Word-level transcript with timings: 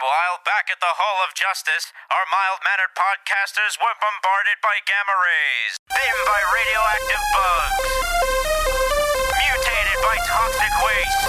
Meanwhile, 0.00 0.40
back 0.48 0.72
at 0.72 0.80
the 0.80 0.96
Hall 0.96 1.20
of 1.28 1.36
Justice, 1.36 1.92
our 2.08 2.24
mild 2.32 2.64
mannered 2.64 2.96
podcasters 2.96 3.76
were 3.76 3.92
bombarded 4.00 4.56
by 4.64 4.80
gamma 4.88 5.12
rays, 5.12 5.76
bitten 5.92 6.24
by 6.24 6.40
radioactive 6.56 7.20
bugs, 7.36 7.84
mutated 9.36 10.00
by 10.00 10.16
toxic 10.24 10.72
waste, 10.80 11.20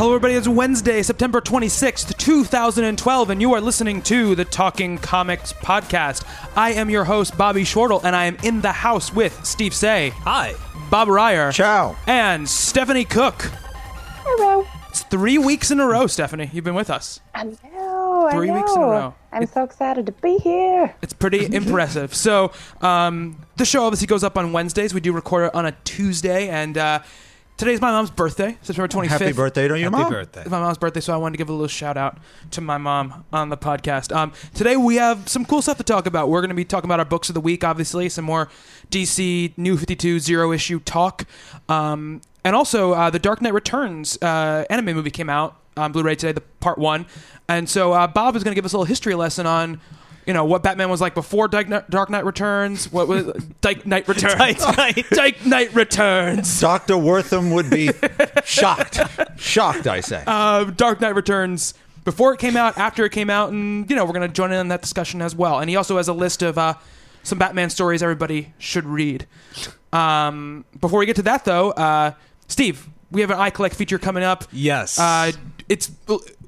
Hello, 0.00 0.14
everybody. 0.14 0.32
It's 0.32 0.48
Wednesday, 0.48 1.02
September 1.02 1.42
26th, 1.42 2.16
2012, 2.16 3.28
and 3.28 3.38
you 3.38 3.52
are 3.52 3.60
listening 3.60 4.00
to 4.00 4.34
the 4.34 4.46
Talking 4.46 4.96
Comics 4.96 5.52
podcast. 5.52 6.24
I 6.56 6.72
am 6.72 6.88
your 6.88 7.04
host, 7.04 7.36
Bobby 7.36 7.64
Shortle, 7.64 8.00
and 8.02 8.16
I 8.16 8.24
am 8.24 8.38
in 8.42 8.62
the 8.62 8.72
house 8.72 9.12
with 9.12 9.44
Steve 9.44 9.74
Say, 9.74 10.14
Hi. 10.20 10.54
Bob 10.90 11.08
Reyer, 11.08 11.52
Ciao. 11.52 11.96
and 12.06 12.48
Stephanie 12.48 13.04
Cooke. 13.04 13.50
Hello. 14.24 14.66
It's 14.88 15.02
three 15.02 15.36
weeks 15.36 15.70
in 15.70 15.78
a 15.80 15.86
row, 15.86 16.06
Stephanie. 16.06 16.48
You've 16.50 16.64
been 16.64 16.74
with 16.74 16.88
us. 16.88 17.20
I 17.34 17.44
know. 17.44 18.26
I 18.26 18.32
Three 18.32 18.50
weeks 18.50 18.74
in 18.74 18.80
a 18.80 18.86
row. 18.86 19.14
I'm 19.32 19.46
so 19.48 19.64
excited 19.64 20.06
to 20.06 20.12
be 20.12 20.38
here. 20.38 20.94
It's 21.02 21.12
pretty 21.12 21.44
impressive. 21.54 22.14
So, 22.14 22.52
um, 22.80 23.44
the 23.58 23.66
show 23.66 23.84
obviously 23.84 24.06
goes 24.06 24.24
up 24.24 24.38
on 24.38 24.54
Wednesdays. 24.54 24.94
We 24.94 25.02
do 25.02 25.12
record 25.12 25.48
it 25.48 25.54
on 25.54 25.66
a 25.66 25.72
Tuesday, 25.84 26.48
and 26.48 26.78
uh, 26.78 27.00
today's 27.60 27.78
my 27.78 27.90
mom's 27.90 28.10
birthday, 28.10 28.56
September 28.62 28.88
25th. 28.88 29.08
Happy 29.08 29.32
birthday 29.32 29.68
to 29.68 29.78
your 29.78 29.90
Happy 29.90 30.02
mom. 30.02 30.10
birthday. 30.10 30.40
It's 30.40 30.50
my 30.50 30.60
mom's 30.60 30.78
birthday, 30.78 31.00
so 31.00 31.12
I 31.12 31.18
wanted 31.18 31.32
to 31.32 31.38
give 31.38 31.50
a 31.50 31.52
little 31.52 31.68
shout 31.68 31.98
out 31.98 32.16
to 32.52 32.62
my 32.62 32.78
mom 32.78 33.26
on 33.34 33.50
the 33.50 33.56
podcast. 33.58 34.16
Um, 34.16 34.32
today 34.54 34.78
we 34.78 34.96
have 34.96 35.28
some 35.28 35.44
cool 35.44 35.60
stuff 35.60 35.76
to 35.76 35.84
talk 35.84 36.06
about. 36.06 36.30
We're 36.30 36.40
going 36.40 36.48
to 36.48 36.54
be 36.54 36.64
talking 36.64 36.88
about 36.88 37.00
our 37.00 37.04
books 37.04 37.28
of 37.28 37.34
the 37.34 37.40
week, 37.42 37.62
obviously, 37.62 38.08
some 38.08 38.24
more 38.24 38.48
DC 38.90 39.52
New 39.58 39.76
52 39.76 40.20
zero 40.20 40.52
issue 40.52 40.80
talk. 40.80 41.26
Um, 41.68 42.22
and 42.44 42.56
also, 42.56 42.94
uh, 42.94 43.10
The 43.10 43.18
Dark 43.18 43.42
Knight 43.42 43.52
Returns 43.52 44.16
uh, 44.22 44.64
anime 44.70 44.96
movie 44.96 45.10
came 45.10 45.28
out 45.28 45.60
on 45.76 45.92
Blu 45.92 46.02
ray 46.02 46.14
today, 46.14 46.32
the 46.32 46.40
part 46.40 46.78
one. 46.78 47.04
And 47.46 47.68
so 47.68 47.92
uh, 47.92 48.06
Bob 48.06 48.36
is 48.36 48.42
going 48.42 48.52
to 48.52 48.56
give 48.56 48.64
us 48.64 48.72
a 48.72 48.78
little 48.78 48.86
history 48.86 49.14
lesson 49.14 49.46
on. 49.46 49.82
You 50.26 50.34
know 50.34 50.44
what 50.44 50.62
Batman 50.62 50.90
was 50.90 51.00
like 51.00 51.14
before 51.14 51.48
Dark 51.48 51.68
Knight, 51.68 51.88
Dark 51.90 52.10
Knight 52.10 52.24
Returns. 52.24 52.92
What 52.92 53.08
was 53.08 53.26
Dark 53.60 53.86
Knight 53.86 54.06
Returns? 54.06 54.58
Dark 54.58 54.76
Knight. 54.76 55.06
Dark 55.10 55.46
Knight 55.46 55.74
Returns. 55.74 56.60
Dr. 56.60 56.94
Wertham 56.94 57.54
would 57.54 57.70
be 57.70 57.90
shocked. 58.44 59.00
Shocked, 59.40 59.86
I 59.86 60.00
say. 60.00 60.22
uh, 60.26 60.64
Dark 60.64 61.00
Knight 61.00 61.14
Returns 61.14 61.74
before 62.04 62.32
it 62.32 62.38
came 62.38 62.56
out, 62.56 62.78
after 62.78 63.04
it 63.04 63.10
came 63.10 63.30
out, 63.30 63.50
and 63.50 63.88
you 63.90 63.96
know 63.96 64.04
we're 64.04 64.12
gonna 64.12 64.28
join 64.28 64.52
in 64.52 64.58
on 64.58 64.68
that 64.68 64.82
discussion 64.82 65.20
as 65.22 65.34
well. 65.34 65.58
And 65.58 65.68
he 65.70 65.76
also 65.76 65.96
has 65.96 66.08
a 66.08 66.12
list 66.14 66.42
of 66.42 66.56
uh, 66.58 66.74
some 67.22 67.38
Batman 67.38 67.70
stories 67.70 68.02
everybody 68.02 68.52
should 68.58 68.84
read. 68.84 69.26
Um, 69.92 70.64
before 70.80 70.98
we 71.00 71.06
get 71.06 71.16
to 71.16 71.22
that, 71.22 71.44
though, 71.44 71.70
uh, 71.72 72.12
Steve, 72.46 72.88
we 73.10 73.20
have 73.22 73.30
an 73.30 73.38
iCollect 73.38 73.74
feature 73.74 73.98
coming 73.98 74.22
up. 74.22 74.44
Yes. 74.52 74.98
Uh, 74.98 75.32
it's 75.68 75.90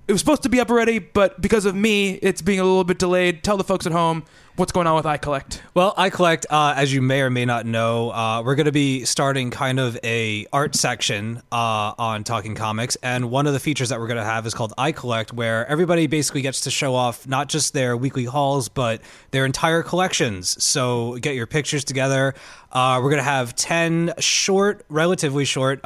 it 0.09 0.13
was 0.13 0.21
supposed 0.21 0.43
to 0.43 0.49
be 0.49 0.59
up 0.61 0.71
already, 0.71 0.99
but 0.99 1.41
because 1.41 1.65
of 1.65 1.75
me, 1.75 2.15
it's 2.15 2.43
being 2.43 2.59
a 2.61 2.65
little 2.65 2.85
bit 2.85 2.99
delayed. 2.99 3.45
Tell 3.45 3.57
the 3.57 3.65
folks 3.65 3.87
at 3.87 3.93
home 3.93 4.25
what's 4.57 4.73
going 4.73 4.87
on 4.87 4.97
with 4.97 5.05
iCollect. 5.05 5.61
well, 5.75 5.95
I 5.97 6.11
collect, 6.11 6.45
uh, 6.51 6.75
as 6.77 6.93
you 6.93 7.01
may 7.01 7.23
or 7.23 7.31
may 7.31 7.45
not 7.45 7.65
know, 7.65 8.11
uh, 8.11 8.43
we're 8.45 8.57
going 8.57 8.67
to 8.67 8.73
be 8.73 9.05
starting 9.05 9.51
kind 9.51 9.79
of 9.81 9.99
a 10.05 10.47
art 10.53 10.75
section 10.75 11.41
uh, 11.53 11.95
on 11.97 12.25
Talking 12.25 12.55
Comics, 12.55 12.97
and 12.97 13.31
one 13.31 13.47
of 13.47 13.53
the 13.53 13.61
features 13.61 13.89
that 13.91 14.01
we're 14.01 14.09
going 14.09 14.19
to 14.19 14.25
have 14.25 14.45
is 14.45 14.55
called 14.55 14.75
I 14.77 14.93
Collect, 14.93 15.33
where 15.33 15.67
everybody 15.69 16.09
basically 16.09 16.43
gets 16.43 16.63
to 16.63 16.71
show 16.71 16.95
off 16.95 17.27
not 17.27 17.49
just 17.49 17.73
their 17.73 17.97
weekly 17.97 18.25
hauls, 18.25 18.69
but 18.69 19.01
their 19.31 19.47
entire 19.47 19.83
collections. 19.83 20.63
So 20.63 21.17
get 21.19 21.37
your 21.37 21.47
pictures 21.47 21.85
together. 21.85 22.35
Uh, 22.73 22.99
we're 23.03 23.11
going 23.11 23.21
to 23.21 23.25
have 23.25 23.55
ten 23.55 24.13
short, 24.19 24.85
relatively 24.89 25.45
short. 25.45 25.81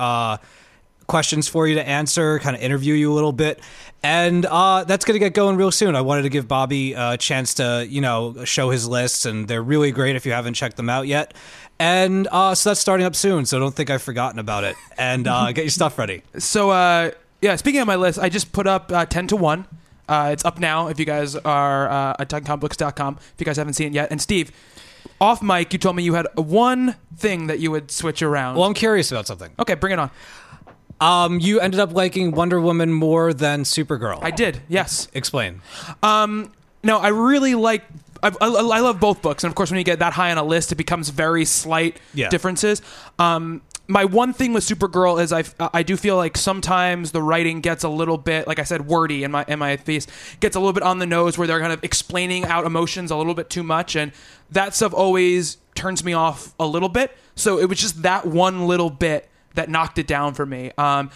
Questions 1.06 1.47
for 1.47 1.69
you 1.69 1.77
to 1.77 1.89
answer, 1.89 2.39
kind 2.41 2.56
of 2.56 2.62
interview 2.62 2.94
you 2.94 3.12
a 3.12 3.15
little 3.15 3.33
bit. 3.33 3.61
And 4.03 4.44
uh, 4.47 4.84
that's 4.84 5.05
going 5.05 5.15
to 5.15 5.19
get 5.19 5.34
going 5.34 5.56
real 5.56 5.71
soon. 5.71 5.94
I 5.94 6.00
wanted 6.00 6.22
to 6.22 6.28
give 6.28 6.49
Bobby 6.49 6.94
a 6.94 7.17
chance 7.17 7.55
to, 7.55 7.87
you 7.89 8.00
know, 8.00 8.44
show 8.44 8.71
his 8.71 8.89
lists, 8.89 9.25
and 9.25 9.47
they're 9.49 9.62
really 9.62 9.91
great 9.93 10.16
if 10.16 10.27
you 10.27 10.33
haven't 10.33 10.55
checked 10.55 10.77
them 10.77 10.89
out 10.91 11.06
yet. 11.06 11.34
And 11.78 12.27
uh, 12.31 12.55
so 12.55 12.71
that's 12.71 12.81
starting 12.81 13.06
up 13.06 13.15
soon, 13.15 13.47
so 13.47 13.59
don't 13.59 13.75
think 13.75 13.91
I've 13.91 14.03
forgotten 14.03 14.39
about 14.39 14.65
it. 14.65 14.77
And 14.97 15.27
uh, 15.28 15.53
get 15.53 15.65
your 15.65 15.71
stuff 15.71 15.99
ready. 15.99 16.22
So, 16.39 16.71
uh, 16.71 17.11
yeah, 17.43 17.56
speaking 17.56 17.81
of 17.81 17.87
my 17.87 17.97
list, 17.97 18.19
I 18.19 18.28
just 18.28 18.53
put 18.53 18.66
up 18.66 18.91
uh, 18.91 19.06
10 19.06 19.28
to 19.28 19.37
1. 19.37 19.66
Uh, 20.09 20.31
it's 20.33 20.45
up 20.45 20.59
now 20.59 20.89
if 20.89 20.99
you 20.99 21.05
guys 21.05 21.34
are 21.37 21.89
uh, 21.89 22.16
at 22.19 22.28
TalkingComicBooks.com, 22.31 23.19
if 23.19 23.34
you 23.39 23.45
guys 23.45 23.56
haven't 23.56 23.75
seen 23.75 23.89
it 23.89 23.93
yet. 23.93 24.11
And 24.11 24.21
Steve, 24.22 24.53
off 25.21 25.43
mic, 25.43 25.72
you 25.72 25.78
told 25.78 25.97
me 25.97 26.03
you 26.03 26.15
had 26.15 26.27
one 26.34 26.97
thing 27.16 27.49
that 27.49 27.59
you 27.59 27.71
would 27.71 27.91
switch 27.91 28.22
around. 28.22 28.56
Well, 28.56 28.65
I'm 28.65 28.75
curious 28.75 29.11
about 29.11 29.27
something. 29.27 29.50
okay, 29.59 29.75
bring 29.75 29.93
it 29.93 29.99
on. 29.99 30.11
Um, 31.01 31.41
you 31.41 31.61
ended 31.61 31.81
up 31.81 31.93
liking 31.93 32.31
Wonder 32.33 32.61
Woman 32.61 32.93
more 32.93 33.33
than 33.34 33.65
Supergirl. 33.65 34.19
I 34.23 34.31
did, 34.31 34.62
yes. 34.69 35.09
Explain. 35.12 35.61
Um, 36.03 36.53
no, 36.83 36.99
I 36.99 37.09
really 37.09 37.55
like. 37.55 37.84
I, 38.23 38.29
I, 38.41 38.47
I 38.47 38.81
love 38.81 38.99
both 38.99 39.21
books, 39.21 39.45
and 39.45 39.51
of 39.51 39.55
course, 39.55 39.71
when 39.71 39.79
you 39.79 39.84
get 39.84 39.99
that 39.99 40.15
high 40.15 40.31
on 40.31 40.39
a 40.39 40.43
list, 40.45 40.73
it 40.73 40.77
becomes 40.77 41.11
very 41.11 41.45
slight 41.45 41.99
Yeah. 42.15 42.31
differences. 42.31 42.81
Um, 43.19 43.61
my 43.89 44.05
one 44.05 44.33
thing 44.33 44.53
with 44.53 44.65
Supergirl 44.65 45.23
is 45.23 45.33
I 45.33 45.45
I 45.73 45.83
do 45.83 45.97
feel 45.97 46.17
like 46.17 46.37
sometimes 46.37 47.13
the 47.13 47.23
writing 47.23 47.61
gets 47.61 47.84
a 47.84 47.89
little 47.89 48.17
bit, 48.19 48.47
like 48.49 48.59
I 48.59 48.65
said, 48.65 48.87
wordy 48.87 49.23
in 49.23 49.31
my 49.31 49.45
in 49.47 49.59
my 49.59 49.77
face, 49.77 50.07
gets 50.41 50.57
a 50.57 50.59
little 50.61 50.73
bit 50.73 50.83
on 50.83 50.99
the 50.99 51.07
nose 51.07 51.37
where 51.39 51.47
they're 51.47 51.61
kind 51.61 51.73
of 51.73 51.84
explaining 51.84 52.45
out 52.47 52.65
emotions 52.65 53.11
a 53.11 53.17
little 53.17 53.34
bit 53.34 53.51
too 53.51 53.63
much, 53.63 53.95
and 53.95 54.13
that 54.51 54.75
stuff 54.75 54.95
always 54.95 55.59
turns 55.75 56.03
me 56.03 56.15
off 56.15 56.55
a 56.59 56.67
little 56.67 56.89
bit. 56.89 57.17
So 57.37 57.59
it 57.59 57.69
was 57.69 57.78
just 57.78 58.03
that 58.03 58.27
one 58.27 58.67
little 58.67 58.91
bit 58.91 59.28
that 59.56 59.69
knocked 59.69 59.99
it 59.99 60.06
down 60.06 60.34
for 60.34 60.47
me. 60.47 60.71
Um, 60.78 61.11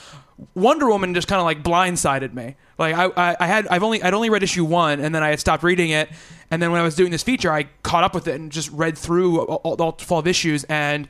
Wonder 0.55 0.89
Woman 0.89 1.13
just 1.15 1.29
kind 1.29 1.39
of 1.39 1.45
like 1.45 1.63
blindsided 1.63 2.33
me. 2.33 2.57
Like 2.79 2.95
I, 2.95 3.07
I, 3.33 3.37
I 3.41 3.47
had 3.47 3.69
I've 3.69 3.83
only 3.83 4.03
I'd 4.03 4.15
only 4.15 4.31
read 4.31 4.43
issue 4.43 4.65
one 4.65 5.01
and 5.01 5.15
then 5.15 5.23
I 5.23 5.29
had 5.29 5.39
stopped 5.41 5.63
reading 5.63 5.91
it 5.91 6.09
and 6.51 6.63
then 6.63 6.73
when 6.73 6.81
I 6.81 6.85
was 6.85 6.95
doing 6.95 7.11
this 7.11 7.23
feature 7.23 7.53
I 7.53 7.65
caught 7.83 8.05
up 8.05 8.15
with 8.15 8.27
it 8.27 8.41
and 8.41 8.51
just 8.51 8.71
read 8.71 8.97
through 8.97 9.41
all, 9.43 9.75
all 9.79 9.93
twelve 9.93 10.27
issues 10.27 10.65
and 10.65 11.07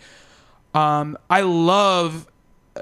um, 0.75 1.17
I 1.29 1.43
love 1.43 2.27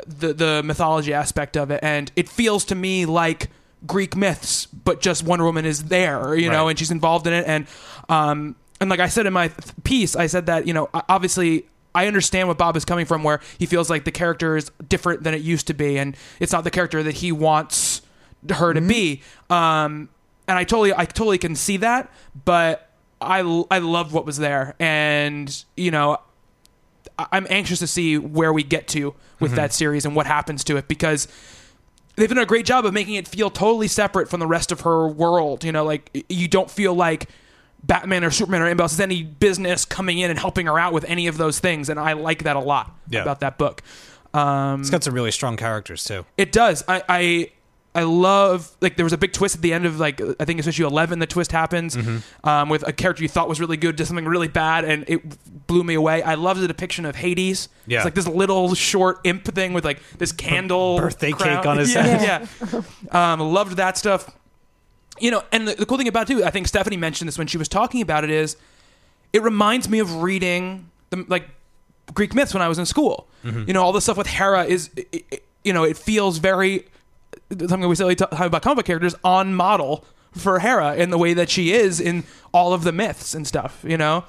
the 0.06 0.32
the 0.32 0.62
mythology 0.64 1.12
aspect 1.12 1.56
of 1.56 1.70
it 1.70 1.80
and 1.82 2.10
it 2.16 2.28
feels 2.30 2.64
to 2.66 2.74
me 2.74 3.04
like 3.04 3.48
Greek 3.86 4.16
myths 4.16 4.64
but 4.66 5.02
just 5.02 5.24
Wonder 5.24 5.44
Woman 5.44 5.66
is 5.66 5.84
there 5.84 6.34
you 6.34 6.50
know 6.50 6.64
Right. 6.64 6.70
and 6.70 6.78
she's 6.78 6.90
involved 6.90 7.26
in 7.26 7.32
it 7.34 7.44
and 7.46 7.66
um 8.08 8.56
and 8.80 8.88
like 8.88 9.00
I 9.00 9.08
said 9.08 9.26
in 9.26 9.32
my 9.34 9.48
th- 9.48 9.74
piece 9.84 10.16
I 10.16 10.26
said 10.28 10.46
that 10.46 10.66
you 10.66 10.72
know 10.72 10.88
obviously 10.94 11.66
I 11.94 12.06
understand 12.06 12.48
what 12.48 12.58
Bob 12.58 12.76
is 12.76 12.84
coming 12.84 13.06
from, 13.06 13.22
where 13.22 13.40
he 13.58 13.66
feels 13.66 13.90
like 13.90 14.04
the 14.04 14.12
character 14.12 14.56
is 14.56 14.70
different 14.88 15.22
than 15.22 15.34
it 15.34 15.40
used 15.40 15.66
to 15.68 15.74
be, 15.74 15.98
and 15.98 16.16
it's 16.40 16.52
not 16.52 16.64
the 16.64 16.70
character 16.70 17.02
that 17.02 17.16
he 17.16 17.32
wants 17.32 18.02
her 18.50 18.72
to 18.72 18.80
be. 18.80 19.22
Um, 19.50 20.08
and 20.46 20.58
I 20.58 20.64
totally, 20.64 20.92
I 20.94 21.04
totally 21.04 21.38
can 21.38 21.54
see 21.54 21.78
that, 21.78 22.10
but 22.44 22.90
I, 23.20 23.40
I 23.70 23.78
loved 23.78 24.12
what 24.12 24.24
was 24.24 24.38
there, 24.38 24.74
and 24.78 25.64
you 25.76 25.90
know, 25.90 26.18
I'm 27.18 27.46
anxious 27.50 27.80
to 27.80 27.86
see 27.86 28.16
where 28.16 28.52
we 28.52 28.62
get 28.62 28.86
to 28.88 29.14
with 29.40 29.52
that 29.52 29.72
series 29.72 30.04
and 30.04 30.14
what 30.14 30.26
happens 30.26 30.64
to 30.64 30.76
it 30.76 30.88
because 30.88 31.26
they've 32.16 32.28
done 32.28 32.38
a 32.38 32.46
great 32.46 32.66
job 32.66 32.84
of 32.84 32.92
making 32.92 33.14
it 33.14 33.26
feel 33.26 33.50
totally 33.50 33.88
separate 33.88 34.28
from 34.28 34.40
the 34.40 34.46
rest 34.46 34.72
of 34.72 34.82
her 34.82 35.08
world. 35.08 35.64
You 35.64 35.72
know, 35.72 35.84
like 35.84 36.24
you 36.28 36.48
don't 36.48 36.70
feel 36.70 36.94
like 36.94 37.28
Batman 37.82 38.24
or 38.24 38.30
Superman 38.30 38.62
or 38.62 38.66
anybody 38.66 38.82
else 38.84 38.92
has 38.92 39.00
any 39.00 39.22
business 39.22 39.84
coming 39.84 40.18
in 40.18 40.30
and 40.30 40.38
helping 40.38 40.66
her 40.66 40.78
out 40.78 40.92
with 40.92 41.04
any 41.04 41.26
of 41.26 41.38
those 41.38 41.58
things, 41.60 41.88
and 41.88 41.98
I 41.98 42.12
like 42.14 42.42
that 42.44 42.56
a 42.56 42.60
lot 42.60 42.94
Yeah. 43.08 43.22
about 43.22 43.40
that 43.40 43.56
book. 43.58 43.82
Um, 44.34 44.80
It's 44.80 44.90
got 44.90 45.02
some 45.04 45.14
really 45.14 45.30
strong 45.30 45.56
characters 45.56 46.04
too. 46.04 46.26
it 46.36 46.52
does. 46.52 46.84
I, 46.88 47.02
I 47.08 47.50
I 47.94 48.02
love 48.02 48.70
like 48.80 48.96
there 48.96 49.04
was 49.04 49.14
a 49.14 49.18
big 49.18 49.32
twist 49.32 49.56
at 49.56 49.62
the 49.62 49.72
end 49.72 49.86
of 49.86 49.98
like 49.98 50.20
I 50.38 50.44
think 50.44 50.58
it's 50.58 50.68
issue 50.68 50.86
eleven. 50.86 51.18
The 51.18 51.26
twist 51.26 51.50
happens 51.50 51.96
um, 52.44 52.68
with 52.68 52.86
a 52.86 52.92
character 52.92 53.22
you 53.22 53.28
thought 53.28 53.48
was 53.48 53.58
really 53.60 53.78
good, 53.78 53.96
did 53.96 54.06
something 54.06 54.26
really 54.26 54.46
bad, 54.48 54.84
and 54.84 55.04
it 55.08 55.66
blew 55.66 55.82
me 55.82 55.94
away. 55.94 56.22
I 56.22 56.34
love 56.34 56.58
the 56.60 56.68
depiction 56.68 57.06
of 57.06 57.16
Hades. 57.16 57.68
Yeah. 57.86 57.98
it's 57.98 58.04
like 58.04 58.14
this 58.14 58.28
little 58.28 58.74
short 58.74 59.20
imp 59.24 59.44
thing 59.46 59.72
with 59.72 59.84
like 59.84 60.00
this 60.18 60.30
candle 60.30 60.98
birthday 60.98 61.32
crown. 61.32 61.56
cake 61.58 61.66
on 61.66 61.78
his 61.78 61.92
yeah, 61.94 62.02
head. 62.02 62.48
Yeah, 63.10 63.32
um, 63.32 63.40
loved 63.40 63.78
that 63.78 63.96
stuff. 63.96 64.30
You 65.20 65.30
know, 65.30 65.42
and 65.52 65.68
the, 65.68 65.74
the 65.74 65.86
cool 65.86 65.98
thing 65.98 66.08
about 66.08 66.28
it 66.30 66.34
too, 66.34 66.44
I 66.44 66.50
think 66.50 66.68
Stephanie 66.68 66.96
mentioned 66.96 67.28
this 67.28 67.38
when 67.38 67.46
she 67.46 67.58
was 67.58 67.68
talking 67.68 68.00
about 68.02 68.24
it, 68.24 68.30
is 68.30 68.56
it 69.32 69.42
reminds 69.42 69.88
me 69.88 69.98
of 69.98 70.22
reading 70.22 70.90
the 71.10 71.24
like 71.28 71.48
Greek 72.14 72.34
myths 72.34 72.54
when 72.54 72.62
I 72.62 72.68
was 72.68 72.78
in 72.78 72.86
school. 72.86 73.26
You 73.44 73.72
know, 73.72 73.82
all 73.82 73.92
the 73.92 74.00
stuff 74.00 74.16
with 74.18 74.26
Hera 74.26 74.64
is, 74.64 74.90
it, 74.96 75.08
it- 75.30 75.44
you 75.64 75.72
know, 75.72 75.84
it 75.84 75.96
feels 75.96 76.38
very 76.38 76.86
something 77.50 77.88
we 77.88 77.94
say 77.94 78.14
talk 78.14 78.32
about 78.32 78.62
comic 78.62 78.76
book 78.76 78.86
characters 78.86 79.14
on 79.24 79.54
model 79.54 80.04
for 80.32 80.58
Hera 80.60 80.94
in 80.96 81.10
the 81.10 81.18
way 81.18 81.34
that 81.34 81.50
she 81.50 81.72
is 81.72 82.00
in 82.00 82.24
all 82.52 82.72
of 82.72 82.84
the 82.84 82.92
myths 82.92 83.34
and 83.34 83.46
stuff. 83.46 83.84
You 83.86 83.96
know, 83.96 84.24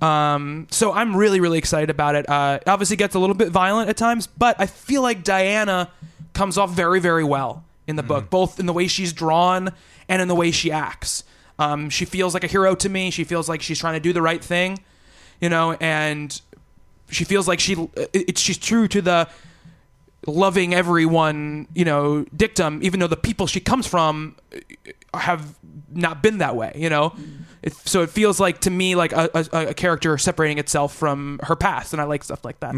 um, 0.00 0.66
so 0.70 0.92
I'm 0.92 1.16
really 1.16 1.40
really 1.40 1.58
excited 1.58 1.88
about 1.90 2.14
it. 2.14 2.28
Uh, 2.28 2.58
it 2.60 2.68
obviously 2.68 2.96
gets 2.96 3.14
a 3.14 3.18
little 3.18 3.36
bit 3.36 3.48
violent 3.50 3.88
at 3.90 3.96
times, 3.96 4.26
but 4.26 4.56
I 4.58 4.66
feel 4.66 5.02
like 5.02 5.22
Diana 5.24 5.90
comes 6.34 6.58
off 6.58 6.70
very 6.72 7.00
very 7.00 7.24
well 7.24 7.64
in 7.86 7.96
the 7.96 8.02
book, 8.02 8.30
both 8.30 8.58
in 8.60 8.66
the 8.66 8.72
way 8.72 8.86
she's 8.86 9.12
drawn 9.12 9.70
and 10.12 10.20
in 10.20 10.28
the 10.28 10.34
way 10.34 10.50
she 10.50 10.70
acts. 10.70 11.24
Um, 11.58 11.88
she 11.88 12.04
feels 12.04 12.34
like 12.34 12.44
a 12.44 12.46
hero 12.46 12.74
to 12.74 12.88
me. 12.88 13.10
She 13.10 13.24
feels 13.24 13.48
like 13.48 13.62
she's 13.62 13.78
trying 13.78 13.94
to 13.94 14.00
do 14.00 14.12
the 14.12 14.20
right 14.20 14.44
thing, 14.44 14.78
you 15.40 15.48
know, 15.48 15.72
and 15.80 16.38
she 17.10 17.24
feels 17.24 17.48
like 17.48 17.60
she 17.60 17.88
it, 18.12 18.36
she's 18.36 18.58
true 18.58 18.88
to 18.88 19.00
the 19.00 19.28
loving 20.26 20.74
everyone, 20.74 21.66
you 21.74 21.86
know, 21.86 22.26
dictum, 22.36 22.80
even 22.82 23.00
though 23.00 23.06
the 23.06 23.16
people 23.16 23.46
she 23.46 23.58
comes 23.58 23.86
from 23.86 24.36
uh, 25.14 25.18
have 25.18 25.54
not 25.90 26.22
been 26.22 26.38
that 26.38 26.56
way, 26.56 26.72
you 26.76 26.90
know. 26.90 27.14
It, 27.62 27.72
so 27.72 28.02
it 28.02 28.10
feels 28.10 28.38
like 28.38 28.60
to 28.62 28.70
me 28.70 28.94
like 28.94 29.12
a, 29.12 29.30
a, 29.34 29.68
a 29.68 29.74
character 29.74 30.18
separating 30.18 30.58
itself 30.58 30.94
from 30.94 31.40
her 31.44 31.56
past, 31.56 31.94
and 31.94 32.02
I 32.02 32.04
like 32.04 32.22
stuff 32.22 32.44
like 32.44 32.60
that. 32.60 32.74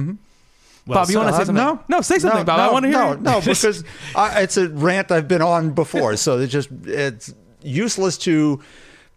Bob, 0.86 1.08
you 1.08 1.16
want 1.18 1.28
to 1.30 1.32
say 1.34 1.42
Uh, 1.42 1.44
something? 1.46 1.54
No, 1.54 1.80
no, 1.88 2.00
say 2.02 2.18
something, 2.18 2.40
no, 2.40 2.44
Bob. 2.44 2.58
No, 2.58 2.62
I 2.68 2.72
want 2.72 2.82
to 2.84 2.88
hear. 2.90 2.98
No, 2.98 3.12
it. 3.12 3.20
no, 3.22 3.40
because 3.44 3.84
I, 4.14 4.42
it's 4.42 4.56
a 4.56 4.68
rant 4.68 5.10
I've 5.10 5.28
been 5.28 5.42
on 5.42 5.70
before, 5.70 6.16
so 6.16 6.38
it's 6.38 6.52
just 6.52 6.68
it's 6.84 7.34
useless 7.62 8.18
to 8.18 8.60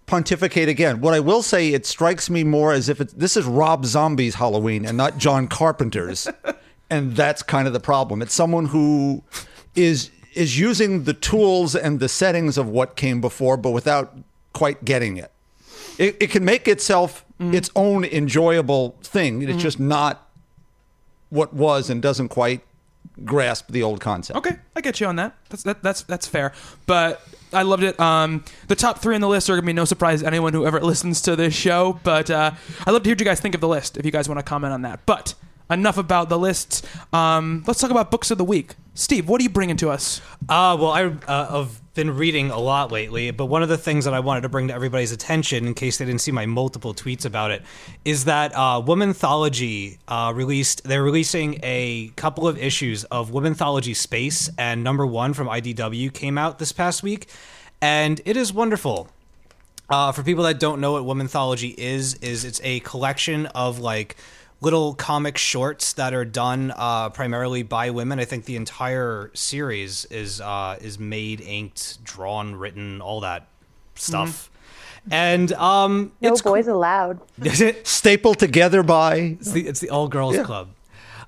pontificate 0.06 0.70
again. 0.70 1.02
What 1.02 1.14
I 1.14 1.20
will 1.20 1.42
say, 1.44 1.74
it 1.74 1.86
strikes 1.86 2.30
me 2.30 2.44
more 2.44 2.72
as 2.72 2.88
if 2.90 3.02
it's 3.02 3.14
this 3.14 3.36
is 3.36 3.46
Rob 3.46 3.86
Zombie's 3.86 4.36
Halloween 4.36 4.86
and 4.86 4.98
not 4.98 5.18
John 5.18 5.48
Carpenter's, 5.48 6.28
and 6.90 7.16
that's 7.16 7.44
kind 7.44 7.68
of 7.68 7.74
the 7.74 7.80
problem. 7.82 8.22
It's 8.22 8.34
someone 8.34 8.68
who 8.68 9.24
is 9.76 10.10
is 10.34 10.58
using 10.60 11.04
the 11.04 11.14
tools 11.14 11.76
and 11.76 12.00
the 12.00 12.08
settings 12.08 12.58
of 12.58 12.70
what 12.70 12.96
came 12.96 13.20
before, 13.22 13.58
but 13.58 13.72
without 13.72 14.16
quite 14.54 14.86
getting 14.86 15.18
it. 15.18 15.32
It, 15.98 16.16
it 16.22 16.30
can 16.32 16.46
make 16.46 16.68
itself 16.68 17.24
Mm-hmm. 17.40 17.54
its 17.54 17.70
own 17.76 18.04
enjoyable 18.04 18.96
thing. 19.04 19.44
It's 19.44 19.62
just 19.62 19.80
not 19.80 20.27
what 21.30 21.54
was 21.54 21.90
and 21.90 22.02
doesn't 22.02 22.30
quite 22.30 22.62
grasp 23.26 23.68
the 23.70 23.84
old 23.84 24.00
concept. 24.00 24.38
Okay, 24.38 24.58
I 24.76 24.82
get 24.82 25.00
you 25.00 25.08
on 25.08 25.16
that. 25.18 25.36
That's 25.50 25.64
that, 25.64 25.84
that's 25.84 26.04
that's 26.04 26.28
fair. 26.28 26.54
But 26.86 27.22
I 27.54 27.64
loved 27.64 27.84
it. 27.84 28.00
Um, 28.00 28.44
the 28.68 28.76
top 28.76 29.00
three 29.00 29.16
on 29.16 29.22
the 29.22 29.28
list 29.28 29.50
are 29.50 29.56
gonna 29.56 29.66
be 29.66 29.74
no 29.74 29.86
surprise 29.86 30.22
to 30.22 30.28
anyone 30.28 30.54
who 30.54 30.66
ever 30.66 30.80
listens 30.82 31.22
to 31.22 31.36
this 31.36 31.54
show. 31.54 32.00
But 32.04 32.30
uh, 32.30 32.52
I'd 32.86 32.92
love 32.92 33.04
to 33.04 33.10
hear 33.10 33.14
what 33.14 33.20
you 33.22 33.26
guys 33.26 33.40
think 33.40 33.56
of 33.56 33.62
the 33.62 33.68
list 33.68 33.98
if 33.98 34.06
you 34.06 34.12
guys 34.12 34.28
want 34.30 34.40
to 34.40 34.44
comment 34.44 34.74
on 34.74 34.84
that. 34.84 35.06
But 35.06 35.34
enough 35.70 35.98
about 35.98 36.30
the 36.30 36.40
lists. 36.40 36.82
Um, 37.12 37.64
let's 37.68 37.80
talk 37.80 37.92
about 37.92 38.12
books 38.12 38.32
of 38.32 38.38
the 38.38 38.46
week. 38.46 38.76
Steve, 38.94 39.28
what 39.28 39.40
are 39.42 39.44
you 39.44 39.50
bringing 39.50 39.78
to 39.78 39.90
us? 39.90 40.22
Uh, 40.48 40.78
well, 40.80 40.92
I, 40.92 41.04
uh, 41.04 41.62
I've 41.62 41.87
been 41.98 42.16
reading 42.16 42.52
a 42.52 42.60
lot 42.60 42.92
lately, 42.92 43.32
but 43.32 43.48
one 43.48 43.64
of 43.64 43.70
the 43.70 43.78
things 43.78 44.06
that 44.06 44.14
I 44.14 44.20
wanted 44.20 44.42
to 44.42 44.50
bring 44.50 44.68
to 44.68 44.74
everybody's 44.74 45.12
attention, 45.12 45.66
in 45.66 45.74
case 45.74 45.98
they 45.98 46.06
didn't 46.06 46.22
see 46.22 46.32
my 46.32 46.46
multiple 46.46 46.94
tweets 46.94 47.26
about 47.26 47.50
it, 47.50 47.64
is 48.06 48.26
that 48.26 48.54
uh, 48.54 48.80
Womanthology 48.86 49.98
uh, 50.08 50.32
released. 50.34 50.84
They're 50.84 51.02
releasing 51.02 51.60
a 51.64 52.10
couple 52.16 52.48
of 52.48 52.56
issues 52.60 53.04
of 53.06 53.32
Womanthology 53.32 53.96
Space, 53.96 54.48
and 54.60 54.84
number 54.84 55.08
one 55.08 55.34
from 55.34 55.48
IDW 55.48 56.14
came 56.14 56.38
out 56.38 56.60
this 56.60 56.72
past 56.72 57.02
week, 57.02 57.28
and 57.82 58.22
it 58.26 58.38
is 58.38 58.54
wonderful. 58.54 59.10
Uh, 59.90 60.12
for 60.12 60.22
people 60.22 60.44
that 60.44 60.60
don't 60.60 60.80
know 60.80 61.02
what 61.02 61.04
Womanthology 61.04 61.74
is, 61.80 62.14
is 62.16 62.46
it's 62.46 62.62
a 62.64 62.80
collection 62.82 63.48
of 63.48 63.80
like 63.80 64.18
little 64.60 64.94
comic 64.96 65.38
shorts 65.38 65.94
that 65.94 66.14
are 66.14 66.26
done 66.26 66.74
uh, 66.76 67.10
primarily 67.10 67.64
by 67.64 67.90
women. 67.92 68.20
I 68.20 68.26
think 68.26 68.46
the 68.46 68.56
entire 68.56 69.32
series 69.34 70.06
is 70.06 70.42
uh, 70.42 70.78
is 70.82 70.98
made, 71.00 71.42
inked, 71.42 72.04
drawn, 72.04 72.56
written, 72.56 73.02
all 73.02 73.22
that 73.22 73.48
stuff. 73.96 74.50
And 75.10 75.54
um, 75.54 76.12
No 76.22 76.34
it's 76.34 76.42
boys 76.42 76.68
allowed. 76.68 77.20
Is 77.42 77.62
it 77.70 77.88
Stapled 77.88 78.40
together 78.40 78.84
by 78.84 79.38
it's 79.40 79.52
the, 79.52 79.68
it's 79.68 79.80
the 79.80 79.90
all 79.90 80.08
girls 80.08 80.36
Yeah. 80.36 80.44
club. 80.44 80.70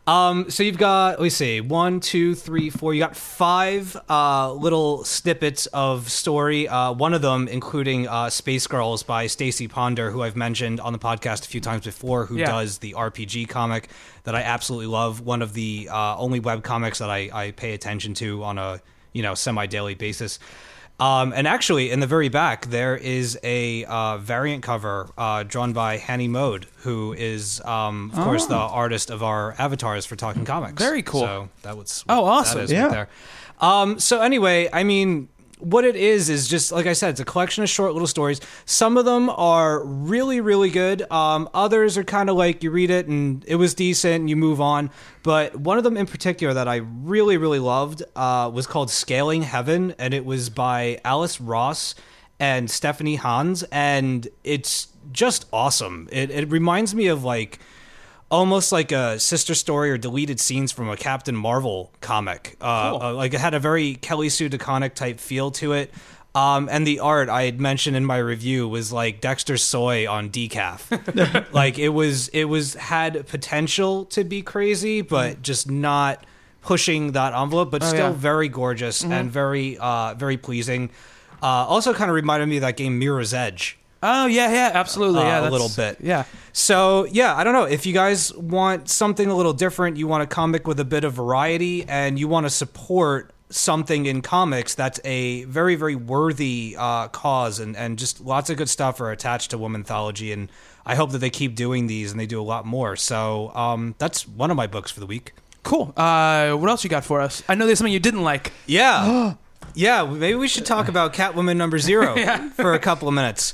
Um, 0.09 0.49
so 0.49 0.63
you've 0.63 0.79
got 0.79 1.19
let 1.19 1.21
me 1.21 1.29
see, 1.29 1.61
one, 1.61 1.99
two, 1.99 2.33
three, 2.33 2.71
four. 2.71 2.95
You 2.95 2.99
got 2.99 3.15
five 3.15 3.95
uh, 4.09 4.51
little 4.53 5.03
snippets 5.03 5.67
of 5.67 6.09
story. 6.09 6.67
Uh, 6.67 6.93
one 6.93 7.13
of 7.13 7.21
them, 7.21 7.47
including 7.47 8.07
uh, 8.07 8.31
Space 8.31 8.65
Girls 8.65 9.03
by 9.03 9.27
Stacie 9.27 9.69
Ponder, 9.69 10.09
who 10.09 10.23
I've 10.23 10.35
mentioned 10.35 10.79
on 10.79 10.93
the 10.93 10.99
podcast 10.99 11.45
a 11.45 11.47
few 11.47 11.61
times 11.61 11.85
before, 11.85 12.25
who 12.25 12.37
Yeah. 12.37 12.47
does 12.47 12.79
the 12.79 12.93
RPG 12.97 13.49
comic 13.49 13.89
that 14.23 14.33
I 14.33 14.41
absolutely 14.41 14.87
love. 14.87 15.21
One 15.21 15.43
of 15.43 15.53
the 15.53 15.89
uh, 15.91 16.17
only 16.17 16.39
web 16.39 16.63
comics 16.63 16.97
that 16.97 17.11
I, 17.11 17.29
I 17.31 17.51
pay 17.51 17.73
attention 17.73 18.15
to 18.15 18.43
on 18.43 18.57
a 18.57 18.81
you 19.13 19.21
know 19.21 19.35
semi 19.35 19.67
daily 19.67 19.93
basis. 19.93 20.39
Um, 20.99 21.31
and 21.35 21.47
actually, 21.47 21.91
in 21.91 22.01
the 22.01 22.07
very 22.07 22.27
back, 22.29 22.65
there 22.67 22.95
is 22.97 23.39
a 23.43 23.85
uh, 23.85 24.17
variant 24.17 24.63
cover 24.63 25.09
uh, 25.17 25.43
drawn 25.43 25.71
by 25.71 25.97
Hanie 25.97 26.29
Mohd, 26.29 26.65
who 26.79 27.13
is, 27.13 27.61
um, 27.63 28.11
of 28.13 28.23
course, 28.23 28.47
the 28.47 28.55
artist 28.55 29.09
of 29.09 29.23
our 29.23 29.55
avatars 29.57 30.05
for 30.05 30.15
Talking 30.17 30.43
Comics. 30.43 30.81
Very 30.81 31.01
cool. 31.01 31.21
So 31.21 31.49
that 31.61 31.77
was 31.77 32.03
Oh, 32.09 32.25
awesome. 32.25 32.57
That 32.57 32.63
is 32.65 32.71
Yeah. 32.73 32.81
right 32.83 32.91
there. 32.91 33.09
Um, 33.61 33.99
so 33.99 34.21
anyway, 34.21 34.69
I 34.73 34.83
mean, 34.83 35.29
what 35.59 35.83
it 35.85 35.95
is 35.95 36.29
is 36.29 36.47
just 36.47 36.71
like 36.71 36.87
I 36.87 36.93
said, 36.93 37.11
it's 37.11 37.19
a 37.19 37.25
collection 37.25 37.63
of 37.63 37.69
short 37.69 37.93
little 37.93 38.07
stories. 38.07 38.39
Some 38.65 38.97
of 38.97 39.05
them 39.05 39.29
are 39.29 39.83
really, 39.83 40.41
really 40.41 40.69
good. 40.69 41.09
Um, 41.11 41.49
others 41.53 41.97
are 41.97 42.03
kind 42.03 42.29
of 42.29 42.35
like 42.37 42.63
you 42.63 42.71
read 42.71 42.89
it 42.89 43.07
and 43.07 43.43
it 43.45 43.55
was 43.55 43.73
decent, 43.73 44.21
and 44.21 44.29
you 44.29 44.35
move 44.35 44.61
on. 44.61 44.89
But 45.21 45.55
one 45.57 45.77
of 45.77 45.83
them 45.83 45.97
in 45.97 46.05
particular 46.05 46.53
that 46.53 46.67
I 46.67 46.77
really, 46.77 47.37
really 47.37 47.59
loved 47.59 48.03
uh, 48.15 48.49
was 48.53 48.67
called 48.67 48.89
Scaling 48.89 49.43
Heaven, 49.43 49.93
and 49.99 50.13
it 50.13 50.25
was 50.25 50.49
by 50.49 50.99
Alice 51.03 51.39
Ross 51.41 51.93
and 52.39 52.71
Stephanie 52.71 53.15
Hans, 53.15 53.63
and 53.63 54.27
it's 54.45 54.87
just 55.11 55.45
awesome. 55.51 56.07
It, 56.11 56.31
it 56.31 56.49
reminds 56.49 56.95
me 56.95 57.07
of 57.07 57.23
like 57.23 57.59
almost 58.29 58.71
like 58.71 58.91
a 58.91 59.19
sister 59.19 59.55
story 59.55 59.91
or 59.91 59.97
deleted 59.97 60.39
scenes 60.39 60.71
from 60.71 60.89
a 60.89 60.97
Captain 60.97 61.35
Marvel 61.35 61.91
comic. 62.01 62.55
Uh, 62.61 62.97
uh, 63.01 63.13
like 63.13 63.33
it 63.33 63.39
had 63.39 63.53
a 63.53 63.59
very 63.59 63.95
Kelly 63.95 64.29
Sue 64.29 64.49
DeConnick 64.49 64.93
type 64.93 65.19
feel 65.19 65.51
to 65.51 65.73
it. 65.73 65.91
Um, 66.35 66.69
and 66.71 66.85
the 66.85 66.99
art 66.99 67.27
I 67.27 67.43
had 67.43 67.59
mentioned 67.59 67.97
in 67.97 68.05
my 68.05 68.17
review 68.17 68.67
was 68.67 68.91
like 68.91 69.19
Dexter 69.19 69.57
Soy 69.57 70.07
on 70.09 70.29
decaf. 70.29 71.51
like 71.53 71.79
it 71.79 71.89
was, 71.89 72.27
it 72.29 72.45
was 72.45 72.75
had 72.75 73.25
potential 73.27 74.05
to 74.05 74.23
be 74.23 74.43
crazy, 74.43 75.01
but 75.01 75.41
just 75.41 75.69
not 75.69 76.23
pushing 76.61 77.13
that 77.13 77.33
envelope. 77.33 77.71
But 77.71 77.83
still 77.83 78.09
yeah. 78.09 78.11
very 78.11 78.47
gorgeous 78.47 79.03
and 79.03 79.31
very, 79.31 79.79
uh, 79.79 80.13
very 80.13 80.37
pleasing. 80.37 80.91
Uh, 81.41 81.45
also, 81.45 81.93
kind 81.93 82.11
of 82.11 82.15
reminded 82.15 82.47
me 82.47 82.57
of 82.57 82.61
that 82.61 82.77
game 82.77 82.99
Mirror's 82.99 83.33
Edge 83.33 83.78
Oh 84.01 84.27
yeah, 84.27 84.51
yeah, 84.51 84.71
absolutely. 84.73 85.21
uh, 85.21 85.25
yeah, 85.25 85.49
a 85.49 85.51
little 85.51 85.69
bit. 85.75 85.97
Yeah. 86.01 86.23
So 86.53 87.05
yeah, 87.05 87.35
I 87.35 87.43
don't 87.43 87.53
know 87.53 87.65
if 87.65 87.85
you 87.85 87.93
guys 87.93 88.33
want 88.33 88.89
something 88.89 89.27
a 89.27 89.35
little 89.35 89.53
different. 89.53 89.97
You 89.97 90.07
want 90.07 90.23
a 90.23 90.27
comic 90.27 90.67
with 90.67 90.79
a 90.79 90.85
bit 90.85 91.03
of 91.03 91.13
variety, 91.13 91.83
and 91.87 92.17
you 92.17 92.27
want 92.27 92.45
to 92.45 92.49
support 92.49 93.33
something 93.51 94.05
in 94.05 94.21
comics 94.21 94.75
that's 94.75 94.99
a 95.03 95.43
very 95.45 95.75
very 95.75 95.95
worthy 95.95 96.75
uh, 96.77 97.09
cause, 97.09 97.59
and 97.59 97.75
and 97.75 97.99
just 97.99 98.21
lots 98.21 98.49
of 98.49 98.57
good 98.57 98.69
stuff 98.69 99.01
are 99.01 99.11
attached 99.11 99.51
to 99.51 99.57
Womanthology, 99.57 100.31
and 100.31 100.49
I 100.85 100.95
hope 100.95 101.11
that 101.11 101.19
they 101.19 101.29
keep 101.29 101.55
doing 101.55 101.87
these 101.87 102.11
and 102.11 102.19
they 102.19 102.25
do 102.25 102.41
a 102.41 102.43
lot 102.43 102.65
more. 102.65 102.95
So 102.95 103.53
um, 103.53 103.95
that's 103.97 104.27
one 104.27 104.49
of 104.49 104.57
my 104.57 104.67
books 104.67 104.91
for 104.91 105.01
the 105.01 105.05
week. 105.05 105.33
Cool. 105.61 105.93
Uh, 105.97 106.53
what 106.53 106.69
else 106.69 106.85
you 106.85 106.89
got 106.89 107.03
for 107.03 107.19
us? 107.19 107.43
I 107.49 107.55
know 107.55 107.65
there's 107.65 107.79
something 107.79 107.93
you 107.93 107.99
didn't 107.99 108.23
like. 108.23 108.53
Yeah. 108.65 109.33
Yeah, 109.75 110.03
maybe 110.05 110.35
we 110.35 110.47
should 110.47 110.65
talk 110.65 110.87
about 110.87 111.13
Catwoman 111.13 111.57
number 111.57 111.79
zero 111.79 112.15
for 112.55 112.73
a 112.73 112.79
couple 112.79 113.07
of 113.07 113.13
minutes. 113.13 113.53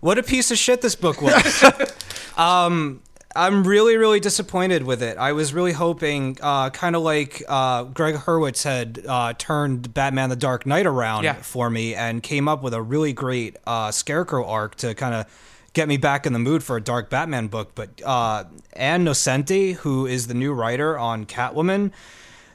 What 0.00 0.18
a 0.18 0.22
piece 0.22 0.50
of 0.50 0.58
shit 0.58 0.80
this 0.80 0.94
book 0.94 1.20
was. 1.22 1.64
um, 2.36 3.00
I'm 3.36 3.66
really, 3.66 3.96
really 3.96 4.20
disappointed 4.20 4.84
with 4.84 5.02
it. 5.02 5.18
I 5.18 5.32
was 5.32 5.52
really 5.52 5.72
hoping, 5.72 6.38
uh, 6.40 6.70
kind 6.70 6.94
of 6.94 7.02
like 7.02 7.42
uh, 7.48 7.82
Gregg 7.84 8.14
Hurwitz 8.14 8.62
had 8.62 9.04
uh, 9.08 9.32
turned 9.36 9.92
Batman 9.92 10.28
the 10.30 10.36
Dark 10.36 10.66
Knight 10.66 10.86
around 10.86 11.24
Yeah. 11.24 11.34
for 11.34 11.68
me 11.68 11.94
and 11.96 12.22
came 12.22 12.46
up 12.46 12.62
with 12.62 12.74
a 12.74 12.80
really 12.82 13.12
great 13.12 13.56
uh, 13.66 13.90
Scarecrow 13.90 14.46
arc 14.46 14.76
to 14.76 14.94
kind 14.94 15.14
of 15.16 15.26
get 15.72 15.88
me 15.88 15.96
back 15.96 16.26
in 16.26 16.32
the 16.32 16.38
mood 16.38 16.62
for 16.62 16.76
a 16.76 16.80
dark 16.80 17.10
Batman 17.10 17.48
book. 17.48 17.72
But 17.74 18.00
uh, 18.04 18.44
Ann 18.74 19.04
Nocenti, 19.04 19.74
who 19.74 20.06
is 20.06 20.28
the 20.28 20.34
new 20.34 20.52
writer 20.52 20.96
on 20.96 21.26
Catwoman, 21.26 21.90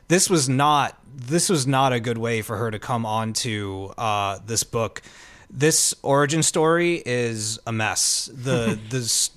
this 0.08 0.30
was 0.30 0.48
not 0.48 0.98
this 1.16 1.50
was 1.50 1.68
not 1.68 1.94
a 1.94 2.00
good 2.00 2.18
way 2.18 2.42
for 2.42 2.58
her 2.58 2.72
to 2.72 2.80
come 2.80 3.06
onto 3.06 3.86
uh, 3.98 4.40
this 4.46 4.64
book. 4.64 5.02
This 5.50 5.96
origin 6.04 6.44
story 6.44 7.02
is 7.06 7.60
a 7.66 7.72
mess. 7.72 8.30
The 8.34 8.80
the 8.90 9.30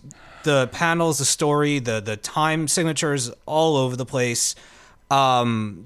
the 0.44 0.68
panels, 0.72 1.18
the 1.18 1.24
story, 1.24 1.78
the 1.78 2.00
the 2.00 2.16
time 2.16 2.68
signatures 2.68 3.30
all 3.46 3.76
over 3.76 3.96
the 3.96 4.06
place. 4.06 4.54
Um, 5.10 5.84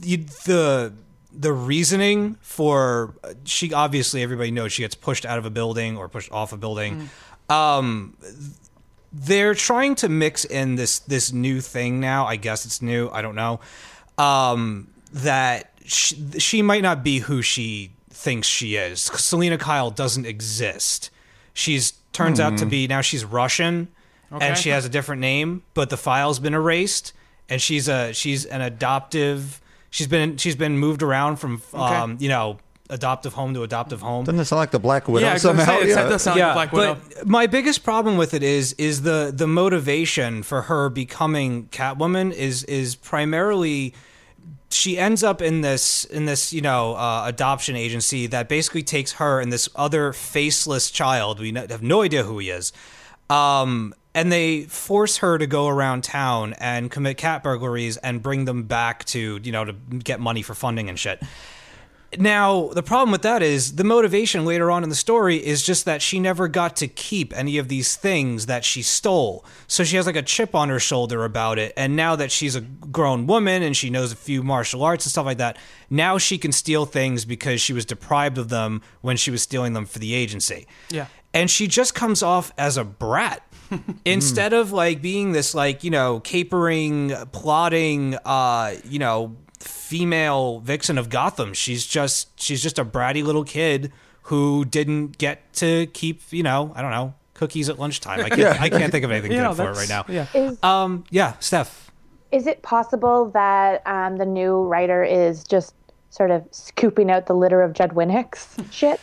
the 0.00 0.16
the 0.46 0.92
the 1.36 1.52
reasoning 1.52 2.36
for 2.40 3.14
she 3.44 3.72
obviously 3.72 4.22
everybody 4.22 4.50
knows 4.50 4.72
she 4.72 4.82
gets 4.82 4.94
pushed 4.94 5.26
out 5.26 5.38
of 5.38 5.46
a 5.46 5.50
building 5.50 5.96
or 5.96 6.08
pushed 6.08 6.30
off 6.32 6.52
a 6.52 6.56
building. 6.56 7.10
Um, 7.48 8.16
they're 9.12 9.54
trying 9.54 9.94
to 9.96 10.08
mix 10.08 10.44
in 10.44 10.76
this 10.76 11.00
this 11.00 11.32
new 11.32 11.60
thing 11.60 12.00
now. 12.00 12.26
I 12.26 12.36
guess 12.36 12.64
it's 12.64 12.80
new. 12.82 13.08
I 13.10 13.22
don't 13.22 13.34
know. 13.34 13.60
Um, 14.18 14.88
that 15.14 15.72
she, 15.84 16.16
she 16.38 16.62
might 16.62 16.82
not 16.82 17.02
be 17.02 17.18
who 17.20 17.40
she 17.42 17.90
thinks 18.10 18.46
she 18.46 18.76
is. 18.76 19.00
Selina 19.00 19.58
Kyle 19.58 19.90
doesn't 19.90 20.26
exist. 20.26 21.10
She's 21.52 21.94
turns 22.12 22.38
out 22.38 22.58
to 22.58 22.66
be 22.66 22.86
now 22.86 23.00
she's 23.00 23.24
Russian 23.24 23.88
Okay. 24.32 24.48
and 24.48 24.56
she 24.58 24.70
has 24.70 24.84
a 24.84 24.88
different 24.88 25.20
name, 25.20 25.62
but 25.74 25.90
the 25.90 25.96
file's 25.96 26.38
been 26.40 26.54
erased 26.54 27.12
and 27.48 27.60
she's 27.60 27.88
a 27.88 28.12
she's 28.12 28.44
an 28.46 28.60
adoptive 28.62 29.60
she's 29.90 30.06
been 30.08 30.36
she's 30.36 30.56
been 30.56 30.78
moved 30.78 31.02
around 31.02 31.36
from 31.36 31.60
um, 31.74 32.16
you 32.20 32.28
know, 32.28 32.58
adoptive 32.90 33.32
home 33.34 33.54
to 33.54 33.62
adoptive 33.62 34.00
home 34.00 34.24
Doesn't 34.24 34.40
it 34.40 34.44
sound 34.46 34.58
like 34.58 34.70
the 34.72 34.78
Black 34.80 35.06
Widow 35.08 35.24
yeah, 35.26 35.30
I 35.32 35.34
was 35.34 35.42
gonna 35.44 35.64
somehow? 35.64 35.80
say, 35.82 35.90
it 35.90 35.94
does 36.08 36.22
sound 36.22 36.40
like 36.40 36.54
Black 36.54 36.72
Widow. 36.72 36.98
but 37.18 37.26
my 37.28 37.46
biggest 37.46 37.84
problem 37.84 38.16
with 38.16 38.34
it 38.34 38.42
is 38.42 38.72
is 38.74 39.02
the 39.02 39.32
the 39.34 39.46
motivation 39.46 40.42
for 40.42 40.62
her 40.62 40.88
becoming 40.88 41.66
Catwoman 41.68 42.32
is 42.32 42.64
is 42.64 42.96
primarily 42.96 43.94
she 44.74 44.98
ends 44.98 45.22
up 45.22 45.40
in 45.40 45.60
this 45.60 46.04
in 46.06 46.24
this 46.24 46.52
you 46.52 46.60
know 46.60 46.94
uh, 46.94 47.24
adoption 47.26 47.76
agency 47.76 48.26
that 48.26 48.48
basically 48.48 48.82
takes 48.82 49.12
her 49.12 49.40
and 49.40 49.52
this 49.52 49.68
other 49.76 50.12
faceless 50.12 50.90
child 50.90 51.40
we 51.40 51.52
have 51.52 51.82
no 51.82 52.02
idea 52.02 52.24
who 52.24 52.38
he 52.38 52.50
is 52.50 52.72
um 53.30 53.94
and 54.14 54.30
they 54.30 54.62
force 54.64 55.18
her 55.18 55.38
to 55.38 55.46
go 55.46 55.66
around 55.66 56.04
town 56.04 56.54
and 56.54 56.90
commit 56.90 57.16
cat 57.16 57.42
burglaries 57.42 57.96
and 57.98 58.22
bring 58.22 58.44
them 58.44 58.64
back 58.64 59.04
to 59.04 59.40
you 59.42 59.52
know 59.52 59.64
to 59.64 59.72
get 59.72 60.20
money 60.20 60.42
for 60.42 60.54
funding 60.54 60.88
and 60.88 60.98
shit 60.98 61.22
now, 62.18 62.68
the 62.68 62.82
problem 62.82 63.10
with 63.10 63.22
that 63.22 63.42
is 63.42 63.76
the 63.76 63.84
motivation 63.84 64.44
later 64.44 64.70
on 64.70 64.82
in 64.82 64.88
the 64.88 64.94
story 64.94 65.36
is 65.36 65.62
just 65.62 65.84
that 65.84 66.02
she 66.02 66.20
never 66.20 66.48
got 66.48 66.76
to 66.76 66.88
keep 66.88 67.36
any 67.36 67.58
of 67.58 67.68
these 67.68 67.96
things 67.96 68.46
that 68.46 68.64
she 68.64 68.82
stole. 68.82 69.44
So 69.66 69.84
she 69.84 69.96
has 69.96 70.06
like 70.06 70.16
a 70.16 70.22
chip 70.22 70.54
on 70.54 70.68
her 70.68 70.80
shoulder 70.80 71.24
about 71.24 71.58
it. 71.58 71.72
And 71.76 71.96
now 71.96 72.16
that 72.16 72.30
she's 72.30 72.56
a 72.56 72.60
grown 72.60 73.26
woman 73.26 73.62
and 73.62 73.76
she 73.76 73.90
knows 73.90 74.12
a 74.12 74.16
few 74.16 74.42
martial 74.42 74.82
arts 74.82 75.04
and 75.06 75.10
stuff 75.10 75.26
like 75.26 75.38
that, 75.38 75.56
now 75.90 76.18
she 76.18 76.38
can 76.38 76.52
steal 76.52 76.86
things 76.86 77.24
because 77.24 77.60
she 77.60 77.72
was 77.72 77.84
deprived 77.84 78.38
of 78.38 78.48
them 78.48 78.82
when 79.00 79.16
she 79.16 79.30
was 79.30 79.42
stealing 79.42 79.72
them 79.72 79.86
for 79.86 79.98
the 79.98 80.14
agency. 80.14 80.66
Yeah. 80.90 81.06
And 81.32 81.50
she 81.50 81.66
just 81.66 81.94
comes 81.94 82.22
off 82.22 82.52
as 82.56 82.76
a 82.76 82.84
brat. 82.84 83.42
Instead 84.04 84.52
of 84.52 84.72
like 84.72 85.00
being 85.00 85.32
this 85.32 85.54
like, 85.54 85.82
you 85.82 85.90
know, 85.90 86.20
capering, 86.20 87.12
plotting, 87.32 88.14
uh, 88.24 88.74
you 88.84 88.98
know, 88.98 89.36
female 89.64 90.60
vixen 90.60 90.98
of 90.98 91.08
Gotham. 91.10 91.52
She's 91.54 91.86
just 91.86 92.40
she's 92.40 92.62
just 92.62 92.78
a 92.78 92.84
bratty 92.84 93.24
little 93.24 93.44
kid 93.44 93.92
who 94.28 94.64
didn't 94.64 95.18
get 95.18 95.52
to 95.54 95.86
keep, 95.88 96.20
you 96.30 96.42
know, 96.42 96.72
I 96.74 96.80
don't 96.82 96.90
know, 96.90 97.14
cookies 97.34 97.68
at 97.68 97.78
lunchtime. 97.78 98.20
I 98.20 98.30
can't 98.30 98.60
I 98.60 98.68
can't 98.70 98.90
think 98.92 99.04
of 99.04 99.10
anything 99.10 99.32
Yeah, 99.32 99.48
good 99.48 99.56
for 99.56 99.70
it 99.70 99.76
right 99.76 99.88
now. 99.88 100.04
Yeah. 100.08 100.26
Is 100.34 100.62
Um 100.62 101.04
yeah, 101.10 101.34
Steph. 101.40 101.90
is 102.32 102.46
it 102.46 102.62
possible 102.62 103.30
that 103.30 103.86
um, 103.86 104.16
the 104.16 104.26
new 104.26 104.62
writer 104.62 105.02
is 105.04 105.44
just 105.44 105.74
sort 106.10 106.30
of 106.30 106.44
scooping 106.52 107.10
out 107.10 107.26
the 107.26 107.34
litter 107.34 107.60
of 107.62 107.72
Judd 107.72 107.90
Winick's 107.90 108.56
shit? 108.72 109.00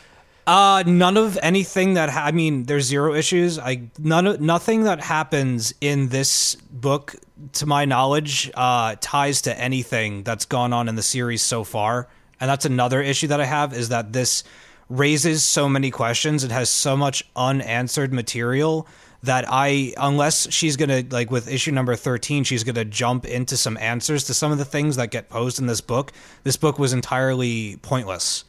Uh, 0.52 0.84
none 0.86 1.16
of 1.16 1.40
anything 1.42 1.94
that 1.94 2.10
ha- 2.10 2.26
I 2.26 2.34
mean, 2.34 2.64
there's 2.64 2.84
zero 2.84 3.14
issues. 3.14 3.58
I 3.58 3.84
none 3.98 4.28
of 4.28 4.42
nothing 4.42 4.84
that 4.84 5.00
happens 5.00 5.74
in 5.80 6.10
this 6.10 6.56
book, 6.56 7.16
to 7.54 7.66
my 7.66 7.86
knowledge, 7.86 8.52
uh, 8.56 8.98
ties 9.00 9.44
to 9.44 9.58
anything 9.58 10.24
that's 10.24 10.44
gone 10.44 10.74
on 10.74 10.90
in 10.90 10.96
the 10.96 11.04
series 11.04 11.42
so 11.42 11.64
far. 11.64 12.10
And 12.42 12.50
that's 12.50 12.66
another 12.66 13.02
issue 13.02 13.28
that 13.28 13.40
I 13.40 13.46
have 13.46 13.72
is 13.72 13.88
that 13.90 14.12
this 14.12 14.44
raises 14.90 15.42
so 15.42 15.70
many 15.70 15.90
questions. 15.90 16.44
It 16.44 16.52
has 16.52 16.70
so 16.70 16.98
much 16.98 17.24
unanswered 17.34 18.12
material 18.12 18.88
that 19.24 19.46
I, 19.48 19.94
unless 19.96 20.52
she's 20.52 20.76
gonna 20.76 21.06
like 21.12 21.32
with 21.32 21.48
issue 21.48 21.72
number 21.72 21.96
thirteen, 21.96 22.44
she's 22.44 22.66
gonna 22.66 22.84
jump 22.84 23.24
into 23.26 23.56
some 23.56 23.78
answers 23.78 24.26
to 24.26 24.34
some 24.34 24.52
of 24.52 24.58
the 24.58 24.66
things 24.66 24.98
that 24.98 25.12
get 25.12 25.30
posed 25.30 25.60
in 25.60 25.68
this 25.68 25.80
book. 25.80 26.12
This 26.44 26.58
book 26.58 26.78
was 26.78 26.92
entirely 26.92 27.78
pointless. 27.78 28.44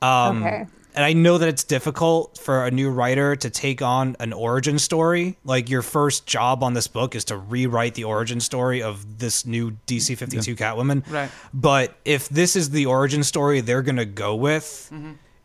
Um, 0.00 0.42
okay. 0.42 0.66
And 0.94 1.04
I 1.04 1.12
know 1.12 1.38
that 1.38 1.48
it's 1.48 1.64
difficult 1.64 2.38
for 2.38 2.64
a 2.64 2.70
new 2.70 2.88
writer 2.88 3.34
to 3.34 3.50
take 3.50 3.82
on 3.82 4.16
an 4.20 4.32
origin 4.32 4.78
story. 4.78 5.36
Like 5.44 5.68
your 5.68 5.82
first 5.82 6.26
job 6.26 6.62
on 6.62 6.74
this 6.74 6.86
book 6.86 7.16
is 7.16 7.24
to 7.26 7.36
rewrite 7.36 7.94
the 7.94 8.04
origin 8.04 8.40
story 8.40 8.82
of 8.82 9.18
this 9.18 9.44
new 9.44 9.72
DC 9.86 10.16
52 10.16 10.54
Catwoman. 10.54 11.08
Right. 11.10 11.30
But 11.52 11.94
if 12.04 12.28
this 12.28 12.54
is 12.54 12.70
the 12.70 12.86
origin 12.86 13.24
story 13.24 13.60
they're 13.60 13.82
going 13.82 13.96
to 13.96 14.04
go 14.04 14.36
with, 14.36 14.92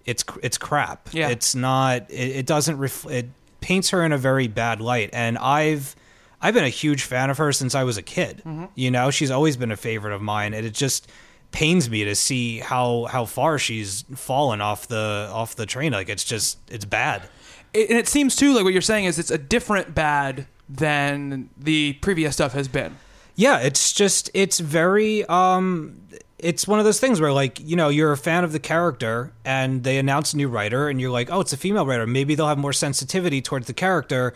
it's 0.05 0.23
it's 0.43 0.57
crap. 0.57 1.05
Mm-hmm. 1.05 1.17
Yeah. 1.17 1.29
It's 1.29 1.55
not 1.55 2.09
it, 2.11 2.37
it 2.37 2.45
doesn't 2.45 2.77
ref, 2.77 3.05
it 3.07 3.29
paints 3.59 3.89
her 3.89 4.03
in 4.03 4.11
a 4.11 4.17
very 4.17 4.47
bad 4.47 4.81
light 4.81 5.09
and 5.13 5.37
I've 5.39 5.95
I've 6.41 6.53
been 6.53 6.63
a 6.63 6.69
huge 6.69 7.03
fan 7.03 7.29
of 7.29 7.37
her 7.39 7.51
since 7.51 7.75
I 7.75 7.83
was 7.83 7.97
a 7.97 8.01
kid. 8.03 8.43
Mm-hmm. 8.45 8.65
You 8.75 8.91
know, 8.91 9.11
she's 9.11 9.31
always 9.31 9.57
been 9.57 9.71
a 9.71 9.77
favorite 9.77 10.13
of 10.13 10.21
mine 10.21 10.53
and 10.53 10.65
it 10.65 10.73
just 10.73 11.09
pains 11.51 11.89
me 11.89 12.03
to 12.05 12.15
see 12.15 12.59
how 12.59 13.05
how 13.11 13.25
far 13.25 13.57
she's 13.57 14.03
fallen 14.15 14.61
off 14.61 14.87
the 14.87 15.29
off 15.33 15.55
the 15.55 15.65
train 15.65 15.91
like 15.93 16.09
it's 16.09 16.23
just 16.23 16.59
it's 16.69 16.85
bad. 16.85 17.27
It- 17.73 17.89
and 17.89 17.97
it 17.99 18.07
seems 18.07 18.35
too 18.35 18.53
like 18.53 18.63
what 18.63 18.73
you're 18.73 18.81
saying 18.81 19.05
is 19.05 19.17
it's 19.19 19.31
a 19.31 19.37
different 19.37 19.93
bad 19.95 20.47
than 20.67 21.49
the 21.57 21.93
previous 22.01 22.33
stuff 22.35 22.53
has 22.53 22.67
been. 22.67 22.97
Yeah, 23.35 23.59
it's 23.59 23.93
just 23.93 24.29
it's 24.33 24.59
very 24.59 25.25
um 25.25 25.99
it's 26.37 26.67
one 26.67 26.79
of 26.79 26.85
those 26.85 26.99
things 26.99 27.19
where 27.19 27.33
like, 27.33 27.59
you 27.59 27.75
know, 27.75 27.89
you're 27.89 28.11
a 28.13 28.17
fan 28.17 28.43
of 28.43 28.51
the 28.53 28.59
character 28.59 29.33
and 29.43 29.83
they 29.83 29.97
announce 29.97 30.33
a 30.33 30.37
new 30.37 30.47
writer 30.47 30.87
and 30.87 31.01
you're 31.01 31.11
like, 31.11 31.29
"Oh, 31.31 31.41
it's 31.41 31.51
a 31.51 31.57
female 31.57 31.85
writer. 31.85 32.07
Maybe 32.07 32.33
they'll 32.35 32.47
have 32.47 32.57
more 32.57 32.71
sensitivity 32.73 33.41
towards 33.41 33.67
the 33.67 33.73
character." 33.73 34.33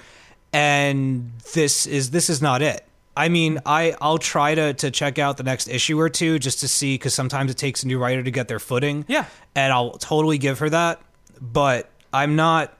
And 0.51 1.31
this 1.53 1.85
is 1.87 2.11
this 2.11 2.29
is 2.29 2.41
not 2.41 2.61
it. 2.61 2.85
I 3.15 3.29
mean, 3.29 3.59
I 3.65 3.95
I'll 4.01 4.17
try 4.17 4.55
to 4.55 4.73
to 4.73 4.91
check 4.91 5.19
out 5.19 5.37
the 5.37 5.43
next 5.43 5.67
issue 5.67 5.99
or 5.99 6.09
two 6.09 6.39
just 6.39 6.59
to 6.61 6.67
see 6.67 6.97
cuz 6.97 7.13
sometimes 7.13 7.51
it 7.51 7.57
takes 7.57 7.83
a 7.83 7.87
new 7.87 7.99
writer 7.99 8.23
to 8.23 8.31
get 8.31 8.47
their 8.47 8.59
footing. 8.59 9.05
Yeah. 9.07 9.25
And 9.55 9.71
I'll 9.71 9.91
totally 9.91 10.37
give 10.37 10.59
her 10.59 10.69
that, 10.69 11.01
but 11.39 11.89
I'm 12.11 12.35
not 12.35 12.77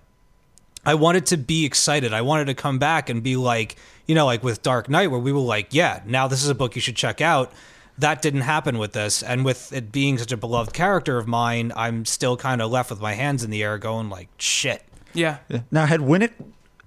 I 0.86 0.96
wanted 0.96 1.28
to 1.28 1.38
be 1.38 1.66
excited. 1.66 2.14
I 2.14 2.22
wanted 2.22 2.46
to 2.48 2.54
come 2.54 2.78
back 2.78 3.10
and 3.10 3.24
be 3.24 3.36
like, 3.36 3.78
you 4.06 4.16
know, 4.16 4.26
like 4.26 4.44
with 4.44 4.62
Dark 4.62 4.90
Knight, 4.90 5.12
where 5.12 5.20
we 5.20 5.32
were 5.32 5.40
like, 5.40 5.68
yeah, 5.72 6.02
now 6.06 6.28
this 6.28 6.44
is 6.44 6.50
a 6.50 6.56
book 6.56 6.76
you 6.76 6.82
should 6.82 6.96
check 6.96 7.22
out. 7.22 7.54
That 8.00 8.22
didn't 8.22 8.42
happen 8.42 8.80
with 8.80 8.94
this. 8.94 9.24
And 9.24 9.46
with 9.46 9.72
it 9.72 9.92
being 9.92 10.18
such 10.18 10.32
a 10.32 10.38
beloved 10.38 10.74
character 10.74 11.18
of 11.18 11.28
mine, 11.28 11.72
I'm 11.76 12.06
still 12.06 12.36
kind 12.36 12.62
of 12.62 12.72
left 12.72 12.90
with 12.90 13.00
my 13.00 13.14
hands 13.14 13.44
in 13.44 13.50
the 13.50 13.64
air 13.64 13.78
going 13.78 14.10
like, 14.10 14.30
shit. 14.38 14.84
Yeah. 15.14 15.38
Now, 15.72 15.86
had 15.86 16.02
Winick 16.02 16.34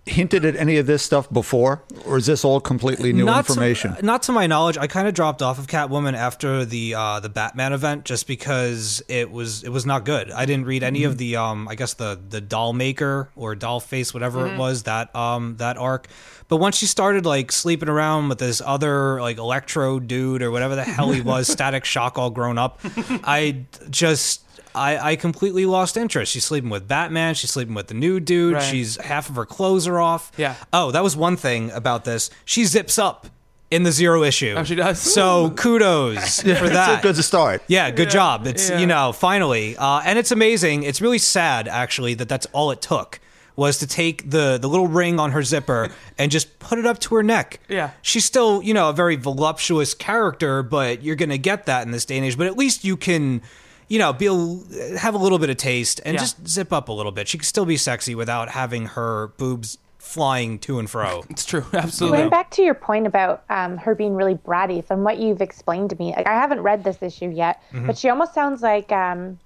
hinted 0.06 0.44
at 0.44 0.54
any 0.54 0.76
of 0.76 0.86
this 0.86 1.02
stuff 1.02 1.28
before, 1.32 1.82
or 2.06 2.16
is 2.16 2.26
this 2.26 2.44
all 2.44 2.60
completely 2.60 3.12
new 3.12 3.25
not 3.25 3.48
information? 3.48 3.96
To, 3.96 4.04
not 4.04 4.22
to 4.25 4.32
my 4.32 4.46
knowledge. 4.46 4.78
I 4.78 4.86
kind 4.86 5.08
of 5.08 5.14
dropped 5.14 5.42
off 5.42 5.58
of 5.58 5.66
Catwoman 5.66 6.14
after 6.14 6.64
the 6.64 6.94
uh, 6.94 7.18
the 7.20 7.28
Batman 7.28 7.72
event 7.72 8.04
just 8.04 8.26
because 8.28 9.02
it 9.08 9.30
was 9.32 9.64
it 9.64 9.70
was 9.70 9.84
not 9.84 10.04
good. 10.04 10.30
I 10.30 10.46
didn't 10.46 10.66
read 10.66 10.82
any 10.82 11.00
Mm-hmm. 11.00 11.10
of 11.10 11.18
the 11.18 11.36
um 11.36 11.68
I 11.68 11.75
guess 11.75 11.94
the 11.94 12.18
the 12.28 12.40
doll 12.40 12.72
maker 12.72 13.28
or 13.34 13.54
doll 13.56 13.80
face 13.80 14.14
whatever 14.14 14.40
Mm-hmm. 14.44 14.54
it 14.54 14.58
was 14.58 14.84
that 14.84 15.14
um 15.16 15.56
that 15.56 15.76
arc. 15.76 16.06
But 16.48 16.58
once 16.58 16.76
she 16.76 16.86
started 16.86 17.26
like 17.26 17.50
sleeping 17.50 17.88
around 17.88 18.28
with 18.28 18.38
this 18.38 18.62
other 18.64 19.20
like 19.20 19.36
electro 19.38 19.98
dude 19.98 20.40
or 20.42 20.52
whatever 20.52 20.76
the 20.76 20.84
hell 20.84 21.10
he 21.10 21.20
was, 21.20 21.48
Static 21.52 21.84
Shock 21.84 22.16
all 22.16 22.30
grown 22.30 22.58
up, 22.58 22.78
I 23.25 23.64
just. 23.90 24.44
I, 24.76 25.12
I 25.12 25.16
completely 25.16 25.66
lost 25.66 25.97
interest. 25.97 26.33
She's 26.33 26.45
sleeping 26.45 26.71
with 26.71 26.87
Batman. 26.87 27.35
She's 27.35 27.50
sleeping 27.50 27.75
with 27.75 27.88
the 27.88 27.95
new 27.95 28.21
dude. 28.21 28.54
Right. 28.54 28.62
She's 28.62 28.97
half 28.97 29.28
of 29.28 29.37
her 29.37 29.47
clothes 29.47 29.87
are 29.88 29.99
off. 29.99 30.30
Yeah. 30.37 30.54
Oh, 30.73 30.90
that 30.92 31.02
was 31.02 31.16
one 31.16 31.37
thing 31.37 31.71
about 31.73 32.04
this. 32.04 32.30
She 32.45 32.64
zips 32.64 32.99
up 32.99 33.26
in 33.71 33.83
the 33.83 33.90
zero 33.92 34.23
issue. 34.23 34.54
Oh, 34.56 34.62
she 34.64 34.75
does? 34.76 35.00
So 35.00 35.50
kudos 35.50 36.40
for 36.42 36.49
It's 36.50 36.61
a 36.61 36.68
that. 36.68 37.02
good 37.02 37.16
start. 37.16 37.62
Yeah, 37.66 37.90
good 37.90 38.11
job. 38.11 38.47
It's 38.47 38.71
yeah. 38.71 38.78
you 38.78 38.87
know 38.87 39.12
finally, 39.12 39.76
uh, 39.76 40.02
and 40.04 40.18
it's 40.18 40.30
amazing. 40.30 40.85
It's 40.85 41.00
really 41.00 41.18
sad 41.18 41.66
actually 41.66 42.14
that 42.14 42.28
that's 42.28 42.47
all 42.52 42.71
it 42.71 42.80
took 42.80 43.18
was 43.56 43.78
to 43.78 43.87
take 43.87 44.30
the 44.30 44.59
the 44.61 44.68
little 44.68 44.87
ring 44.87 45.18
on 45.18 45.33
her 45.33 45.42
zipper 45.42 45.88
and 46.18 46.30
just 46.30 46.59
put 46.61 46.78
it 46.78 46.87
up 46.87 46.99
to 47.00 47.14
her 47.16 47.23
neck. 47.23 47.59
Yeah. 47.68 47.90
she's 48.02 48.25
still 48.25 48.62
you 48.62 48.73
know 48.75 48.90
a 48.90 48.92
very 48.92 49.16
voluptuous 49.16 49.95
character, 49.95 50.62
but 50.62 51.02
you're 51.02 51.16
gonna 51.16 51.38
get 51.38 51.66
that 51.66 51.85
in 51.87 51.90
this 51.90 52.04
day 52.04 52.16
and 52.18 52.25
age. 52.26 52.38
But 52.38 52.47
at 52.47 52.56
least 52.56 52.85
you 52.85 52.97
can. 52.97 53.42
You 53.88 53.99
know, 54.00 54.12
be 54.12 54.26
a, 54.26 54.99
have 54.99 55.14
a 55.14 55.19
little 55.19 55.38
bit 55.38 55.49
of 55.50 55.57
taste 55.57 56.00
and 56.05 56.14
Yeah. 56.14 56.21
just 56.21 56.47
zip 56.49 56.73
up 56.73 56.88
a 56.88 56.93
little 56.93 57.12
bit. 57.12 57.28
She 57.28 57.38
can 57.38 57.45
still 57.45 57.64
be 57.66 57.76
sexy 57.76 58.14
without 58.14 58.49
having 58.50 58.87
her 58.87 59.28
boobs 59.38 59.78
flying 59.99 60.59
to 60.61 60.78
and 60.78 60.88
fro. 60.90 61.25
It's 61.31 61.45
true. 61.45 61.64
Absolutely. 61.73 62.19
Going 62.19 62.31
back 62.31 62.50
to 62.52 62.62
your 62.62 62.75
point 62.75 63.07
about 63.07 63.45
um, 63.50 63.76
her 63.78 63.95
being 63.95 64.14
really 64.14 64.35
bratty, 64.37 64.85
from 64.85 65.02
what 65.05 65.19
you've 65.19 65.40
explained 65.40 65.90
to 65.90 65.97
me, 65.97 66.14
like 66.16 66.26
I 66.26 66.35
haven't 66.35 66.61
read 66.62 66.83
this 66.85 67.02
issue 67.02 67.28
yet, 67.31 67.62
Mm-hmm. 67.73 67.87
but 67.87 67.99
she 67.99 68.09
almost 68.09 68.35
sounds 68.35 68.62
like 68.62 68.90
um, 68.93 69.38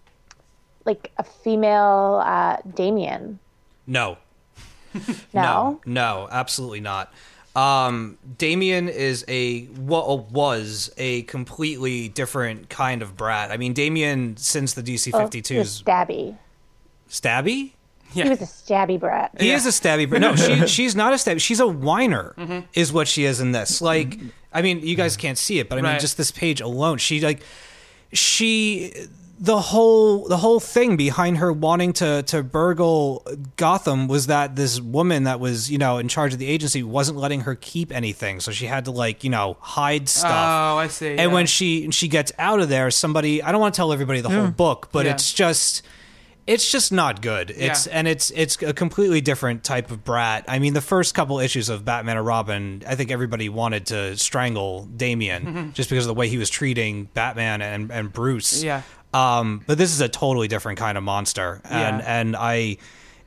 like 0.87 1.13
a 1.19 1.23
female 1.23 2.23
uh, 2.25 2.57
Damian. 2.75 3.39
No, 3.87 4.17
No, 5.33 5.81
no, 5.87 6.29
absolutely 6.31 6.81
not. 6.81 7.13
Um, 7.57 8.17
Damian 8.39 8.89
is 8.89 9.25
a 9.27 9.67
wa- 9.77 10.15
was 10.15 10.93
a 10.97 11.23
completely 11.23 12.09
different 12.09 12.69
kind 12.71 13.03
of 13.03 13.17
brat. 13.17 13.51
I 13.51 13.57
mean, 13.57 13.73
Damian 13.73 14.37
since 14.37 14.75
the 14.75 14.83
DC 14.83 15.11
Oh, 15.13 15.27
52's 15.27 15.83
Stabby. 15.83 16.37
Stabby. 17.09 17.73
Yeah. 18.13 18.25
He 18.25 18.31
was 18.31 18.41
a 18.43 18.45
stabby 18.45 18.99
brat. 18.99 19.31
He 19.41 19.51
is 19.53 19.67
a 19.67 19.71
stabby, 19.71 20.09
brat. 20.09 20.21
no, 20.21 20.35
she 20.35 20.67
she's 20.67 20.97
not 20.97 21.13
a 21.13 21.17
stabby. 21.17 21.41
She's 21.41 21.61
a 21.61 21.67
whiner, 21.69 22.35
Mm-hmm. 22.39 22.67
is 22.75 22.93
what 22.93 23.07
she 23.07 23.25
is 23.25 23.41
in 23.41 23.53
this. 23.53 23.81
Like, 23.81 24.19
I 24.53 24.63
mean, 24.63 24.81
you 24.81 24.97
guys 24.97 25.17
can't 25.17 25.39
see 25.39 25.61
it, 25.61 25.69
but 25.69 25.79
I 25.79 25.81
mean, 25.83 25.93
Right. 25.93 26.01
just 26.01 26.17
this 26.17 26.33
page 26.33 26.61
alone, 26.61 26.99
she 26.99 27.21
like, 27.21 27.41
she 28.13 28.93
the 29.43 29.59
whole 29.59 30.29
the 30.29 30.37
whole 30.37 30.61
thing 30.61 30.97
behind 30.97 31.39
her 31.39 31.51
wanting 31.51 31.95
to 31.95 32.23
to 32.25 32.43
burgle 32.43 33.27
Gotham 33.57 34.07
was 34.07 34.27
that 34.27 34.55
this 34.55 34.79
woman 34.81 35.25
that 35.25 35.41
was 35.41 35.71
you 35.71 35.79
know 35.79 35.97
in 35.97 36.09
charge 36.09 36.35
of 36.35 36.39
the 36.39 36.47
agency 36.47 36.83
wasn't 36.83 37.17
letting 37.17 37.41
her 37.43 37.55
keep 37.55 37.91
anything, 37.91 38.41
so 38.41 38.53
she 38.53 38.67
had 38.67 38.85
to 38.85 38.91
like 38.91 39.25
you 39.25 39.31
know 39.31 39.57
hide 39.61 40.11
stuff. 40.11 40.31
Oh, 40.31 40.79
I 40.79 40.89
see. 40.89 41.09
And 41.09 41.19
yeah. 41.19 41.27
when 41.29 41.47
she 41.47 41.91
she 41.91 42.07
gets 42.07 42.33
out 42.39 42.61
of 42.61 42.69
there, 42.69 42.91
somebody 42.91 43.43
I 43.43 43.51
don't 43.51 43.63
want 43.63 43.73
to 43.73 43.79
tell 43.79 43.95
everybody 43.95 44.21
the 44.21 44.29
whole 44.29 44.49
book, 44.49 44.91
but 44.93 45.07
Yeah. 45.07 45.13
it's 45.13 45.33
just 45.33 45.83
it's 46.47 46.71
just 46.71 46.93
not 46.93 47.23
good. 47.23 47.51
It's 47.51 47.87
Yeah. 47.87 47.93
and 47.95 48.09
it's 48.09 48.31
it's 48.33 48.61
a 48.63 48.75
completely 48.75 49.23
different 49.23 49.65
type 49.65 49.91
of 49.91 50.05
brat. 50.05 50.45
I 50.49 50.59
mean, 50.59 50.75
the 50.75 50.81
first 50.83 51.15
couple 51.15 51.39
issues 51.39 51.71
of 51.71 51.85
Batman 51.87 52.19
and 52.19 52.27
Robin, 52.27 52.83
I 52.87 52.95
think 52.95 53.11
everybody 53.11 53.49
wanted 53.49 53.87
to 53.87 54.19
strangle 54.19 54.85
Damian 54.85 55.47
mm-hmm. 55.47 55.71
just 55.73 55.89
because 55.89 56.05
of 56.05 56.09
the 56.09 56.15
way 56.15 56.29
he 56.29 56.37
was 56.37 56.51
treating 56.51 57.05
Batman 57.15 57.63
and 57.63 57.91
and 57.91 58.13
Bruce. 58.13 58.63
Yeah. 58.63 58.83
Um, 59.13 59.63
but 59.67 59.77
this 59.79 59.93
is 59.93 60.01
a 60.01 60.09
totally 60.09 60.47
different 60.49 60.79
kind 60.79 60.97
of 60.97 61.05
monster, 61.05 61.61
and 61.65 61.99
Yeah. 61.99 62.21
and 62.21 62.37
I, 62.37 62.77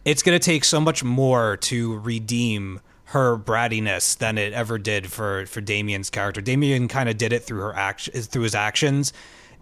it's 0.05 0.23
gonna 0.23 0.39
take 0.39 0.63
so 0.63 0.79
much 0.79 1.03
more 1.03 1.57
to 1.57 1.97
redeem 1.99 2.79
her 3.05 3.37
brattiness 3.37 4.17
than 4.17 4.37
it 4.37 4.53
ever 4.53 4.77
did 4.77 5.11
for 5.11 5.45
for 5.45 5.61
Damian's 5.61 6.09
character. 6.09 6.41
Damien 6.41 6.87
kind 6.87 7.09
of 7.09 7.17
did 7.17 7.33
it 7.33 7.43
through 7.43 7.59
her 7.59 7.75
action, 7.75 8.13
through 8.21 8.43
his 8.43 8.55
actions. 8.55 9.11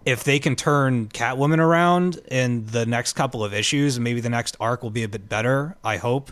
If 0.06 0.24
they 0.24 0.40
can 0.40 0.56
turn 0.56 1.08
Catwoman 1.10 1.60
around 1.60 2.20
in 2.30 2.66
the 2.68 2.86
next 2.86 3.14
couple 3.14 3.44
of 3.44 3.54
issues, 3.54 4.00
maybe 4.00 4.20
the 4.22 4.30
next 4.30 4.58
arc 4.60 4.82
will 4.84 4.90
be 4.90 5.04
a 5.04 5.08
bit 5.08 5.28
better. 5.30 5.76
I 5.84 5.98
hope, 5.98 6.32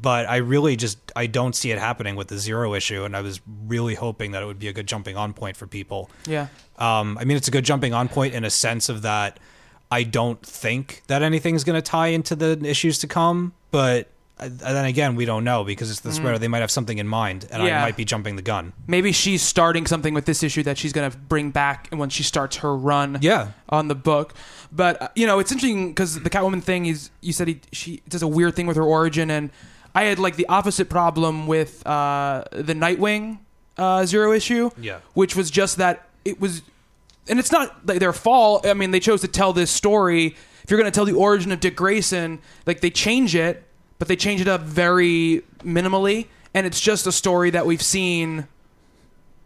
but 0.00 0.28
I 0.28 0.36
really 0.36 0.76
just 0.76 0.98
I 1.16 1.26
don't 1.26 1.54
see 1.54 1.70
it 1.70 1.78
happening 1.78 2.16
with 2.16 2.28
the 2.28 2.38
zero 2.38 2.74
issue, 2.74 3.04
and 3.04 3.16
I 3.16 3.20
was 3.22 3.40
really 3.66 3.94
hoping 3.94 4.32
that 4.32 4.42
it 4.42 4.46
would 4.46 4.58
be 4.58 4.68
a 4.68 4.72
good 4.72 4.86
jumping 4.86 5.16
on 5.16 5.32
point 5.32 5.56
for 5.56 5.66
people. 5.66 6.10
yeah. 6.26 6.48
Um, 6.78 7.16
I 7.18 7.24
mean, 7.24 7.36
it's 7.38 7.48
a 7.48 7.50
good 7.50 7.64
jumping 7.64 7.94
on 7.94 8.08
point 8.08 8.34
in 8.34 8.44
a 8.44 8.50
sense 8.50 8.88
of 8.90 9.02
that 9.02 9.38
I 9.90 10.02
don't 10.02 10.40
think 10.44 11.02
that 11.06 11.22
anything's 11.22 11.64
going 11.64 11.76
to 11.76 11.82
tie 11.82 12.08
into 12.08 12.36
the 12.36 12.58
issues 12.64 12.98
to 12.98 13.06
come, 13.06 13.54
but 13.70 14.08
uh, 14.38 14.50
then 14.50 14.84
again, 14.84 15.16
we 15.16 15.24
don't 15.24 15.44
know 15.44 15.64
because 15.64 15.90
it's 15.90 16.00
the 16.00 16.12
spreader. 16.12 16.38
They 16.38 16.48
might 16.48 16.58
have 16.58 16.70
something 16.70 16.98
in 16.98 17.08
mind, 17.08 17.46
and. 17.50 17.62
Yeah. 17.62 17.78
I 17.80 17.84
might 17.86 17.96
be 17.96 18.04
jumping 18.04 18.36
the 18.36 18.42
gun. 18.42 18.74
maybe 18.86 19.10
she's 19.12 19.40
starting 19.42 19.86
something 19.86 20.12
with 20.12 20.26
this 20.26 20.42
issue 20.42 20.62
that 20.64 20.76
she's 20.76 20.92
going 20.92 21.10
to 21.10 21.16
bring 21.16 21.50
back 21.50 21.88
when 21.90 22.10
she 22.10 22.22
starts 22.22 22.56
her 22.58 22.76
run 22.76 23.18
Yeah. 23.22 23.52
on 23.70 23.88
the 23.88 23.94
book 23.94 24.34
but 24.72 25.00
uh, 25.00 25.08
you 25.14 25.26
know 25.26 25.38
it's 25.38 25.52
interesting 25.52 25.88
because 25.88 26.20
the 26.20 26.28
catwoman 26.28 26.62
thing 26.62 26.84
is 26.86 27.10
you 27.22 27.32
said 27.32 27.46
he, 27.48 27.60
she 27.72 28.02
does 28.08 28.20
a 28.22 28.26
weird 28.28 28.54
thing 28.56 28.66
with 28.66 28.76
her 28.76 28.82
origin 28.82 29.30
and 29.30 29.48
i 30.00 30.04
had 30.04 30.18
like 30.18 30.36
the 30.36 30.46
opposite 30.58 30.88
problem 30.88 31.46
with 31.46 31.84
uh, 31.86 32.44
the 32.52 32.74
nightwing 32.74 33.38
uh, 33.78 34.04
zero 34.06 34.32
issue 34.32 34.70
Yeah. 34.88 34.98
which 35.14 35.34
was 35.36 35.50
just 35.50 35.76
that 35.78 36.06
it 36.24 36.40
was 36.40 36.62
and 37.28 37.38
it's 37.40 37.50
not 37.50 37.84
like 37.88 37.98
their 37.98 38.12
fault. 38.12 38.64
I 38.66 38.74
mean 38.74 38.90
they 38.92 39.00
chose 39.00 39.20
to 39.22 39.28
tell 39.28 39.52
this 39.52 39.70
story. 39.70 40.36
If 40.62 40.70
you're 40.70 40.78
going 40.80 40.90
to 40.92 40.94
tell 40.94 41.04
the 41.04 41.12
origin 41.28 41.50
of 41.52 41.58
dick 41.60 41.74
grayson 41.76 42.38
like 42.66 42.80
they 42.80 42.90
change 42.90 43.34
it 43.34 43.64
but 43.98 44.06
they 44.08 44.16
change 44.16 44.40
it 44.40 44.48
up 44.48 44.60
very 44.62 45.42
minimally. 45.64 46.26
And 46.54 46.66
it's 46.66 46.80
just 46.80 47.06
a 47.06 47.12
story 47.12 47.50
that 47.50 47.66
we've 47.66 47.82
seen 47.82 48.46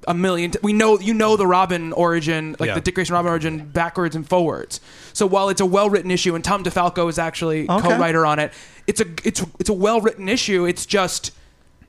a 0.09 0.15
million. 0.15 0.51
T- 0.53 0.59
we 0.63 0.73
know 0.73 0.99
you 0.99 1.13
know 1.15 1.37
the 1.37 1.47
Robin 1.47 1.93
origin, 1.93 2.57
like 2.59 2.69
Yeah. 2.69 2.75
the 2.75 2.81
Dick 2.81 2.95
Grayson 2.95 3.15
Robin 3.15 3.31
origin, 3.31 3.67
backwards 3.67 4.17
and 4.17 4.27
forwards. 4.29 4.81
So 5.13 5.27
while 5.27 5.49
it's 5.49 5.61
a 5.61 5.67
well 5.67 5.91
written 5.91 6.11
issue, 6.11 6.35
and 6.35 6.43
Tom 6.45 6.65
DeFalco 6.65 7.09
is 7.09 7.19
actually 7.19 7.69
Okay. 7.69 7.89
co-writer 7.89 8.25
on 8.25 8.39
it, 8.39 8.53
it's 8.87 9.01
a 9.01 9.07
it's 9.25 9.45
it's 9.59 9.69
a 9.69 9.75
well 9.75 10.01
written 10.01 10.29
issue. 10.29 10.65
It's 10.65 10.87
just 10.87 11.33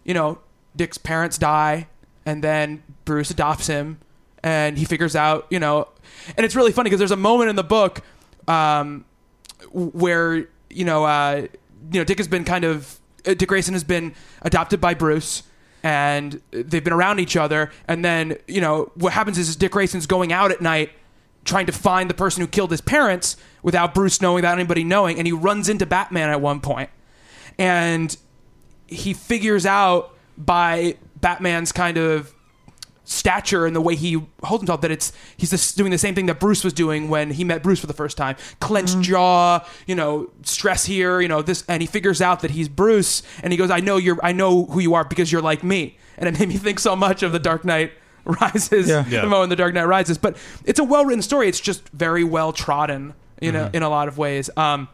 you 0.03 0.13
know 0.13 0.39
Dick's 0.75 0.97
parents 0.97 1.37
die, 1.37 1.87
and 2.25 2.43
then 2.43 2.83
Bruce 3.05 3.31
adopts 3.31 3.67
him, 3.67 3.99
and 4.43 4.77
he 4.77 4.85
figures 4.85 5.15
out 5.15 5.47
you 5.49 5.59
know, 5.59 5.87
and 6.35 6.45
it's 6.45 6.55
really 6.55 6.71
funny 6.71 6.89
because 6.89 6.99
there's 6.99 7.11
a 7.11 7.15
moment 7.15 7.49
in 7.49 7.55
the 7.55 7.63
book 7.63 8.01
um, 8.47 9.05
where 9.71 10.47
you 10.69 10.85
know 10.85 11.05
uh, 11.05 11.47
you 11.91 11.99
know 11.99 12.03
Dick 12.03 12.17
has 12.17 12.27
been 12.27 12.43
kind 12.43 12.63
of 12.65 12.99
uh, 13.25 13.33
Dick 13.33 13.47
Grayson 13.49 13.73
has 13.73 13.83
been 13.83 14.13
adopted 14.41 14.81
by 14.81 14.93
Bruce 14.93 15.43
and 15.83 16.41
they've 16.51 16.83
been 16.83 16.93
around 16.93 17.19
each 17.19 17.35
other 17.35 17.71
and 17.87 18.05
then 18.05 18.37
you 18.47 18.61
know 18.61 18.91
what 18.95 19.13
happens 19.13 19.37
is, 19.37 19.55
Dick 19.55 19.71
Grayson's 19.71 20.05
going 20.05 20.31
out 20.31 20.51
at 20.51 20.61
night 20.61 20.91
trying 21.43 21.65
to 21.65 21.71
find 21.71 22.09
the 22.09 22.13
person 22.13 22.41
who 22.41 22.47
killed 22.47 22.71
his 22.71 22.81
parents 22.81 23.35
without 23.63 23.93
Bruce 23.93 24.21
knowing 24.21 24.35
without 24.35 24.53
anybody 24.53 24.83
knowing 24.83 25.17
and 25.17 25.25
he 25.25 25.33
runs 25.33 25.69
into 25.69 25.85
Batman 25.85 26.29
at 26.29 26.39
one 26.41 26.61
point. 26.61 26.89
And 27.57 28.15
he 28.87 29.13
figures 29.13 29.65
out 29.65 30.15
by 30.37 30.97
Batman's 31.19 31.71
kind 31.71 31.97
of 31.97 32.33
stature 33.11 33.65
and 33.65 33.75
the 33.75 33.81
way 33.81 33.93
he 33.93 34.13
holds 34.41 34.61
himself 34.61 34.79
that 34.79 34.89
it's 34.89 35.11
he's 35.35 35.49
just 35.49 35.75
doing 35.75 35.91
the 35.91 35.97
same 35.97 36.15
thing 36.15 36.27
that 36.27 36.39
Bruce 36.39 36.63
was 36.63 36.71
doing 36.71 37.09
when 37.09 37.31
he 37.31 37.43
met 37.43 37.61
Bruce 37.61 37.79
for 37.79 37.87
the 37.87 37.93
first 37.93 38.15
time. 38.15 38.37
Clenched 38.61 39.01
jaw 39.01 39.65
you 39.85 39.95
know 39.95 40.31
stress 40.43 40.85
here 40.85 41.19
you 41.19 41.27
know 41.27 41.41
this 41.41 41.65
and 41.67 41.81
he 41.81 41.87
figures 41.87 42.21
out 42.21 42.39
that 42.39 42.51
he's 42.51 42.69
Bruce 42.69 43.21
and 43.43 43.51
he 43.51 43.57
goes 43.57 43.69
I 43.69 43.81
know 43.81 43.97
you're 43.97 44.17
I 44.23 44.31
know 44.31 44.65
who 44.65 44.79
you 44.79 44.93
are 44.93 45.03
because 45.03 45.29
you're 45.31 45.41
like 45.41 45.61
me. 45.63 45.97
And 46.17 46.29
it 46.29 46.37
made 46.39 46.47
me 46.49 46.55
think 46.55 46.79
so 46.79 46.95
much 46.95 47.21
of 47.21 47.33
the 47.33 47.39
Dark 47.39 47.65
Knight 47.65 47.91
Rises 48.25 48.87
Yeah. 48.87 49.03
Yeah. 49.09 49.21
the 49.21 49.27
moment 49.27 49.49
the 49.49 49.55
Dark 49.57 49.73
Knight 49.73 49.87
Rises. 49.87 50.17
But 50.17 50.37
it's 50.63 50.79
a 50.79 50.83
well 50.83 51.03
written 51.03 51.21
story. 51.21 51.49
It's 51.49 51.59
just 51.59 51.87
very 51.89 52.23
well 52.23 52.53
trodden 52.53 53.13
you 53.41 53.51
know 53.51 53.69
in 53.73 53.83
a 53.83 53.89
lot 53.89 54.07
of 54.07 54.17
ways. 54.17 54.49
Um 54.55 54.87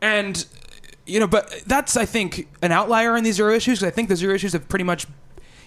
and 0.00 0.46
you 1.06 1.20
know, 1.20 1.26
but 1.26 1.62
that's 1.66 1.96
I 1.96 2.06
think 2.06 2.48
an 2.62 2.72
outlier 2.72 3.16
in 3.16 3.24
these 3.24 3.34
zero 3.36 3.52
issues 3.54 3.80
because 3.80 3.92
I 3.92 3.94
think 3.94 4.08
the 4.08 4.16
zero 4.16 4.34
issues 4.34 4.54
have 4.54 4.66
pretty 4.68 4.84
much 4.84 5.06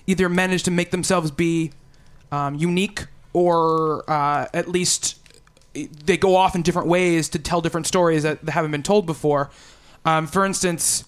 either 0.08 0.30
manage 0.30 0.64
to 0.64 0.72
make 0.72 0.92
themselves 0.92 1.30
be 1.32 1.72
um, 2.32 2.56
unique 2.56 3.06
or 3.34 4.10
uh, 4.10 4.48
at 4.54 4.68
least 4.68 5.20
they 5.74 6.18
go 6.18 6.36
off 6.36 6.56
in 6.56 6.62
different 6.64 6.88
ways 6.88 7.30
to 7.30 7.40
tell 7.40 7.62
different 7.62 7.86
stories 7.86 8.24
that, 8.24 8.44
that 8.44 8.52
haven't 8.54 8.72
been 8.72 8.84
told 8.84 9.06
before. 9.06 9.52
Um, 10.06 10.26
for 10.26 10.46
instance, 10.46 11.04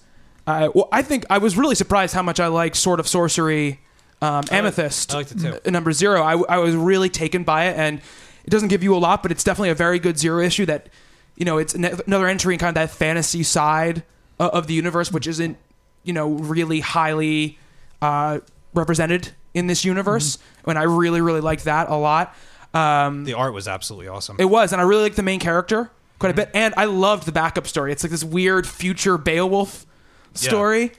uh, 0.46 0.68
well, 0.74 0.88
I 0.92 1.02
think 1.02 1.24
I 1.28 1.38
was 1.38 1.56
really 1.56 1.74
surprised 1.74 2.14
how 2.14 2.22
much 2.22 2.38
I 2.38 2.46
like 2.46 2.76
Sword 2.76 3.00
of 3.00 3.08
Sorcery, 3.08 3.80
um, 4.22 4.44
Amethyst, 4.50 5.12
I 5.12 5.18
liked 5.18 5.32
it 5.32 5.38
too. 5.40 5.58
n- 5.64 5.72
number 5.72 5.92
zero. 5.92 6.22
I, 6.22 6.36
I 6.42 6.58
was 6.58 6.74
really 6.76 7.08
taken 7.08 7.42
by 7.42 7.66
it, 7.66 7.78
and 7.78 8.00
it 8.44 8.50
doesn't 8.50 8.68
give 8.68 8.82
you 8.82 8.94
a 8.94 8.98
lot, 8.98 9.22
but 9.22 9.32
it's 9.32 9.42
definitely 9.42 9.70
a 9.70 9.74
very 9.74 9.98
good 9.98 10.18
zero 10.18 10.42
issue. 10.42 10.66
That 10.66 10.88
you 11.36 11.44
know, 11.46 11.56
it's 11.58 11.74
an- 11.74 12.00
another 12.06 12.26
entry 12.26 12.54
in 12.54 12.60
kind 12.60 12.68
of 12.68 12.74
that 12.74 12.90
fantasy 12.90 13.42
side 13.42 14.02
uh, 14.38 14.50
of 14.52 14.66
the 14.66 14.74
universe, 14.74 15.10
which 15.10 15.26
isn't 15.26 15.56
you 16.04 16.12
know 16.12 16.32
really 16.32 16.80
highly 16.80 17.58
uh, 18.02 18.40
represented 18.74 19.30
in 19.54 19.66
this 19.66 19.84
universe. 19.84 20.38
And 20.66 20.78
I 20.78 20.84
really, 20.84 21.20
really 21.20 21.40
liked 21.40 21.64
that 21.64 21.88
a 21.88 21.96
lot. 21.96 22.34
Um, 22.72 23.24
The 23.24 23.34
art 23.34 23.52
was 23.52 23.66
absolutely 23.66 24.08
awesome. 24.08 24.36
it 24.38 24.44
was, 24.44 24.72
and 24.72 24.80
I 24.80 24.84
really 24.84 25.02
liked 25.02 25.16
the 25.16 25.22
main 25.24 25.40
character 25.40 25.90
quite 26.20 26.30
a 26.30 26.34
bit, 26.34 26.50
and 26.54 26.72
I 26.76 26.84
loved 26.84 27.26
the 27.26 27.32
backup 27.32 27.66
story. 27.66 27.90
It's 27.92 28.04
like 28.04 28.10
this 28.12 28.22
weird 28.22 28.66
future 28.66 29.18
Beowulf 29.18 29.86
story, 30.34 30.92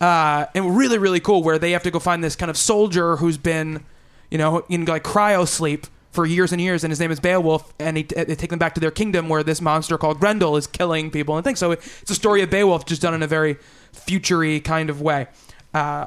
uh, 0.00 0.46
and 0.54 0.76
really, 0.76 0.96
really 0.98 1.20
cool. 1.20 1.42
Where 1.42 1.58
they 1.58 1.72
have 1.72 1.82
to 1.82 1.90
go 1.90 1.98
find 1.98 2.24
this 2.24 2.34
kind 2.36 2.48
of 2.48 2.56
soldier 2.56 3.16
who's 3.16 3.36
been, 3.36 3.84
you 4.30 4.38
know, 4.38 4.64
in 4.70 4.86
like 4.86 5.04
cryo 5.04 5.46
sleep 5.46 5.86
for 6.12 6.24
years 6.24 6.52
and 6.52 6.60
years, 6.62 6.82
and 6.84 6.90
his 6.90 6.98
name 6.98 7.10
is 7.10 7.20
Beowulf, 7.20 7.74
and 7.78 7.98
he, 7.98 8.02
they 8.04 8.34
take 8.34 8.48
them 8.50 8.58
back 8.58 8.72
to 8.74 8.80
their 8.80 8.90
kingdom 8.90 9.28
where 9.28 9.42
this 9.42 9.60
monster 9.60 9.98
called 9.98 10.18
Grendel 10.20 10.56
is 10.56 10.66
killing 10.66 11.10
people 11.10 11.36
and 11.36 11.44
things. 11.44 11.58
So 11.58 11.72
it's 11.72 12.10
a 12.10 12.14
story 12.14 12.40
of 12.40 12.48
Beowulf 12.48 12.86
just 12.86 13.02
done 13.02 13.12
in 13.12 13.22
a 13.22 13.26
very 13.26 13.58
futury 13.92 14.60
kind 14.60 14.88
of 14.88 15.02
way. 15.02 15.26
Uh, 15.74 16.06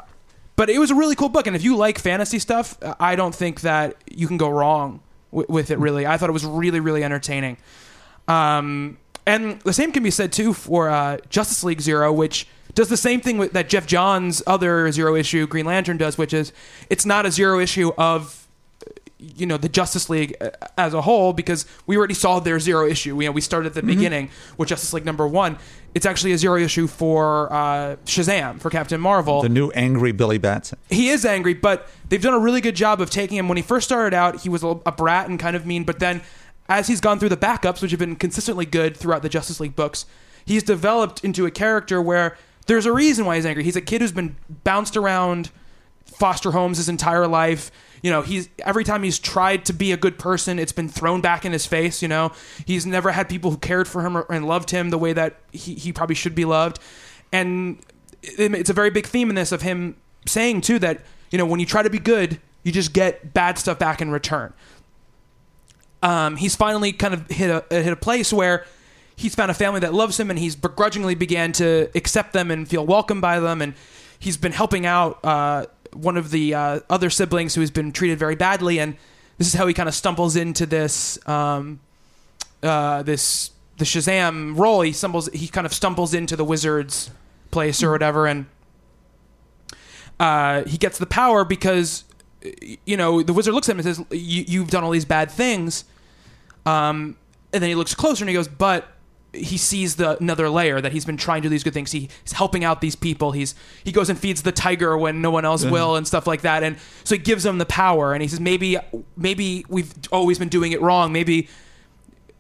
but 0.62 0.69
it 0.69 0.78
was 0.78 0.91
a 0.91 0.95
really 0.95 1.15
cool 1.15 1.28
book, 1.28 1.47
and 1.47 1.56
if 1.56 1.63
you 1.63 1.76
like 1.76 1.97
fantasy 1.97 2.38
stuff, 2.38 2.78
I 3.00 3.15
don't 3.15 3.34
think 3.34 3.62
that 3.62 3.95
you 4.06 4.28
can 4.28 4.38
go 4.38 4.47
wrong 4.47 5.00
with, 5.32 5.50
with 5.50 5.71
it. 5.71 5.80
Really, 5.80 6.06
I 6.06 6.17
thought 6.17 6.30
it 6.30 6.34
was 6.34 6.45
really, 6.45 6.80
really 6.80 7.04
entertaining. 7.04 7.58
Um, 8.28 9.00
and 9.26 9.60
the 9.62 9.74
same 9.74 9.91
can 9.91 10.04
be 10.04 10.12
said 10.12 10.32
too 10.32 10.54
for 10.54 10.88
uh, 10.88 11.17
Justice 11.32 11.63
League 11.63 11.82
Zero, 11.82 12.13
which 12.13 12.47
does 12.76 12.89
the 12.89 12.95
same 12.95 13.21
thing 13.21 13.39
with, 13.39 13.54
that 13.54 13.69
Geoff 13.69 13.88
Johns' 13.88 14.43
other 14.45 14.91
zero 14.91 15.15
issue 15.15 15.47
Green 15.47 15.65
Lantern 15.65 15.97
does, 15.97 16.19
which 16.19 16.32
is 16.32 16.54
it's 16.91 17.08
not 17.08 17.26
a 17.26 17.32
zero 17.32 17.60
issue 17.60 17.91
of 17.97 18.40
you 19.21 19.45
know 19.45 19.57
the 19.57 19.69
Justice 19.69 20.10
League 20.10 20.36
uh, 20.41 20.49
as 20.77 20.93
a 20.93 21.01
whole 21.01 21.31
because 21.31 21.65
we 21.86 21.95
already 21.95 22.13
saw 22.15 22.39
their 22.39 22.60
zero 22.60 22.88
issue. 22.88 23.19
You 23.21 23.27
know, 23.27 23.31
we 23.31 23.41
started 23.41 23.67
at 23.67 23.73
the 23.75 23.84
beginning 23.84 24.29
with 24.57 24.69
Justice 24.69 24.91
League 24.93 25.05
number 25.05 25.27
one. 25.27 25.57
It's 25.93 26.05
actually 26.05 26.31
a 26.31 26.38
zero 26.38 26.57
issue 26.57 26.88
for 26.88 27.51
uh, 27.53 27.97
Shazam 28.05 28.60
for 28.60 28.69
Captain 28.69 28.99
Marvel 28.99 29.41
The 29.41 29.49
new 29.49 29.69
angry 29.71 30.12
Billy 30.12 30.38
Batson. 30.38 30.79
he 30.89 31.10
is 31.10 31.25
angry, 31.25 31.53
but 31.53 31.88
they've 32.10 32.21
done 32.21 32.34
a 32.34 32.39
really 32.39 32.62
good 32.62 32.75
job 32.75 32.99
of 33.01 33.10
taking 33.10 33.38
him. 33.38 33.47
When 33.47 33.57
he 33.57 33.63
first 33.63 33.88
started 33.88 34.15
out, 34.15 34.41
he 34.41 34.49
was 34.49 34.63
a, 34.63 34.79
a 34.86 34.91
brat 34.91 35.29
and 35.29 35.39
kind 35.39 35.55
of 35.55 35.65
mean, 35.65 35.84
but 35.84 35.99
then 35.99 36.21
as 36.69 36.88
he's 36.88 37.01
gone 37.01 37.19
through 37.19 37.29
the 37.29 37.38
backups, 37.38 37.81
which 37.81 37.91
have 37.91 37.99
been 37.99 38.15
consistently 38.15 38.65
good 38.65 38.95
throughout 38.95 39.21
the 39.21 39.29
Justice 39.29 39.60
League 39.60 39.75
books, 39.75 40.05
he's 40.45 40.63
developed 40.63 41.23
into 41.23 41.45
a 41.45 41.51
character 41.51 42.01
where 42.01 42.38
there's 42.67 42.86
a 42.86 42.93
reason 42.93 43.25
why 43.25 43.36
he's 43.36 43.45
angry. 43.45 43.63
He's 43.63 43.75
a 43.75 43.81
kid 43.81 43.99
who's 44.01 44.13
been 44.13 44.38
bounced 44.63 44.95
around 44.95 45.49
foster 46.05 46.51
homes 46.51 46.77
his 46.77 46.88
entire 46.88 47.27
life. 47.27 47.71
You 48.01 48.09
know, 48.11 48.21
he's 48.21 48.49
every 48.59 48.83
time 48.83 49.03
he's 49.03 49.19
tried 49.19 49.65
to 49.65 49.73
be 49.73 49.91
a 49.91 49.97
good 49.97 50.17
person, 50.17 50.57
it's 50.59 50.71
been 50.71 50.89
thrown 50.89 51.21
back 51.21 51.45
in 51.45 51.51
his 51.51 51.65
face. 51.65 52.01
You 52.01 52.07
know, 52.07 52.31
he's 52.65 52.85
never 52.85 53.11
had 53.11 53.29
people 53.29 53.51
who 53.51 53.57
cared 53.57 53.87
for 53.87 54.05
him 54.05 54.17
or, 54.17 54.25
and 54.31 54.47
loved 54.47 54.71
him 54.71 54.89
the 54.89 54.97
way 54.97 55.13
that 55.13 55.39
he, 55.51 55.75
he 55.75 55.93
probably 55.93 56.15
should 56.15 56.33
be 56.35 56.45
loved. 56.45 56.79
And 57.31 57.79
it- 58.23 58.53
it's 58.55 58.69
a 58.69 58.73
very 58.73 58.89
big 58.89 59.05
theme 59.05 59.29
in 59.29 59.35
this 59.35 59.51
of 59.51 59.61
him 59.61 59.95
saying 60.25 60.61
too 60.61 60.79
that 60.79 61.01
you 61.31 61.37
know 61.37 61.45
when 61.45 61.59
you 61.59 61.65
try 61.65 61.83
to 61.83 61.89
be 61.89 61.99
good, 61.99 62.39
you 62.63 62.71
just 62.71 62.93
get 62.93 63.33
bad 63.33 63.57
stuff 63.57 63.77
back 63.79 64.01
in 64.01 64.11
return 64.11 64.53
um, 66.03 66.35
he's 66.37 66.55
finally 66.55 66.93
kind 66.93 67.13
of 67.13 67.27
hit 67.29 67.49
a 67.49 67.63
hit 67.75 67.93
a 67.93 67.95
place 67.95 68.33
where 68.33 68.65
he's 69.15 69.35
found 69.35 69.51
a 69.51 69.53
family 69.53 69.79
that 69.81 69.93
loves 69.93 70.19
him, 70.19 70.29
and 70.31 70.39
he's 70.39 70.55
begrudgingly 70.55 71.13
began 71.15 71.51
to 71.53 71.89
accept 71.95 72.33
them 72.33 72.49
and 72.49 72.67
feel 72.67 72.85
welcome 72.85 73.21
by 73.21 73.39
them, 73.39 73.61
and 73.61 73.75
he's 74.17 74.35
been 74.37 74.51
helping 74.51 74.85
out 74.85 75.19
uh, 75.23 75.65
one 75.93 76.17
of 76.17 76.32
the 76.32 76.54
uh, 76.54 76.80
other 76.89 77.10
siblings 77.10 77.56
who 77.56 77.62
has 77.62 77.71
been 77.71 77.91
treated 77.91 78.19
very 78.19 78.36
badly, 78.36 78.80
and 78.80 78.95
this 79.38 79.47
is 79.47 79.54
how 79.54 79.67
he 79.67 79.73
kind 79.73 79.89
of 79.89 79.95
stumbles 79.95 80.36
into 80.36 80.65
this 80.65 81.19
um, 81.27 81.80
uh, 82.63 83.04
this 83.04 83.51
the 83.77 83.86
Shazam 83.86 84.58
role. 84.58 84.82
He 84.82 84.91
stumbles 84.91 85.27
he 85.34 85.47
kind 85.47 85.65
of 85.65 85.73
stumbles 85.73 86.13
into 86.13 86.36
the 86.36 86.45
wizard's 86.45 87.12
place 87.51 87.84
or 87.84 87.91
whatever, 87.91 88.27
and 88.27 88.45
uh, 90.19 90.63
he 90.63 90.77
gets 90.77 90.97
the 90.97 91.06
power 91.06 91.43
because 91.43 92.04
you 92.86 92.97
know 92.97 93.21
the 93.21 93.34
wizard 93.34 93.54
looks 93.54 93.69
at 93.69 93.73
him 93.73 93.80
and 93.80 93.95
says, 93.95 94.06
you, 94.12 94.43
"You've 94.47 94.69
done 94.69 94.84
all 94.84 94.91
these 94.91 95.06
bad 95.06 95.32
things." 95.32 95.86
Um, 96.65 97.17
and 97.54 97.62
then 97.62 97.69
he 97.69 97.75
looks 97.75 97.95
closer 97.95 98.23
and 98.23 98.30
he 98.30 98.36
goes, 98.36 98.47
"But." 98.47 98.88
He 99.34 99.58
sees 99.58 99.96
the 99.96 100.17
another 100.17 100.50
layer 100.50 100.82
that 100.82 100.91
he's 100.91 101.06
been 101.06 101.17
trying 101.17 101.41
to 101.41 101.46
do 101.46 101.50
these 101.50 101.63
good 101.63 101.74
things. 101.74 101.91
He, 101.91 102.10
he's 102.24 102.34
helping 102.34 102.63
out 102.63 102.82
these 102.82 102.96
people. 102.96 103.32
He's 103.32 103.56
he 103.84 103.91
goes 103.91 104.10
and 104.10 104.20
feeds 104.20 104.41
the 104.41 104.52
tiger 104.52 104.98
when 104.98 105.22
no 105.22 105.32
one 105.32 105.46
else 105.46 105.63
will 105.63 105.96
and 105.96 106.06
stuff 106.06 106.28
like 106.28 106.41
that. 106.41 106.63
And 106.63 106.78
so 107.04 107.15
he 107.15 107.20
gives 107.20 107.44
them 107.44 107.58
the 107.58 107.65
power. 107.65 108.13
And 108.13 108.22
he 108.22 108.28
says 108.28 108.39
maybe 108.39 108.78
maybe 109.15 109.65
we've 109.70 109.94
always 110.12 110.38
been 110.38 110.50
doing 110.50 110.74
it 110.74 110.82
wrong. 110.82 111.13
Maybe 111.13 111.48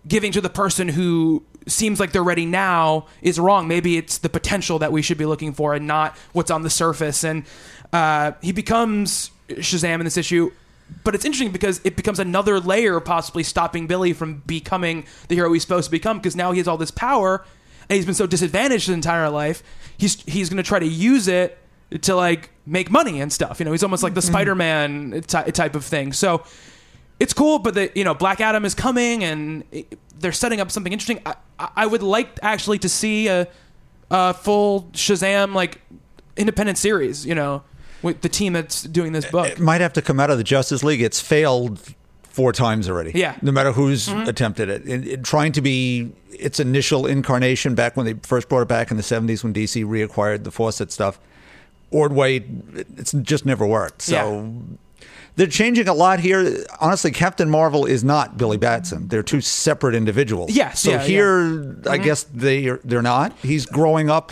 giving 0.07 0.31
to 0.33 0.41
the 0.41 0.49
person 0.49 0.89
who 0.89 1.43
seems 1.67 1.99
like 1.99 2.11
they're 2.11 2.23
ready 2.23 2.45
now 2.45 3.07
is 3.21 3.39
wrong. 3.39 3.67
Maybe 3.67 3.97
it's 3.97 4.17
the 4.17 4.29
potential 4.29 4.79
that 4.79 4.91
we 4.91 5.01
should 5.01 5.17
be 5.17 5.25
looking 5.25 5.53
for 5.53 5.73
and 5.73 5.87
not 5.87 6.17
what's 6.33 6.51
on 6.51 6.63
the 6.63 6.69
surface. 6.69 7.23
And 7.23 7.45
uh, 7.93 8.33
he 8.41 8.51
becomes 8.51 9.31
Shazam 9.49 9.95
in 9.95 10.03
this 10.03 10.17
issue. 10.17 10.51
But 11.03 11.15
it's 11.15 11.25
interesting 11.25 11.51
because 11.51 11.81
it 11.83 11.95
becomes 11.95 12.19
another 12.19 12.59
layer 12.59 12.99
possibly 12.99 13.43
stopping 13.43 13.87
Billy 13.87 14.13
from 14.13 14.43
becoming 14.45 15.05
the 15.27 15.35
hero 15.35 15.51
he's 15.51 15.63
supposed 15.63 15.85
to 15.85 15.91
become 15.91 16.17
because 16.17 16.35
now 16.35 16.51
he 16.51 16.59
has 16.59 16.67
all 16.67 16.77
this 16.77 16.91
power 16.91 17.45
and 17.89 17.95
he's 17.95 18.05
been 18.05 18.15
so 18.15 18.25
disadvantaged 18.25 18.87
his 18.87 18.93
entire 18.93 19.29
life. 19.29 19.63
He's 19.97 20.21
he's 20.23 20.49
going 20.49 20.57
to 20.57 20.63
try 20.63 20.79
to 20.79 20.87
use 20.87 21.27
it 21.27 21.57
to 22.01 22.15
like 22.15 22.51
make 22.65 22.89
money 22.89 23.19
and 23.19 23.31
stuff. 23.33 23.59
You 23.59 23.65
know, 23.65 23.71
he's 23.71 23.83
almost 23.83 24.01
like 24.01 24.13
the 24.13 24.21
mm-hmm. 24.21 24.31
Spider-Man 24.31 25.23
ty- 25.27 25.49
type 25.49 25.75
of 25.75 25.83
thing. 25.83 26.13
So 26.13 26.43
it's 27.19 27.33
cool, 27.33 27.59
but 27.59 27.73
the 27.73 27.91
you 27.93 28.03
know 28.03 28.13
Black 28.13 28.39
Adam 28.39 28.63
is 28.63 28.73
coming, 28.73 29.23
and 29.23 29.63
it- 29.71 29.99
they're 30.17 30.31
setting 30.31 30.61
up 30.61 30.71
something 30.71 30.93
interesting. 30.93 31.21
I, 31.25 31.35
I 31.59 31.69
I 31.75 31.85
would 31.85 32.01
like 32.03 32.39
actually 32.41 32.79
to 32.79 32.89
see 32.89 33.27
a, 33.27 33.47
a 34.09 34.33
full 34.33 34.83
Shazam 34.93 35.53
like 35.53 35.81
independent 36.37 36.77
series. 36.77 37.25
You 37.25 37.35
know, 37.35 37.63
with 38.01 38.21
the 38.21 38.29
team 38.29 38.53
that's 38.53 38.83
doing 38.83 39.11
this 39.13 39.25
book. 39.25 39.47
It 39.47 39.59
might 39.59 39.81
have 39.81 39.93
to 39.93 40.01
come 40.01 40.19
out 40.19 40.29
of 40.29 40.37
the 40.37 40.43
Justice 40.43 40.83
League. 40.83 41.01
It's 41.01 41.19
failed 41.21 41.79
four 42.23 42.53
times 42.53 42.89
already. 42.89 43.11
Yeah. 43.13 43.35
No 43.41 43.51
matter 43.51 43.71
who's 43.73 44.07
attempted 44.07 44.69
it. 44.69 44.83
In, 44.85 45.03
in 45.07 45.23
trying 45.23 45.51
to 45.53 45.61
be 45.61 46.11
its 46.31 46.59
initial 46.59 47.05
incarnation 47.05 47.75
back 47.75 47.95
when 47.97 48.05
they 48.05 48.13
first 48.23 48.47
brought 48.49 48.61
it 48.61 48.67
back 48.67 48.89
in 48.89 48.97
the 48.97 49.03
70s 49.03 49.43
when 49.43 49.53
DC 49.53 49.85
reacquired 49.85 50.43
the 50.45 50.51
Fawcett 50.51 50.91
stuff, 50.91 51.19
Ordway, 51.91 52.43
it's 52.97 53.11
just 53.11 53.45
never 53.45 53.67
worked. 53.67 54.01
So 54.01 54.53
they're 55.35 55.47
changing 55.47 55.89
a 55.89 55.93
lot 55.93 56.21
here. 56.21 56.63
Honestly, 56.79 57.11
Captain 57.11 57.49
Marvel 57.49 57.85
is 57.85 58.01
not 58.03 58.37
Billy 58.37 58.57
Batson. 58.57 59.09
They're 59.09 59.23
two 59.23 59.41
separate 59.41 59.93
individuals. 59.93 60.51
Yes, 60.51 60.79
So 60.79 60.91
yeah, 60.91 60.97
Mm-hmm. 60.99 61.07
here, 61.07 61.77
I 61.89 61.97
guess 61.97 62.23
they 62.23 62.67
are, 62.67 62.79
they're 62.85 63.01
not. 63.01 63.33
He's 63.41 63.65
growing 63.65 64.09
up. 64.09 64.31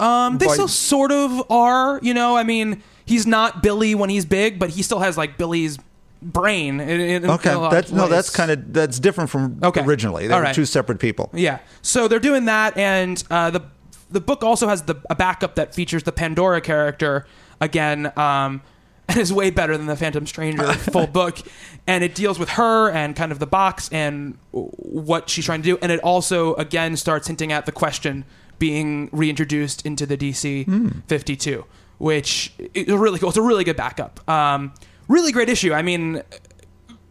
Um, 0.00 0.38
they 0.38 0.46
But- 0.46 0.52
still 0.54 0.68
sort 0.68 1.12
of 1.12 1.42
are. 1.50 1.98
You 2.02 2.14
know, 2.14 2.36
I 2.36 2.42
mean, 2.42 2.82
he's 3.04 3.26
not 3.26 3.62
Billy 3.62 3.94
when 3.94 4.10
he's 4.10 4.24
big, 4.24 4.58
but 4.58 4.70
he 4.70 4.82
still 4.82 5.00
has 5.00 5.16
like 5.16 5.36
Billy's 5.38 5.78
brain. 6.22 6.80
In, 6.80 6.88
in, 7.00 7.24
in 7.24 7.30
Okay, 7.30 7.52
a 7.52 7.58
lot 7.58 7.70
that's 7.70 7.92
no, 7.92 8.02
ways. 8.02 8.10
that's 8.10 8.30
kind 8.30 8.50
of 8.50 8.72
that's 8.72 8.98
different 8.98 9.30
from 9.30 9.58
Okay. 9.62 9.82
originally. 9.82 10.26
They 10.26 10.34
All 10.34 10.40
were 10.40 10.44
right. 10.46 10.54
two 10.54 10.64
separate 10.64 10.98
people. 10.98 11.30
Yeah. 11.32 11.58
So 11.82 12.08
they're 12.08 12.18
doing 12.20 12.46
that, 12.46 12.76
and 12.76 13.22
uh, 13.30 13.50
the 13.50 13.62
the 14.10 14.20
book 14.20 14.42
also 14.42 14.68
has 14.68 14.82
the 14.82 14.96
a 15.10 15.14
backup 15.14 15.54
that 15.56 15.74
features 15.74 16.02
the 16.04 16.12
Pandora 16.12 16.60
character 16.60 17.26
again, 17.60 18.12
um, 18.16 18.62
and 19.08 19.18
is 19.18 19.32
way 19.32 19.50
better 19.50 19.76
than 19.76 19.86
the 19.86 19.96
Phantom 19.96 20.26
Stranger 20.26 20.72
full 20.92 21.06
book, 21.06 21.38
and 21.86 22.02
it 22.04 22.14
deals 22.14 22.38
with 22.38 22.50
her 22.50 22.90
and 22.90 23.14
kind 23.16 23.30
of 23.32 23.38
the 23.38 23.46
box 23.46 23.88
and 23.92 24.36
w- 24.52 24.70
what 24.76 25.28
she's 25.30 25.44
trying 25.44 25.62
to 25.62 25.70
do, 25.70 25.78
and 25.82 25.92
it 25.92 26.00
also 26.00 26.54
again 26.54 26.96
starts 26.96 27.26
hinting 27.28 27.52
at 27.52 27.64
the 27.66 27.72
question 27.72 28.24
being 28.58 29.08
reintroduced 29.12 29.84
into 29.86 30.06
the 30.06 30.16
DC 30.16 31.02
52, 31.06 31.64
which 31.98 32.52
is 32.74 32.88
really 32.88 33.18
cool. 33.18 33.28
It's 33.28 33.38
a 33.38 33.42
really 33.42 33.64
good 33.64 33.76
backup. 33.76 34.26
Um, 34.28 34.72
really 35.08 35.32
great 35.32 35.48
issue. 35.48 35.72
I 35.72 35.82
mean, 35.82 36.22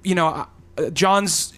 you 0.04 0.16
know, 0.16 0.48
uh, 0.78 0.90
Johns 0.92 1.54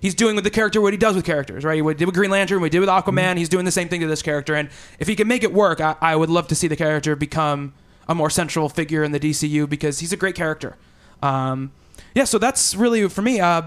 he's 0.00 0.14
doing 0.14 0.34
with 0.34 0.44
the 0.44 0.50
character 0.50 0.80
what 0.80 0.92
he 0.92 0.96
does 0.96 1.16
with 1.16 1.24
characters, 1.24 1.64
right? 1.64 1.82
He 1.82 1.94
did 1.94 2.04
with 2.04 2.14
Green 2.14 2.30
Lantern, 2.30 2.60
we 2.60 2.70
did 2.70 2.80
with 2.80 2.88
Aquaman. 2.88 3.36
He's 3.36 3.48
doing 3.48 3.64
the 3.64 3.72
same 3.72 3.88
thing 3.88 4.00
to 4.02 4.06
this 4.06 4.22
character, 4.22 4.54
and 4.54 4.68
if 4.98 5.08
he 5.08 5.16
can 5.16 5.28
make 5.28 5.42
it 5.42 5.52
work, 5.52 5.80
I, 5.80 5.96
I 6.00 6.16
would 6.16 6.30
love 6.30 6.48
to 6.48 6.54
see 6.54 6.68
the 6.68 6.76
character 6.76 7.16
become 7.16 7.74
a 8.08 8.14
more 8.14 8.30
central 8.30 8.68
figure 8.68 9.02
in 9.02 9.12
the 9.12 9.20
DCU 9.20 9.68
because 9.68 9.98
he's 9.98 10.12
a 10.12 10.16
great 10.16 10.34
character. 10.34 10.76
Um, 11.22 11.72
yeah, 12.14 12.24
so 12.24 12.38
that's 12.38 12.74
really 12.74 13.08
for 13.08 13.22
me. 13.22 13.40
Uh, 13.40 13.62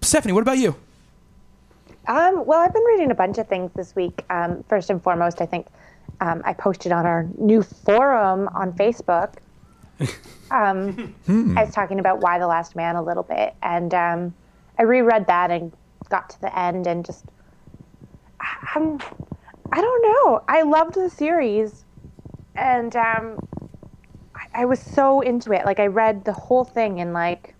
Stephanie, 0.00 0.32
what 0.32 0.42
about 0.42 0.58
you? 0.58 0.76
Um, 2.08 2.46
well, 2.46 2.58
I've 2.58 2.72
been 2.72 2.84
reading 2.84 3.10
a 3.10 3.14
bunch 3.14 3.36
of 3.36 3.48
things 3.48 3.70
this 3.76 3.94
week. 3.94 4.24
Um, 4.30 4.64
first 4.66 4.88
and 4.88 5.02
foremost, 5.02 5.42
I 5.42 5.46
think 5.46 5.66
um, 6.20 6.40
I 6.44 6.54
posted 6.54 6.90
on 6.90 7.04
our 7.04 7.28
new 7.36 7.62
forum 7.62 8.48
on 8.54 8.72
Facebook. 8.72 9.34
Um, 10.50 11.14
I 11.28 11.64
was 11.64 11.74
talking 11.74 11.98
about 12.00 12.20
Y 12.20 12.38
the 12.38 12.46
Last 12.46 12.74
Man 12.74 12.96
a 12.96 13.02
little 13.02 13.22
bit, 13.22 13.54
and 13.62 13.92
um, 13.92 14.34
I 14.78 14.84
reread 14.84 15.26
that 15.26 15.50
and 15.50 15.70
got 16.08 16.30
to 16.30 16.40
the 16.40 16.58
end 16.58 16.86
and 16.86 17.04
just, 17.04 17.26
um, 18.74 18.98
I 19.70 19.82
don't 19.82 20.02
know. 20.02 20.42
I 20.48 20.62
loved 20.62 20.94
the 20.94 21.10
series, 21.10 21.84
and 22.56 22.96
um, 22.96 23.46
I, 24.34 24.62
I 24.62 24.64
was 24.64 24.80
so 24.80 25.20
into 25.20 25.52
it. 25.52 25.66
Like 25.66 25.80
I 25.80 25.86
read 25.88 26.24
the 26.24 26.32
whole 26.32 26.64
thing 26.64 26.98
in 26.98 27.12
like 27.12 27.54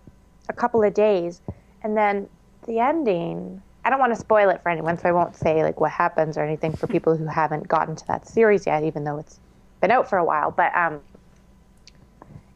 a 0.49 0.53
couple 0.53 0.81
of 0.83 0.95
days, 0.95 1.41
and 1.83 1.95
then 1.95 2.27
the 2.65 2.79
ending. 2.79 3.61
I 3.85 3.89
don't 3.89 3.99
want 3.99 4.13
to 4.13 4.19
spoil 4.19 4.49
it 4.49 4.61
for 4.61 4.69
anyone, 4.69 4.97
so 4.97 5.07
I 5.09 5.11
won't 5.11 5.35
say 5.35 5.63
like 5.63 5.79
what 5.79 5.91
happens 5.91 6.37
or 6.37 6.43
anything 6.43 6.75
for 6.75 6.87
people 6.87 7.15
who 7.15 7.25
haven't 7.25 7.67
gotten 7.67 7.95
to 7.95 8.07
that 8.07 8.27
series 8.27 8.65
yet, 8.67 8.83
even 8.83 9.03
though 9.03 9.17
it's 9.17 9.39
been 9.81 9.91
out 9.91 10.09
for 10.09 10.17
a 10.17 10.23
while. 10.23 10.51
But 10.51 10.75
um, 10.75 10.99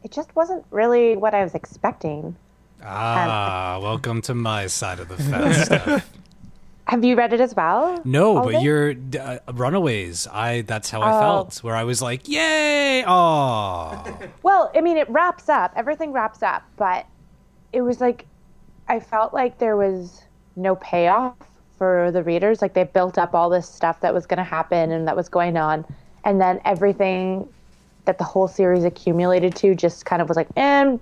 it 0.02 0.12
just 0.12 0.34
wasn't 0.36 0.64
really 0.70 1.16
what 1.16 1.34
I 1.34 1.42
was 1.42 1.54
expecting. 1.54 2.36
Ah, 2.84 3.78
welcome 3.82 4.20
to 4.22 4.34
my 4.34 4.66
side 4.66 5.00
of 5.00 5.08
the 5.08 5.16
fence. 5.16 6.04
Have 6.86 7.02
you 7.02 7.16
read 7.16 7.32
it 7.32 7.40
as 7.40 7.54
well? 7.56 8.02
No, 8.04 8.42
but 8.42 8.60
you're 8.62 8.94
uh, 9.18 9.38
Runaways. 9.54 10.26
I 10.30 10.60
that's 10.60 10.90
how 10.90 11.00
I 11.00 11.16
Oh. 11.16 11.18
felt. 11.18 11.58
Where 11.64 11.74
I 11.74 11.84
was 11.84 12.02
like, 12.02 12.28
"Yay! 12.28 13.02
Oh, 13.06 14.18
Well, 14.42 14.70
I 14.74 14.82
mean, 14.82 14.98
it 14.98 15.08
wraps 15.08 15.48
up. 15.48 15.72
Everything 15.76 16.12
wraps 16.12 16.42
up, 16.42 16.62
but 16.76 17.06
it 17.72 17.80
was 17.80 18.02
like 18.02 18.26
I 18.86 19.00
felt 19.00 19.32
like 19.32 19.56
there 19.58 19.78
was 19.78 20.24
no 20.56 20.76
payoff 20.76 21.36
for 21.78 22.10
the 22.12 22.22
readers. 22.22 22.62
Like 22.62 22.74
they 22.74 22.84
built 22.84 23.18
up 23.18 23.34
all 23.34 23.50
this 23.50 23.68
stuff 23.68 24.00
that 24.00 24.14
was 24.14 24.26
going 24.26 24.38
to 24.38 24.44
happen 24.44 24.92
and 24.92 25.06
that 25.08 25.16
was 25.16 25.28
going 25.28 25.56
on, 25.56 25.84
and 26.24 26.40
then 26.40 26.60
everything 26.64 27.48
that 28.04 28.18
the 28.18 28.24
whole 28.24 28.48
series 28.48 28.84
accumulated 28.84 29.54
to 29.56 29.74
just 29.74 30.04
kind 30.04 30.20
of 30.20 30.28
was 30.28 30.36
like, 30.36 30.48
and 30.56 31.00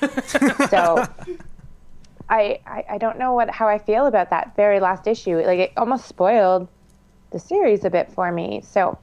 so. 0.70 1.06
I, 2.30 2.60
I, 2.66 2.84
I 2.90 2.98
don't 2.98 3.18
know 3.18 3.32
what 3.32 3.48
how 3.48 3.68
I 3.68 3.78
feel 3.78 4.04
about 4.04 4.28
that 4.28 4.54
very 4.54 4.80
last 4.80 5.06
issue. 5.06 5.38
Like 5.38 5.58
it 5.60 5.72
almost 5.78 6.06
spoiled 6.06 6.68
the 7.30 7.38
series 7.38 7.84
a 7.84 7.90
bit 7.90 8.10
for 8.12 8.30
me. 8.30 8.62
So 8.62 8.98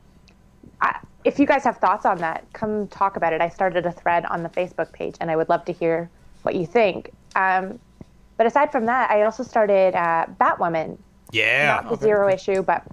I, 0.81 0.99
if 1.23 1.39
you 1.39 1.47
guys 1.47 1.63
have 1.63 1.77
thoughts 1.77 2.05
on 2.05 2.19
that, 2.19 2.45
come 2.53 2.87
talk 2.87 3.15
about 3.15 3.33
it. 3.33 3.41
I 3.41 3.49
started 3.49 3.85
a 3.85 3.91
thread 3.91 4.25
on 4.25 4.43
the 4.43 4.49
Facebook 4.49 4.91
page, 4.93 5.15
and 5.19 5.31
I 5.31 5.35
would 5.35 5.49
love 5.49 5.65
to 5.65 5.73
hear 5.73 6.09
what 6.43 6.55
you 6.55 6.65
think. 6.65 7.11
Um, 7.35 7.79
but 8.37 8.45
aside 8.45 8.71
from 8.71 8.85
that, 8.85 9.09
I 9.11 9.23
also 9.23 9.43
started 9.43 9.95
uh, 9.95 10.25
Batwoman, 10.39 10.97
yeah." 11.31 11.81
not 11.81 11.89
the 11.89 11.97
zero 11.97 12.29
issue, 12.31 12.61
but 12.61 12.83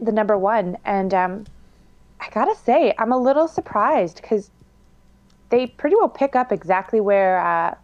the 0.00 0.12
number 0.12 0.38
one. 0.38 0.78
And 0.84 1.12
um, 1.12 1.44
I 2.20 2.28
gotta 2.30 2.56
say, 2.56 2.94
I'm 2.98 3.12
a 3.12 3.18
little 3.18 3.48
surprised 3.48 4.20
because 4.22 4.50
they 5.50 5.66
pretty 5.66 5.96
well 5.96 6.08
pick 6.08 6.34
up 6.34 6.50
exactly 6.52 7.00
where 7.00 7.38
uh, 7.40 7.74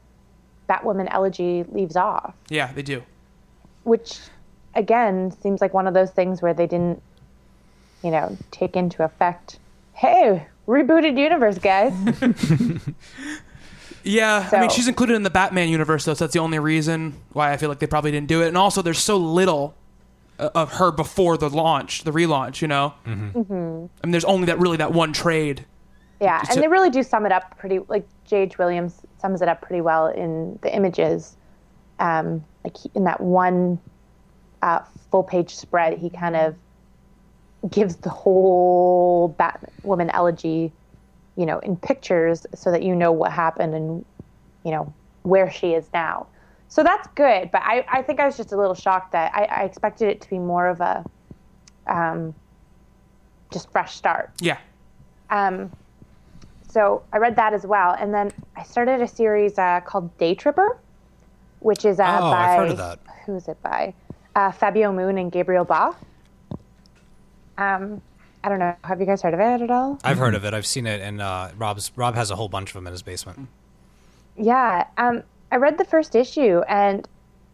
Batwoman 0.68 1.08
Elegy 1.10 1.64
leaves 1.70 1.96
off 1.96 2.34
Yeah, 2.48 2.72
they 2.72 2.82
do. 2.82 3.02
which 3.84 4.18
again 4.74 5.30
seems 5.30 5.60
like 5.60 5.74
one 5.74 5.86
of 5.86 5.94
those 5.94 6.10
things 6.10 6.40
where 6.42 6.54
they 6.54 6.66
didn't 6.66 7.02
you 8.02 8.10
know 8.10 8.36
take 8.50 8.76
into 8.76 9.02
effect 9.02 9.58
hey 9.94 10.46
rebooted 10.68 11.18
universe, 11.18 11.58
guys. 11.58 11.92
Yeah, 14.08 14.48
I 14.52 14.60
mean 14.60 14.70
she's 14.70 14.88
included 14.88 15.16
in 15.16 15.22
the 15.22 15.30
Batman 15.30 15.68
universe 15.68 16.06
though, 16.06 16.14
so 16.14 16.24
that's 16.24 16.32
the 16.32 16.40
only 16.40 16.58
reason 16.58 17.14
why 17.32 17.52
I 17.52 17.58
feel 17.58 17.68
like 17.68 17.78
they 17.78 17.86
probably 17.86 18.10
didn't 18.10 18.28
do 18.28 18.42
it. 18.42 18.48
And 18.48 18.56
also, 18.56 18.80
there's 18.80 18.98
so 18.98 19.18
little 19.18 19.74
uh, 20.38 20.48
of 20.54 20.72
her 20.74 20.90
before 20.90 21.36
the 21.36 21.50
launch, 21.50 22.04
the 22.04 22.10
relaunch. 22.10 22.62
You 22.62 22.68
know, 22.68 22.94
mm-hmm. 23.06 23.52
I 24.02 24.06
mean, 24.06 24.12
there's 24.12 24.24
only 24.24 24.46
that 24.46 24.58
really 24.58 24.78
that 24.78 24.92
one 24.92 25.12
trade. 25.12 25.66
Yeah, 26.20 26.42
So- 26.42 26.54
and 26.54 26.62
they 26.62 26.68
really 26.68 26.90
do 26.90 27.02
sum 27.02 27.26
it 27.26 27.32
up 27.32 27.58
pretty. 27.58 27.80
Like 27.86 28.06
J.H. 28.24 28.58
Williams 28.58 29.02
sums 29.20 29.42
it 29.42 29.48
up 29.48 29.60
pretty 29.60 29.82
well 29.82 30.06
in 30.08 30.58
the 30.62 30.74
images. 30.74 31.36
Um, 31.98 32.44
like 32.64 32.76
he, 32.76 32.90
in 32.94 33.04
that 33.04 33.20
one 33.20 33.78
uh, 34.62 34.80
full 35.10 35.22
page 35.22 35.54
spread, 35.54 35.98
he 35.98 36.08
kind 36.10 36.34
of 36.34 36.56
gives 37.70 37.96
the 37.96 38.10
whole 38.10 39.34
Batwoman 39.38 40.10
elegy, 40.12 40.72
you 41.38 41.46
know, 41.46 41.58
in 41.60 41.76
pictures, 41.76 42.44
so 42.54 42.70
that 42.72 42.82
you 42.82 42.94
know 42.94 43.12
what 43.12 43.32
happened 43.32 43.74
and 43.74 44.04
you 44.64 44.72
know 44.72 44.92
where 45.22 45.50
she 45.50 45.72
is 45.72 45.88
now. 45.94 46.26
So 46.68 46.82
that's 46.82 47.06
good, 47.14 47.50
but 47.50 47.62
I, 47.62 47.86
I 47.90 48.02
think 48.02 48.20
I 48.20 48.26
was 48.26 48.36
just 48.36 48.52
a 48.52 48.56
little 48.56 48.74
shocked 48.74 49.12
that 49.12 49.32
I, 49.34 49.44
I 49.44 49.62
expected 49.64 50.08
it 50.08 50.20
to 50.20 50.28
be 50.28 50.38
more 50.38 50.66
of 50.68 50.80
a 50.82 51.02
um, 51.86 52.34
just 53.50 53.70
fresh 53.72 53.94
start. 53.96 54.30
Yeah, 54.40 54.58
Um, 55.30 55.70
so 56.68 57.02
I 57.12 57.16
read 57.16 57.36
that 57.36 57.54
as 57.54 57.64
well, 57.64 57.92
and 57.98 58.12
then 58.12 58.30
I 58.56 58.62
started 58.64 59.00
a 59.00 59.08
series 59.08 59.56
uh, 59.58 59.80
called 59.80 60.14
Daytripper, 60.18 60.76
which 61.60 61.86
is 61.86 61.98
uh, 61.98 62.18
Oh, 62.20 62.30
by 62.30 62.52
I've 62.52 62.58
heard 62.58 62.70
of 62.72 62.76
that. 62.76 62.98
who 63.24 63.36
is 63.36 63.48
it 63.48 63.62
by? 63.62 63.94
Uh, 64.36 64.52
Fabio 64.52 64.92
Moon 64.92 65.16
and 65.16 65.32
Gabriel 65.32 65.64
Ba. 65.64 65.96
Um, 67.56 68.02
I 68.48 68.50
don't 68.50 68.60
know. 68.60 68.74
Have 68.84 68.98
you 68.98 69.04
guys 69.04 69.20
heard 69.20 69.34
of 69.34 69.40
it 69.40 69.60
at 69.60 69.70
all? 69.70 69.98
I've 70.02 70.16
heard 70.16 70.34
of 70.34 70.42
it. 70.42 70.54
I've 70.54 70.64
seen 70.64 70.86
it, 70.86 71.02
and 71.02 71.20
uh, 71.20 71.50
Rob's 71.58 71.92
Rob 71.96 72.14
has 72.14 72.30
a 72.30 72.36
whole 72.36 72.48
bunch 72.48 72.70
of 72.70 72.72
them 72.72 72.86
in 72.86 72.92
his 72.92 73.02
basement. 73.02 73.46
Yeah. 74.38 74.86
Um, 74.96 75.22
I 75.52 75.56
read 75.56 75.76
the 75.76 75.84
first 75.84 76.14
issue, 76.14 76.62
and 76.66 77.06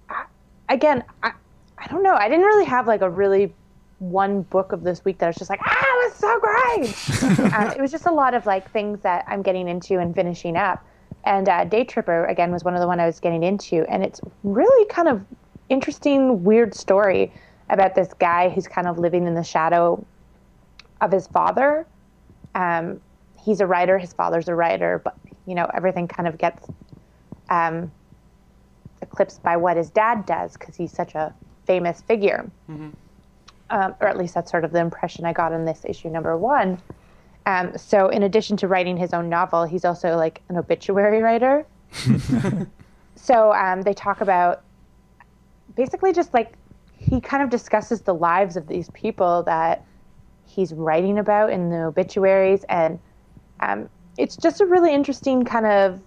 I, 0.08 0.26
again, 0.68 1.02
I, 1.24 1.32
I 1.78 1.88
don't 1.88 2.04
know. 2.04 2.14
I 2.14 2.28
didn't 2.28 2.44
really 2.44 2.64
have 2.66 2.86
like 2.86 3.00
a 3.00 3.10
really 3.10 3.52
one 3.98 4.42
book 4.42 4.70
of 4.70 4.84
this 4.84 5.04
week 5.04 5.18
that 5.18 5.26
I 5.26 5.28
was 5.30 5.36
just 5.36 5.50
like, 5.50 5.58
ah, 5.64 5.84
it 5.84 6.12
was 6.12 6.14
so 6.14 6.38
great. 6.38 7.52
uh, 7.52 7.74
it 7.76 7.80
was 7.80 7.90
just 7.90 8.06
a 8.06 8.12
lot 8.12 8.34
of 8.34 8.46
like 8.46 8.70
things 8.70 9.00
that 9.00 9.24
I'm 9.26 9.42
getting 9.42 9.66
into 9.66 9.98
and 9.98 10.14
finishing 10.14 10.56
up. 10.56 10.86
And 11.24 11.48
uh, 11.48 11.64
Daytripper 11.64 12.30
again 12.30 12.52
was 12.52 12.62
one 12.62 12.74
of 12.74 12.80
the 12.80 12.86
one 12.86 13.00
I 13.00 13.06
was 13.06 13.18
getting 13.18 13.42
into, 13.42 13.84
and 13.90 14.04
it's 14.04 14.20
really 14.44 14.88
kind 14.90 15.08
of 15.08 15.24
interesting, 15.70 16.44
weird 16.44 16.72
story 16.72 17.32
about 17.68 17.96
this 17.96 18.12
guy 18.20 18.48
who's 18.48 18.68
kind 18.68 18.86
of 18.86 18.96
living 19.00 19.26
in 19.26 19.34
the 19.34 19.42
shadow 19.42 20.06
of 21.04 21.12
his 21.12 21.26
father. 21.26 21.86
Um, 22.54 23.00
he's 23.38 23.60
a 23.60 23.66
writer. 23.66 23.98
His 23.98 24.12
father's 24.12 24.48
a 24.48 24.54
writer, 24.54 25.00
but 25.04 25.16
you 25.46 25.54
know 25.54 25.70
everything 25.74 26.08
kind 26.08 26.28
of 26.28 26.38
gets 26.38 26.66
um, 27.50 27.90
eclipsed 29.02 29.42
by 29.42 29.56
what 29.56 29.76
his 29.76 29.90
dad 29.90 30.26
does 30.26 30.54
because 30.54 30.74
he's 30.74 30.92
such 30.92 31.14
a 31.14 31.34
famous 31.66 32.02
figure. 32.02 32.50
Um, 33.70 33.94
or 34.00 34.08
at 34.08 34.16
least 34.16 34.34
that's 34.34 34.50
sort 34.50 34.64
of 34.64 34.72
the 34.72 34.80
impression 34.80 35.24
I 35.24 35.32
got 35.32 35.52
in 35.52 35.64
this 35.64 35.84
issue 35.84 36.10
number 36.10 36.36
one. 36.36 36.80
Um, 37.46 37.76
so, 37.76 38.08
in 38.08 38.22
addition 38.22 38.56
to 38.58 38.68
writing 38.68 38.96
his 38.96 39.12
own 39.12 39.28
novel, 39.28 39.64
he's 39.64 39.84
also 39.84 40.16
like 40.16 40.42
an 40.48 40.56
obituary 40.56 41.20
writer. 41.22 41.66
so, 43.16 43.52
um, 43.52 43.82
they 43.82 43.92
talk 43.92 44.20
about 44.20 44.62
basically 45.76 46.12
just 46.12 46.32
like 46.32 46.54
he 46.96 47.20
kind 47.20 47.42
of 47.42 47.50
discusses 47.50 48.00
the 48.02 48.14
lives 48.14 48.56
of 48.56 48.66
these 48.66 48.88
people 48.90 49.42
that 49.42 49.84
he's 50.46 50.72
writing 50.72 51.18
about 51.18 51.50
in 51.50 51.70
the 51.70 51.84
obituaries, 51.84 52.64
and 52.68 52.98
um, 53.60 53.88
it's 54.18 54.36
just 54.36 54.60
a 54.60 54.66
really 54.66 54.92
interesting 54.92 55.44
kind 55.44 55.66
of 55.66 56.00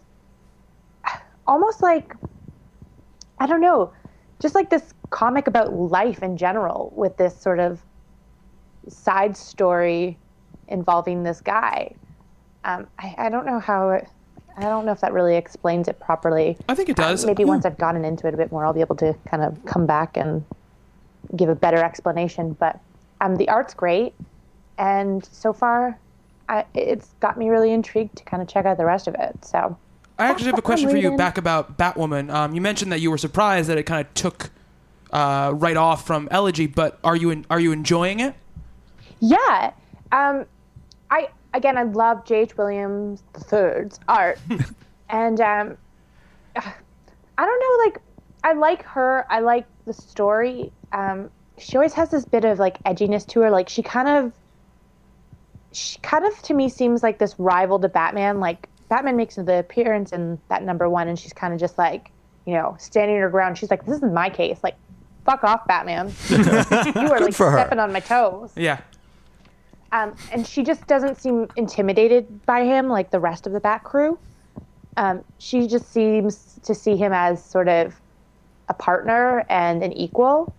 almost 1.47 1.81
like 1.81 2.15
I 3.39 3.45
don't 3.45 3.61
know, 3.61 3.93
just 4.39 4.55
like 4.55 4.69
this 4.69 4.93
comic 5.09 5.47
about 5.47 5.73
life 5.73 6.23
in 6.23 6.37
general 6.37 6.91
with 6.95 7.17
this 7.17 7.39
sort 7.39 7.59
of 7.59 7.81
side 8.87 9.37
story 9.37 10.17
involving 10.67 11.23
this 11.23 11.41
guy. 11.41 11.93
Um, 12.63 12.87
I, 12.99 13.15
I 13.17 13.29
don't 13.29 13.45
know 13.45 13.59
how. 13.59 13.91
It, 13.91 14.07
I 14.57 14.61
don't 14.61 14.85
know 14.85 14.91
if 14.91 15.01
that 15.01 15.13
really 15.13 15.35
explains 15.35 15.87
it 15.87 15.99
properly. 15.99 16.57
I 16.67 16.73
think 16.73 16.89
it 16.89 16.95
does. 16.95 17.25
Maybe 17.25 17.45
once 17.45 17.63
I've 17.63 17.77
gotten 17.77 18.03
into 18.03 18.27
it 18.27 18.33
a 18.33 18.37
bit 18.37 18.51
more, 18.51 18.65
I'll 18.65 18.73
be 18.73 18.81
able 18.81 18.95
to 18.97 19.13
kind 19.29 19.43
of 19.43 19.63
come 19.65 19.85
back 19.85 20.17
and 20.17 20.43
give 21.35 21.49
a 21.49 21.55
better 21.55 21.77
explanation. 21.77 22.53
But 22.53 22.79
um, 23.21 23.35
the 23.35 23.49
art's 23.49 23.73
great, 23.73 24.13
and 24.77 25.25
so 25.25 25.53
far, 25.53 25.97
I, 26.49 26.65
it's 26.73 27.13
got 27.19 27.37
me 27.37 27.49
really 27.49 27.71
intrigued 27.71 28.15
to 28.17 28.23
kind 28.23 28.41
of 28.41 28.47
check 28.47 28.65
out 28.65 28.77
the 28.77 28.85
rest 28.85 29.07
of 29.07 29.15
it. 29.15 29.43
So. 29.43 29.77
I 30.19 30.25
actually 30.25 30.47
have 30.47 30.57
a 30.57 30.63
question 30.63 30.89
for 30.89 30.97
you 30.97 31.15
back 31.15 31.37
about 31.37 31.77
Batwoman. 31.77 32.33
Um, 32.33 32.55
you 32.55 32.61
mentioned 32.61 32.91
that 32.91 33.01
you 33.01 33.11
were 33.11 33.19
surprised 33.19 33.69
that 33.69 33.77
it 33.77 33.83
kind 33.83 34.03
of 34.03 34.11
took 34.15 34.49
uh, 35.11 35.51
right 35.53 35.77
off 35.77 36.07
from 36.07 36.27
Elegy, 36.31 36.65
but 36.65 36.97
are 37.03 37.15
you 37.15 37.29
in, 37.29 37.45
are 37.51 37.59
you 37.59 37.71
enjoying 37.71 38.19
it? 38.19 38.33
Yeah. 39.19 39.73
Um, 40.11 40.45
I 41.11 41.29
again, 41.53 41.77
I 41.77 41.83
love 41.83 42.25
J.H. 42.25 42.57
Williams 42.57 43.23
III's 43.51 43.99
art, 44.07 44.39
and 45.09 45.39
um, 45.41 45.77
I 46.55 47.45
don't 47.45 47.59
know, 47.59 47.85
like 47.85 48.01
I 48.43 48.53
like 48.53 48.83
her. 48.83 49.25
I 49.29 49.39
like 49.39 49.65
the 49.85 49.93
story. 49.93 50.71
Um, 50.91 51.29
she 51.57 51.75
always 51.77 51.93
has 51.93 52.09
this 52.09 52.25
bit 52.25 52.45
of 52.45 52.59
like 52.59 52.81
edginess 52.83 53.25
to 53.27 53.41
her. 53.41 53.49
Like 53.49 53.69
she 53.69 53.81
kind 53.81 54.07
of, 54.07 54.33
she 55.71 55.99
kind 55.99 56.25
of 56.25 56.41
to 56.43 56.53
me 56.53 56.69
seems 56.69 57.03
like 57.03 57.19
this 57.19 57.35
rival 57.39 57.79
to 57.79 57.89
Batman. 57.89 58.39
Like 58.39 58.69
Batman 58.89 59.17
makes 59.17 59.35
the 59.35 59.59
appearance 59.59 60.11
in 60.11 60.39
that 60.49 60.63
number 60.63 60.89
one, 60.89 61.07
and 61.07 61.17
she's 61.17 61.33
kind 61.33 61.53
of 61.53 61.59
just 61.59 61.77
like, 61.77 62.11
you 62.45 62.53
know, 62.53 62.75
standing 62.79 63.17
her 63.17 63.29
ground. 63.29 63.57
She's 63.57 63.71
like, 63.71 63.85
"This 63.85 63.97
is 63.97 64.03
my 64.03 64.29
case. 64.29 64.59
Like, 64.63 64.75
fuck 65.25 65.43
off, 65.43 65.67
Batman. 65.67 66.13
you 66.29 67.11
are 67.11 67.19
like 67.19 67.33
for 67.33 67.51
her. 67.51 67.57
stepping 67.59 67.79
on 67.79 67.91
my 67.91 67.99
toes." 67.99 68.51
Yeah. 68.55 68.79
Um, 69.91 70.15
and 70.31 70.45
she 70.45 70.63
just 70.63 70.85
doesn't 70.87 71.17
seem 71.19 71.47
intimidated 71.55 72.45
by 72.45 72.65
him 72.65 72.89
like 72.89 73.09
the 73.09 73.19
rest 73.19 73.47
of 73.47 73.53
the 73.53 73.59
Bat 73.59 73.83
crew. 73.83 74.19
Um, 74.97 75.23
she 75.37 75.67
just 75.67 75.91
seems 75.91 76.59
to 76.63 76.73
see 76.73 76.97
him 76.97 77.13
as 77.13 77.43
sort 77.43 77.69
of 77.69 77.95
a 78.67 78.73
partner 78.73 79.45
and 79.49 79.83
an 79.83 79.93
equal. 79.93 80.53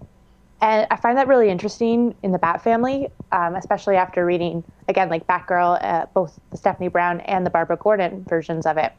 And 0.61 0.87
I 0.90 0.97
find 0.97 1.16
that 1.18 1.29
really 1.29 1.51
interesting 1.51 2.14
in 2.23 2.33
the 2.33 2.38
Bat 2.38 2.62
family, 2.62 3.09
um, 3.31 3.55
especially 3.55 3.97
after 3.97 4.25
reading, 4.25 4.64
again, 4.88 5.09
like 5.09 5.27
Batgirl, 5.27 5.79
uh, 5.83 6.07
both 6.14 6.38
the 6.51 6.57
Stephanie 6.57 6.88
Brown 6.88 7.21
and 7.21 7.47
the 7.47 7.51
Barbara 7.51 7.77
Gordon 7.77 8.25
versions 8.29 8.66
of 8.66 8.77
it. 8.77 8.92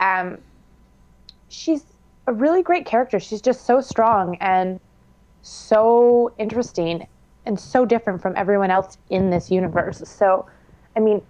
Um, 0.00 0.38
she's 1.48 1.84
a 2.26 2.32
really 2.32 2.62
great 2.62 2.86
character. 2.86 3.20
She's 3.20 3.42
just 3.42 3.66
so 3.66 3.82
strong 3.82 4.36
and 4.40 4.80
so 5.42 6.32
interesting 6.38 7.06
and 7.44 7.60
so 7.60 7.84
different 7.84 8.22
from 8.22 8.34
everyone 8.36 8.70
else 8.70 8.96
in 9.10 9.30
this 9.30 9.50
universe. 9.50 10.02
So, 10.06 10.46
I 10.96 11.00
mean, 11.00 11.20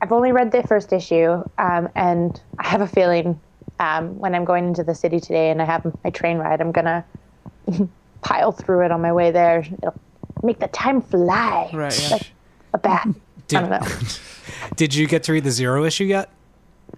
I've 0.00 0.12
only 0.12 0.32
read 0.32 0.52
the 0.52 0.62
first 0.62 0.92
issue, 0.92 1.42
um, 1.58 1.88
and 1.96 2.40
I 2.58 2.68
have 2.68 2.80
a 2.80 2.86
feeling 2.86 3.40
um, 3.80 4.18
when 4.18 4.34
I'm 4.34 4.44
going 4.44 4.68
into 4.68 4.84
the 4.84 4.94
city 4.94 5.18
today 5.18 5.50
and 5.50 5.60
I 5.60 5.64
have 5.64 5.84
my 6.04 6.10
train 6.10 6.38
ride, 6.38 6.60
I'm 6.60 6.72
gonna 6.72 7.04
pile 8.24 8.50
through 8.52 8.84
it 8.84 8.90
on 8.90 9.00
my 9.00 9.12
way 9.12 9.30
there. 9.30 9.60
It'll 9.60 9.94
make 10.42 10.58
the 10.58 10.68
time 10.68 11.00
fly. 11.00 11.70
Right, 11.72 12.00
yeah. 12.02 12.08
Like 12.16 12.30
a 12.72 12.78
bat. 12.78 13.08
Did- 13.48 13.58
I 13.58 13.60
don't 13.60 13.70
know. 13.70 13.98
Did 14.76 14.94
you 14.94 15.06
get 15.06 15.22
to 15.24 15.32
read 15.32 15.44
the 15.44 15.50
Zero 15.50 15.84
issue 15.84 16.04
yet? 16.04 16.30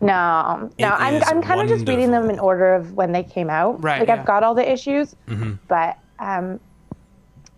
No, 0.01 0.71
It 0.79 0.83
no, 0.83 0.89
I'm 0.91 1.23
I'm 1.25 1.43
kind 1.43 1.61
of 1.61 1.69
just 1.69 1.89
reading 1.89 2.11
them 2.11 2.29
in 2.31 2.39
order 2.39 2.75
of 2.75 2.93
when 2.95 3.13
they 3.13 3.23
came 3.23 3.49
out. 3.49 3.83
Right, 3.83 3.99
Like 4.01 4.09
yeah. 4.09 4.17
I've 4.17 4.27
got 4.27 4.43
all 4.43 4.55
the 4.55 4.71
issues, 4.71 5.15
Mm-hmm. 5.27 5.55
but 5.69 5.97
um, 6.19 6.61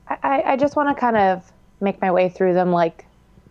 I- 0.08 0.18
I 0.22 0.52
I 0.52 0.56
just 0.56 0.76
want 0.76 0.88
to 0.94 0.98
kind 0.98 1.16
of 1.16 1.50
make 1.80 2.00
my 2.00 2.10
way 2.10 2.28
through 2.28 2.54
them 2.54 2.72
like 2.72 3.04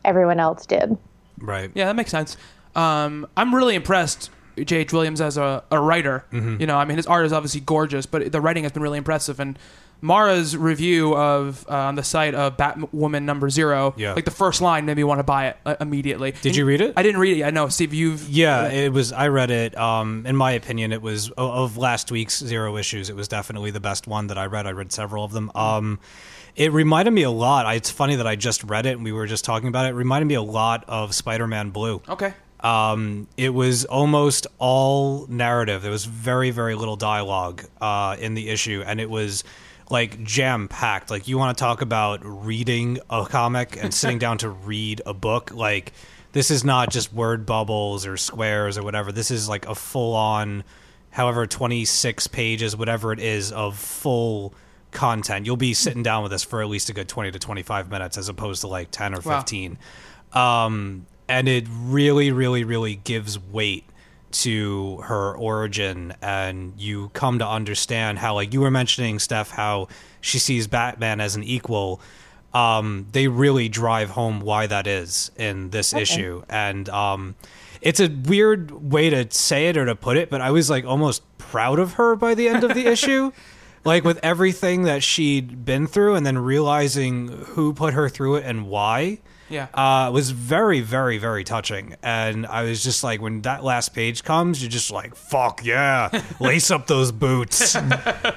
everyone 0.06 0.40
else 0.40 0.66
did. 0.66 0.98
Right. 1.38 1.70
Yeah, 1.76 1.86
that 1.86 1.96
makes 1.96 2.12
sense. 2.12 2.38
Um, 2.76 3.28
I'm 3.38 3.54
really 3.54 3.76
impressed 3.76 4.30
J.H. 4.58 4.92
Williams 4.94 5.22
as 5.22 5.38
a, 5.38 5.64
a 5.70 5.80
writer. 5.80 6.26
Mm-hmm. 6.32 6.62
You 6.62 6.68
know, 6.68 6.78
I 6.78 6.86
mean, 6.86 6.98
his 6.98 7.08
art 7.08 7.26
is 7.26 7.34
obviously 7.34 7.62
gorgeous, 7.62 8.06
but 8.06 8.32
the 8.32 8.42
writing 8.42 8.64
has 8.64 8.72
been 8.72 8.84
really 8.84 8.98
impressive. 8.98 9.40
And 9.40 9.58
Mara's 10.02 10.56
review 10.56 11.16
of 11.16 11.66
uh, 11.70 11.74
on 11.76 11.96
the 11.96 12.04
site 12.04 12.36
of 12.36 12.56
Batwoman 12.58 13.24
number 13.24 13.50
zero, 13.50 13.94
Yeah. 13.98 14.14
like 14.14 14.26
the 14.26 14.32
first 14.32 14.62
line 14.62 14.86
made 14.86 14.98
me 14.98 15.04
want 15.04 15.20
to 15.20 15.24
buy 15.24 15.48
it 15.48 15.58
uh, 15.66 15.76
immediately. 15.82 16.34
Did 16.42 16.56
you 16.56 16.66
read 16.66 16.82
it? 16.82 16.94
I 16.96 17.04
didn't 17.04 17.20
read 17.20 17.38
it. 17.38 17.44
I 17.44 17.50
know, 17.50 17.68
Steve. 17.70 17.94
You've 17.94 18.30
Yeah, 18.30 18.68
it 18.70 18.94
was. 18.94 19.12
I 19.12 19.28
read 19.30 19.50
it. 19.52 19.78
Um, 19.78 20.26
in 20.26 20.36
my 20.36 20.52
opinion, 20.52 20.92
it 20.94 21.02
was 21.02 21.30
of 21.32 21.78
last 21.78 22.12
week's 22.12 22.38
zero 22.40 22.78
issues. 22.78 23.10
It 23.10 23.16
was 23.16 23.28
definitely 23.28 23.72
the 23.72 23.80
best 23.80 24.08
one 24.08 24.28
that 24.28 24.38
I 24.38 24.46
read. 24.46 24.68
I 24.68 24.72
read 24.72 24.92
several 24.92 25.24
of 25.24 25.32
them. 25.32 25.52
Um, 25.56 26.00
it 26.56 26.72
reminded 26.72 27.12
me 27.12 27.24
a 27.24 27.32
lot. 27.32 27.66
I, 27.66 27.76
it's 27.76 27.92
funny 27.92 28.16
that 28.16 28.26
I 28.28 28.36
just 28.36 28.64
read 28.64 28.86
it 28.86 28.92
and 28.94 29.04
we 29.04 29.12
were 29.12 29.28
just 29.28 29.46
talking 29.46 29.68
about 29.68 29.86
it. 29.86 29.90
It 29.90 29.94
reminded 29.94 30.26
me 30.28 30.34
a 30.36 30.42
lot 30.42 30.84
of 30.88 31.14
Spider-Man 31.16 31.70
Blue. 31.72 32.02
okay. 32.10 32.34
Um, 32.60 33.28
it 33.38 33.54
was 33.54 33.86
almost 33.86 34.48
all 34.58 35.28
narrative. 35.28 35.84
There 35.84 35.92
was 35.92 36.06
very, 36.06 36.50
very 36.50 36.74
little 36.74 36.96
dialogue 36.96 37.64
uh, 37.80 38.16
in 38.20 38.34
the 38.34 38.50
issue, 38.50 38.84
and 38.86 39.00
it 39.00 39.08
was 39.10 39.44
like 39.90 40.24
jam 40.24 40.68
packed. 40.68 41.10
Like 41.10 41.28
you 41.28 41.38
want 41.38 41.58
to 41.58 41.62
talk 41.62 41.82
about 41.82 42.20
reading 42.24 43.00
a 43.10 43.26
comic 43.26 43.78
and 43.82 43.94
sitting 43.94 44.20
down 44.20 44.38
to 44.40 44.50
read 44.50 45.02
a 45.06 45.14
book. 45.14 45.52
Like 45.54 45.94
This 46.34 46.52
is 46.52 46.64
not 46.64 46.90
just 46.92 47.14
word 47.14 47.46
bubbles 47.46 48.06
or 48.06 48.18
squares 48.18 48.78
or 48.78 48.84
whatever. 48.84 49.12
This 49.12 49.32
is 49.32 49.48
like 49.48 49.66
a 49.68 49.76
full 49.76 50.14
on, 50.16 50.64
however, 51.12 51.48
26 51.48 52.28
pages, 52.28 52.76
whatever 52.76 53.12
it 53.14 53.20
is, 53.20 53.52
of 53.52 53.78
full 53.78 54.54
content. 54.92 55.46
You'll 55.46 55.58
be 55.58 55.74
sitting 55.74 56.04
down 56.04 56.24
with 56.24 56.32
this 56.32 56.44
for 56.44 56.62
at 56.62 56.68
least 56.70 56.90
a 56.90 56.94
good 56.94 57.08
20 57.08 57.32
to 57.32 57.40
25 57.40 57.90
minutes 57.90 58.18
as 58.18 58.30
opposed 58.30 58.62
to 58.62 58.68
like 58.68 58.92
10 58.92 59.14
or 59.16 59.22
Wow. 59.22 59.38
15. 59.40 59.78
Um, 60.34 61.06
and 61.30 61.48
it 61.48 61.66
really, 61.70 62.32
really, 62.32 62.64
really 62.64 62.96
gives 62.96 63.40
weight 63.40 63.84
to 64.32 64.98
her 64.98 65.36
origin 65.36 66.14
and 66.22 66.74
you 66.78 67.10
come 67.10 67.40
to 67.40 67.48
understand 67.48 68.20
how 68.20 68.36
like 68.36 68.54
you 68.54 68.62
were 68.62 68.72
mentioning 68.72 69.20
steph 69.20 69.52
how 69.52 69.88
she 70.22 70.40
sees 70.40 70.68
batman 70.68 71.20
as 71.22 71.36
an 71.36 71.44
equal. 71.44 72.02
Um, 72.54 73.08
they 73.12 73.28
really 73.28 73.70
drive 73.70 74.10
home 74.10 74.40
why 74.40 74.68
that 74.68 74.88
is 74.88 75.32
in 75.36 75.70
this 75.70 75.94
issue. 75.94 76.44
And 76.50 76.90
um, 76.90 77.36
it's 77.82 78.00
a 78.00 78.08
weird 78.08 78.72
way 78.72 79.10
to 79.10 79.30
say 79.30 79.68
it 79.68 79.78
or 79.78 79.86
to 79.86 79.96
put 79.96 80.18
it 80.18 80.30
but 80.30 80.42
i 80.42 80.50
was 80.50 80.70
like 80.70 80.84
almost 80.84 81.22
proud 81.38 81.80
of 81.80 81.94
her 81.94 82.16
by 82.16 82.34
the 82.36 82.48
end 82.48 82.64
of 82.64 82.74
the 82.74 82.86
issue. 82.92 83.32
Like 83.84 84.04
with 84.04 84.20
everything 84.22 84.84
that 84.84 85.02
she'd 85.02 85.64
been 85.64 85.88
through 85.88 86.16
and 86.16 86.26
then 86.26 86.38
realizing 86.38 87.30
who 87.30 87.74
put 87.74 87.94
her 87.94 88.10
through 88.10 88.36
it 88.36 88.46
and 88.46 88.68
why 88.68 89.20
Yeah. 89.50 89.68
uh, 89.74 90.12
was 90.12 90.32
very, 90.32 90.82
very, 90.82 91.18
very 91.18 91.44
touching. 91.44 91.96
And 92.04 92.46
I 92.46 92.64
was 92.64 92.84
just 92.84 93.04
like, 93.04 93.22
when 93.22 93.42
that 93.44 93.64
last 93.64 93.90
page 93.94 94.24
comes, 94.24 94.62
you're 94.62 94.70
just 94.70 94.92
like, 94.92 95.16
fuck 95.16 95.64
yeah, 95.66 96.24
lace 96.40 96.72
up 96.72 96.88
those 96.88 97.12
boots. 97.12 97.78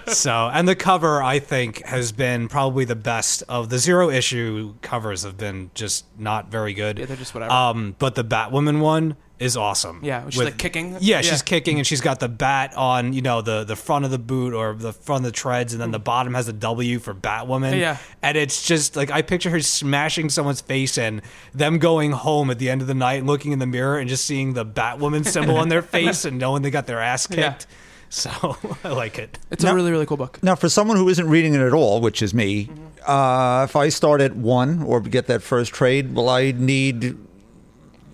so, 0.06 0.50
and 0.52 0.68
the 0.68 0.76
cover, 0.76 1.22
I 1.22 1.38
think, 1.38 1.84
has 1.84 2.12
been 2.12 2.48
probably 2.48 2.84
the 2.84 2.96
best 2.96 3.42
of 3.48 3.68
the 3.70 3.78
zero 3.78 4.10
issue 4.10 4.74
covers, 4.82 5.22
have 5.24 5.36
been 5.36 5.70
just 5.74 6.04
not 6.18 6.50
very 6.50 6.74
good. 6.74 6.98
Yeah, 6.98 7.06
they're 7.06 7.16
just 7.16 7.34
whatever. 7.34 7.52
Um, 7.52 7.96
but 7.98 8.14
the 8.14 8.24
Batwoman 8.24 8.80
one 8.80 9.16
is 9.40 9.56
awesome. 9.56 10.00
Yeah, 10.04 10.28
she's, 10.28 10.42
like, 10.42 10.58
kicking. 10.58 10.92
Yeah, 11.00 11.16
Yeah. 11.16 11.20
she's 11.22 11.42
kicking, 11.42 11.78
and 11.78 11.86
she's 11.86 12.00
got 12.02 12.20
the 12.20 12.28
bat 12.28 12.74
on, 12.76 13.12
you 13.14 13.22
know, 13.22 13.40
the 13.42 13.64
the 13.64 13.74
front 13.74 14.04
of 14.04 14.10
the 14.10 14.18
boot 14.18 14.52
or 14.54 14.74
the 14.74 14.92
front 14.92 15.24
of 15.24 15.32
the 15.32 15.36
treads, 15.36 15.72
and 15.72 15.80
then 15.82 15.90
the 15.90 15.98
bottom 15.98 16.34
has 16.34 16.46
a 16.46 16.52
W 16.52 16.98
for 16.98 17.14
Batwoman. 17.14 17.78
Yeah. 17.80 17.96
and 18.22 18.36
it's 18.36 18.62
just 18.66 18.94
like 18.96 19.10
I 19.10 19.22
picture 19.22 19.50
her 19.50 19.60
smashing 19.60 20.28
someone's 20.28 20.60
face 20.60 20.98
and 20.98 21.22
them 21.54 21.78
going 21.78 22.12
home 22.12 22.50
at 22.50 22.58
the 22.58 22.68
end 22.70 22.82
of 22.82 22.86
the 22.86 22.94
night 22.94 23.14
and 23.20 23.26
looking 23.26 23.52
in 23.52 23.58
the 23.58 23.66
mirror 23.66 23.98
and 23.98 24.08
just 24.08 24.26
seeing 24.26 24.52
the 24.52 24.64
Batwoman 24.66 25.26
symbol 25.26 25.56
on 25.56 25.68
their 25.70 25.82
face 25.96 26.24
and 26.26 26.38
knowing 26.38 26.62
they 26.62 26.70
got 26.70 26.86
their 26.86 27.00
ass 27.00 27.26
Yeah. 27.30 27.50
kicked. 27.52 27.66
So 28.10 28.30
I 28.84 28.88
like 28.88 29.18
it. 29.18 29.38
It's 29.50 29.64
No. 29.64 29.72
a 29.72 29.74
really 29.74 29.90
really 29.90 30.04
cool 30.06 30.16
book. 30.18 30.38
Now, 30.42 30.54
for 30.54 30.68
someone 30.68 30.96
who 30.98 31.08
isn't 31.08 31.28
reading 31.28 31.54
it 31.54 31.60
at 31.60 31.72
all, 31.72 32.00
which 32.00 32.20
is 32.22 32.34
me, 32.34 32.68
uh, 33.06 33.66
if 33.68 33.74
I 33.76 33.88
start 33.88 34.20
at 34.20 34.36
one 34.36 34.82
or 34.82 35.00
get 35.00 35.28
that 35.28 35.42
first 35.42 35.72
trade, 35.72 36.14
will 36.14 36.28
I 36.28 36.52
need 36.52 37.16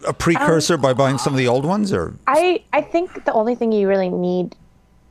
a 0.07 0.13
precursor 0.13 0.77
by 0.77 0.93
buying 0.93 1.19
some 1.19 1.33
of 1.33 1.39
the 1.39 1.49
old 1.49 1.65
ones? 1.65 1.93
Or 1.93 2.15
I 2.27 2.63
I 2.73 2.81
think 2.81 3.25
the 3.25 3.33
only 3.33 3.55
thing 3.55 3.73
you 3.73 3.89
really 3.89 4.09
need, 4.09 4.57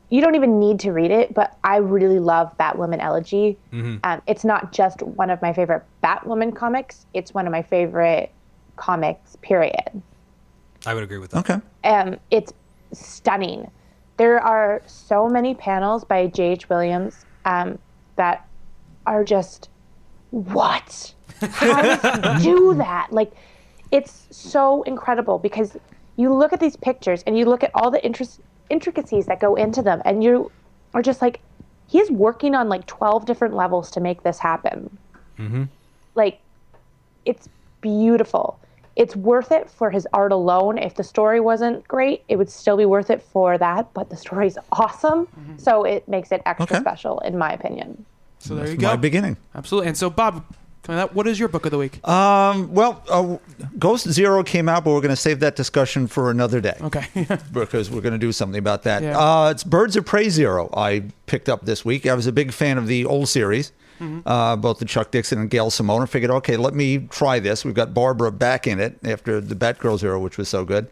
you 0.09 0.21
don't 0.21 0.35
even 0.35 0.59
need 0.59 0.79
to 0.81 0.91
read 0.91 1.11
it, 1.11 1.33
but 1.33 1.57
I 1.63 1.77
really 1.77 2.19
love 2.19 2.55
Batwoman 2.57 2.99
Elegy. 2.99 3.57
Um, 3.73 4.21
it's 4.27 4.43
not 4.45 4.71
just 4.71 5.01
one 5.01 5.29
of 5.29 5.41
my 5.41 5.53
favorite 5.53 5.83
Batwoman 6.03 6.55
comics; 6.55 7.05
it's 7.13 7.33
one 7.33 7.45
of 7.47 7.51
my 7.51 7.61
favorite 7.61 8.31
comics. 8.75 9.35
Period. 9.41 10.01
I 10.85 10.93
would 10.93 11.03
agree 11.03 11.17
with 11.17 11.31
that. 11.31 11.49
okay, 11.49 11.61
Um, 11.83 12.17
it's 12.29 12.53
stunning. 12.93 13.69
There 14.17 14.39
are 14.39 14.81
so 14.85 15.27
many 15.27 15.55
panels 15.55 16.05
by 16.05 16.27
J.H. 16.27 16.69
Williams 16.69 17.25
um, 17.43 17.79
that 18.15 18.47
are 19.05 19.23
just 19.23 19.69
what? 20.31 21.13
How 21.41 21.81
does 21.97 22.43
he 22.43 22.49
do 22.51 22.75
that? 22.75 23.11
Like, 23.11 23.31
it's 23.91 24.27
so 24.31 24.83
incredible 24.83 25.39
because 25.39 25.77
you 26.17 26.33
look 26.33 26.53
at 26.53 26.59
these 26.59 26.75
pictures 26.75 27.23
and 27.27 27.37
you 27.37 27.45
look 27.45 27.63
at 27.63 27.71
all 27.73 27.91
the 27.91 28.03
interest, 28.05 28.39
intricacies 28.69 29.25
that 29.25 29.39
go 29.39 29.55
into 29.55 29.81
them, 29.81 30.01
and 30.05 30.23
you 30.23 30.51
are 30.93 31.01
just 31.01 31.21
like, 31.21 31.39
he's 31.87 32.09
working 32.09 32.55
on 32.55 32.69
like 32.69 32.85
12 32.87 33.25
different 33.25 33.53
levels 33.53 33.91
to 33.91 33.99
make 33.99 34.23
this 34.23 34.39
happen. 34.39 34.97
Mm-hmm. 35.37 35.63
Like, 36.15 36.39
it's 37.25 37.49
beautiful. 37.81 38.59
It's 38.95 39.15
worth 39.15 39.51
it 39.51 39.69
for 39.69 39.89
his 39.89 40.07
art 40.13 40.31
alone. 40.31 40.77
If 40.77 40.95
the 40.95 41.03
story 41.03 41.41
wasn't 41.41 41.85
great, 41.87 42.23
it 42.29 42.37
would 42.37 42.49
still 42.49 42.77
be 42.77 42.85
worth 42.85 43.09
it 43.09 43.21
for 43.21 43.57
that. 43.57 43.93
But 43.93 44.09
the 44.09 44.15
story's 44.15 44.57
awesome, 44.71 45.25
mm-hmm. 45.27 45.57
so 45.57 45.83
it 45.83 46.07
makes 46.07 46.31
it 46.31 46.41
extra 46.45 46.63
Okay. 46.63 46.79
special, 46.79 47.19
in 47.19 47.37
my 47.37 47.51
opinion. 47.51 48.05
So 48.39 48.55
there 48.55 48.67
you 48.67 48.77
my 48.77 48.95
go. 48.95 48.97
beginning. 48.97 49.37
Absolutely. 49.53 49.89
And 49.89 49.97
so 49.97 50.09
Bob, 50.09 50.45
coming 50.85 51.01
up, 51.01 51.13
what 51.13 51.27
is 51.27 51.39
your 51.39 51.49
book 51.49 51.65
of 51.65 51.71
the 51.71 51.77
week? 51.77 52.05
Um, 52.07 52.73
well, 52.73 53.03
uh, 53.09 53.37
Ghost 53.77 54.09
Zero 54.09 54.43
came 54.43 54.69
out, 54.69 54.83
but 54.83 54.91
we're 54.91 55.01
going 55.01 55.09
to 55.09 55.15
save 55.15 55.39
that 55.41 55.55
discussion 55.55 56.07
for 56.07 56.29
another 56.31 56.61
day. 56.61 56.77
okay. 56.81 57.07
because 57.51 57.89
we're 57.89 58.01
going 58.01 58.13
to 58.13 58.19
do 58.19 58.31
something 58.31 58.59
about 58.59 58.83
that. 58.83 59.03
Yeah. 59.03 59.17
Uh, 59.17 59.49
it's 59.49 59.63
Birds 59.63 59.95
of 59.95 60.05
Prey 60.05 60.29
Zero. 60.29 60.69
I 60.75 61.05
picked 61.25 61.49
up 61.49 61.65
this 61.65 61.83
week. 61.83 62.05
I 62.05 62.13
was 62.13 62.27
a 62.27 62.31
big 62.31 62.51
fan 62.53 62.77
of 62.77 62.87
the 62.87 63.05
old 63.05 63.27
series, 63.27 63.71
uh, 64.25 64.55
both 64.55 64.79
the 64.79 64.85
Chuck 64.85 65.11
Dixon 65.11 65.39
and 65.39 65.49
Gail 65.49 65.69
Simone. 65.71 66.03
I 66.03 66.05
figured, 66.05 66.31
okay, 66.31 66.57
let 66.57 66.73
me 66.73 66.99
try 67.09 67.39
this. 67.39 67.65
We've 67.65 67.73
got 67.73 67.93
Barbara 67.93 68.31
back 68.31 68.67
in 68.67 68.79
it 68.79 68.99
after 69.03 69.41
the 69.41 69.55
Batgirl 69.55 69.99
Zero, 69.99 70.19
which 70.19 70.37
was 70.37 70.49
so 70.49 70.65
good. 70.65 70.89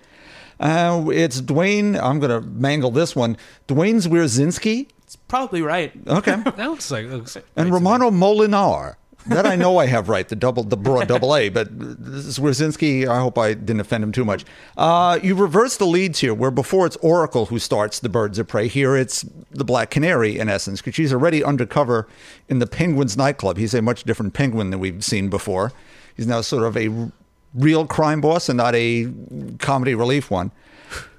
Uh, 0.59 1.05
it's 1.11 1.41
Dwayne. 1.41 2.01
I'm 2.01 2.19
going 2.19 2.41
to 2.41 2.47
mangle 2.47 2.91
this 2.91 3.15
one. 3.15 3.37
Duane 3.67 3.97
Swierczynski. 3.97 4.87
It's 5.03 5.15
probably 5.15 5.61
right. 5.61 5.91
Okay. 6.07 6.35
That 6.55 6.69
looks 6.69 6.89
like 6.89 7.05
looks 7.07 7.35
and 7.35 7.45
right 7.57 7.65
to. 7.65 7.71
Romano 7.73 8.09
Molenaar. 8.09 8.95
That 9.27 9.45
I 9.45 9.55
know 9.55 9.77
I 9.77 9.85
have 9.85 10.09
right, 10.09 10.27
the 10.27 10.35
double, 10.35 10.63
the 10.63 10.75
broad 10.75 11.07
double 11.07 11.35
A, 11.35 11.49
but 11.49 11.73
Swierczynski, 11.77 13.07
I 13.07 13.19
hope 13.19 13.37
I 13.37 13.53
didn't 13.53 13.79
offend 13.79 14.03
him 14.03 14.11
too 14.11 14.25
much. 14.25 14.43
Uh, 14.75 15.19
you 15.23 15.33
reverse 15.33 15.77
the 15.77 15.85
leads 15.85 16.19
here, 16.19 16.33
where 16.33 16.51
before 16.51 16.85
it's 16.85 16.97
Oracle 16.97 17.45
who 17.45 17.57
starts 17.57 17.99
the 17.99 18.09
Birds 18.09 18.37
of 18.37 18.47
Prey. 18.47 18.67
Here 18.67 18.97
it's 18.97 19.25
the 19.51 19.63
Black 19.63 19.89
Canary, 19.91 20.37
in 20.37 20.49
essence, 20.49 20.81
because 20.81 20.95
she's 20.95 21.13
already 21.13 21.43
undercover 21.43 22.07
in 22.49 22.59
the 22.59 22.67
Penguins 22.67 23.15
nightclub. 23.15 23.57
He's 23.57 23.73
a 23.73 23.81
much 23.81 24.03
different 24.03 24.33
penguin 24.33 24.71
than 24.71 24.79
we've 24.79 25.03
seen 25.03 25.29
before. 25.29 25.71
He's 26.15 26.27
now 26.27 26.41
sort 26.41 26.63
of 26.63 26.75
a 26.75 27.11
real 27.53 27.87
crime 27.87 28.19
boss 28.19 28.49
and 28.49 28.57
not 28.57 28.75
a 28.75 29.11
comedy 29.59 29.95
relief 29.95 30.29
one. 30.29 30.51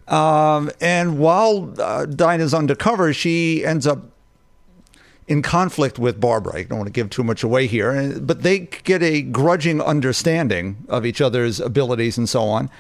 Um, 0.09 0.71
and 0.81 1.19
while 1.19 1.75
uh, 1.81 2.05
Dinah's 2.05 2.53
undercover, 2.53 3.15
she 3.15 3.65
ends 3.65 3.87
up 3.87 4.11
in 5.27 5.41
conflict 5.43 5.99
with 5.99 6.21
Barbara. 6.21 6.57
I 6.57 6.63
don't 6.65 6.79
want 6.79 6.87
to 6.89 6.93
give 6.93 7.11
too 7.11 7.25
much 7.25 7.43
away 7.43 7.67
here, 7.67 8.19
but 8.21 8.43
they 8.43 8.61
get 8.85 9.03
a 9.03 9.23
grudging 9.23 9.81
understanding 9.81 10.85
of 10.89 11.07
each 11.07 11.21
other's 11.21 11.61
abilities 11.61 12.19
and 12.19 12.29
so 12.29 12.43
on. 12.43 12.71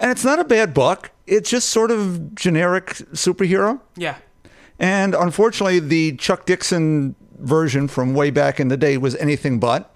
And 0.00 0.10
it's 0.10 0.24
not 0.24 0.38
a 0.38 0.44
bad 0.44 0.74
book. 0.74 1.10
It's 1.26 1.50
just 1.50 1.70
sort 1.70 1.90
of 1.90 2.34
generic 2.34 2.86
superhero. 3.12 3.80
Yeah. 3.96 4.16
And 4.78 5.14
unfortunately, 5.14 5.80
the 5.80 6.16
Chuck 6.16 6.46
Dixon 6.46 7.16
version 7.40 7.88
from 7.88 8.14
way 8.14 8.30
back 8.30 8.60
in 8.60 8.68
the 8.68 8.76
day 8.76 8.96
was 8.96 9.16
anything 9.16 9.58
but. 9.58 9.92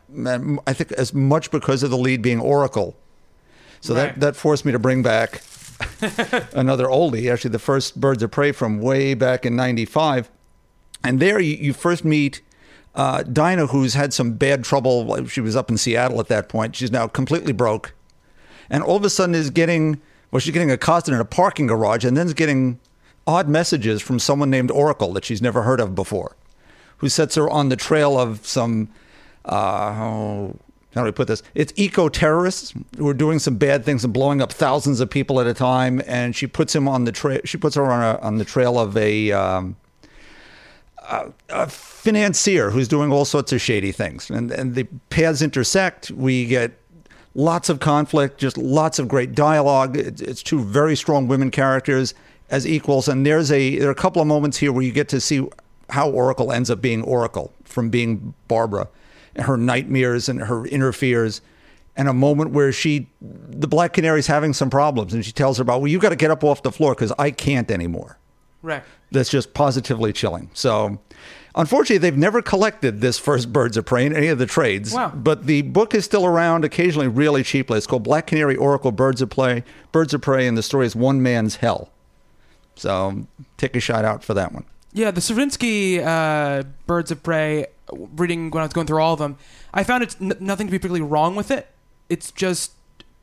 I 0.66 0.72
think 0.72 0.92
as 0.92 1.14
much 1.14 1.50
because 1.50 1.82
of 1.82 1.90
the 1.90 1.96
lead 1.96 2.20
being 2.20 2.40
Oracle. 2.40 2.96
So 3.80 3.94
Right. 3.94 4.12
that, 4.14 4.20
that 4.20 4.36
forced 4.36 4.64
me 4.64 4.72
to 4.72 4.78
bring 4.78 5.02
back 5.02 5.40
another 6.52 6.86
oldie, 6.86 7.32
actually, 7.32 7.50
the 7.50 7.58
first 7.58 8.00
Birds 8.00 8.22
of 8.22 8.30
Prey 8.30 8.52
from 8.52 8.80
way 8.80 9.14
back 9.14 9.46
in 9.46 9.56
95. 9.56 10.30
And 11.04 11.20
there 11.20 11.40
you, 11.40 11.56
you 11.56 11.72
first 11.72 12.04
meet 12.04 12.42
uh, 12.94 13.22
Dinah, 13.22 13.68
who's 13.68 13.94
had 13.94 14.12
some 14.12 14.34
bad 14.34 14.64
trouble. 14.64 15.26
She 15.26 15.40
was 15.40 15.56
up 15.56 15.70
in 15.70 15.78
Seattle 15.78 16.20
at 16.20 16.28
that 16.28 16.48
point. 16.48 16.76
She's 16.76 16.92
now 16.92 17.06
completely 17.08 17.52
broke. 17.52 17.94
And 18.68 18.82
all 18.82 18.96
of 18.96 19.04
a 19.04 19.10
sudden 19.10 19.34
is 19.34 19.50
getting, 19.50 20.00
well, 20.30 20.40
she's 20.40 20.52
getting 20.52 20.70
accosted 20.70 21.14
in 21.14 21.20
a 21.20 21.24
parking 21.24 21.66
garage 21.66 22.04
and 22.04 22.16
then 22.16 22.26
is 22.26 22.34
getting 22.34 22.78
odd 23.26 23.48
messages 23.48 24.02
from 24.02 24.18
someone 24.18 24.50
named 24.50 24.70
Oracle 24.70 25.12
that 25.12 25.24
she's 25.24 25.42
never 25.42 25.62
heard 25.62 25.80
of 25.80 25.94
before, 25.94 26.36
who 26.98 27.08
sets 27.08 27.34
her 27.36 27.48
on 27.48 27.68
the 27.68 27.76
trail 27.76 28.18
of 28.18 28.46
some, 28.46 28.88
uh, 29.44 29.94
oh, 29.96 30.56
how 30.94 31.00
do 31.00 31.04
we 31.06 31.12
put 31.12 31.28
this? 31.28 31.42
It's 31.54 31.72
eco 31.76 32.08
terrorists 32.08 32.74
who 32.98 33.08
are 33.08 33.14
doing 33.14 33.38
some 33.38 33.56
bad 33.56 33.84
things 33.84 34.04
and 34.04 34.12
blowing 34.12 34.42
up 34.42 34.52
thousands 34.52 35.00
of 35.00 35.08
people 35.08 35.40
at 35.40 35.46
a 35.46 35.54
time. 35.54 36.02
And 36.06 36.36
she 36.36 36.46
puts 36.46 36.74
him 36.74 36.86
on 36.86 37.04
the 37.04 37.12
trail. 37.12 37.40
She 37.44 37.56
puts 37.56 37.76
her 37.76 37.90
on 37.90 38.02
a, 38.02 38.18
on 38.20 38.36
the 38.36 38.44
trail 38.44 38.78
of 38.78 38.96
a, 38.96 39.32
um, 39.32 39.76
a 41.48 41.68
financier 41.68 42.70
who's 42.70 42.88
doing 42.88 43.12
all 43.12 43.24
sorts 43.24 43.52
of 43.52 43.60
shady 43.60 43.92
things. 43.92 44.30
And, 44.30 44.50
and 44.50 44.74
the 44.74 44.84
paths 45.10 45.42
intersect. 45.42 46.10
We 46.10 46.46
get 46.46 46.72
lots 47.34 47.68
of 47.68 47.80
conflict, 47.80 48.38
just 48.38 48.56
lots 48.56 48.98
of 48.98 49.08
great 49.08 49.34
dialogue. 49.34 49.96
It's, 49.96 50.20
it's 50.20 50.42
two 50.42 50.60
very 50.60 50.96
strong 50.96 51.28
women 51.28 51.50
characters 51.50 52.14
as 52.50 52.66
equals. 52.66 53.08
And 53.08 53.26
there's 53.26 53.50
a 53.50 53.78
there 53.78 53.88
are 53.88 53.92
a 53.92 53.96
couple 53.96 54.22
of 54.22 54.28
moments 54.28 54.58
here 54.58 54.72
where 54.72 54.82
you 54.82 54.92
get 54.92 55.08
to 55.08 55.20
see 55.20 55.48
how 55.90 56.10
Oracle 56.10 56.52
ends 56.52 56.70
up 56.70 56.80
being 56.80 57.02
Oracle 57.02 57.52
from 57.64 57.90
being 57.90 58.34
Barbara, 58.48 58.88
and 59.34 59.46
her 59.46 59.56
nightmares 59.56 60.28
and 60.28 60.40
her 60.42 60.66
inner 60.66 60.92
fears. 60.92 61.40
And 61.94 62.08
a 62.08 62.14
moment 62.14 62.52
where 62.52 62.72
she, 62.72 63.08
the 63.20 63.68
Black 63.68 63.92
Canary's 63.92 64.26
having 64.26 64.54
some 64.54 64.70
problems, 64.70 65.12
and 65.12 65.22
she 65.22 65.32
tells 65.32 65.58
her 65.58 65.62
about, 65.62 65.82
well, 65.82 65.88
you've 65.88 66.00
got 66.00 66.08
to 66.08 66.16
get 66.16 66.30
up 66.30 66.42
off 66.42 66.62
the 66.62 66.72
floor 66.72 66.94
because 66.94 67.12
I 67.18 67.30
can't 67.30 67.70
anymore. 67.70 68.18
Right. 68.62 68.82
That's 69.10 69.28
just 69.28 69.54
positively 69.54 70.12
chilling. 70.12 70.50
So, 70.54 71.00
unfortunately, 71.54 71.98
they've 71.98 72.16
never 72.16 72.40
collected 72.40 73.00
this 73.00 73.18
first 73.18 73.52
Birds 73.52 73.76
of 73.76 73.84
Prey 73.84 74.06
in 74.06 74.14
any 74.16 74.28
of 74.28 74.38
the 74.38 74.46
trades. 74.46 74.94
Wow. 74.94 75.10
But 75.14 75.46
the 75.46 75.62
book 75.62 75.94
is 75.94 76.04
still 76.04 76.24
around, 76.24 76.64
occasionally 76.64 77.08
really 77.08 77.42
cheaply. 77.42 77.76
It's 77.78 77.86
called 77.86 78.04
Black 78.04 78.28
Canary 78.28 78.56
Oracle 78.56 78.92
Birds 78.92 79.20
of 79.20 79.30
Prey, 79.30 79.64
Birds 79.90 80.14
of 80.14 80.22
Prey, 80.22 80.46
and 80.46 80.56
the 80.56 80.62
story 80.62 80.86
is 80.86 80.94
One 80.96 81.22
Man's 81.22 81.56
Hell. 81.56 81.90
So, 82.76 83.26
take 83.58 83.76
a 83.76 83.80
shot 83.80 84.04
out 84.04 84.24
for 84.24 84.34
that 84.34 84.52
one. 84.52 84.64
Yeah, 84.92 85.10
the 85.10 85.20
Stravinsky 85.20 86.00
uh, 86.02 86.62
Birds 86.86 87.10
of 87.10 87.22
Prey, 87.22 87.66
reading 87.92 88.50
when 88.50 88.62
I 88.62 88.66
was 88.66 88.72
going 88.72 88.86
through 88.86 89.02
all 89.02 89.14
of 89.14 89.18
them, 89.18 89.36
I 89.74 89.84
found 89.84 90.02
it's 90.02 90.16
n- 90.20 90.36
nothing 90.40 90.66
to 90.68 90.70
be 90.70 90.78
particularly 90.78 91.02
wrong 91.02 91.34
with 91.34 91.50
it. 91.50 91.68
It's 92.08 92.30
just 92.30 92.72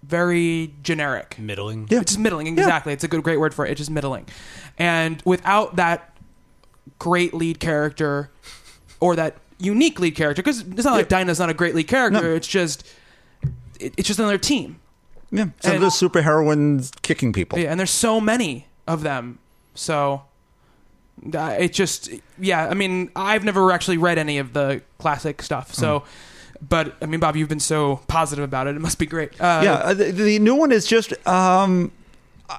very 0.04 0.74
generic. 0.84 1.38
Middling. 1.40 1.88
Yeah. 1.90 2.02
It's 2.02 2.12
just 2.14 2.20
middling, 2.20 2.48
exactly. 2.48 2.94
It's 2.94 3.04
a 3.04 3.08
good, 3.08 3.24
great 3.24 3.40
word 3.40 3.54
for 3.54 3.66
it. 3.66 3.72
It's 3.72 3.80
just 3.80 3.92
middling. 3.92 4.26
And 4.78 5.22
without 5.26 5.76
that 5.76 6.16
great 6.98 7.34
lead 7.34 7.60
character 7.60 8.32
or 9.00 9.16
that 9.16 9.38
unique 9.60 10.00
lead 10.00 10.16
character, 10.16 10.42
because 10.42 10.62
it's 10.62 10.84
not 10.86 10.94
like 10.94 11.10
Dinah's 11.10 11.40
not 11.40 11.50
a 11.50 11.54
great 11.54 11.76
lead 11.76 11.88
character, 11.88 12.22
No. 12.22 12.36
it's 12.36 12.48
just 12.48 12.86
it, 13.80 13.94
it's 13.98 14.08
just 14.08 14.20
another 14.20 14.38
team. 14.38 14.80
Yeah. 15.32 15.46
Some 15.62 15.76
And- 15.76 15.76
of 15.76 15.82
the 15.82 15.88
superheroines 16.10 16.92
kicking 17.02 17.34
people. 17.34 17.60
Yeah, 17.60 17.70
and 17.72 17.80
there's 17.80 17.92
so 17.92 18.20
many 18.20 18.68
of 18.88 19.04
them. 19.04 19.40
So 19.76 20.24
uh, 21.34 21.56
it 21.60 21.74
just 21.74 22.10
yeah, 22.40 22.68
I 22.68 22.74
mean, 22.74 23.12
I've 23.16 23.44
never 23.44 23.72
actually 23.72 23.98
read 23.98 24.18
any 24.18 24.38
of 24.38 24.54
the 24.54 24.82
classic 24.98 25.42
stuff. 25.42 25.74
So 25.74 26.04
but 26.68 26.96
I 27.02 27.06
mean, 27.06 27.20
Bob, 27.20 27.36
you've 27.36 27.50
been 27.50 27.60
so 27.60 27.98
positive 28.08 28.44
about 28.44 28.68
it. 28.68 28.76
It 28.76 28.80
must 28.82 28.98
be 29.00 29.06
great. 29.06 29.40
Uh, 29.40 29.62
yeah, 29.64 29.74
uh, 29.76 29.94
the, 29.94 30.12
the 30.12 30.40
new 30.40 30.56
one 30.56 30.72
is 30.72 30.86
just. 30.86 31.14
Um, 31.28 31.92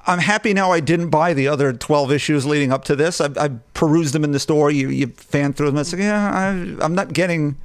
I'm 0.07 0.19
happy 0.19 0.53
now. 0.53 0.71
I 0.71 0.79
didn't 0.79 1.09
buy 1.09 1.33
the 1.33 1.49
other 1.49 1.73
12 1.73 2.13
issues 2.13 2.45
leading 2.45 2.71
up 2.71 2.85
to 2.85 2.95
this. 2.95 3.19
I, 3.19 3.29
I 3.37 3.49
perused 3.73 4.13
them 4.15 4.23
in 4.23 4.31
the 4.31 4.39
store. 4.39 4.71
You, 4.71 4.89
you 4.89 5.07
fan 5.07 5.51
through 5.51 5.67
them. 5.71 5.77
It's 5.79 5.91
like, 5.91 6.01
yeah, 6.01 6.31
I, 6.33 6.47
I'm 6.83 6.95
not 6.95 7.11
getting 7.11 7.57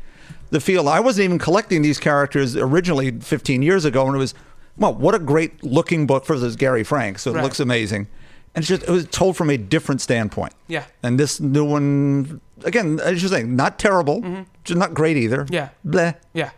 the 0.50 0.58
feel. 0.60 0.88
I 0.88 0.98
wasn't 0.98 1.26
even 1.26 1.38
collecting 1.38 1.82
these 1.82 2.00
characters 2.00 2.56
originally 2.56 3.12
15 3.12 3.62
years 3.62 3.84
ago, 3.84 4.04
and 4.06 4.16
it 4.16 4.18
was, 4.18 4.34
well, 4.76 4.92
what 4.92 5.14
a 5.14 5.20
great 5.20 5.62
looking 5.62 6.04
book 6.08 6.24
for 6.24 6.36
this 6.36 6.56
Gary 6.56 6.82
Frank. 6.82 7.20
So 7.20 7.30
it 7.30 7.34
Right. 7.34 7.44
looks 7.44 7.60
amazing, 7.60 8.08
and 8.56 8.62
it's 8.62 8.68
just 8.68 8.82
it 8.82 8.90
was 8.90 9.06
told 9.06 9.36
from 9.36 9.50
a 9.50 9.58
different 9.58 10.00
standpoint. 10.00 10.54
Yeah. 10.66 10.84
And 11.02 11.20
this 11.20 11.40
new 11.40 11.64
one, 11.64 12.40
again, 12.64 12.98
as 13.00 13.22
you're 13.22 13.30
saying, 13.30 13.54
not 13.54 13.78
terrible, 13.78 14.44
just 14.64 14.78
not 14.78 14.94
great 14.94 15.18
either. 15.18 15.44
Mm-hmm. 15.44 15.54
Yeah. 15.54 15.68
Bleh. 15.86 16.16
Yeah. 16.32 16.50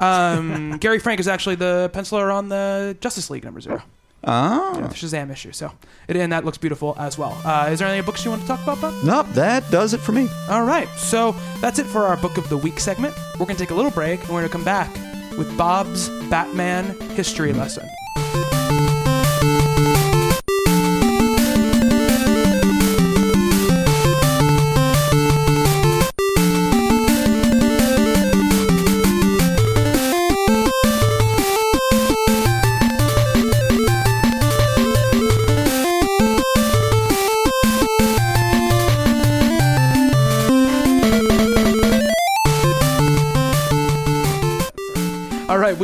Um, 0.00 0.78
Gary 0.80 0.98
Frank 0.98 1.20
is 1.20 1.28
actually 1.28 1.56
the 1.56 1.90
penciler 1.92 2.34
on 2.34 2.48
the 2.48 2.96
Justice 3.00 3.28
League 3.30 3.44
number 3.44 3.60
zero. 3.60 3.82
Oh. 4.24 4.78
Yeah, 4.78 4.86
the 4.86 4.94
Shazam 4.94 5.30
issue. 5.30 5.52
So, 5.52 5.72
it, 6.08 6.16
and 6.16 6.32
that 6.32 6.44
looks 6.44 6.56
beautiful 6.56 6.94
as 6.98 7.18
well. 7.18 7.38
Uh, 7.44 7.68
is 7.70 7.80
there 7.80 7.88
any 7.88 8.02
books 8.02 8.24
you 8.24 8.30
want 8.30 8.42
to 8.42 8.48
talk 8.48 8.62
about, 8.62 8.80
Bob? 8.80 9.04
Nope, 9.04 9.26
that 9.34 9.68
does 9.70 9.94
it 9.94 10.00
for 10.00 10.12
me. 10.12 10.28
All 10.48 10.64
right. 10.64 10.88
So 10.96 11.32
that's 11.60 11.78
it 11.78 11.86
for 11.86 12.04
our 12.04 12.16
book 12.16 12.38
of 12.38 12.48
the 12.48 12.56
week 12.56 12.78
segment. 12.80 13.14
We're 13.34 13.46
going 13.46 13.56
to 13.56 13.62
take 13.62 13.72
a 13.72 13.74
little 13.74 13.90
break 13.90 14.20
and 14.20 14.30
we're 14.30 14.40
going 14.40 14.48
to 14.48 14.52
come 14.52 14.64
back 14.64 14.90
with 15.36 15.54
Bob's 15.58 16.08
Batman 16.30 16.98
history 17.10 17.52
lesson. 17.52 17.88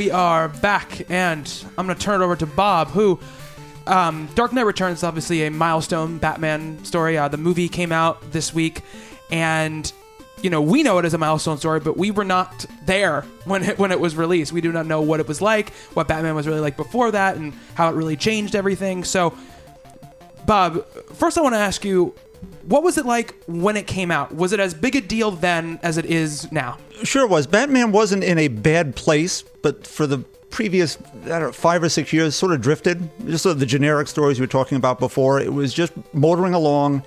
We 0.09 0.13
are 0.13 0.49
back, 0.49 1.03
and 1.11 1.65
I'm 1.77 1.85
going 1.85 1.99
to 1.99 2.03
turn 2.03 2.23
it 2.23 2.25
over 2.25 2.35
to 2.37 2.47
Bob, 2.47 2.89
who. 2.89 3.21
Um, 3.87 4.27
Dark 4.35 4.55
Knight 4.55 4.65
Returns 4.65 4.99
is 4.99 5.05
obviously 5.05 5.45
a 5.45 5.51
milestone 5.51 6.17
Batman 6.17 6.83
story. 6.83 7.19
Uh, 7.19 7.29
the 7.29 7.37
movie 7.37 7.69
came 7.69 7.93
out 7.93 8.33
this 8.33 8.55
week, 8.55 8.81
and 9.31 9.93
you 10.41 10.49
know 10.49 10.63
we 10.63 10.83
know 10.83 10.97
it 10.97 11.05
as 11.05 11.13
a 11.13 11.19
milestone 11.19 11.59
story, 11.59 11.81
but 11.81 11.99
we 11.99 12.11
were 12.11 12.25
not 12.25 12.65
there 12.87 13.23
when 13.45 13.65
it, 13.65 13.79
when 13.79 13.93
it 13.93 14.01
was 14.01 14.17
released. 14.17 14.51
We 14.51 14.63
do 14.63 14.73
not 14.73 14.87
know 14.87 15.03
what 15.03 15.21
it 15.21 15.29
was 15.29 15.43
like, 15.43 15.75
what 15.93 16.09
Batman 16.09 16.35
was 16.35 16.47
really 16.47 16.61
like 16.61 16.79
before 16.79 17.11
that, 17.11 17.37
and 17.37 17.53
how 17.75 17.91
it 17.91 17.95
really 17.95 18.17
changed 18.17 18.55
everything. 18.57 19.05
So, 19.05 19.37
Bob, 20.47 20.87
first 21.17 21.37
I 21.37 21.43
want 21.43 21.55
to 21.55 21.59
ask 21.59 21.85
you, 21.85 22.15
what 22.63 22.83
was 22.83 22.99
it 22.99 23.07
like 23.07 23.35
when 23.47 23.77
it 23.77 23.87
came 23.87 24.11
out? 24.11 24.35
Was 24.35 24.53
it 24.53 24.61
as 24.61 24.75
big 24.75 24.95
a 24.97 25.01
deal 25.01 25.31
then 25.31 25.81
as 25.83 25.97
it 25.97 26.07
is 26.07 26.51
now? 26.53 26.79
Sure 27.03 27.25
it 27.25 27.31
was. 27.31 27.47
Batman 27.47 27.93
wasn't 27.93 28.25
in 28.25 28.39
a 28.39 28.49
bad 28.49 28.97
place, 28.97 29.43
but 29.63 29.87
for 29.87 30.07
the 30.07 30.19
previous 30.51 30.99
I 31.25 31.29
don't 31.29 31.43
know, 31.43 31.53
five 31.53 31.83
or 31.83 31.89
six 31.89 32.13
years, 32.13 32.35
sort 32.35 32.53
of 32.53 32.61
drifted. 32.61 33.09
Just 33.27 33.43
sort 33.45 33.55
of 33.55 33.61
the 33.61 33.67
generic 33.67 34.09
stories 34.09 34.39
we 34.39 34.45
were 34.45 34.51
talking 34.51 34.77
about 34.77 34.99
before. 34.99 35.41
It 35.41 35.53
was 35.53 35.73
just 35.73 35.93
motoring 36.13 36.55
along, 36.55 37.03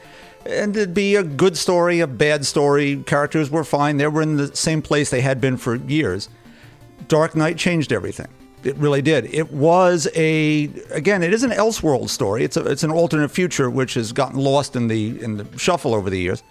and 0.46 0.76
it'd 0.76 0.94
be 0.94 1.16
a 1.16 1.24
good 1.24 1.58
story, 1.58 2.00
a 2.00 2.08
bad 2.08 2.46
story. 2.46 3.04
Characters 3.06 3.50
were 3.50 3.64
fine. 3.64 3.98
They 3.98 4.08
were 4.08 4.22
in 4.22 4.38
the 4.38 4.56
same 4.56 4.82
place 4.82 5.10
they 5.10 5.22
had 5.22 5.42
been 5.42 5.58
for 5.58 5.76
years. 5.76 6.30
Dark 7.08 7.36
Knight 7.36 7.58
changed 7.58 7.92
everything. 7.92 8.28
It 8.64 8.76
really 8.78 9.02
did. 9.02 9.26
It 9.34 9.52
was 9.52 10.08
a 10.16 10.70
again. 10.92 11.24
It 11.24 11.34
is 11.34 11.44
an 11.44 11.52
Elseworld 11.52 12.10
story. 12.10 12.44
It's 12.44 12.58
a, 12.58 12.66
it's 12.66 12.84
an 12.84 12.92
alternate 12.92 13.30
future 13.30 13.70
which 13.70 13.96
has 13.96 14.12
gotten 14.12 14.40
lost 14.40 14.76
in 14.76 14.88
the 14.88 15.22
in 15.22 15.38
the 15.38 15.48
shuffle 15.58 15.96
over 15.96 16.10
the 16.10 16.20
years. 16.20 16.44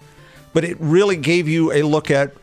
But 0.53 0.65
it 0.65 0.77
really 0.79 1.15
gave 1.15 1.47
you 1.47 1.71
a 1.71 1.83
look 1.83 2.11
at 2.11 2.33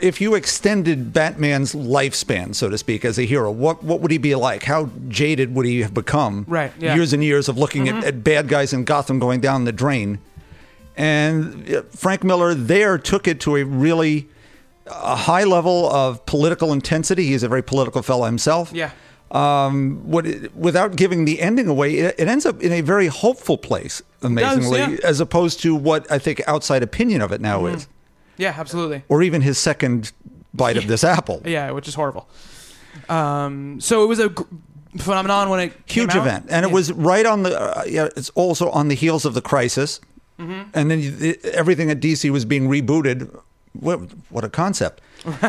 if 0.00 0.20
you 0.20 0.34
extended 0.34 1.12
Batman's 1.12 1.74
lifespan, 1.74 2.54
so 2.54 2.68
to 2.68 2.78
speak, 2.78 3.04
as 3.04 3.18
a 3.18 3.22
hero. 3.22 3.50
What 3.50 3.82
what 3.82 4.00
would 4.00 4.10
he 4.10 4.18
be 4.18 4.34
like? 4.34 4.64
How 4.64 4.90
jaded 5.08 5.54
would 5.54 5.66
he 5.66 5.80
have 5.82 5.94
become? 5.94 6.44
Right, 6.48 6.72
yeah. 6.78 6.94
Years 6.94 7.12
and 7.12 7.22
years 7.22 7.48
of 7.48 7.58
looking 7.58 7.88
at, 7.88 8.04
at 8.04 8.24
bad 8.24 8.48
guys 8.48 8.72
in 8.72 8.84
Gotham 8.84 9.18
going 9.18 9.40
down 9.40 9.64
the 9.64 9.72
drain. 9.72 10.18
And 10.96 11.68
uh, 11.72 11.82
Frank 11.90 12.22
Miller 12.22 12.54
there 12.54 12.98
took 12.98 13.26
it 13.26 13.40
to 13.40 13.56
a 13.56 13.64
really 13.64 14.28
a 14.86 15.16
high 15.16 15.44
level 15.44 15.90
of 15.90 16.24
political 16.26 16.72
intensity. 16.72 17.26
He's 17.26 17.42
a 17.42 17.48
very 17.48 17.62
political 17.62 18.02
fellow 18.02 18.26
himself. 18.26 18.70
Yeah. 18.72 18.90
Um, 19.30 19.98
what 20.08 20.26
without 20.54 20.94
giving 20.96 21.24
the 21.24 21.40
ending 21.40 21.66
away, 21.66 21.94
it, 21.96 22.14
it 22.18 22.28
ends 22.28 22.46
up 22.46 22.62
in 22.62 22.70
a 22.72 22.82
very 22.82 23.08
hopeful 23.08 23.58
place, 23.58 24.00
amazingly, 24.22 24.78
yeah. 24.78 24.96
as 25.02 25.18
opposed 25.20 25.60
to 25.62 25.74
what 25.74 26.08
I 26.10 26.18
think 26.18 26.40
outside 26.46 26.82
opinion 26.84 27.20
of 27.22 27.32
it 27.32 27.40
now 27.40 27.66
is, 27.66 27.88
Yeah, 28.36 28.54
absolutely. 28.56 29.02
or 29.08 29.22
even 29.22 29.42
his 29.42 29.58
second 29.58 30.12
bite 30.52 30.76
of 30.76 30.86
this 30.86 31.02
apple. 31.02 31.42
Yeah, 31.46 31.72
which 31.72 31.88
is 31.88 31.94
horrible. 31.96 32.28
Um, 33.08 33.80
so 33.80 34.04
it 34.04 34.06
was 34.06 34.20
a 34.20 34.28
gr- 34.28 34.44
phenomenon 34.98 35.48
when 35.50 35.60
it 35.60 35.86
came 35.86 36.04
Huge 36.04 36.14
event, 36.14 36.46
and 36.48 36.64
it 36.64 36.70
was 36.70 36.92
right 36.92 37.26
on 37.26 37.42
the. 37.42 37.58
Uh, 37.60 37.82
yeah, 37.88 38.08
it's 38.16 38.30
also 38.36 38.70
on 38.70 38.88
the 38.88 38.94
heels 38.94 39.24
of 39.24 39.34
the 39.34 39.42
crisis, 39.42 40.00
Mm-hmm. 40.38 40.62
and 40.74 40.90
then 40.90 41.00
you- 41.00 41.36
everything 41.52 41.90
at 41.90 42.00
DC 42.00 42.28
was 42.30 42.44
being 42.44 42.68
rebooted. 42.68 43.30
What, 43.74 43.98
what 44.30 44.44
a 44.44 44.48
concept! 44.48 45.00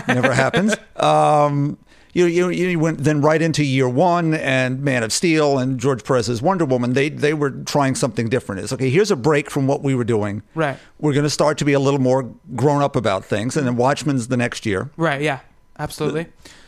Never 0.08 0.34
happens. 0.34 0.76
Um, 0.98 1.78
you, 2.14 2.26
you 2.28 2.50
you 2.50 2.80
went 2.80 3.00
then 3.00 3.22
right 3.22 3.42
into 3.42 3.64
year 3.64 3.90
one 3.90 4.34
and 4.34 4.82
Man 4.82 5.04
of 5.04 5.12
Steel 5.12 5.58
and 5.60 5.80
George 5.80 6.04
Perez's 6.04 6.42
Wonder 6.42 6.64
Woman. 6.66 6.94
They 6.94 7.10
they 7.10 7.34
were 7.34 7.52
trying 7.52 7.94
something 7.96 8.30
different. 8.30 8.62
It's 8.62 8.72
okay. 8.74 8.90
Here's 8.90 9.12
a 9.12 9.16
break 9.18 9.52
from 9.52 9.68
what 9.68 9.82
we 9.84 9.94
were 9.96 10.06
doing. 10.06 10.42
Right. 10.56 10.78
We're 11.00 11.14
going 11.14 11.26
to 11.26 11.30
start 11.30 11.58
to 11.60 11.66
be 11.66 11.74
a 11.74 11.80
little 11.80 12.00
more 12.00 12.24
grown 12.56 12.82
up 12.82 12.96
about 12.96 13.26
things, 13.26 13.58
and 13.58 13.68
then 13.68 13.76
Watchmen's 13.76 14.30
the 14.30 14.38
next 14.38 14.66
year. 14.66 14.90
Right. 14.98 15.22
Yeah. 15.22 15.40
Absolutely. 15.78 16.28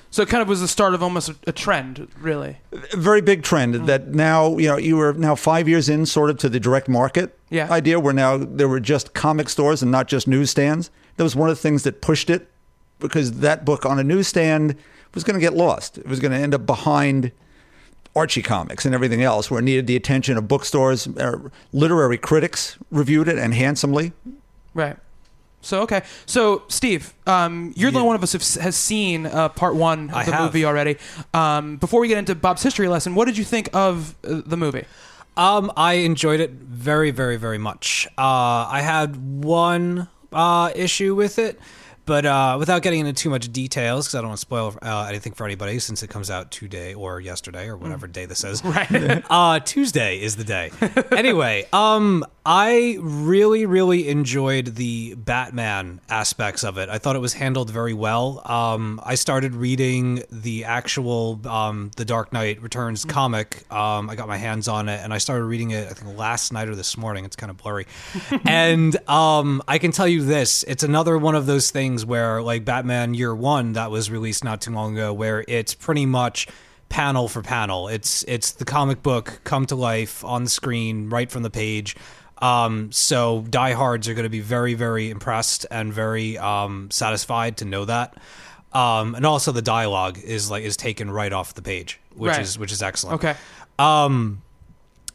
So 0.10 0.22
it 0.24 0.30
kind 0.30 0.42
of 0.42 0.48
was 0.50 0.62
the 0.62 0.68
start 0.68 0.94
of 0.94 1.04
almost 1.04 1.32
a, 1.46 1.52
trend, 1.52 2.08
really. 2.20 2.58
a 2.94 2.98
very 2.98 3.22
big 3.22 3.44
trend 3.44 3.76
that 3.88 4.08
now 4.10 4.58
you 4.58 4.68
know 4.68 4.78
you 4.78 4.98
were 4.98 5.14
now 5.14 5.36
five 5.36 5.68
years 5.70 5.88
in 5.90 6.06
sort 6.06 6.30
of 6.30 6.38
to 6.40 6.50
the 6.50 6.60
direct 6.60 6.90
market 6.90 7.38
Yeah. 7.50 7.72
idea 7.72 8.00
where 8.00 8.14
now 8.14 8.38
there 8.38 8.68
were 8.68 8.80
just 8.80 9.14
comic 9.14 9.48
stores 9.50 9.82
and 9.82 9.92
not 9.92 10.08
just 10.08 10.28
newsstands 10.28 10.92
that 11.18 11.24
was 11.24 11.36
one 11.36 11.50
of 11.50 11.56
the 11.56 11.62
things 11.62 11.84
that 11.84 12.02
pushed 12.02 12.30
it 12.30 12.50
because 13.00 13.40
that 13.40 13.66
book 13.66 13.86
on 13.86 14.00
a 14.00 14.04
newsstand 14.04 14.76
was 15.14 15.24
going 15.24 15.36
to 15.36 15.40
get 15.42 15.54
lost 15.54 15.98
it 15.98 16.08
was 16.08 16.20
going 16.20 16.32
to 16.32 16.38
end 16.38 16.54
up 16.54 16.66
behind 16.66 17.32
archie 18.16 18.42
comics 18.42 18.86
and 18.86 18.96
everything 18.96 19.22
else 19.22 19.52
where 19.52 19.60
it 19.60 19.64
needed 19.64 19.86
the 19.86 19.96
attention 19.96 20.38
of 20.38 20.48
bookstores 20.48 21.08
uh, 21.18 21.38
literary 21.74 22.18
critics 22.18 22.78
reviewed 22.90 23.28
it 23.28 23.38
and 23.38 23.54
handsomely 23.54 24.12
Right. 24.74 24.96
So 25.62 25.82
okay. 25.82 26.04
So 26.28 26.64
Steve, 26.68 27.14
um, 27.26 27.74
you're 27.76 27.90
the 27.90 27.98
only 27.98 28.08
one 28.08 28.16
of 28.16 28.22
us 28.24 28.32
who 28.32 28.62
has 28.62 28.76
seen 28.76 29.26
uh, 29.26 29.50
part 29.50 29.76
one 29.76 30.12
of 30.12 30.16
I 30.16 30.24
the 30.24 30.32
have. 30.32 30.44
movie 30.44 30.64
already. 30.66 30.98
Um, 31.34 31.78
before 31.78 32.00
we 32.00 32.08
get 32.08 32.20
into 32.20 32.36
Bob's 32.36 32.62
history 32.62 32.88
lesson, 32.88 33.16
what 33.16 33.26
did 33.26 33.40
you 33.40 33.44
think 33.44 33.70
of 33.74 34.16
uh, 34.24 34.42
the 34.46 34.56
movie? 34.56 34.86
Um, 35.36 35.72
I 35.76 35.94
enjoyed 35.94 36.40
it 36.40 36.52
very, 36.52 37.10
very, 37.10 37.38
very 37.38 37.58
much. 37.58 38.08
Uh, 38.18 38.22
I 38.70 38.82
had 38.82 39.18
one 39.44 40.08
uh, 40.34 40.72
issue 40.76 41.16
with 41.16 41.40
it, 41.40 41.60
but 42.08 42.26
uh, 42.26 42.56
without 42.58 42.82
getting 42.82 43.02
into 43.02 43.14
too 43.14 43.30
much 43.30 43.52
details, 43.52 44.08
because 44.08 44.16
I 44.16 44.22
don't 44.22 44.30
want 44.30 44.38
to 44.38 44.42
spoil 44.42 44.76
uh, 44.82 45.06
anything 45.10 45.34
for 45.34 45.46
anybody, 45.46 45.78
since 45.78 46.02
it 46.02 46.10
comes 46.10 46.32
out 46.32 46.50
today 46.50 46.94
or 46.94 47.20
yesterday 47.20 47.68
or 47.68 47.78
whatever 47.78 48.08
day 48.08 48.26
this 48.26 48.44
is. 48.44 48.64
Right. 48.78 49.24
uh, 49.30 49.60
Tuesday 49.62 50.22
is 50.22 50.36
the 50.36 50.44
day. 50.44 50.72
anyway, 51.12 51.66
um, 51.72 52.26
I 52.50 52.98
really, 53.02 53.66
really 53.66 54.08
enjoyed 54.08 54.76
the 54.76 55.16
Batman 55.16 56.00
aspects 56.08 56.64
of 56.64 56.78
it. 56.78 56.88
I 56.88 56.98
thought 56.98 57.18
it 57.18 57.20
was 57.20 57.34
handled 57.34 57.70
very 57.70 57.94
well. 57.94 58.42
Um, 58.50 59.02
I 59.04 59.16
started 59.16 59.54
reading 59.54 60.24
the 60.32 60.64
actual 60.64 61.42
um, 61.46 61.92
The 61.98 62.06
Dark 62.06 62.32
Knight 62.32 62.62
Returns 62.62 63.04
comic. 63.04 63.70
Um, 63.70 64.10
I 64.10 64.16
got 64.16 64.30
my 64.30 64.38
hands 64.38 64.70
on 64.70 64.88
it, 64.88 65.02
and 65.04 65.14
I 65.14 65.18
started 65.18 65.44
reading 65.44 65.72
it. 65.72 65.90
I 65.92 65.94
think 65.94 66.18
last 66.18 66.54
night 66.54 66.70
or 66.70 66.76
this 66.76 66.96
morning. 66.96 67.26
It's 67.26 67.36
kind 67.36 67.50
of 67.50 67.58
blurry, 67.58 67.86
and 68.46 68.96
um, 69.10 69.62
I 69.68 69.78
can 69.78 69.92
tell 69.92 70.08
you 70.08 70.24
this: 70.24 70.64
it's 70.64 70.84
another 70.84 71.18
one 71.18 71.36
of 71.36 71.48
those 71.48 71.70
things 71.70 71.97
where, 72.06 72.42
like 72.42 72.66
Batman 72.66 73.14
Year 73.14 73.34
One, 73.36 73.74
that 73.74 73.92
was 73.92 74.10
released 74.12 74.44
not 74.44 74.62
too 74.62 74.72
long 74.72 74.94
ago, 74.94 75.14
where 75.14 75.44
it's 75.48 75.74
pretty 75.74 76.06
much 76.06 76.48
panel 76.90 77.28
for 77.28 77.42
panel. 77.42 77.88
It's 77.88 78.24
it's 78.28 78.52
the 78.52 78.66
comic 78.66 79.04
book 79.04 79.42
come 79.44 79.66
to 79.68 79.76
life 79.76 80.24
on 80.24 80.44
the 80.46 80.50
screen 80.50 81.10
right 81.10 81.30
from 81.32 81.44
the 81.44 81.50
page. 81.50 81.96
Um, 82.40 82.92
so 82.92 83.44
diehards 83.50 84.08
are 84.08 84.14
going 84.14 84.24
to 84.24 84.30
be 84.30 84.42
very 84.42 84.74
very 84.76 85.10
impressed 85.10 85.66
and 85.72 85.92
very 85.92 86.38
um, 86.38 86.90
satisfied 86.92 87.58
to 87.58 87.66
know 87.66 87.86
that. 87.86 88.16
Um, 88.74 89.16
and 89.16 89.26
also 89.26 89.52
the 89.52 89.62
dialogue 89.62 90.20
is 90.24 90.52
like 90.52 90.64
is 90.64 90.78
taken 90.78 91.10
right 91.10 91.34
off 91.34 91.56
the 91.56 91.62
page, 91.62 92.00
which 92.16 92.32
Right. 92.32 92.42
is 92.42 92.60
which 92.60 92.72
is 92.72 92.82
excellent. 92.84 93.16
Okay. 93.26 93.36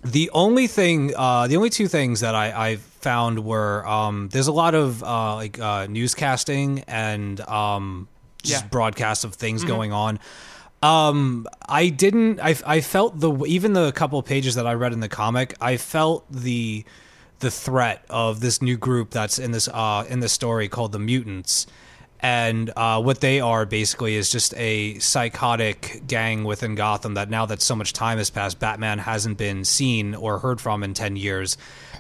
The 0.05 0.31
only 0.35 0.67
thing, 0.67 1.15
uh, 1.17 1.47
the 1.47 1.57
only 1.57 1.71
two 1.71 1.87
things 1.87 2.21
that 2.21 2.35
I, 2.35 2.71
I 2.73 2.79
found 3.03 3.45
were 3.45 3.87
um, 3.87 4.29
there's 4.31 4.47
a 4.49 4.53
lot 4.53 4.75
of 4.75 5.03
uh, 5.03 5.35
like 5.35 5.59
uh, 5.59 5.87
newscasting 5.87 6.85
and 6.87 7.41
um, 7.43 8.09
just 8.43 8.53
Yeah. 8.53 8.59
Mm-hmm. 8.61 8.69
broadcasts 8.69 9.25
of 9.25 9.35
things 9.35 9.65
going 9.65 9.93
on. 9.93 10.19
Um, 10.83 11.47
I 11.69 11.91
didn't. 11.91 12.41
I, 12.41 12.57
I 12.67 12.81
felt 12.81 13.21
the 13.21 13.33
even 13.47 13.73
the 13.73 13.93
couple 13.93 14.21
pages 14.23 14.57
that 14.57 14.67
I 14.67 14.75
read 14.75 14.93
in 14.93 15.01
the 15.01 15.09
comic. 15.09 15.55
I 15.61 15.77
felt 15.77 16.25
the 16.31 16.85
the 17.39 17.51
threat 17.51 18.05
of 18.09 18.41
this 18.41 18.61
new 18.63 18.77
group 18.77 19.11
that's 19.11 19.39
in 19.39 19.53
this 19.53 19.69
uh, 19.69 20.05
in 20.09 20.21
this 20.21 20.33
story 20.33 20.69
called 20.69 20.93
the 20.93 20.99
mutants. 20.99 21.67
And 22.25 22.71
uh, 22.77 23.03
what 23.03 23.21
they 23.21 23.41
are 23.41 23.67
basically 23.67 24.15
is 24.15 24.31
just 24.31 24.55
a 24.57 24.97
psychotic 25.01 26.03
gang 26.07 26.45
within 26.45 26.77
Gotham 26.77 27.15
that 27.15 27.29
now 27.29 27.47
that 27.47 27.61
so 27.61 27.75
much 27.75 27.93
time 27.93 28.19
has 28.19 28.31
passed, 28.31 28.61
Batman 28.61 28.99
hasn't 29.01 29.39
been 29.39 29.65
seen 29.65 30.15
or 30.15 30.39
heard 30.39 30.61
from 30.61 30.85
in 30.85 30.95
10 30.95 31.17
years, 31.17 31.57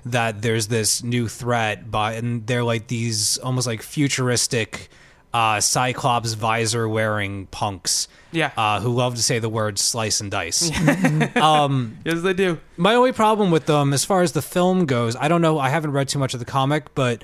that 0.07 0.43
there's 0.43 0.69
this 0.69 1.03
new 1.03 1.29
threat. 1.29 1.91
By, 1.91 2.15
and 2.15 2.47
they're 2.47 2.65
like 2.65 2.89
these 2.89 3.39
almost 3.39 3.67
like 3.67 3.83
futuristic 3.83 4.89
uh, 5.33 5.61
Cyclops 5.61 6.35
visor 6.35 6.89
wearing 6.89 7.47
punks. 7.47 8.09
Yeah. 8.33 8.51
Uh, 8.57 8.81
who 8.81 8.91
love 8.91 9.15
to 9.17 9.23
say 9.23 9.39
the 9.39 9.49
word 9.49 9.79
slice 9.79 10.21
and 10.21 10.31
dice. 10.31 10.71
um, 11.37 11.99
Yes, 12.05 12.23
they 12.23 12.33
do. 12.33 12.59
My 12.77 12.95
only 12.95 13.13
problem 13.13 13.51
with 13.51 13.67
them, 13.67 13.93
as 13.93 14.05
far 14.05 14.23
as 14.23 14.33
the 14.33 14.43
film 14.43 14.87
goes, 14.87 15.17
I 15.17 15.29
don't 15.29 15.43
know. 15.43 15.59
I 15.59 15.69
haven't 15.69 15.93
read 15.93 16.09
too 16.09 16.19
much 16.19 16.35
of 16.35 16.41
the 16.41 16.47
comic, 16.47 16.95
but 16.95 17.23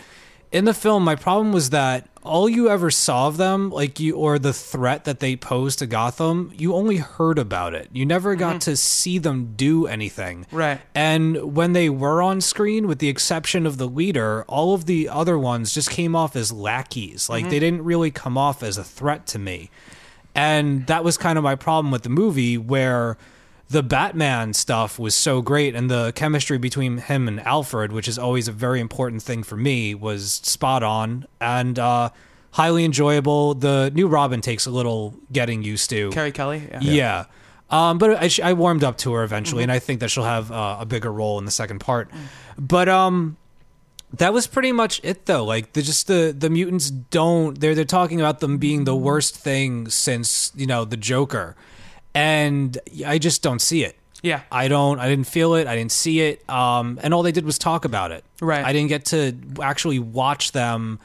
in 0.50 0.64
the 0.64 0.74
film, 0.74 1.04
my 1.04 1.14
problem 1.14 1.52
was 1.52 1.70
that 1.70 2.07
all 2.22 2.48
you 2.48 2.68
ever 2.68 2.90
saw 2.90 3.28
of 3.28 3.36
them, 3.36 3.70
like 3.70 4.00
you, 4.00 4.16
or 4.16 4.38
the 4.38 4.52
threat 4.52 5.04
that 5.04 5.20
they 5.20 5.36
posed 5.36 5.78
to 5.78 5.86
Gotham, 5.86 6.52
you 6.56 6.74
only 6.74 6.96
heard 6.96 7.38
about 7.38 7.74
it. 7.74 7.88
You 7.92 8.04
never 8.04 8.34
got 8.34 8.56
mm-hmm. 8.56 8.70
to 8.70 8.76
see 8.76 9.18
them 9.18 9.54
do 9.56 9.86
anything. 9.86 10.46
Right. 10.50 10.80
And 10.94 11.54
when 11.54 11.72
they 11.72 11.88
were 11.88 12.20
on 12.22 12.40
screen, 12.40 12.86
with 12.86 12.98
the 12.98 13.08
exception 13.08 13.66
of 13.66 13.78
the 13.78 13.88
leader, 13.88 14.44
all 14.48 14.74
of 14.74 14.86
the 14.86 15.08
other 15.08 15.38
ones 15.38 15.72
just 15.72 15.90
came 15.90 16.14
off 16.14 16.36
as 16.36 16.52
lackeys. 16.52 17.28
Like 17.28 17.44
mm-hmm. 17.44 17.50
they 17.50 17.58
didn't 17.58 17.84
really 17.84 18.10
come 18.10 18.36
off 18.36 18.62
as 18.62 18.78
a 18.78 18.84
threat 18.84 19.26
to 19.28 19.38
me. 19.38 19.70
And 20.34 20.86
that 20.86 21.02
was 21.02 21.16
kind 21.16 21.38
of 21.38 21.44
my 21.44 21.56
problem 21.56 21.90
with 21.90 22.02
the 22.02 22.10
movie, 22.10 22.56
where 22.56 23.16
the 23.70 23.82
Batman 23.82 24.54
stuff 24.54 24.98
was 24.98 25.14
so 25.14 25.42
great, 25.42 25.74
and 25.74 25.90
the 25.90 26.12
chemistry 26.12 26.58
between 26.58 26.98
him 26.98 27.28
and 27.28 27.40
Alfred, 27.40 27.92
which 27.92 28.08
is 28.08 28.18
always 28.18 28.48
a 28.48 28.52
very 28.52 28.80
important 28.80 29.22
thing 29.22 29.42
for 29.42 29.56
me, 29.56 29.94
was 29.94 30.32
spot 30.42 30.82
on 30.82 31.26
and 31.40 31.78
uh, 31.78 32.10
highly 32.52 32.84
enjoyable. 32.84 33.54
The 33.54 33.90
new 33.94 34.08
Robin 34.08 34.40
takes 34.40 34.66
a 34.66 34.70
little 34.70 35.14
getting 35.32 35.62
used 35.62 35.90
to. 35.90 36.10
Carrie 36.10 36.32
Kelly. 36.32 36.68
Yeah. 36.70 36.80
Yeah. 36.80 37.24
Um, 37.70 37.98
but 37.98 38.40
I, 38.40 38.50
I 38.50 38.52
warmed 38.54 38.82
up 38.82 38.96
to 38.98 39.12
her 39.12 39.22
eventually, 39.22 39.62
and 39.62 39.70
I 39.70 39.78
think 39.78 40.00
that 40.00 40.08
she'll 40.10 40.24
have 40.24 40.50
uh, 40.50 40.78
a 40.80 40.86
bigger 40.86 41.12
role 41.12 41.38
in 41.38 41.44
the 41.44 41.50
second 41.50 41.80
part. 41.80 42.10
But 42.56 42.88
um, 42.88 43.36
that 44.14 44.32
was 44.32 44.46
pretty 44.46 44.72
much 44.72 45.00
it, 45.04 45.26
though. 45.26 45.44
Like 45.44 45.74
the 45.74 45.82
just 45.82 46.06
the 46.06 46.34
the 46.36 46.48
mutants 46.48 46.90
don't 46.90 47.60
they're 47.60 47.74
they're 47.74 47.84
talking 47.84 48.20
about 48.20 48.40
them 48.40 48.56
being 48.56 48.84
the 48.84 48.96
worst 48.96 49.36
thing 49.36 49.90
since 49.90 50.50
you 50.56 50.66
know 50.66 50.86
the 50.86 50.96
Joker, 50.96 51.56
and 52.14 52.76
I 53.06 53.18
just 53.18 53.42
don't 53.42 53.60
see 53.60 53.84
it. 53.84 53.96
Yeah. 54.22 54.40
I 54.50 54.66
don't. 54.68 54.98
I 54.98 55.08
didn't 55.08 55.26
feel 55.28 55.54
it. 55.54 55.66
I 55.66 55.76
didn't 55.76 55.92
see 55.92 56.20
it. 56.20 56.48
Um, 56.50 56.98
and 57.02 57.14
all 57.14 57.22
they 57.22 57.32
did 57.32 57.44
was 57.44 57.58
talk 57.58 57.84
about 57.84 58.10
it. 58.10 58.24
Right. 58.40 58.64
I 58.64 58.72
didn't 58.72 58.88
get 58.88 59.04
to 59.06 59.36
actually 59.62 59.98
watch 60.00 60.52
them 60.52 60.98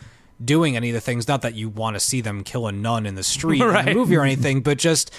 doing 0.43 0.75
any 0.75 0.89
of 0.89 0.93
the 0.95 1.01
things. 1.01 1.27
Not 1.27 1.43
that 1.43 1.53
you 1.53 1.69
want 1.69 1.95
to 1.95 1.99
see 1.99 2.21
them 2.21 2.43
kill 2.43 2.65
a 2.67 2.71
nun 2.71 3.05
in 3.05 3.13
the 3.15 3.23
street 3.23 3.61
in 3.61 3.67
Right. 3.67 3.85
the 3.85 3.93
movie 3.93 4.15
or 4.15 4.23
anything, 4.25 4.61
but 4.61 4.77
just 4.79 5.11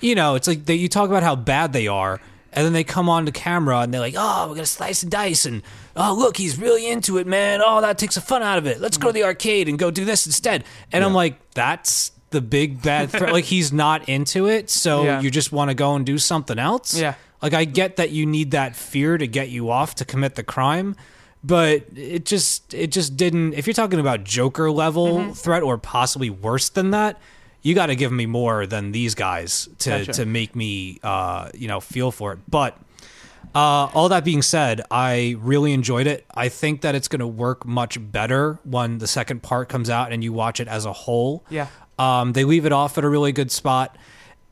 you 0.00 0.14
know, 0.14 0.34
it's 0.34 0.48
like 0.48 0.64
they, 0.66 0.74
you 0.74 0.88
talk 0.88 1.08
about 1.10 1.22
how 1.22 1.36
bad 1.36 1.72
they 1.74 1.86
are, 1.86 2.20
and 2.52 2.64
then 2.64 2.72
they 2.72 2.84
come 2.84 3.08
on 3.10 3.26
to 3.26 3.32
camera 3.32 3.80
and 3.80 3.92
they're 3.92 4.00
like, 4.00 4.14
"Oh, 4.16 4.46
we're 4.48 4.54
gonna 4.54 4.66
slice 4.66 5.02
and 5.02 5.10
dice," 5.10 5.44
and 5.46 5.62
"Oh, 5.96 6.14
look, 6.18 6.36
he's 6.36 6.58
really 6.58 6.88
into 6.88 7.16
it, 7.18 7.26
man. 7.26 7.60
Oh, 7.64 7.80
that 7.82 7.96
takes 7.98 8.14
the 8.16 8.20
fun 8.22 8.42
out 8.42 8.56
of 8.58 8.66
it. 8.66 8.80
Let's 8.80 8.96
go 8.98 9.08
to 9.08 9.12
the 9.12 9.24
arcade 9.24 9.68
and 9.68 9.78
go 9.78 9.90
do 9.90 10.04
this 10.04 10.26
instead." 10.26 10.64
And 10.92 11.04
I'm 11.04 11.14
like, 11.14 11.38
"That's." 11.52 12.12
The 12.30 12.40
big 12.40 12.80
bad 12.82 13.10
threat, 13.10 13.32
like 13.32 13.44
he's 13.44 13.72
not 13.72 14.08
into 14.08 14.46
it, 14.48 14.70
so 14.70 15.04
Yeah. 15.04 15.20
you 15.20 15.30
just 15.30 15.50
want 15.52 15.70
to 15.70 15.74
go 15.74 15.94
and 15.96 16.06
do 16.06 16.16
something 16.18 16.58
else. 16.58 16.98
Yeah. 16.98 17.14
Like 17.42 17.54
I 17.54 17.64
get 17.64 17.96
that 17.96 18.10
you 18.10 18.24
need 18.26 18.50
that 18.52 18.76
fear 18.76 19.18
to 19.18 19.26
get 19.26 19.48
you 19.48 19.70
off 19.70 19.94
to 19.96 20.04
commit 20.04 20.34
the 20.36 20.42
crime, 20.44 20.94
but 21.42 21.84
it 21.96 22.24
just 22.26 22.72
it 22.74 22.92
just 22.92 23.16
didn't 23.16 23.54
if 23.54 23.66
you're 23.66 23.74
talking 23.74 23.98
about 23.98 24.24
Joker 24.24 24.70
level 24.70 25.08
Mm-hmm. 25.18 25.32
threat 25.32 25.62
or 25.62 25.76
possibly 25.78 26.30
worse 26.30 26.68
than 26.68 26.90
that, 26.92 27.18
you 27.62 27.74
got 27.74 27.86
to 27.86 27.96
give 27.96 28.12
me 28.12 28.26
more 28.26 28.66
than 28.66 28.92
these 28.92 29.14
guys 29.14 29.68
to 29.80 29.90
Gotcha. 29.90 30.12
to 30.12 30.26
make 30.26 30.54
me 30.54 31.00
uh, 31.02 31.48
you 31.54 31.66
know, 31.66 31.80
feel 31.80 32.10
for 32.12 32.32
it. 32.34 32.38
But 32.48 32.76
uh, 33.54 33.88
all 33.94 34.08
that 34.10 34.24
being 34.24 34.42
said, 34.42 34.82
I 34.92 35.34
really 35.40 35.72
enjoyed 35.72 36.06
it. 36.06 36.24
I 36.32 36.48
think 36.48 36.82
that 36.82 36.94
it's 36.94 37.08
going 37.08 37.20
to 37.20 37.26
work 37.26 37.66
much 37.66 37.98
better 38.12 38.60
when 38.64 38.98
the 38.98 39.08
second 39.08 39.42
part 39.42 39.68
comes 39.68 39.90
out 39.90 40.12
and 40.12 40.22
you 40.22 40.32
watch 40.32 40.60
it 40.60 40.68
as 40.68 40.84
a 40.84 40.92
whole. 40.92 41.44
Yeah. 41.50 41.66
Um, 42.00 42.32
they 42.32 42.44
leave 42.44 42.64
it 42.64 42.72
off 42.72 42.96
at 42.96 43.04
a 43.04 43.08
really 43.08 43.32
good 43.32 43.50
spot. 43.50 43.98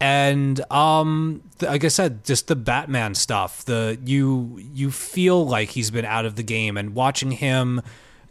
And 0.00 0.60
um, 0.70 1.42
like 1.62 1.82
I 1.82 1.88
said, 1.88 2.24
just 2.24 2.46
the 2.46 2.54
Batman 2.54 3.14
stuff. 3.14 3.64
The 3.64 3.98
you 4.04 4.60
you 4.72 4.90
feel 4.90 5.46
like 5.46 5.70
he's 5.70 5.90
been 5.90 6.04
out 6.04 6.24
of 6.26 6.36
the 6.36 6.42
game, 6.44 6.76
and 6.76 6.94
watching 6.94 7.32
him 7.32 7.80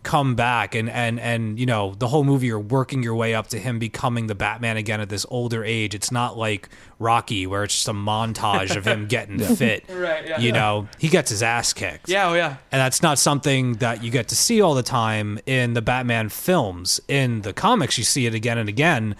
come 0.08 0.36
back, 0.36 0.74
and 0.74 0.90
and 0.90 1.20
and 1.20 1.60
you 1.60 1.66
know 1.66 1.94
the 2.00 2.08
whole 2.08 2.24
movie, 2.24 2.48
you're 2.48 2.60
working 2.60 3.04
your 3.04 3.14
way 3.14 3.36
up 3.36 3.48
to 3.48 3.60
him 3.60 3.78
becoming 3.78 4.28
the 4.28 4.36
Batman 4.36 4.78
again 4.78 5.02
at 5.02 5.10
this 5.10 5.26
older 5.30 5.66
age. 5.66 5.94
It's 5.94 6.14
not 6.14 6.38
like 6.38 6.70
Rocky, 6.98 7.46
where 7.46 7.66
it's 7.66 7.74
just 7.74 7.90
a 7.90 7.94
montage 7.94 8.78
of 8.78 8.88
him 8.88 9.08
getting 9.10 9.38
fit. 9.40 9.84
Right, 9.98 10.28
yeah. 10.28 10.40
You 10.40 10.52
know, 10.52 10.88
he 11.00 11.10
gets 11.10 11.32
his 11.32 11.42
ass 11.42 11.74
kicked. 11.74 12.08
Yeah. 12.08 12.30
Oh, 12.30 12.36
yeah. 12.36 12.58
And 12.72 12.80
that's 12.80 13.02
not 13.02 13.18
something 13.18 13.74
that 13.76 14.04
you 14.04 14.12
get 14.12 14.28
to 14.28 14.36
see 14.36 14.62
all 14.62 14.76
the 14.76 14.84
time 14.84 15.40
in 15.48 15.74
the 15.74 15.82
Batman 15.82 16.30
films. 16.30 17.02
In 17.08 17.42
the 17.42 17.52
comics, 17.52 17.98
you 17.98 18.04
see 18.04 18.28
it 18.28 18.36
again 18.36 18.58
and 18.60 18.70
again. 18.70 19.16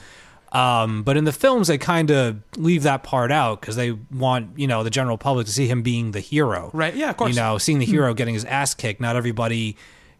Um, 0.52 1.04
but 1.04 1.18
in 1.18 1.24
the 1.24 1.32
films, 1.32 1.68
they 1.68 1.80
kind 1.80 2.12
of 2.12 2.38
leave 2.56 2.84
that 2.84 3.04
part 3.04 3.32
out 3.32 3.60
because 3.60 3.76
they 3.76 3.92
want, 3.92 4.58
you 4.58 4.68
know, 4.68 4.84
the 4.84 4.92
general 4.92 5.18
public 5.18 5.48
to 5.48 5.52
see 5.52 5.68
him 5.68 5.82
being 5.82 6.12
the 6.12 6.20
hero. 6.20 6.70
Right, 6.74 6.96
yeah, 6.96 7.10
of 7.10 7.18
course. 7.18 7.36
You 7.36 7.42
know, 7.42 7.58
seeing 7.58 7.80
the 7.80 7.86
hero 7.86 8.14
getting 8.14 8.36
his 8.36 8.46
ass 8.46 8.76
kicked. 8.76 9.02
Not 9.02 9.16
everybody 9.16 9.78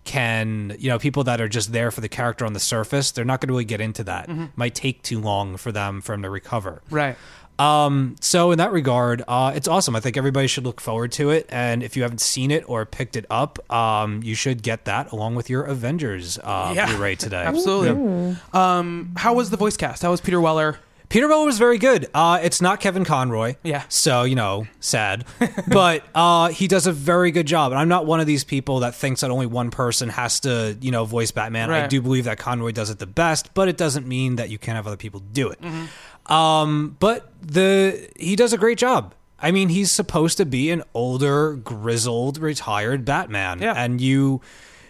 can, 0.08 0.76
you 0.80 0.90
know, 0.90 0.98
people 0.98 1.24
that 1.26 1.40
are 1.40 1.48
just 1.48 1.72
there 1.72 1.92
for 1.92 2.02
the 2.02 2.10
character 2.10 2.46
on 2.46 2.54
the 2.54 2.60
surface, 2.60 3.12
they're 3.12 3.26
not 3.26 3.40
going 3.42 3.50
to 3.50 3.54
really 3.54 3.66
get 3.66 3.80
into 3.82 4.04
that. 4.06 4.28
Might 4.58 4.74
take 4.74 5.04
too 5.04 5.20
long 5.22 5.58
for 5.58 5.72
them 5.72 6.02
for 6.02 6.14
him 6.14 6.24
to 6.24 6.30
recover. 6.32 6.82
Right. 6.90 7.16
Um, 7.60 8.16
so 8.22 8.52
in 8.52 8.60
that 8.60 8.72
regard, 8.72 9.24
uh, 9.28 9.52
it's 9.56 9.68
awesome. 9.68 9.96
I 9.96 10.00
think 10.00 10.16
everybody 10.16 10.46
should 10.48 10.64
look 10.64 10.80
forward 10.80 11.12
to 11.14 11.32
it. 11.32 11.48
And 11.50 11.82
if 11.82 11.96
you 11.98 12.04
haven't 12.04 12.22
seen 12.22 12.52
it 12.52 12.64
or 12.70 12.86
picked 12.86 13.16
it 13.16 13.26
up, 13.32 13.60
um, 13.72 14.22
you 14.24 14.36
should 14.36 14.62
get 14.62 14.86
that 14.86 15.12
along 15.12 15.36
with 15.36 15.50
your 15.50 15.64
Avengers 15.64 16.38
uh, 16.44 16.72
Yeah. 16.76 16.86
Blu-ray 16.88 17.16
today. 17.16 17.44
Absolutely. 17.46 18.36
Um, 18.54 19.14
how 19.18 19.34
was 19.34 19.50
the 19.50 19.58
voice 19.58 19.76
cast? 19.76 20.04
How 20.04 20.12
was 20.12 20.22
Peter 20.22 20.40
Weller? 20.40 20.78
Peter 21.10 21.28
Weller 21.28 21.46
was 21.46 21.58
very 21.58 21.78
good. 21.78 22.08
Uh, 22.14 22.40
it's 22.42 22.62
not 22.62 22.82
Kevin 22.82 23.06
Conroy. 23.06 23.56
Yeah. 23.64 23.84
So, 23.88 24.24
you 24.24 24.36
know, 24.36 24.68
sad. 24.80 25.26
but 25.68 26.04
uh, 26.14 26.50
he 26.50 26.68
does 26.68 26.86
a 26.86 26.92
very 26.92 27.32
good 27.32 27.48
job. 27.48 27.72
And 27.72 27.80
I'm 27.80 27.88
not 27.88 28.06
one 28.06 28.20
of 28.20 28.28
these 28.28 28.44
people 28.44 28.82
that 28.82 28.94
thinks 28.94 29.22
that 29.22 29.32
only 29.32 29.46
one 29.46 29.72
person 29.72 30.10
has 30.10 30.42
to, 30.42 30.78
you 30.82 30.92
know, 30.92 31.06
voice 31.06 31.32
Batman. 31.32 31.72
I 31.72 31.88
do 31.88 32.02
believe 32.02 32.26
that 32.26 32.38
Conroy 32.38 32.72
does 32.72 32.90
it 32.90 33.00
the 33.00 33.08
best, 33.08 33.54
but 33.54 33.70
it 33.70 33.78
doesn't 33.78 34.06
mean 34.06 34.36
that 34.36 34.50
you 34.50 34.58
can't 34.58 34.76
have 34.76 34.88
other 34.88 34.98
people 34.98 35.22
do 35.22 35.50
it. 35.50 35.62
Mm-hmm. 35.62 36.34
Um, 36.34 36.98
but 37.00 37.32
the 37.42 38.10
he 38.18 38.36
does 38.36 38.52
a 38.52 38.58
great 38.58 38.78
job. 38.78 39.14
I 39.40 39.52
mean, 39.52 39.70
he's 39.70 39.92
supposed 39.92 40.38
to 40.38 40.46
be 40.46 40.72
an 40.72 40.84
older, 40.94 41.54
grizzled, 41.56 42.38
retired 42.38 43.06
Batman. 43.06 43.62
Yeah. 43.62 43.74
And 43.76 44.02
you 44.02 44.42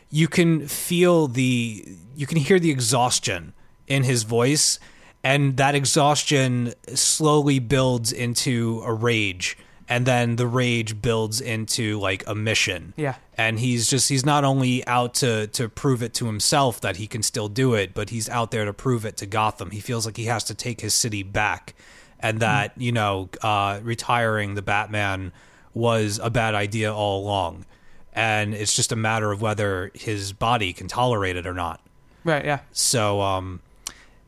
you 0.09 0.27
can 0.27 0.67
feel 0.67 1.27
the 1.27 1.85
you 2.15 2.25
can 2.25 2.37
hear 2.37 2.59
the 2.59 2.71
exhaustion 2.71 3.53
in 3.87 4.03
his 4.03 4.23
voice 4.23 4.79
and 5.23 5.57
that 5.57 5.75
exhaustion 5.75 6.73
slowly 6.93 7.59
builds 7.59 8.11
into 8.11 8.81
a 8.85 8.93
rage 8.93 9.57
and 9.89 10.05
then 10.05 10.35
the 10.35 10.47
rage 10.47 11.01
builds 11.01 11.39
into 11.39 11.99
like 11.99 12.23
a 12.27 12.35
mission. 12.35 12.93
Yeah. 12.97 13.15
And 13.37 13.59
he's 13.59 13.87
just 13.89 14.09
he's 14.09 14.25
not 14.25 14.43
only 14.43 14.85
out 14.85 15.13
to 15.15 15.47
to 15.47 15.69
prove 15.69 16.03
it 16.03 16.13
to 16.15 16.25
himself 16.25 16.81
that 16.81 16.97
he 16.97 17.07
can 17.07 17.23
still 17.23 17.47
do 17.47 17.73
it, 17.73 17.93
but 17.93 18.09
he's 18.09 18.27
out 18.29 18.51
there 18.51 18.65
to 18.65 18.73
prove 18.73 19.05
it 19.05 19.17
to 19.17 19.25
Gotham. 19.25 19.71
He 19.71 19.79
feels 19.79 20.05
like 20.05 20.17
he 20.17 20.25
has 20.25 20.43
to 20.45 20.55
take 20.55 20.81
his 20.81 20.93
city 20.93 21.23
back 21.23 21.73
and 22.19 22.39
that, 22.39 22.73
you 22.77 22.91
know, 22.91 23.29
uh 23.41 23.79
retiring 23.81 24.55
the 24.55 24.61
Batman 24.61 25.31
was 25.73 26.19
a 26.21 26.29
bad 26.29 26.55
idea 26.55 26.93
all 26.93 27.23
along. 27.23 27.65
And 28.11 28.55
it's 28.55 28.75
just 28.75 28.91
a 28.91 28.95
matter 28.95 29.31
of 29.31 29.41
whether 29.41 29.91
his 29.93 30.33
body 30.33 30.73
can 30.73 30.87
tolerate 30.87 31.35
it 31.35 31.45
or 31.45 31.53
not. 31.53 31.79
Right. 32.23 32.43
Yeah. 32.43 32.59
So, 32.71 33.21
um, 33.21 33.61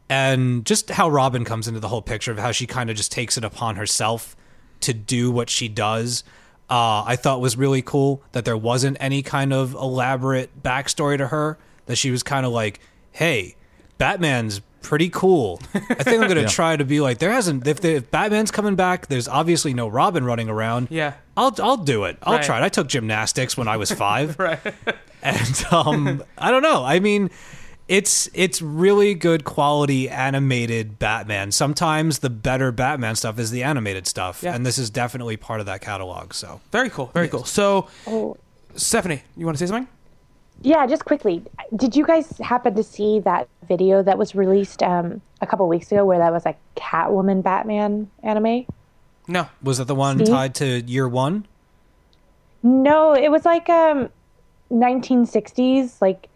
and 0.09 0.65
just 0.65 0.89
how 0.89 1.09
Robin 1.09 1.45
comes 1.45 1.67
into 1.67 1.79
the 1.79 1.87
whole 1.87 2.01
picture 2.01 2.31
of 2.31 2.39
how 2.39 2.51
she 2.51 2.65
kind 2.67 2.89
of 2.89 2.97
just 2.97 3.11
takes 3.11 3.37
it 3.37 3.43
upon 3.43 3.75
herself 3.75 4.35
to 4.81 4.93
do 4.93 5.29
what 5.31 5.49
she 5.49 5.67
does. 5.67 6.23
Uh, 6.69 7.03
I 7.05 7.15
thought 7.15 7.41
was 7.41 7.57
really 7.57 7.81
cool 7.81 8.21
that 8.31 8.45
there 8.45 8.57
wasn't 8.57 8.97
any 8.99 9.21
kind 9.23 9.53
of 9.53 9.73
elaborate 9.73 10.61
backstory 10.63 11.17
to 11.17 11.27
her. 11.27 11.57
That 11.87 11.95
she 11.97 12.11
was 12.11 12.21
kind 12.23 12.45
of 12.45 12.51
like, 12.51 12.79
"Hey, 13.11 13.55
Batman's 13.97 14.61
pretty 14.81 15.09
cool. 15.09 15.59
I 15.73 16.03
think 16.03 16.21
I'm 16.21 16.27
gonna 16.29 16.47
try 16.47 16.77
to 16.77 16.85
be 16.85 17.01
like 17.01 17.17
there 17.17 17.31
hasn't 17.31 17.65
if, 17.67 17.81
the, 17.81 17.95
if 17.95 18.11
Batman's 18.11 18.51
coming 18.51 18.75
back. 18.75 19.07
There's 19.07 19.27
obviously 19.27 19.73
no 19.73 19.87
Robin 19.87 20.23
running 20.23 20.47
around. 20.49 20.87
Yeah. 20.91 21.13
I'll 21.35 21.53
I'll 21.61 21.77
do 21.77 22.03
it. 22.05 22.17
I'll 22.23 22.35
Right. 22.35 22.43
try 22.43 22.59
it. 22.59 22.63
I 22.63 22.69
took 22.69 22.87
gymnastics 22.87 23.57
when 23.57 23.67
I 23.67 23.77
was 23.77 23.91
five 23.91 24.37
Right. 24.39 24.59
and 25.23 25.65
um, 25.71 26.23
I 26.37 26.51
don't 26.51 26.61
know. 26.63 26.83
I 26.85 26.99
mean, 26.99 27.29
it's 27.89 28.29
it's 28.33 28.61
really 28.61 29.13
good 29.15 29.43
quality 29.43 30.07
animated 30.07 30.97
Batman. 30.99 31.51
Sometimes 31.51 32.19
the 32.19 32.29
better 32.29 32.71
Batman 32.71 33.15
stuff 33.15 33.37
is 33.39 33.51
the 33.51 33.63
animated 33.63 34.07
stuff, 34.07 34.41
Yeah. 34.43 34.55
and 34.55 34.65
this 34.65 34.77
is 34.77 34.89
definitely 34.89 35.35
part 35.35 35.59
of 35.59 35.65
that 35.65 35.81
catalog. 35.81 36.33
So 36.33 36.61
Very 36.71 36.89
cool. 36.89 37.07
Very 37.13 37.27
cool. 37.27 37.43
So, 37.43 37.87
Oh. 38.07 38.37
Stephanie, 38.75 39.23
you 39.35 39.45
want 39.45 39.57
to 39.57 39.65
say 39.67 39.69
something? 39.69 39.87
Yeah, 40.61 40.85
just 40.87 41.03
quickly, 41.05 41.41
did 41.75 41.95
you 41.95 42.05
guys 42.05 42.37
happen 42.37 42.75
to 42.75 42.83
see 42.83 43.19
that 43.21 43.47
video 43.67 44.03
that 44.03 44.17
was 44.17 44.35
released 44.35 44.83
um, 44.83 45.21
a 45.41 45.47
couple 45.47 45.67
weeks 45.67 45.91
ago 45.91 46.05
where 46.05 46.19
that 46.19 46.31
was 46.31 46.45
like 46.45 46.57
Catwoman 46.75 47.41
Batman 47.41 48.09
anime? 48.23 48.65
No. 49.27 49.47
was 49.63 49.77
that 49.79 49.85
the 49.85 49.95
one 49.95 50.17
Steve? 50.17 50.27
tied 50.29 50.55
to 50.55 50.81
year 50.81 51.07
one? 51.07 51.45
No, 52.61 53.13
it 53.13 53.29
was 53.31 53.45
like 53.45 53.67
um 53.69 54.09
1960s, 54.71 56.01
like 56.01 56.27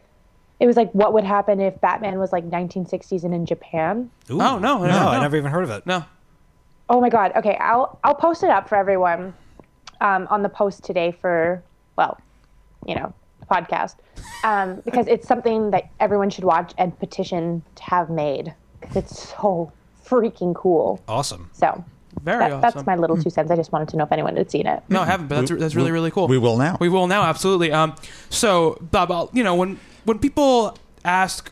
it 0.64 0.66
was 0.66 0.78
like 0.78 0.90
what 0.94 1.12
would 1.12 1.26
happen 1.26 1.60
if 1.60 1.82
Batman 1.82 2.18
was 2.20 2.32
like 2.32 2.50
1960s 2.50 3.26
and 3.26 3.34
in 3.34 3.46
Japan. 3.46 4.10
Ooh. 4.30 4.36
Oh, 4.36 4.58
no, 4.58 4.58
no, 4.60 4.78
no, 4.78 4.88
no. 4.88 5.08
I 5.10 5.20
never 5.20 5.36
even 5.36 5.52
heard 5.52 5.66
of 5.66 5.70
it. 5.72 5.86
No. 5.86 6.06
Oh 6.90 7.02
my 7.02 7.10
god. 7.10 7.34
Okay, 7.36 7.58
I'll 7.58 8.00
I'll 8.02 8.16
post 8.16 8.44
it 8.44 8.50
up 8.50 8.70
for 8.70 8.78
everyone 8.78 9.34
um, 10.00 10.26
on 10.30 10.42
the 10.42 10.48
post 10.48 10.82
today 10.86 11.12
for 11.20 11.62
well, 11.98 12.18
you 12.86 12.96
know, 12.96 13.14
the 13.42 13.46
podcast 13.46 13.96
um, 14.46 14.80
because 14.86 15.06
it's 15.08 15.28
something 15.28 15.72
that 15.72 15.90
everyone 16.00 16.30
should 16.30 16.46
watch 16.46 16.72
and 16.78 16.98
petition 16.98 17.62
to 17.76 17.84
have 17.84 18.10
made 18.10 18.54
because 18.80 18.96
it's 18.96 19.30
so 19.38 19.70
freaking 20.06 20.56
cool. 20.56 21.02
Awesome. 21.10 21.50
So 21.52 21.84
Very 22.22 22.40
that, 22.40 22.52
awesome. 22.54 22.62
that's 22.62 22.86
my 22.86 22.96
little 22.96 23.22
two 23.22 23.30
cents. 23.32 23.52
I 23.52 23.58
just 23.58 23.74
wanted 23.74 23.90
to 23.90 23.98
know 23.98 24.06
if 24.06 24.14
anyone 24.14 24.38
had 24.38 24.50
seen 24.50 24.66
it. 24.66 24.82
No, 24.88 25.02
I 25.02 25.06
haven't, 25.08 25.28
but 25.28 25.42
that's, 25.42 25.52
that's 25.60 25.76
really, 25.76 25.92
really 25.92 26.12
cool. 26.12 26.30
we 26.30 26.38
will 26.38 26.56
now. 26.56 26.78
We 26.80 26.88
will 26.88 27.08
now, 27.08 27.24
absolutely. 27.24 27.74
Um, 27.74 27.96
so, 28.30 28.78
Bob, 28.80 29.12
I'll- 29.12 29.30
you 29.34 29.44
know, 29.44 29.56
when 29.56 29.78
when 30.06 30.20
people 30.20 30.78
ask 31.06 31.52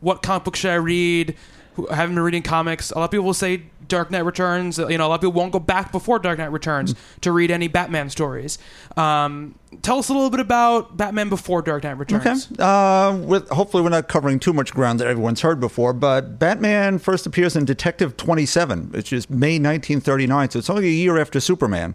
what 0.00 0.22
comic 0.22 0.44
book 0.44 0.56
should 0.56 0.70
I 0.70 0.74
read, 0.76 1.36
who 1.74 1.86
haven't 1.86 2.14
been 2.14 2.24
reading 2.24 2.42
comics, 2.42 2.90
a 2.90 2.98
lot 2.98 3.04
of 3.06 3.10
people 3.10 3.24
will 3.24 3.34
say 3.34 3.62
Dark 3.88 4.10
Knight 4.10 4.24
Returns. 4.24 4.78
You 4.78 4.98
know, 4.98 5.06
a 5.06 5.08
lot 5.08 5.16
of 5.16 5.20
people 5.20 5.32
won't 5.32 5.52
go 5.52 5.58
back 5.58 5.92
before 5.92 6.18
Dark 6.18 6.38
Knight 6.38 6.52
Returns 6.52 6.94
to 7.22 7.32
read 7.32 7.50
any 7.50 7.68
Batman 7.68 8.10
stories. 8.10 8.58
Um, 8.96 9.54
tell 9.82 9.98
us 9.98 10.08
a 10.08 10.12
little 10.12 10.30
bit 10.30 10.40
about 10.40 10.96
Batman 10.96 11.28
before 11.28 11.62
Dark 11.62 11.84
Knight 11.84 11.92
Okay. 11.92 12.14
Returns. 12.16 12.50
Uh, 12.58 13.20
with 13.24 13.48
hopefully 13.50 13.82
we're 13.82 13.88
not 13.90 14.08
covering 14.08 14.38
too 14.38 14.52
much 14.52 14.72
ground 14.74 15.00
that 15.00 15.06
everyone's 15.08 15.40
heard 15.42 15.60
before, 15.60 15.92
but 15.92 16.38
Batman 16.38 16.98
first 16.98 17.26
appears 17.26 17.54
in 17.56 17.64
Detective 17.64 18.16
27, 18.16 18.90
which 18.92 19.12
is 19.12 19.28
May 19.30 19.54
1939, 19.58 20.50
so 20.50 20.58
it's 20.58 20.70
only 20.70 20.86
a 20.86 20.90
year 20.90 21.18
after 21.18 21.40
Superman. 21.40 21.94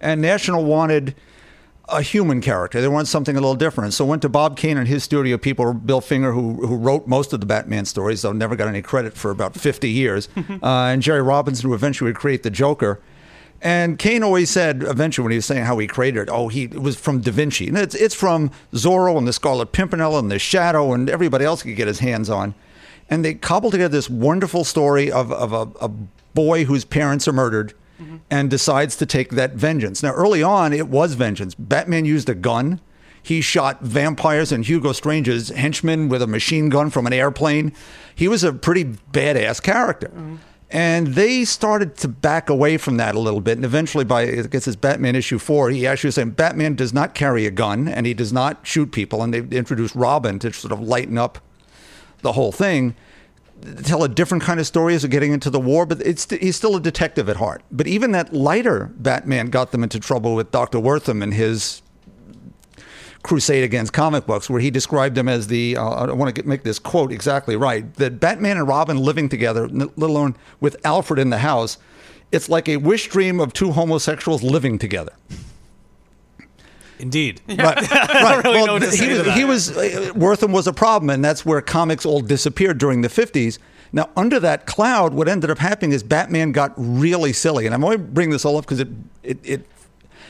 And 0.00 0.20
National 0.20 0.64
wanted 0.64 1.14
a 1.88 2.02
human 2.02 2.40
character. 2.40 2.80
They 2.80 2.88
wanted 2.88 3.06
something 3.06 3.36
a 3.36 3.40
little 3.40 3.54
different. 3.54 3.94
So 3.94 4.04
went 4.04 4.22
to 4.22 4.28
Bob 4.28 4.56
Kane 4.56 4.76
and 4.76 4.88
his 4.88 5.04
studio 5.04 5.38
people, 5.38 5.72
Bill 5.72 6.00
Finger, 6.00 6.32
who 6.32 6.66
who 6.66 6.76
wrote 6.76 7.06
most 7.06 7.32
of 7.32 7.40
the 7.40 7.46
Batman 7.46 7.84
stories, 7.84 8.22
though 8.22 8.32
never 8.32 8.56
got 8.56 8.68
any 8.68 8.82
credit 8.82 9.14
for 9.14 9.30
about 9.30 9.54
50 9.54 9.88
years, 9.88 10.28
uh, 10.36 10.58
and 10.62 11.02
Jerry 11.02 11.22
Robinson, 11.22 11.68
who 11.68 11.74
eventually 11.74 12.10
would 12.10 12.16
create 12.16 12.42
the 12.42 12.50
Joker. 12.50 13.00
And 13.62 13.98
Kane 13.98 14.22
always 14.22 14.50
said, 14.50 14.82
eventually, 14.82 15.24
when 15.24 15.32
he 15.32 15.38
was 15.38 15.46
saying 15.46 15.64
how 15.64 15.78
he 15.78 15.86
created 15.86 16.22
it, 16.22 16.28
oh, 16.30 16.48
he 16.48 16.64
it 16.64 16.82
was 16.82 16.96
from 16.96 17.20
Da 17.20 17.32
Vinci. 17.32 17.68
And 17.68 17.78
it's, 17.78 17.94
it's 17.94 18.14
from 18.14 18.50
Zorro 18.72 19.16
and 19.16 19.26
the 19.26 19.32
Scarlet 19.32 19.72
Pimpernel 19.72 20.18
and 20.18 20.30
the 20.30 20.38
Shadow 20.38 20.92
and 20.92 21.08
everybody 21.08 21.44
else 21.44 21.62
could 21.62 21.74
get 21.74 21.88
his 21.88 22.00
hands 22.00 22.28
on. 22.28 22.54
And 23.08 23.24
they 23.24 23.34
cobbled 23.34 23.72
together 23.72 23.96
this 23.96 24.10
wonderful 24.10 24.64
story 24.64 25.10
of, 25.10 25.32
of 25.32 25.52
a, 25.52 25.84
a 25.84 25.88
boy 26.34 26.64
whose 26.64 26.84
parents 26.84 27.26
are 27.26 27.32
murdered 27.32 27.72
and 28.30 28.50
decides 28.50 28.96
to 28.96 29.06
take 29.06 29.30
that 29.30 29.54
vengeance. 29.54 30.02
Now, 30.02 30.12
early 30.12 30.42
on, 30.42 30.72
it 30.72 30.88
was 30.88 31.14
vengeance. 31.14 31.54
Batman 31.54 32.04
used 32.04 32.28
a 32.28 32.34
gun. 32.34 32.80
He 33.22 33.40
shot 33.40 33.82
vampires 33.82 34.52
and 34.52 34.64
Hugo 34.64 34.92
Strange's 34.92 35.48
henchmen 35.48 36.08
with 36.08 36.22
a 36.22 36.26
machine 36.26 36.68
gun 36.68 36.90
from 36.90 37.06
an 37.06 37.12
airplane. 37.12 37.72
He 38.14 38.28
was 38.28 38.44
a 38.44 38.52
pretty 38.52 38.84
badass 38.84 39.62
character. 39.62 40.10
And 40.70 41.08
they 41.08 41.44
started 41.44 41.96
to 41.98 42.08
back 42.08 42.50
away 42.50 42.76
from 42.76 42.96
that 42.96 43.14
a 43.14 43.20
little 43.20 43.40
bit. 43.40 43.56
And 43.56 43.64
eventually, 43.64 44.04
by 44.04 44.22
I 44.22 44.42
guess 44.42 44.66
it's 44.66 44.76
Batman 44.76 45.14
issue 45.14 45.38
four, 45.38 45.70
he 45.70 45.86
actually 45.86 46.08
was 46.08 46.16
saying 46.16 46.30
Batman 46.30 46.74
does 46.74 46.92
not 46.92 47.14
carry 47.14 47.46
a 47.46 47.50
gun 47.50 47.88
and 47.88 48.04
he 48.04 48.14
does 48.14 48.32
not 48.32 48.66
shoot 48.66 48.92
people. 48.92 49.22
And 49.22 49.32
they 49.32 49.56
introduced 49.56 49.94
Robin 49.94 50.38
to 50.40 50.52
sort 50.52 50.72
of 50.72 50.80
lighten 50.80 51.18
up 51.18 51.38
the 52.22 52.32
whole 52.32 52.52
thing 52.52 52.94
tell 53.82 54.04
a 54.04 54.08
different 54.08 54.42
kind 54.42 54.60
of 54.60 54.66
story 54.66 54.94
as 54.94 55.04
of 55.04 55.10
getting 55.10 55.32
into 55.32 55.50
the 55.50 55.60
war, 55.60 55.86
but 55.86 56.00
it's 56.02 56.28
he's 56.30 56.56
still 56.56 56.76
a 56.76 56.80
detective 56.80 57.28
at 57.28 57.36
heart. 57.36 57.62
But 57.70 57.86
even 57.86 58.12
that 58.12 58.32
lighter 58.32 58.92
Batman 58.96 59.50
got 59.50 59.72
them 59.72 59.82
into 59.82 59.98
trouble 59.98 60.34
with 60.34 60.50
Doctor 60.50 60.78
Wertham 60.78 61.22
and 61.22 61.34
his 61.34 61.82
crusade 63.22 63.64
against 63.64 63.92
comic 63.92 64.24
books, 64.26 64.48
where 64.48 64.60
he 64.60 64.70
described 64.70 65.16
them 65.16 65.28
as 65.28 65.48
the 65.48 65.76
uh, 65.76 66.06
I 66.06 66.12
want 66.12 66.34
to 66.34 66.42
make 66.44 66.62
this 66.62 66.78
quote 66.78 67.10
exactly 67.10 67.56
right 67.56 67.92
that 67.94 68.20
Batman 68.20 68.56
and 68.56 68.68
Robin 68.68 68.98
living 68.98 69.28
together, 69.28 69.68
let 69.68 69.90
alone 69.98 70.36
with 70.60 70.76
Alfred 70.84 71.18
in 71.18 71.30
the 71.30 71.38
house, 71.38 71.78
it's 72.30 72.48
like 72.48 72.68
a 72.68 72.76
wish 72.76 73.08
dream 73.08 73.40
of 73.40 73.52
two 73.52 73.72
homosexuals 73.72 74.42
living 74.42 74.78
together. 74.78 75.12
Indeed. 76.98 77.40
Right. 77.48 77.58
right. 77.90 78.44
really 78.44 78.56
well, 78.56 78.66
know 78.66 78.72
what 78.74 78.82
to 78.82 78.90
th- 78.90 79.00
say 79.00 79.34
he 79.34 79.44
was, 79.44 79.70
he 79.70 79.72
was 79.74 79.76
uh, 79.76 80.12
Wertham 80.14 80.52
was 80.52 80.66
a 80.66 80.72
problem, 80.72 81.10
and 81.10 81.24
that's 81.24 81.44
where 81.44 81.60
comics 81.60 82.06
all 82.06 82.20
disappeared 82.20 82.78
during 82.78 83.02
the 83.02 83.08
fifties. 83.08 83.58
Now, 83.92 84.10
under 84.16 84.40
that 84.40 84.66
cloud, 84.66 85.14
what 85.14 85.28
ended 85.28 85.50
up 85.50 85.58
happening 85.58 85.92
is 85.92 86.02
Batman 86.02 86.52
got 86.52 86.72
really 86.76 87.32
silly, 87.32 87.66
and 87.66 87.74
I'm 87.74 87.84
only 87.84 87.96
bringing 87.96 88.32
this 88.32 88.44
all 88.44 88.56
up 88.56 88.64
because 88.64 88.80
it, 88.80 88.88
it 89.22 89.38
it 89.42 89.66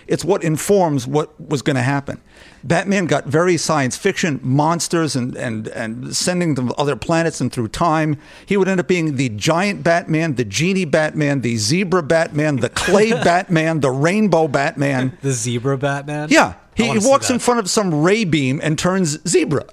it's 0.06 0.24
what 0.24 0.42
informs 0.44 1.06
what 1.06 1.38
was 1.40 1.62
going 1.62 1.76
to 1.76 1.82
happen. 1.82 2.20
Batman 2.62 3.06
got 3.06 3.26
very 3.26 3.56
science 3.56 3.96
fiction, 3.96 4.40
monsters, 4.42 5.14
and 5.16 5.36
and 5.36 5.68
and 5.68 6.16
sending 6.16 6.54
them 6.54 6.68
to 6.68 6.74
other 6.74 6.96
planets 6.96 7.40
and 7.40 7.52
through 7.52 7.68
time. 7.68 8.18
He 8.44 8.56
would 8.56 8.68
end 8.68 8.80
up 8.80 8.88
being 8.88 9.16
the 9.16 9.28
giant 9.30 9.82
Batman, 9.82 10.34
the 10.34 10.44
genie 10.44 10.84
Batman, 10.84 11.42
the 11.42 11.56
zebra 11.56 12.02
Batman, 12.02 12.56
the 12.56 12.68
clay 12.68 13.10
Batman, 13.24 13.80
the 13.80 13.90
rainbow 13.90 14.48
Batman. 14.48 15.16
The 15.22 15.32
zebra 15.32 15.78
Batman. 15.78 16.28
Yeah, 16.30 16.54
he, 16.74 16.90
he 16.90 16.98
walks 16.98 17.30
in 17.30 17.38
front 17.38 17.60
of 17.60 17.70
some 17.70 18.02
ray 18.02 18.24
beam 18.24 18.60
and 18.62 18.78
turns 18.78 19.18
zebra. 19.28 19.66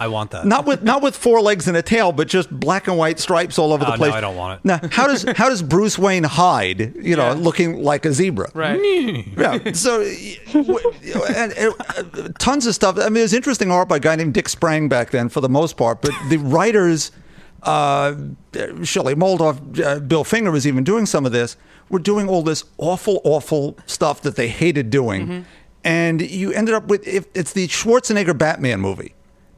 I 0.00 0.08
want 0.08 0.30
that. 0.30 0.46
Not 0.46 0.64
with 0.64 0.82
not 0.82 1.02
with 1.02 1.14
four 1.14 1.40
legs 1.42 1.68
and 1.68 1.76
a 1.76 1.82
tail, 1.82 2.10
but 2.10 2.26
just 2.26 2.48
black 2.50 2.88
and 2.88 2.96
white 2.96 3.20
stripes 3.20 3.58
all 3.58 3.72
over 3.72 3.84
Oh, 3.86 3.90
the 3.92 3.96
place. 3.98 4.10
no, 4.12 4.16
I 4.16 4.20
don't 4.22 4.34
want 4.36 4.58
it. 4.58 4.64
Now, 4.64 4.80
how 4.90 5.06
does 5.06 5.24
how 5.36 5.50
does 5.50 5.62
Bruce 5.62 5.98
Wayne 5.98 6.24
hide? 6.24 6.94
You 6.96 7.16
know, 7.16 7.28
Yeah. 7.28 7.32
looking 7.34 7.82
like 7.82 8.06
a 8.06 8.12
zebra. 8.12 8.50
Right. 8.54 8.80
Yeah. 9.36 9.72
So, 9.72 10.02
w- 10.52 10.78
and, 11.36 11.52
and, 11.52 11.74
uh, 11.98 12.28
tons 12.38 12.66
of 12.66 12.74
stuff. 12.74 12.98
I 12.98 13.08
mean, 13.10 13.18
it 13.18 13.22
was 13.22 13.34
interesting 13.34 13.70
art 13.70 13.88
by 13.88 13.96
a 13.96 14.00
guy 14.00 14.16
named 14.16 14.32
Dick 14.34 14.48
Sprang 14.48 14.88
back 14.88 15.10
then, 15.10 15.28
for 15.28 15.40
the 15.42 15.48
most 15.50 15.76
part. 15.76 16.00
But 16.00 16.12
the 16.30 16.38
writers, 16.38 17.12
uh, 17.62 18.14
Shelley 18.82 19.14
Moldoff, 19.14 19.80
uh, 19.84 20.00
Bill 20.00 20.24
Finger 20.24 20.50
was 20.50 20.66
even 20.66 20.82
doing 20.82 21.04
some 21.06 21.26
of 21.26 21.32
this. 21.32 21.56
Were 21.90 21.98
doing 21.98 22.28
all 22.28 22.42
this 22.42 22.64
awful, 22.78 23.20
awful 23.24 23.76
stuff 23.86 24.22
that 24.22 24.36
they 24.36 24.48
hated 24.48 24.90
doing, 24.90 25.44
and 25.84 26.22
you 26.22 26.52
ended 26.52 26.74
up 26.74 26.86
with 26.86 27.06
if 27.06 27.26
it's 27.34 27.52
the 27.52 27.66
Schwarzenegger 27.68 28.36
Batman 28.38 28.80
movie, 28.80 29.12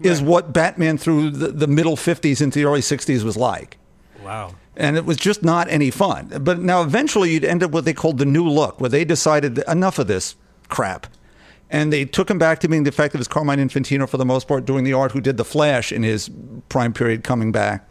is 0.05 0.23
what 0.23 0.53
Batman 0.53 0.99
through 0.99 1.31
the, 1.31 1.49
the 1.49 1.67
middle 1.67 1.97
'50s 1.97 2.41
into 2.41 2.59
the 2.59 2.65
early 2.65 2.81
'60s 2.81 3.23
was 3.25 3.37
like 3.37 3.79
Wow. 4.23 4.55
and 4.77 4.97
it 4.97 5.05
was 5.05 5.17
just 5.17 5.43
not 5.43 5.69
any 5.69 5.91
fun. 5.91 6.33
But 6.41 6.61
now 6.61 6.83
eventually 6.83 7.33
you'd 7.33 7.45
end 7.45 7.63
up 7.63 7.71
with 7.71 7.75
what 7.75 7.85
they 7.85 7.93
called 7.93 8.19
the 8.19 8.25
new 8.25 8.49
look, 8.49 8.81
where 8.81 8.91
they 8.91 9.05
decided 9.05 9.59
enough 9.69 9.99
of 9.99 10.07
this 10.07 10.37
crap. 10.69 11.07
And 11.71 11.93
they 11.93 12.05
took 12.05 12.31
him 12.31 12.39
back 12.39 12.61
to 12.61 12.69
being 12.69 12.85
the 12.85 12.89
effective 12.91 13.21
as 13.21 13.27
Carmine 13.29 13.59
Infantino 13.59 14.07
for 14.09 14.19
the 14.19 14.27
most 14.27 14.47
part, 14.47 14.67
doing 14.67 14.85
the 14.85 14.93
art 14.93 15.13
who 15.13 15.21
did 15.23 15.39
the 15.39 15.45
Flash 15.45 15.91
in 15.91 16.03
his 16.03 16.31
prime 16.69 16.93
period 16.93 17.25
coming 17.25 17.51
back. 17.51 17.89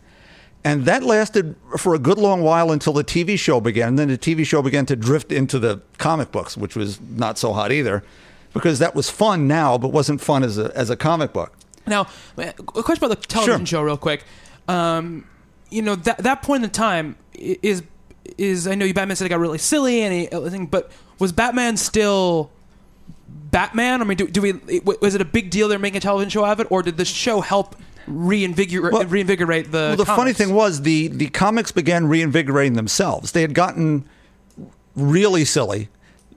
And 0.64 0.86
that 0.86 1.02
lasted 1.02 1.56
for 1.78 1.96
a 1.96 2.00
good 2.00 2.20
long 2.20 2.44
while 2.44 2.72
until 2.72 2.94
the 2.94 3.04
TV 3.04 3.40
show 3.40 3.60
began. 3.60 3.90
And 3.90 4.00
then 4.00 4.08
the 4.10 4.18
TV 4.20 4.46
show 4.46 4.62
began 4.62 4.86
to 4.86 4.96
drift 4.96 5.32
into 5.32 5.58
the 5.58 5.82
comic 5.98 6.32
books, 6.32 6.56
which 6.56 6.76
was 6.76 7.02
not 7.02 7.40
so 7.40 7.54
hot 7.54 7.72
either, 7.72 8.04
because 8.54 8.78
that 8.78 8.94
was 8.94 9.10
fun 9.10 9.48
now, 9.48 9.80
but 9.80 9.90
wasn't 9.90 10.22
fun 10.22 10.44
as 10.44 10.60
a, 10.60 10.72
as 10.78 10.92
a 10.92 10.96
comic 10.96 11.34
book. 11.34 11.58
Now, 11.88 12.08
a 12.38 12.54
question 12.54 13.04
about 13.04 13.20
the 13.22 13.28
television 13.28 13.66
Sure. 13.66 13.80
show, 13.80 13.84
real 13.84 13.98
quick. 13.98 14.24
Um, 14.68 15.26
you 15.70 15.82
know, 15.82 15.96
that 15.96 16.20
that 16.20 16.42
point 16.44 16.64
in 16.64 16.70
time 16.70 17.16
is 17.34 17.84
is 18.38 18.68
I 18.68 18.76
know 18.76 18.86
you 18.86 18.94
Batman 18.94 19.16
said 19.16 19.26
it 19.26 19.30
got 19.30 19.40
really 19.40 19.58
silly 19.58 20.02
and 20.02 20.14
he, 20.14 20.32
everything, 20.32 20.68
but 20.68 20.92
was 21.20 21.32
Batman 21.32 21.78
still 21.78 22.52
Batman? 23.52 24.02
I 24.02 24.06
mean, 24.06 24.18
do, 24.18 24.28
do 24.28 24.42
we 24.42 24.54
was 25.02 25.16
it 25.16 25.22
a 25.22 25.26
big 25.26 25.50
deal 25.50 25.68
they're 25.68 25.80
making 25.80 25.98
a 25.98 26.02
television 26.02 26.30
show 26.30 26.46
out 26.46 26.54
of 26.54 26.60
it, 26.60 26.68
or 26.72 26.84
did 26.84 26.98
the 26.98 27.06
show 27.06 27.42
help 27.42 27.76
reinvigorate 28.08 28.94
Well- 28.94 29.06
reinvigorate 29.06 29.72
the? 29.72 29.78
Well, 29.78 29.98
the 29.98 30.06
funny 30.06 30.34
thing 30.34 30.54
was 30.54 30.82
the 30.84 31.08
the 31.08 31.28
comics 31.30 31.72
began 31.72 32.08
reinvigorating 32.08 32.74
themselves. 32.74 33.32
They 33.32 33.42
had 33.42 33.54
gotten 33.54 34.06
really 34.96 35.46
silly. 35.46 35.90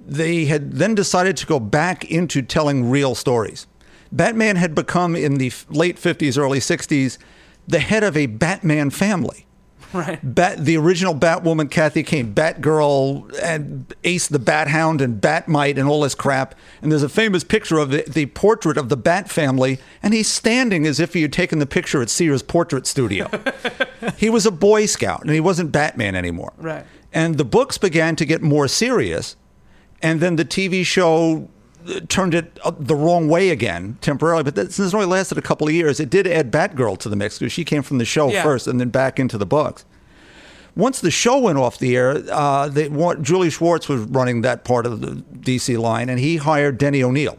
They 0.07 0.45
had 0.45 0.73
then 0.75 0.95
decided 0.95 1.37
to 1.39 1.47
go 1.47 1.59
back 1.59 2.05
into 2.05 2.43
telling 2.43 2.91
real 2.91 3.15
stories. 3.15 3.67
Batman 4.15 4.57
had 4.57 4.75
become 4.75 5.17
in 5.17 5.35
the 5.39 5.53
late 5.69 5.97
50s, 5.97 6.39
early 6.39 6.61
60s, 6.61 7.19
the 7.67 7.81
head 7.81 8.05
of 8.05 8.17
a 8.17 8.27
Batman 8.27 8.91
family. 8.91 9.47
right? 9.93 10.21
Bat, 10.23 10.65
the 10.65 10.77
original 10.77 11.15
Batwoman, 11.15 11.69
Kathy 11.69 12.05
Kane, 12.05 12.33
Batgirl, 12.33 13.37
and 13.43 13.93
Ace 14.05 14.29
the 14.29 14.39
Bat 14.39 14.69
Hound, 14.69 15.01
and 15.01 15.21
Batmite, 15.21 15.79
and 15.79 15.89
all 15.89 16.03
this 16.03 16.15
crap. 16.15 16.55
And 16.81 16.93
there's 16.93 17.03
a 17.03 17.09
famous 17.09 17.43
picture 17.43 17.79
of 17.79 17.91
the, 17.91 18.05
the 18.07 18.27
portrait 18.27 18.77
of 18.77 18.89
the 18.89 18.97
Bat 18.97 19.29
family, 19.29 19.79
and 20.01 20.15
he's 20.15 20.29
standing 20.29 20.87
as 20.87 21.01
if 21.01 21.15
he 21.15 21.23
had 21.23 21.33
taken 21.33 21.59
the 21.59 21.67
picture 21.67 22.01
at 22.01 22.09
Sears 22.09 22.43
Portrait 22.43 22.87
Studio. 22.87 23.29
he 24.17 24.31
was 24.31 24.47
a 24.47 24.53
Boy 24.53 24.87
Scout, 24.87 25.23
and 25.23 25.31
he 25.31 25.41
wasn't 25.41 25.73
Batman 25.73 26.15
anymore. 26.15 26.53
Right. 26.57 26.87
And 27.13 27.37
the 27.37 27.45
books 27.45 27.79
began 27.79 28.15
to 28.17 28.25
get 28.25 28.43
more 28.43 28.69
serious, 28.69 29.37
and 30.03 30.21
then 30.21 30.37
the 30.37 30.45
TV 30.45 30.85
show 30.85 31.49
turned 32.09 32.35
it 32.35 32.59
uh, 32.65 32.73
the 32.79 32.95
wrong 32.97 33.29
way 33.29 33.51
again 33.51 33.99
temporarily. 34.01 34.43
But 34.43 34.55
that, 34.57 34.73
since 34.73 34.93
it 34.93 34.95
only 34.97 35.07
lasted 35.07 35.39
a 35.39 35.43
couple 35.43 35.67
of 35.69 35.75
years, 35.75 36.01
it 36.01 36.11
did 36.11 36.27
add 36.27 36.51
Batgirl 36.53 36.99
to 36.99 37.09
the 37.09 37.17
mix 37.17 37.39
because 37.39 37.53
she 37.53 37.65
came 37.65 37.83
from 37.83 37.99
the 37.99 38.05
show 38.05 38.31
Yeah. 38.31 38.43
first 38.43 38.67
and 38.67 38.81
then 38.81 38.89
back 38.91 39.19
into 39.21 39.39
the 39.39 39.47
books. 39.47 39.85
Once 40.77 41.01
the 41.01 41.11
show 41.11 41.39
went 41.39 41.57
off 41.57 41.79
the 41.79 41.97
air, 41.97 42.23
uh, 42.33 42.69
they, 42.69 42.89
Julie 43.21 43.51
Schwartz 43.51 43.89
was 43.89 44.01
running 44.03 44.41
that 44.43 44.65
part 44.65 44.87
of 44.87 45.01
the 45.01 45.23
DC 45.39 45.79
line, 45.79 46.09
and 46.09 46.19
he 46.19 46.37
hired 46.39 46.79
Denny 46.79 47.01
O'Neil 47.03 47.39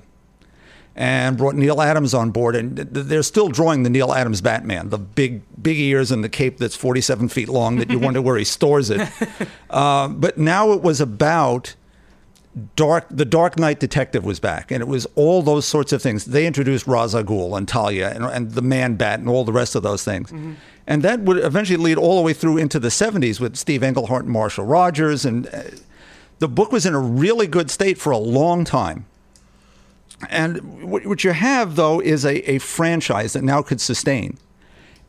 and 0.95 1.35
brought 1.37 1.55
Neal 1.55 1.81
Adams 1.81 2.13
on 2.13 2.31
board. 2.31 2.55
And 2.55 2.77
they're 2.77 3.23
still 3.23 3.49
drawing 3.49 3.83
the 3.83 3.89
Neal 3.89 4.13
Adams 4.13 4.39
Batman, 4.39 4.89
the 4.89 4.97
big, 4.97 5.41
big 5.61 5.77
ears 5.77 6.11
and 6.11 6.23
the 6.23 6.29
cape 6.29 6.57
that's 6.59 6.77
47 6.77 7.27
feet 7.27 7.49
long 7.49 7.75
that 7.79 7.89
you 7.89 7.99
wonder 7.99 8.21
where 8.21 8.37
he 8.37 8.45
stores 8.45 8.89
it. 8.89 9.01
Uh, 9.69 10.07
but 10.07 10.37
now 10.37 10.71
it 10.71 10.81
was 10.81 11.01
about 11.01 11.75
Dark, 12.77 13.07
the 13.09 13.25
Dark 13.25 13.59
Knight 13.59 13.79
Detective 13.81 14.23
was 14.23 14.39
back, 14.39 14.71
and 14.71 14.81
it 14.81 14.87
was 14.87 15.05
all 15.15 15.41
those 15.41 15.65
sorts 15.65 15.91
of 15.91 16.01
things. 16.01 16.23
They 16.23 16.47
introduced 16.47 16.87
Ra's 16.87 17.13
al 17.13 17.23
Ghul 17.23 17.57
and 17.57 17.67
Talia 17.67 18.11
and, 18.11 18.23
and 18.23 18.51
the 18.51 18.61
Man 18.61 18.95
Bat 18.95 19.19
and 19.19 19.27
all 19.27 19.43
the 19.43 19.51
rest 19.51 19.75
of 19.75 19.83
those 19.83 20.05
things, 20.05 20.31
and 20.87 21.03
that 21.03 21.19
would 21.19 21.37
eventually 21.37 21.77
lead 21.77 21.97
all 21.97 22.15
the 22.15 22.21
way 22.21 22.31
through 22.31 22.57
into 22.57 22.79
the 22.79 22.87
'70s 22.87 23.41
with 23.41 23.57
Steve 23.57 23.83
Englehart 23.83 24.23
and 24.23 24.31
Marshall 24.31 24.65
Rogers, 24.65 25.25
and 25.25 25.47
uh, 25.47 25.63
the 26.39 26.47
book 26.47 26.71
was 26.71 26.85
in 26.85 26.93
a 26.93 26.99
really 26.99 27.47
good 27.47 27.69
state 27.69 27.97
for 27.97 28.11
a 28.11 28.17
long 28.17 28.63
time. 28.63 29.05
And 30.29 30.89
what 30.89 31.05
what 31.05 31.23
you 31.25 31.31
have 31.31 31.75
though 31.75 31.99
is 31.99 32.23
a, 32.23 32.49
a 32.49 32.59
franchise 32.59 33.33
that 33.33 33.43
now 33.43 33.61
could 33.63 33.81
sustain. 33.81 34.37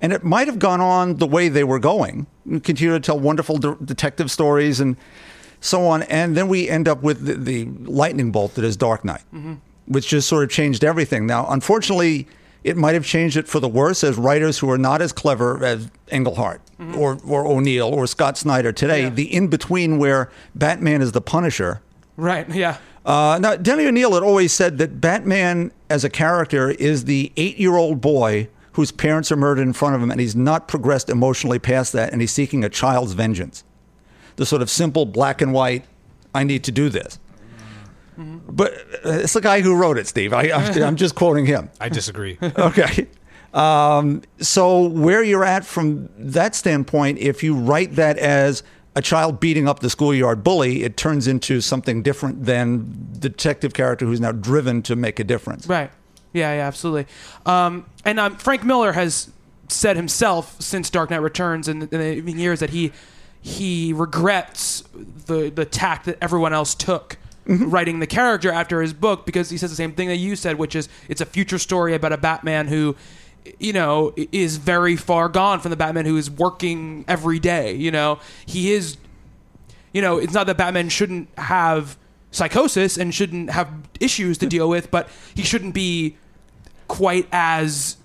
And 0.02 0.12
it 0.12 0.24
might 0.24 0.46
have 0.46 0.58
gone 0.58 0.80
on 0.80 1.16
the 1.16 1.26
way 1.26 1.48
they 1.48 1.64
were 1.64 1.78
going, 1.78 2.26
continue 2.44 2.92
to 2.92 3.00
tell 3.00 3.18
wonderful 3.18 3.56
de- 3.56 3.76
detective 3.82 4.30
stories 4.30 4.78
and 4.78 4.96
so 5.60 5.86
on. 5.86 6.02
And 6.04 6.36
then 6.36 6.48
we 6.48 6.68
end 6.68 6.88
up 6.88 7.02
with 7.02 7.24
the, 7.26 7.34
the 7.34 7.64
lightning 7.90 8.30
bolt 8.32 8.54
that 8.54 8.64
is 8.64 8.76
Dark 8.76 9.04
Knight, 9.04 9.22
which 9.86 10.08
just 10.08 10.28
sort 10.28 10.44
of 10.44 10.50
changed 10.50 10.84
everything. 10.84 11.26
Now, 11.26 11.46
unfortunately, 11.48 12.26
it 12.64 12.76
might 12.76 12.94
have 12.94 13.04
changed 13.04 13.36
it 13.36 13.46
for 13.46 13.60
the 13.60 13.68
worse 13.68 14.02
as 14.02 14.16
writers 14.16 14.58
who 14.58 14.70
are 14.70 14.78
not 14.78 15.00
as 15.00 15.12
clever 15.12 15.64
as 15.64 15.88
Englehart 16.10 16.60
or, 16.96 17.18
or 17.26 17.46
O'Neil 17.46 17.86
or 17.86 18.06
Scott 18.06 18.36
Snyder 18.36 18.72
today. 18.72 19.04
Yeah. 19.04 19.10
The 19.10 19.32
in 19.34 19.48
between 19.48 19.98
where 19.98 20.30
Batman 20.54 21.00
is 21.00 21.12
the 21.12 21.20
Punisher. 21.20 21.80
Right? 22.16 22.48
Yeah. 22.48 22.78
Uh, 23.04 23.38
now, 23.40 23.54
Denny 23.54 23.86
O'Neil 23.86 24.14
had 24.14 24.24
always 24.24 24.52
said 24.52 24.78
that 24.78 25.00
Batman 25.00 25.70
as 25.88 26.02
a 26.02 26.10
character 26.10 26.70
is 26.70 27.04
the 27.04 27.32
eight 27.36 27.56
year 27.56 27.76
old 27.76 28.00
boy 28.00 28.48
whose 28.72 28.90
parents 28.90 29.30
are 29.30 29.36
murdered 29.36 29.62
in 29.62 29.72
front 29.72 29.94
of 29.94 30.02
him, 30.02 30.10
and 30.10 30.20
he's 30.20 30.36
not 30.36 30.68
progressed 30.68 31.08
emotionally 31.08 31.58
past 31.58 31.92
that, 31.94 32.12
and 32.12 32.20
he's 32.20 32.32
seeking 32.32 32.62
a 32.64 32.68
child's 32.68 33.12
vengeance. 33.12 33.64
The 34.36 34.46
sort 34.46 34.62
of 34.62 34.70
simple 34.70 35.06
black 35.06 35.40
and 35.40 35.52
white, 35.52 35.84
I 36.34 36.44
need 36.44 36.64
to 36.64 36.72
do 36.72 36.88
this. 36.88 37.18
But 38.18 38.72
uh, 39.04 39.10
it's 39.10 39.34
the 39.34 39.40
guy 39.40 39.60
who 39.60 39.74
wrote 39.74 39.98
it, 39.98 40.06
Steve. 40.06 40.32
I, 40.32 40.50
I'm, 40.50 40.82
I'm 40.82 40.96
just 40.96 41.14
quoting 41.14 41.46
him. 41.46 41.70
I 41.80 41.88
disagree. 41.88 42.38
Okay. 42.42 43.06
Um, 43.54 44.22
so 44.38 44.86
where 44.88 45.22
you're 45.22 45.44
at 45.44 45.64
from 45.64 46.10
that 46.18 46.54
standpoint, 46.54 47.18
if 47.18 47.42
you 47.42 47.54
write 47.54 47.94
that 47.96 48.18
as 48.18 48.62
a 48.94 49.00
child 49.00 49.40
beating 49.40 49.66
up 49.66 49.80
the 49.80 49.88
schoolyard 49.88 50.44
bully, 50.44 50.82
it 50.82 50.96
turns 50.96 51.26
into 51.26 51.62
something 51.62 52.02
different 52.02 52.44
than 52.44 53.08
the 53.12 53.30
detective 53.30 53.72
character 53.72 54.04
who's 54.04 54.20
now 54.20 54.32
driven 54.32 54.82
to 54.82 54.96
make 54.96 55.18
a 55.18 55.24
difference. 55.24 55.66
Right. 55.66 55.90
Yeah, 56.34 56.54
yeah, 56.54 56.66
absolutely. 56.66 57.06
Um, 57.46 57.86
and 58.04 58.20
um, 58.20 58.36
Frank 58.36 58.62
Miller 58.62 58.92
has 58.92 59.30
said 59.68 59.96
himself 59.96 60.60
since 60.60 60.90
Dark 60.90 61.10
Knight 61.10 61.22
Returns 61.22 61.66
in, 61.66 61.82
in 61.82 62.24
the 62.26 62.32
years 62.32 62.60
that 62.60 62.70
he 62.70 62.92
he 63.46 63.92
regrets 63.92 64.82
the 65.26 65.50
the 65.50 65.64
tack 65.64 66.02
that 66.02 66.18
everyone 66.20 66.52
else 66.52 66.74
took 66.74 67.16
mm-hmm. 67.46 67.70
writing 67.70 68.00
the 68.00 68.06
character 68.06 68.50
after 68.50 68.82
his 68.82 68.92
book 68.92 69.24
because 69.24 69.50
he 69.50 69.56
says 69.56 69.70
the 69.70 69.76
same 69.76 69.92
thing 69.92 70.08
that 70.08 70.16
you 70.16 70.34
said, 70.34 70.58
which 70.58 70.74
is 70.74 70.88
it's 71.08 71.20
a 71.20 71.24
future 71.24 71.60
story 71.60 71.94
about 71.94 72.12
a 72.12 72.16
Batman 72.16 72.66
who 72.66 72.96
you 73.60 73.72
know 73.72 74.12
is 74.16 74.56
very 74.56 74.96
far 74.96 75.28
gone 75.28 75.60
from 75.60 75.70
the 75.70 75.76
Batman 75.76 76.06
who 76.06 76.16
is 76.16 76.28
working 76.28 77.04
every 77.06 77.38
day. 77.38 77.72
You 77.72 77.92
know, 77.92 78.18
he 78.44 78.72
is 78.72 78.96
you 79.92 80.02
know, 80.02 80.18
it's 80.18 80.34
not 80.34 80.48
that 80.48 80.56
Batman 80.56 80.88
shouldn't 80.88 81.28
have 81.38 81.96
psychosis 82.32 82.98
and 82.98 83.14
shouldn't 83.14 83.50
have 83.50 83.70
issues 84.00 84.38
to 84.38 84.46
deal 84.46 84.68
with, 84.68 84.90
but 84.90 85.08
he 85.36 85.44
shouldn't 85.44 85.72
be 85.72 86.16
quite 86.88 87.28
as 87.30 87.96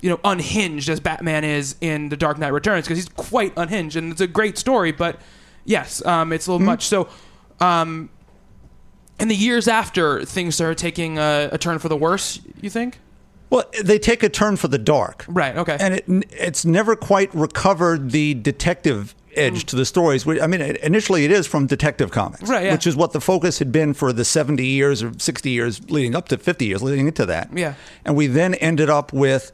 you 0.00 0.10
know 0.10 0.20
unhinged 0.24 0.88
as 0.88 1.00
Batman 1.00 1.44
is 1.44 1.76
in 1.80 2.08
The 2.08 2.16
Dark 2.16 2.38
Knight 2.38 2.52
Returns 2.52 2.86
because 2.86 2.98
he's 2.98 3.08
quite 3.08 3.52
unhinged 3.56 3.96
and 3.96 4.12
it's 4.12 4.20
a 4.20 4.26
great 4.26 4.58
story, 4.58 4.92
but 4.92 5.20
yes, 5.64 6.04
um, 6.04 6.32
it's 6.32 6.46
a 6.46 6.52
little 6.52 6.64
much. 6.64 6.86
So, 6.86 7.08
um, 7.60 8.10
in 9.18 9.28
the 9.28 9.34
years 9.34 9.66
after 9.68 10.24
things 10.24 10.54
started 10.54 10.78
taking 10.78 11.18
a, 11.18 11.48
a 11.52 11.58
turn 11.58 11.78
for 11.78 11.88
the 11.88 11.96
worse, 11.96 12.40
you 12.60 12.70
think? 12.70 13.00
Well, 13.48 13.64
they 13.82 13.98
take 13.98 14.22
a 14.22 14.28
turn 14.28 14.56
for 14.56 14.68
the 14.68 14.78
dark. 14.78 15.24
Right. 15.28 15.56
Okay. 15.56 15.76
And 15.78 15.94
it, 15.94 16.04
it's 16.32 16.64
never 16.64 16.96
quite 16.96 17.32
recovered 17.34 18.10
the 18.10 18.34
detective 18.34 19.14
edge 19.36 19.66
to 19.66 19.76
the 19.76 19.84
stories. 19.84 20.26
I 20.26 20.46
mean, 20.46 20.60
initially 20.60 21.24
it 21.24 21.30
is 21.30 21.46
from 21.46 21.66
Detective 21.66 22.10
Comics, 22.10 22.48
Right, 22.48 22.64
yeah. 22.64 22.72
which 22.72 22.86
is 22.86 22.96
what 22.96 23.12
the 23.12 23.20
focus 23.20 23.58
had 23.58 23.70
been 23.70 23.94
for 23.94 24.12
the 24.12 24.24
70 24.24 24.66
years 24.66 25.02
or 25.02 25.12
60 25.16 25.50
years 25.50 25.90
leading 25.90 26.14
up 26.16 26.28
to 26.28 26.38
50 26.38 26.66
years 26.66 26.82
leading 26.82 27.06
into 27.06 27.26
that. 27.26 27.50
Yeah. 27.56 27.74
And 28.04 28.16
we 28.16 28.26
then 28.26 28.54
ended 28.54 28.90
up 28.90 29.12
with, 29.12 29.52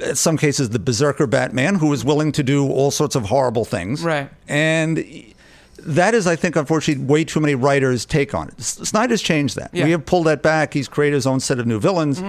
in 0.00 0.14
some 0.14 0.36
cases, 0.36 0.70
the 0.70 0.78
Berserker 0.78 1.26
Batman, 1.26 1.76
who 1.76 1.88
was 1.88 2.04
willing 2.04 2.32
to 2.32 2.42
do 2.42 2.68
all 2.68 2.90
sorts 2.90 3.14
of 3.14 3.24
horrible 3.24 3.64
things. 3.64 4.02
Right. 4.02 4.30
And 4.48 5.34
that 5.78 6.14
is, 6.14 6.26
I 6.26 6.36
think, 6.36 6.56
unfortunately, 6.56 7.04
way 7.04 7.24
too 7.24 7.40
many 7.40 7.54
writers 7.54 8.04
take 8.04 8.34
on 8.34 8.48
it. 8.48 8.60
Snyder's 8.60 9.22
changed 9.22 9.56
that. 9.56 9.70
Yeah. 9.72 9.80
Mm-hmm. 9.80 9.86
We 9.86 9.90
have 9.92 10.06
pulled 10.06 10.26
that 10.26 10.42
back. 10.42 10.74
He's 10.74 10.88
created 10.88 11.16
his 11.16 11.26
own 11.26 11.40
set 11.40 11.58
of 11.58 11.66
new 11.66 11.80
villains. 11.80 12.22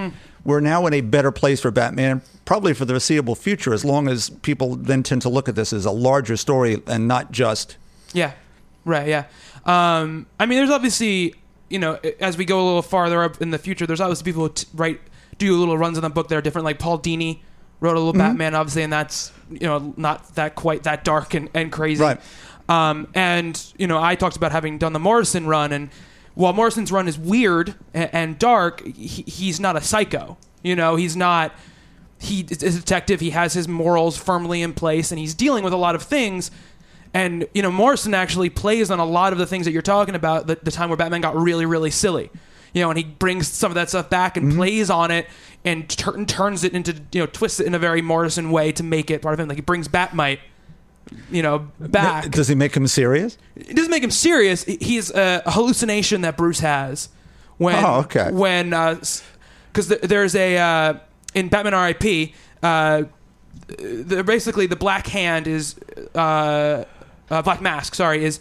We're 0.46 0.60
now 0.60 0.86
in 0.88 0.94
a 0.94 1.02
better 1.02 1.32
place 1.32 1.62
for 1.62 1.72
Batman, 1.72 2.22
probably 2.44 2.74
for 2.74 2.84
the 2.84 2.94
foreseeable 2.94 3.36
future, 3.36 3.74
as 3.74 3.86
long 3.86 4.10
as 4.10 4.30
people 4.30 4.76
then 4.76 5.02
tend 5.02 5.22
to 5.22 5.30
look 5.30 5.48
at 5.48 5.56
this 5.56 5.72
as 5.72 5.86
a 5.86 5.92
larger 5.92 6.36
story 6.36 6.82
and 6.88 7.08
not 7.08 7.32
just. 7.32 7.78
Yeah, 8.12 8.34
right. 8.84 9.08
Yeah. 9.08 9.26
Um, 9.66 10.26
I 10.40 10.46
mean, 10.46 10.58
there's 10.58 10.70
obviously, 10.70 11.36
you 11.70 11.80
know, 11.80 11.98
as 12.20 12.38
we 12.38 12.44
go 12.44 12.62
a 12.62 12.66
little 12.66 12.82
farther 12.82 13.24
up 13.24 13.42
in 13.42 13.52
the 13.52 13.58
future, 13.58 13.88
there's 13.88 14.02
obviously 14.02 14.26
people 14.26 14.48
who 14.48 14.54
t- 14.54 14.68
write, 14.74 15.00
do 15.44 15.58
little 15.58 15.78
runs 15.78 15.98
in 15.98 16.04
the 16.04 16.10
book 16.10 16.28
that 16.30 16.36
are 16.36 16.42
different. 16.42 16.66
Like 16.66 16.80
Paul 16.80 17.00
Dini 17.00 17.40
wrote 17.80 17.96
a 17.96 18.00
little 18.00 18.14
Batman, 18.14 18.56
obviously, 18.56 18.84
and 18.84 18.94
that's 18.94 19.32
you 19.50 19.68
know 19.68 19.94
not 19.98 20.36
that 20.36 20.56
quite 20.56 20.84
that 20.84 21.04
dark 21.04 21.34
and, 21.34 21.50
and 21.54 21.72
crazy. 21.72 22.02
Right. 22.02 22.20
Um, 22.70 23.08
and 23.14 23.62
you 23.78 23.88
know, 23.88 24.02
I 24.02 24.16
talked 24.16 24.38
about 24.38 24.52
having 24.52 24.78
done 24.78 24.94
the 24.94 25.00
Morrison 25.00 25.48
run, 25.48 25.72
and 25.72 25.90
while 26.34 26.54
Morrison's 26.54 26.92
run 26.92 27.08
is 27.08 27.18
weird 27.18 27.76
and, 27.94 28.10
and 28.14 28.40
dark, 28.40 28.84
he, 28.86 29.24
he's 29.24 29.60
not 29.60 29.76
a 29.76 29.82
psycho. 29.82 30.38
You 30.64 30.76
know, 30.76 30.96
he's 30.96 31.16
not 31.16 31.54
he 32.24 32.46
is 32.50 32.64
a 32.64 32.80
detective. 32.80 33.20
He 33.20 33.32
has 33.32 33.54
his 33.54 33.68
morals 33.68 34.18
firmly 34.18 34.62
in 34.62 34.74
place, 34.74 35.12
and 35.12 35.20
he's 35.20 35.34
dealing 35.34 35.64
with 35.64 35.74
a 35.74 35.78
lot 35.78 35.94
of 35.94 36.04
things. 36.04 36.52
And 37.14 37.48
you 37.54 37.62
know, 37.62 37.72
Morrison 37.72 38.14
actually 38.14 38.50
plays 38.50 38.90
on 38.90 39.00
a 39.00 39.06
lot 39.06 39.34
of 39.34 39.40
the 39.40 39.46
things 39.46 39.66
that 39.66 39.72
you're 39.72 39.82
talking 39.82 40.16
about. 40.16 40.48
The, 40.48 40.58
the 40.62 40.72
time 40.72 40.90
where 40.90 40.98
Batman 40.98 41.22
got 41.22 41.36
really, 41.36 41.66
really 41.66 41.92
silly. 41.92 42.32
You 42.74 42.82
know, 42.82 42.90
and 42.90 42.98
he 42.98 43.04
brings 43.06 43.48
some 43.48 43.72
of 43.72 43.76
that 43.76 43.90
stuff 43.90 44.10
back 44.10 44.36
Mm-hmm. 44.36 44.48
and 44.50 44.58
plays 44.58 44.90
on 44.90 45.12
it 45.12 45.28
and 45.64 45.90
tur- 45.90 46.26
turns 46.26 46.64
it 46.64 46.74
into 46.74 46.94
you 47.12 47.22
know 47.22 47.26
twists 47.28 47.60
it 47.60 47.68
in 47.68 47.74
a 47.76 47.80
very 47.80 48.02
Morrison 48.02 48.52
way 48.52 48.72
to 48.74 48.84
make 48.84 49.10
it 49.12 49.22
part 49.22 49.34
of 49.34 49.40
him. 49.40 49.48
Like 49.48 49.58
he 49.58 49.62
brings 49.62 49.88
Batmite, 49.88 50.40
you 51.32 51.42
know, 51.44 51.68
back. 51.80 52.32
Does 52.32 52.48
he 52.48 52.56
make 52.56 52.76
him 52.76 52.88
serious? 52.88 53.38
it 53.56 53.76
doesn't 53.76 53.92
make 53.92 54.04
him 54.04 54.12
serious. 54.12 54.64
He's 54.64 55.12
a 55.12 55.42
hallucination 55.46 56.22
that 56.22 56.36
Bruce 56.38 56.60
has 56.60 57.10
when 57.58 57.84
Oh, 57.86 58.00
okay. 58.02 58.32
when 58.32 58.72
because 58.72 59.88
there's 60.02 60.36
a 60.36 60.58
uh, 60.58 60.94
in 61.36 61.50
Batman 61.50 61.74
R.I.P. 61.76 62.34
Uh, 62.62 63.04
the, 63.68 64.24
basically 64.26 64.66
the 64.68 64.76
Black 64.76 65.08
Hand 65.08 65.48
is 65.48 65.76
uh, 66.16 66.84
uh, 67.30 67.42
Black 67.44 67.62
Mask. 67.62 67.94
Sorry, 67.96 68.24
is 68.26 68.40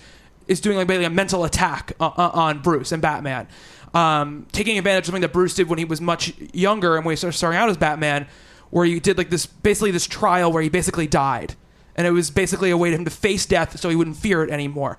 is 0.48 0.60
doing 0.60 0.76
like 0.76 0.86
basically 0.88 1.04
a 1.06 1.10
mental 1.10 1.44
attack 1.44 1.92
on, 2.00 2.12
on 2.16 2.58
Bruce 2.62 2.90
and 2.92 3.00
Batman, 3.02 3.46
um, 3.94 4.46
taking 4.52 4.78
advantage 4.78 5.02
of 5.02 5.06
something 5.06 5.22
that 5.22 5.32
Bruce 5.32 5.54
did 5.54 5.68
when 5.68 5.78
he 5.78 5.84
was 5.84 6.00
much 6.00 6.34
younger 6.52 6.96
and 6.96 7.04
when 7.04 7.12
he 7.12 7.16
started 7.16 7.36
starting 7.36 7.58
out 7.58 7.68
as 7.68 7.76
Batman, 7.76 8.26
where 8.70 8.86
he 8.86 8.98
did 9.00 9.18
like 9.18 9.30
this 9.30 9.46
basically 9.46 9.90
this 9.90 10.06
trial 10.06 10.50
where 10.50 10.62
he 10.62 10.68
basically 10.68 11.06
died, 11.06 11.54
and 11.94 12.06
it 12.06 12.10
was 12.10 12.30
basically 12.30 12.70
a 12.70 12.76
way 12.76 12.90
for 12.90 12.98
him 12.98 13.04
to 13.04 13.10
face 13.10 13.44
death 13.46 13.78
so 13.78 13.88
he 13.88 13.96
wouldn't 13.96 14.16
fear 14.16 14.42
it 14.42 14.50
anymore. 14.50 14.98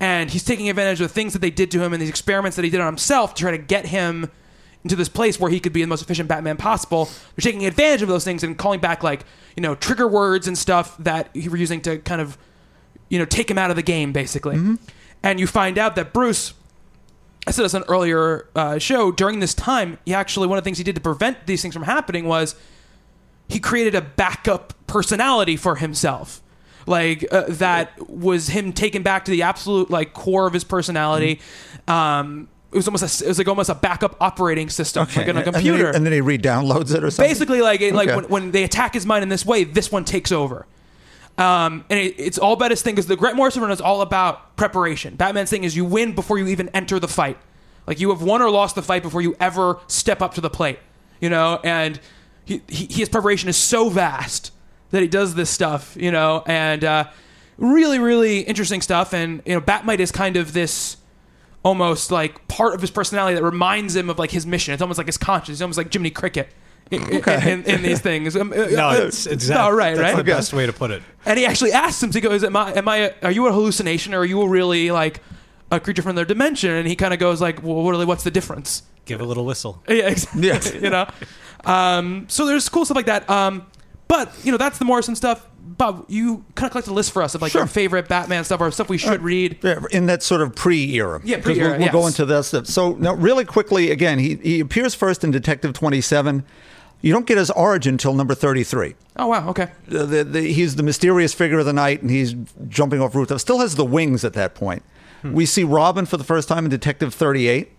And 0.00 0.30
he's 0.30 0.44
taking 0.44 0.68
advantage 0.68 1.00
of 1.00 1.08
the 1.08 1.14
things 1.14 1.32
that 1.32 1.40
they 1.40 1.50
did 1.50 1.72
to 1.72 1.82
him 1.82 1.92
and 1.92 2.00
these 2.00 2.08
experiments 2.08 2.54
that 2.56 2.64
he 2.64 2.70
did 2.70 2.80
on 2.80 2.86
himself 2.86 3.34
to 3.34 3.42
try 3.42 3.50
to 3.50 3.58
get 3.58 3.86
him 3.86 4.30
into 4.84 4.94
this 4.94 5.08
place 5.08 5.40
where 5.40 5.50
he 5.50 5.58
could 5.58 5.72
be 5.72 5.80
the 5.80 5.88
most 5.88 6.02
efficient 6.02 6.28
Batman 6.28 6.56
possible. 6.56 7.06
They're 7.06 7.42
taking 7.42 7.66
advantage 7.66 8.02
of 8.02 8.08
those 8.08 8.24
things 8.24 8.44
and 8.44 8.56
calling 8.56 8.78
back 8.78 9.02
like 9.02 9.24
you 9.56 9.62
know 9.62 9.74
trigger 9.74 10.06
words 10.06 10.46
and 10.46 10.56
stuff 10.56 10.96
that 10.98 11.30
he 11.34 11.48
were 11.48 11.56
using 11.56 11.80
to 11.82 11.98
kind 11.98 12.20
of 12.20 12.38
you 13.08 13.18
know 13.18 13.24
take 13.24 13.50
him 13.50 13.58
out 13.58 13.70
of 13.70 13.76
the 13.76 13.82
game 13.82 14.12
basically. 14.12 14.56
And 15.22 15.40
you 15.40 15.46
find 15.46 15.78
out 15.78 15.96
that 15.96 16.12
Bruce. 16.12 16.54
I 17.48 17.50
said 17.50 17.64
this 17.64 17.72
on 17.74 17.82
an 17.82 17.88
earlier 17.88 18.46
uh, 18.54 18.78
show. 18.78 19.10
During 19.10 19.40
this 19.40 19.54
time, 19.54 19.98
he 20.04 20.12
actually 20.12 20.46
one 20.48 20.58
of 20.58 20.64
the 20.64 20.66
things 20.68 20.76
he 20.78 20.84
did 20.84 20.94
to 20.96 21.00
prevent 21.00 21.46
these 21.46 21.62
things 21.62 21.72
from 21.74 21.84
happening 21.84 22.26
was 22.26 22.54
he 23.48 23.58
created 23.58 23.94
a 23.94 24.02
backup 24.02 24.74
personality 24.86 25.56
for 25.56 25.76
himself 25.76 26.42
like 26.86 27.26
uh, 27.32 27.44
that 27.48 28.08
was 28.08 28.48
him 28.48 28.72
taken 28.72 29.02
back 29.02 29.24
to 29.26 29.30
the 29.30 29.42
absolute 29.42 29.90
like 29.90 30.12
core 30.14 30.46
of 30.46 30.52
his 30.54 30.64
personality 30.64 31.38
um 31.86 32.48
it 32.72 32.76
was 32.76 32.88
almost 32.88 33.20
a, 33.20 33.24
it 33.24 33.28
was 33.28 33.36
like 33.38 33.48
almost 33.48 33.68
a 33.68 33.74
backup 33.74 34.16
operating 34.20 34.70
system 34.70 35.06
like 35.14 35.16
on 35.16 35.22
a 35.24 35.28
And 35.28 35.36
then 35.38 35.44
he- 35.46 35.68
computer 35.68 35.90
And 35.90 36.06
then 36.06 36.12
he 36.14 36.20
re-downloads 36.22 36.94
it 36.94 37.04
or 37.04 37.10
something. 37.10 37.30
basically 37.30 37.60
like 37.60 37.80
it, 37.82 37.94
like 37.94 38.08
Okay. 38.08 38.16
when, 38.16 38.24
when 38.28 38.50
they 38.52 38.64
attack 38.64 38.94
his 38.94 39.04
mind 39.04 39.22
in 39.22 39.28
this 39.28 39.44
way 39.44 39.64
this 39.64 39.92
one 39.92 40.04
takes 40.06 40.32
over 40.32 40.66
um, 41.38 41.84
and 41.88 42.00
it, 42.00 42.16
it's 42.18 42.36
all 42.36 42.52
about 42.52 42.72
his 42.72 42.82
thing 42.82 42.96
because 42.96 43.06
the 43.06 43.16
Grant 43.16 43.36
Morrison 43.36 43.62
run 43.62 43.70
is 43.70 43.80
all 43.80 44.02
about 44.02 44.56
preparation. 44.56 45.14
Batman's 45.14 45.50
thing 45.50 45.62
is 45.62 45.76
you 45.76 45.84
win 45.84 46.14
before 46.14 46.36
you 46.36 46.48
even 46.48 46.68
enter 46.70 46.98
the 46.98 47.08
fight. 47.08 47.38
Like 47.86 48.00
you 48.00 48.10
have 48.10 48.22
won 48.22 48.42
or 48.42 48.50
lost 48.50 48.74
the 48.74 48.82
fight 48.82 49.02
before 49.02 49.22
you 49.22 49.36
ever 49.38 49.78
step 49.86 50.20
up 50.20 50.34
to 50.34 50.40
the 50.40 50.50
plate. 50.50 50.80
You 51.20 51.30
know, 51.30 51.60
and 51.64 52.00
he, 52.44 52.60
he, 52.68 52.86
his 52.90 53.08
preparation 53.08 53.48
is 53.48 53.56
so 53.56 53.88
vast 53.88 54.52
that 54.90 55.00
he 55.00 55.08
does 55.08 55.36
this 55.36 55.48
stuff. 55.48 55.96
You 55.98 56.10
know, 56.10 56.42
and 56.44 56.84
uh, 56.84 57.04
really, 57.56 58.00
really 58.00 58.40
interesting 58.40 58.82
stuff. 58.82 59.14
And 59.14 59.40
you 59.46 59.54
know, 59.54 59.60
Batmite 59.60 60.00
is 60.00 60.10
kind 60.10 60.36
of 60.36 60.52
this 60.52 60.96
almost 61.64 62.10
like 62.10 62.46
part 62.48 62.74
of 62.74 62.80
his 62.80 62.90
personality 62.90 63.36
that 63.36 63.44
reminds 63.44 63.94
him 63.94 64.10
of 64.10 64.18
like 64.18 64.32
his 64.32 64.44
mission. 64.44 64.74
It's 64.74 64.82
almost 64.82 64.98
like 64.98 65.06
his 65.06 65.18
conscience. 65.18 65.56
It's 65.56 65.62
almost 65.62 65.78
like 65.78 65.92
Jiminy 65.92 66.10
Cricket. 66.10 66.48
In, 66.90 67.02
in- 67.02 67.64
in, 67.64 67.82
these 67.82 68.00
things, 68.00 68.34
Um, 68.36 68.52
uh, 68.52 68.56
No, 68.66 68.88
uh, 68.88 68.94
it's 69.06 69.26
exactly 69.26 69.62
no, 69.70 69.76
right, 69.76 69.94
That's 69.96 70.14
right. 70.14 70.16
the 70.16 70.24
best 70.24 70.52
way 70.52 70.64
to 70.66 70.72
put 70.72 70.90
it. 70.90 71.02
And 71.26 71.38
he 71.38 71.44
actually 71.44 71.72
asks 71.72 72.02
him, 72.02 72.10
he 72.12 72.20
goes, 72.20 72.42
am 72.42 72.56
I, 72.56 72.72
am 72.72 72.88
I, 72.88 73.12
are 73.22 73.30
you 73.30 73.46
a 73.46 73.52
hallucination 73.52 74.14
or 74.14 74.20
are 74.20 74.24
you 74.24 74.40
a 74.40 74.48
really 74.48 74.90
like 74.90 75.20
a 75.70 75.78
creature 75.80 76.00
from 76.02 76.10
another 76.12 76.24
dimension? 76.24 76.70
And 76.70 76.88
he 76.88 76.96
kind 76.96 77.12
of 77.12 77.20
goes 77.20 77.40
like, 77.42 77.62
well, 77.62 77.82
really, 77.86 78.06
what's 78.06 78.24
the 78.24 78.30
difference? 78.30 78.82
Give 79.04 79.20
a 79.20 79.24
little 79.24 79.44
whistle. 79.44 79.82
Yeah, 79.88 80.08
exactly. 80.08 80.42
Yes. 80.46 80.74
you 80.82 80.88
know? 80.90 81.06
Um, 81.64 82.24
so 82.28 82.46
there's 82.46 82.68
cool 82.68 82.84
stuff 82.86 82.96
like 82.96 83.06
that. 83.06 83.28
Um, 83.28 83.66
but, 84.06 84.32
you 84.42 84.50
know, 84.52 84.58
that's 84.58 84.78
the 84.78 84.86
Morrison 84.86 85.14
stuff. 85.14 85.46
Bob, 85.60 86.06
you 86.08 86.42
kind 86.54 86.64
of 86.66 86.70
collect 86.72 86.88
a 86.88 86.94
list 86.94 87.12
for 87.12 87.22
us 87.22 87.34
of 87.34 87.42
like 87.42 87.52
Sure. 87.52 87.60
your 87.60 87.66
favorite 87.68 88.08
Batman 88.08 88.42
stuff 88.44 88.62
or 88.62 88.70
stuff 88.70 88.88
we 88.88 88.96
should 88.96 89.20
read. 89.22 89.58
Yeah, 89.62 89.80
in 89.90 90.06
that 90.06 90.22
sort 90.22 90.40
of 90.40 90.54
pre-era. 90.54 91.20
Yeah, 91.22 91.40
pre-era, 91.42 91.72
We'll, 91.72 91.80
we'll 91.80 91.88
go 91.92 92.06
into 92.06 92.24
this. 92.24 92.54
So 92.64 92.92
now, 92.94 93.12
really 93.14 93.44
quickly, 93.44 93.90
again, 93.90 94.18
he 94.18 94.36
he 94.36 94.60
appears 94.60 94.94
first 94.94 95.24
in 95.24 95.30
Detective 95.30 95.74
Twenty 95.74 96.00
Seven. 96.00 96.44
You 97.00 97.12
don't 97.12 97.26
get 97.26 97.38
his 97.38 97.50
origin 97.52 97.94
until 97.94 98.12
number 98.14 98.34
thirty-three. 98.34 98.94
Oh, 99.16 99.26
wow. 99.28 99.48
Okay. 99.50 99.68
The, 99.86 100.04
the, 100.04 100.24
the, 100.24 100.40
he's 100.52 100.76
the 100.76 100.82
mysterious 100.82 101.32
figure 101.34 101.58
of 101.60 101.66
the 101.66 101.72
night, 101.72 102.02
and 102.02 102.10
he's 102.10 102.34
jumping 102.68 103.00
off 103.00 103.14
rooftops. 103.14 103.42
Still 103.42 103.60
has 103.60 103.76
the 103.76 103.84
wings 103.84 104.24
at 104.24 104.32
that 104.34 104.54
point. 104.54 104.82
Hmm. 105.22 105.32
We 105.32 105.46
see 105.46 105.62
Robin 105.64 106.06
for 106.06 106.16
the 106.16 106.24
first 106.24 106.48
time 106.48 106.64
in 106.64 106.70
Detective 106.70 107.14
Thirty-Eight. 107.14 107.72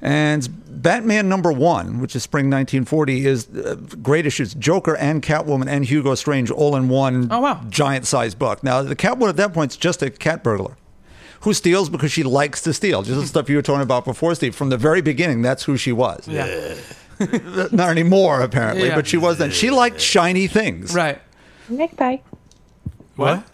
And 0.00 0.48
Batman 0.82 1.28
number 1.28 1.50
one, 1.50 1.98
which 2.00 2.14
is 2.14 2.22
spring 2.22 2.44
1940, 2.46 3.26
is 3.26 3.48
uh, 3.48 3.74
great 4.00 4.26
issues. 4.26 4.54
Joker 4.54 4.96
and 4.96 5.22
Catwoman 5.22 5.66
and 5.66 5.84
Hugo 5.84 6.14
Strange 6.14 6.50
all 6.52 6.76
in 6.76 6.88
one 6.88 7.26
Oh, 7.32 7.40
wow. 7.40 7.60
giant 7.68 8.06
sized 8.06 8.38
book. 8.38 8.62
Now, 8.62 8.80
the 8.82 8.94
Catwoman 8.94 9.28
at 9.30 9.36
that 9.38 9.52
point 9.52 9.72
is 9.72 9.76
just 9.76 10.00
a 10.02 10.08
cat 10.10 10.44
burglar 10.44 10.76
who 11.40 11.52
steals 11.52 11.88
because 11.88 12.12
she 12.12 12.22
likes 12.22 12.62
to 12.62 12.72
steal. 12.72 13.02
Just 13.02 13.20
the 13.20 13.26
stuff 13.26 13.50
you 13.50 13.56
were 13.56 13.62
talking 13.62 13.82
about 13.82 14.04
before, 14.04 14.34
Steve. 14.36 14.54
From 14.54 14.68
the 14.68 14.76
very 14.76 15.00
beginning, 15.00 15.42
that's 15.42 15.64
who 15.64 15.76
she 15.76 15.90
was. 15.92 16.28
Yeah. 16.28 16.74
Not 17.72 17.90
anymore, 17.90 18.40
apparently, 18.40 18.88
Yeah. 18.88 18.94
but 18.94 19.06
she 19.06 19.16
was 19.16 19.38
then. 19.38 19.50
She 19.50 19.70
liked 19.70 20.00
shiny 20.00 20.46
things. 20.46 20.94
Right. 20.94 21.20
Magpie. 21.68 22.18
What? 23.16 23.44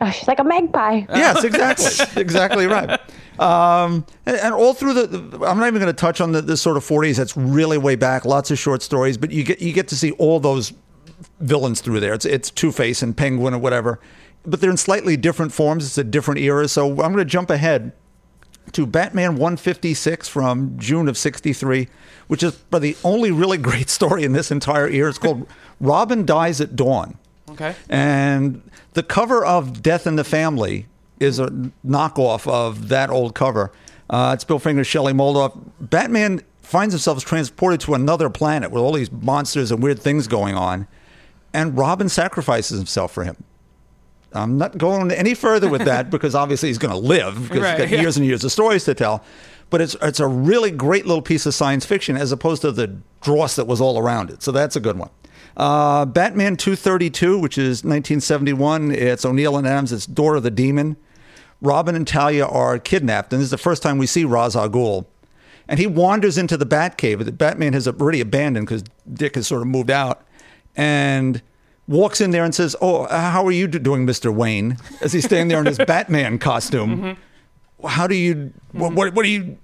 Oh, 0.00 0.10
she's 0.10 0.28
like 0.28 0.38
a 0.38 0.44
magpie. 0.44 1.02
Yes, 1.14 1.44
exactly. 1.44 2.20
exactly 2.20 2.66
right. 2.66 3.00
Um, 3.38 4.06
and, 4.26 4.36
and 4.36 4.54
all 4.54 4.74
through 4.74 4.94
the, 4.94 5.06
the- 5.06 5.44
I'm 5.46 5.58
not 5.58 5.66
even 5.66 5.80
going 5.80 5.86
to 5.86 5.92
touch 5.92 6.20
on 6.20 6.32
the, 6.32 6.42
the 6.42 6.56
sort 6.56 6.76
of 6.76 6.84
40s. 6.84 7.16
That's 7.16 7.36
really 7.36 7.78
way 7.78 7.96
back. 7.96 8.24
Lots 8.24 8.50
of 8.50 8.58
short 8.58 8.82
stories, 8.82 9.16
but 9.16 9.30
you 9.30 9.42
get 9.44 9.60
you 9.60 9.72
get 9.72 9.88
to 9.88 9.96
see 9.96 10.12
all 10.12 10.38
those 10.40 10.72
villains 11.40 11.80
through 11.80 12.00
there. 12.00 12.14
It's 12.14 12.24
it's 12.24 12.50
Two 12.50 12.70
Face 12.72 13.02
and 13.02 13.16
Penguin 13.16 13.54
or 13.54 13.58
whatever, 13.58 13.98
but 14.46 14.60
they're 14.60 14.70
in 14.70 14.76
slightly 14.76 15.16
different 15.16 15.52
forms. 15.52 15.84
It's 15.86 15.98
a 15.98 16.04
different 16.04 16.40
era. 16.40 16.68
So 16.68 16.90
I'm 16.90 16.96
going 17.12 17.16
to 17.16 17.24
jump 17.24 17.50
ahead 17.50 17.92
to 18.74 18.86
Batman 18.86 19.32
156 19.32 20.28
from 20.28 20.78
June 20.78 21.08
of 21.08 21.16
63, 21.16 21.88
which 22.26 22.42
is 22.42 22.52
probably 22.52 22.92
the 22.92 22.98
only 23.04 23.30
really 23.30 23.58
great 23.70 23.88
story 23.88 24.24
in 24.24 24.32
this 24.32 24.50
entire 24.50 24.88
year. 24.88 25.08
It's 25.08 25.18
called 25.18 25.46
Robin 25.80 26.26
Dies 26.26 26.60
at 26.60 26.76
Dawn. 26.76 27.18
Okay. 27.50 27.74
And 27.88 28.62
the 28.94 29.02
cover 29.02 29.44
of 29.44 29.82
Death 29.82 30.06
in 30.06 30.16
the 30.16 30.24
Family 30.24 30.86
is 31.20 31.38
a 31.38 31.46
knockoff 31.86 32.46
of 32.50 32.88
that 32.88 33.10
old 33.10 33.34
cover. 33.34 33.72
Uh, 34.10 34.32
it's 34.34 34.44
Bill 34.44 34.58
Finger, 34.58 34.84
Shelley 34.84 35.12
Moldoff. 35.12 35.58
Batman 35.80 36.42
finds 36.62 36.92
himself 36.92 37.24
transported 37.24 37.80
to 37.80 37.94
another 37.94 38.28
planet 38.30 38.70
with 38.70 38.82
all 38.82 38.92
these 38.92 39.12
monsters 39.12 39.70
and 39.70 39.82
weird 39.82 39.98
things 39.98 40.26
going 40.26 40.54
on. 40.54 40.86
And 41.52 41.78
Robin 41.78 42.08
sacrifices 42.08 42.78
himself 42.78 43.12
for 43.12 43.24
him. 43.24 43.36
I'm 44.34 44.58
not 44.58 44.76
going 44.78 45.10
any 45.10 45.34
further 45.34 45.68
with 45.68 45.84
that 45.84 46.10
because 46.10 46.34
obviously 46.34 46.68
he's 46.68 46.78
going 46.78 46.92
to 46.92 46.98
live 46.98 47.42
because 47.42 47.60
Right, 47.62 47.78
he's 47.80 47.90
got 47.90 47.94
yeah. 47.94 48.00
years 48.02 48.16
and 48.16 48.26
years 48.26 48.44
of 48.44 48.52
stories 48.52 48.84
to 48.84 48.94
tell. 48.94 49.24
But 49.70 49.80
it's 49.80 49.96
it's 50.02 50.20
a 50.20 50.26
really 50.26 50.70
great 50.70 51.06
little 51.06 51.22
piece 51.22 51.46
of 51.46 51.54
science 51.54 51.84
fiction 51.86 52.16
as 52.16 52.32
opposed 52.32 52.62
to 52.62 52.70
the 52.72 52.96
dross 53.22 53.56
that 53.56 53.66
was 53.66 53.80
all 53.80 53.98
around 53.98 54.30
it. 54.30 54.42
So 54.42 54.52
that's 54.52 54.76
a 54.76 54.80
good 54.80 54.98
one. 54.98 55.10
Uh, 55.56 56.04
Batman 56.04 56.56
232, 56.56 57.38
which 57.38 57.56
is 57.56 57.84
1971. 57.84 58.90
It's 58.90 59.24
O'Neil 59.24 59.56
and 59.56 59.66
Adams. 59.66 59.92
It's 59.92 60.06
Door 60.06 60.36
of 60.36 60.42
the 60.42 60.50
Demon. 60.50 60.96
Robin 61.60 61.94
and 61.94 62.06
Talia 62.06 62.44
are 62.44 62.78
kidnapped, 62.78 63.32
and 63.32 63.40
this 63.40 63.46
is 63.46 63.50
the 63.50 63.58
first 63.58 63.82
time 63.82 63.96
we 63.96 64.06
see 64.06 64.24
Ra's 64.24 64.54
al 64.56 64.68
Ghul. 64.68 65.06
And 65.66 65.78
he 65.80 65.86
wanders 65.86 66.36
into 66.36 66.56
the 66.58 66.66
Batcave 66.66 67.24
that 67.24 67.38
Batman 67.38 67.72
has 67.72 67.88
already 67.88 68.20
abandoned 68.20 68.66
because 68.66 68.84
Dick 69.10 69.34
has 69.36 69.46
sort 69.46 69.62
of 69.62 69.68
moved 69.68 69.90
out, 69.90 70.26
and 70.76 71.40
walks 71.86 72.20
in 72.20 72.30
there 72.30 72.44
and 72.44 72.54
says, 72.54 72.76
"Oh, 72.80 73.04
uh, 73.04 73.30
how 73.30 73.44
are 73.46 73.52
you 73.52 73.66
doing, 73.66 74.04
Mister 74.04 74.30
Wayne?" 74.32 74.78
As 75.00 75.12
he's 75.12 75.24
standing 75.24 75.48
there 75.48 75.60
in 75.60 75.66
his 75.66 75.78
Batman 75.86 76.38
costume. 76.38 76.96
Mm-hmm. 76.96 77.86
How 77.86 78.06
do 78.06 78.14
you? 78.14 78.52
What, 78.72 78.88
mm-hmm. 78.88 78.96
what? 78.96 79.14
What 79.14 79.22
do 79.24 79.28
you? 79.28 79.58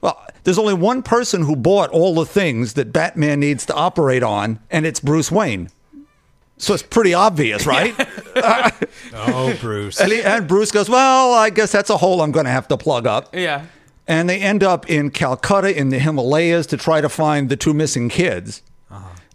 Well, 0.00 0.24
there's 0.44 0.58
only 0.58 0.74
one 0.74 1.02
person 1.02 1.42
who 1.42 1.56
bought 1.56 1.90
all 1.90 2.14
the 2.14 2.24
things 2.24 2.74
that 2.74 2.92
Batman 2.92 3.40
needs 3.40 3.66
to 3.66 3.74
operate 3.74 4.22
on, 4.22 4.60
and 4.70 4.86
it's 4.86 5.00
Bruce 5.00 5.30
Wayne. 5.30 5.70
So 6.58 6.74
it's 6.74 6.82
pretty 6.82 7.14
obvious, 7.14 7.66
right? 7.66 7.94
Oh, 9.14 9.56
Bruce. 9.60 10.00
and, 10.00 10.12
he, 10.12 10.22
and 10.22 10.46
Bruce 10.46 10.70
goes, 10.70 10.88
Well, 10.88 11.32
I 11.32 11.50
guess 11.50 11.72
that's 11.72 11.90
a 11.90 11.96
hole 11.96 12.20
I'm 12.20 12.30
going 12.30 12.44
to 12.44 12.52
have 12.52 12.68
to 12.68 12.76
plug 12.76 13.06
up. 13.06 13.34
Yeah. 13.34 13.66
And 14.06 14.28
they 14.28 14.40
end 14.40 14.62
up 14.62 14.88
in 14.88 15.10
Calcutta 15.10 15.76
in 15.76 15.88
the 15.88 15.98
Himalayas 15.98 16.66
to 16.68 16.76
try 16.76 17.00
to 17.00 17.08
find 17.08 17.48
the 17.48 17.56
two 17.56 17.74
missing 17.74 18.08
kids. 18.08 18.62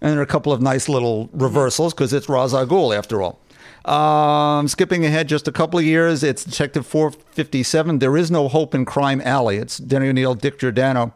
And 0.04 0.12
there 0.12 0.20
are 0.20 0.24
a 0.24 0.28
couple 0.28 0.52
of 0.52 0.62
nice 0.62 0.90
little 0.90 1.30
reversals 1.32 1.94
because 1.94 2.12
it's 2.12 2.28
Ra's 2.28 2.52
Ghul 2.54 2.96
after 2.96 3.22
all. 3.22 3.40
Um, 3.86 4.68
skipping 4.68 5.06
ahead 5.06 5.30
just 5.30 5.48
a 5.48 5.52
couple 5.52 5.80
of 5.80 5.86
years, 5.86 6.24
it's 6.24 6.44
Detective 6.44 6.86
457. 6.86 8.00
There 8.00 8.18
is 8.18 8.30
no 8.30 8.50
hope 8.50 8.76
in 8.76 8.84
Crime 8.84 9.22
Alley. 9.22 9.58
It's 9.58 9.78
Denny 9.78 10.10
O'Neil, 10.10 10.36
Dick 10.36 10.60
Giordano. 10.60 11.14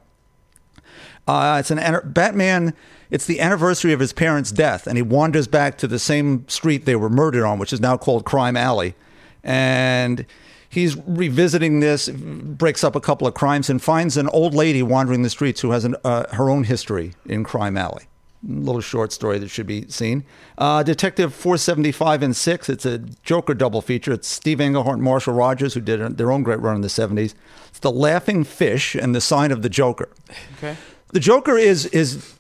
Uh, 1.27 1.57
it's 1.59 1.69
an- 1.69 2.01
Batman. 2.05 2.73
It's 3.11 3.25
the 3.25 3.41
anniversary 3.41 3.91
of 3.91 3.99
his 3.99 4.13
parents' 4.13 4.51
death, 4.51 4.87
and 4.87 4.97
he 4.97 5.01
wanders 5.01 5.47
back 5.47 5.77
to 5.79 5.87
the 5.87 5.99
same 5.99 6.47
street 6.47 6.85
they 6.85 6.95
were 6.95 7.09
murdered 7.09 7.45
on, 7.45 7.59
which 7.59 7.73
is 7.73 7.81
now 7.81 7.97
called 7.97 8.23
Crime 8.23 8.55
Alley. 8.55 8.95
And 9.43 10.25
he's 10.69 10.95
revisiting 11.05 11.81
this, 11.81 12.07
breaks 12.09 12.85
up 12.85 12.95
a 12.95 13.01
couple 13.01 13.27
of 13.27 13.33
crimes, 13.33 13.69
and 13.69 13.81
finds 13.81 14.15
an 14.15 14.29
old 14.29 14.53
lady 14.53 14.81
wandering 14.81 15.23
the 15.23 15.29
streets 15.29 15.59
who 15.59 15.71
has 15.71 15.83
an, 15.83 15.95
uh, 16.05 16.33
her 16.35 16.49
own 16.49 16.63
history 16.63 17.13
in 17.25 17.43
Crime 17.43 17.75
Alley. 17.77 18.07
Little 18.47 18.79
short 18.81 19.11
story 19.11 19.39
that 19.39 19.49
should 19.49 19.67
be 19.67 19.87
seen. 19.89 20.23
Uh, 20.57 20.81
Detective 20.81 21.33
475 21.33 22.23
and 22.23 22.35
6. 22.35 22.69
It's 22.69 22.85
a 22.85 22.99
Joker 22.99 23.53
double 23.53 23.81
feature. 23.81 24.13
It's 24.13 24.27
Steve 24.27 24.61
Englehart 24.61 24.95
and 24.95 25.03
Marshall 25.03 25.33
Rogers, 25.33 25.73
who 25.73 25.81
did 25.81 26.17
their 26.17 26.31
own 26.31 26.43
great 26.43 26.61
run 26.61 26.75
in 26.75 26.81
the 26.81 26.87
70s. 26.87 27.33
It's 27.67 27.79
The 27.79 27.91
Laughing 27.91 28.45
Fish 28.45 28.95
and 28.95 29.13
the 29.13 29.19
Sign 29.19 29.51
of 29.51 29.63
the 29.63 29.69
Joker. 29.69 30.09
Okay. 30.57 30.77
The 31.11 31.19
Joker 31.19 31.57
is 31.57 31.87
is 31.87 32.35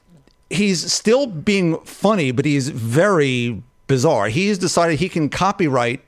he's 0.49 0.91
still 0.91 1.27
being 1.27 1.77
funny, 1.79 2.31
but 2.31 2.45
he's 2.45 2.69
very 2.69 3.61
bizarre. 3.87 4.29
He's 4.29 4.57
decided 4.57 4.99
he 4.99 5.09
can 5.09 5.29
copyright. 5.29 6.01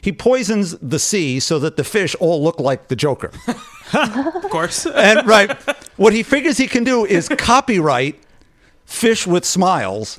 He 0.00 0.12
poisons 0.12 0.76
the 0.78 0.98
sea 0.98 1.40
so 1.40 1.58
that 1.58 1.76
the 1.76 1.84
fish 1.84 2.14
all 2.20 2.42
look 2.42 2.60
like 2.60 2.88
the 2.88 2.96
Joker. 2.96 3.32
Of 3.94 4.48
course. 4.48 4.86
And 4.86 5.26
right, 5.26 5.52
what 5.98 6.14
he 6.14 6.22
figures 6.22 6.56
he 6.56 6.66
can 6.66 6.82
do 6.82 7.04
is 7.04 7.28
copyright 7.28 8.18
fish 8.92 9.26
with 9.26 9.44
smiles, 9.44 10.18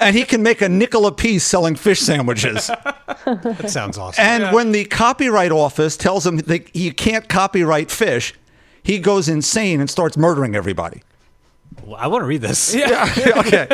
and 0.00 0.16
he 0.16 0.24
can 0.24 0.42
make 0.42 0.60
a 0.62 0.68
nickel 0.68 1.06
a 1.06 1.12
piece 1.12 1.44
selling 1.44 1.76
fish 1.76 2.00
sandwiches. 2.00 2.70
That 3.24 3.70
sounds 3.70 3.96
awesome. 3.96 4.22
And 4.24 4.54
when 4.54 4.72
the 4.72 4.84
copyright 4.84 5.50
office 5.52 5.96
tells 5.96 6.26
him 6.26 6.36
that 6.38 6.68
he 6.74 6.90
can't 6.90 7.26
copyright 7.28 7.90
fish, 7.90 8.34
he 8.82 8.98
goes 8.98 9.28
insane 9.30 9.80
and 9.80 9.88
starts 9.88 10.16
murdering 10.18 10.54
everybody. 10.54 11.02
I 11.96 12.06
want 12.08 12.20
to 12.22 12.26
read 12.26 12.42
this. 12.42 12.74
Yeah. 12.74 13.10
okay. 13.38 13.68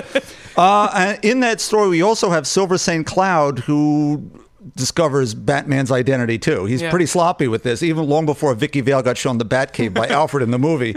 Uh, 0.57 1.17
in 1.23 1.41
that 1.41 1.61
story, 1.61 1.89
we 1.89 2.03
also 2.03 2.31
have 2.31 2.47
Silver 2.47 2.79
St. 2.79 3.05
Cloud, 3.07 3.61
who 3.61 4.31
discovers 4.77 5.35
Batman's 5.35 5.91
identity 5.91 6.39
too. 6.39 6.65
He's 6.67 6.83
Yeah. 6.83 6.91
pretty 6.91 7.07
sloppy 7.07 7.49
with 7.49 7.63
this, 7.65 7.83
even 7.83 8.09
long 8.09 8.27
before 8.27 8.55
Vicki 8.55 8.81
Vale 8.83 9.03
got 9.03 9.17
shown 9.17 9.39
the 9.39 9.45
Batcave 9.45 9.95
by 9.95 10.07
Alfred 10.21 10.43
in 10.45 10.51
the 10.53 10.59
movie. 10.59 10.95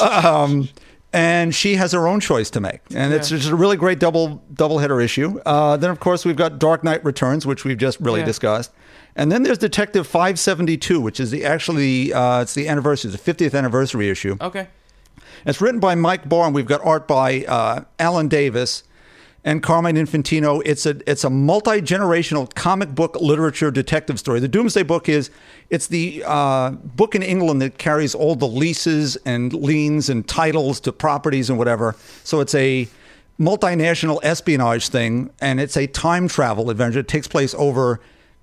Um, 0.00 0.68
and 1.12 1.54
she 1.54 1.74
has 1.76 1.92
her 1.92 2.06
own 2.08 2.20
choice 2.20 2.50
to 2.50 2.60
make, 2.60 2.80
and 2.94 3.12
it's 3.12 3.28
just 3.28 3.48
a 3.50 3.54
really 3.56 3.76
great 3.76 3.98
double 3.98 4.42
double 4.54 4.78
header 4.78 5.00
issue. 5.00 5.40
Uh, 5.44 5.76
then, 5.76 5.90
of 5.90 6.00
course, 6.00 6.24
we've 6.24 6.36
got 6.36 6.58
Dark 6.58 6.82
Knight 6.84 7.04
Returns, 7.04 7.46
which 7.46 7.64
we've 7.64 7.78
just 7.78 8.00
really 8.00 8.20
Yeah. 8.20 8.26
discussed, 8.26 8.70
and 9.16 9.30
then 9.30 9.42
there's 9.42 9.58
Detective 9.58 10.06
572, 10.06 11.00
which 11.00 11.20
is 11.20 11.30
the 11.30 11.44
actually 11.44 12.12
uh, 12.12 12.42
it's 12.42 12.54
the 12.54 12.68
anniversary, 12.68 13.10
it's 13.12 13.22
the 13.22 13.32
50th 13.34 13.54
anniversary 13.56 14.08
issue. 14.08 14.36
Okay. 14.40 14.68
It's 15.44 15.60
written 15.60 15.80
by 15.80 15.94
Mike 15.96 16.28
Barr, 16.28 16.46
and 16.46 16.54
we've 16.54 16.66
got 16.66 16.80
art 16.84 17.08
by 17.08 17.44
uh, 17.46 17.80
Alan 17.98 18.28
Davis 18.28 18.84
and 19.44 19.60
Carmine 19.60 19.96
Infantino. 19.96 20.62
It's 20.64 20.86
a 20.86 20.96
it's 21.10 21.24
a 21.24 21.30
multi 21.30 21.80
generational 21.82 22.52
comic 22.54 22.94
book 22.94 23.16
literature 23.20 23.70
detective 23.72 24.20
story. 24.20 24.38
The 24.38 24.46
Doomsday 24.46 24.84
Book 24.84 25.08
is 25.08 25.30
it's 25.72 25.86
the 25.86 26.22
uh, 26.26 26.70
book 26.70 27.14
in 27.14 27.22
England 27.22 27.62
that 27.62 27.78
carries 27.78 28.14
all 28.14 28.36
the 28.36 28.46
leases 28.46 29.16
and 29.24 29.54
liens 29.54 30.10
and 30.10 30.28
titles 30.28 30.78
to 30.80 30.92
properties 30.92 31.48
and 31.48 31.58
whatever. 31.58 31.96
So 32.24 32.40
it's 32.40 32.54
a 32.54 32.86
multinational 33.40 34.20
espionage 34.22 34.90
thing, 34.90 35.30
and 35.40 35.58
it's 35.58 35.74
a 35.78 35.86
time 35.86 36.28
travel 36.28 36.68
adventure. 36.68 36.98
It 36.98 37.08
takes 37.08 37.26
place 37.26 37.54
over 37.54 38.00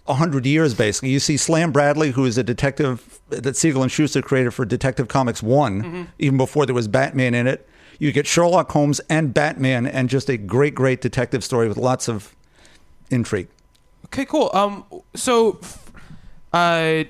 a 0.07 0.15
hundred 0.15 0.47
years, 0.47 0.73
basically. 0.73 1.09
You 1.09 1.19
see 1.19 1.37
Slam 1.37 1.71
Bradley, 1.71 2.09
who 2.09 2.25
is 2.25 2.39
a 2.39 2.43
detective 2.43 3.19
that 3.29 3.55
Siegel 3.55 3.83
and 3.83 3.91
Shuster 3.91 4.23
created 4.23 4.51
for 4.51 4.65
Detective 4.65 5.07
Comics 5.07 5.43
One, 5.43 6.07
even 6.17 6.37
before 6.37 6.65
there 6.65 6.73
was 6.73 6.87
Batman 6.87 7.35
in 7.35 7.45
it. 7.45 7.69
You 7.99 8.11
get 8.11 8.25
Sherlock 8.25 8.71
Holmes 8.71 8.99
and 9.07 9.35
Batman, 9.35 9.85
and 9.85 10.09
just 10.09 10.29
a 10.29 10.37
great, 10.37 10.73
great 10.73 10.99
detective 10.99 11.43
story 11.43 11.67
with 11.67 11.77
lots 11.77 12.09
of 12.09 12.35
intrigue. 13.11 13.49
Okay, 14.05 14.25
cool. 14.25 14.49
Um, 14.51 14.83
so, 15.15 15.59
uh, 16.53 17.03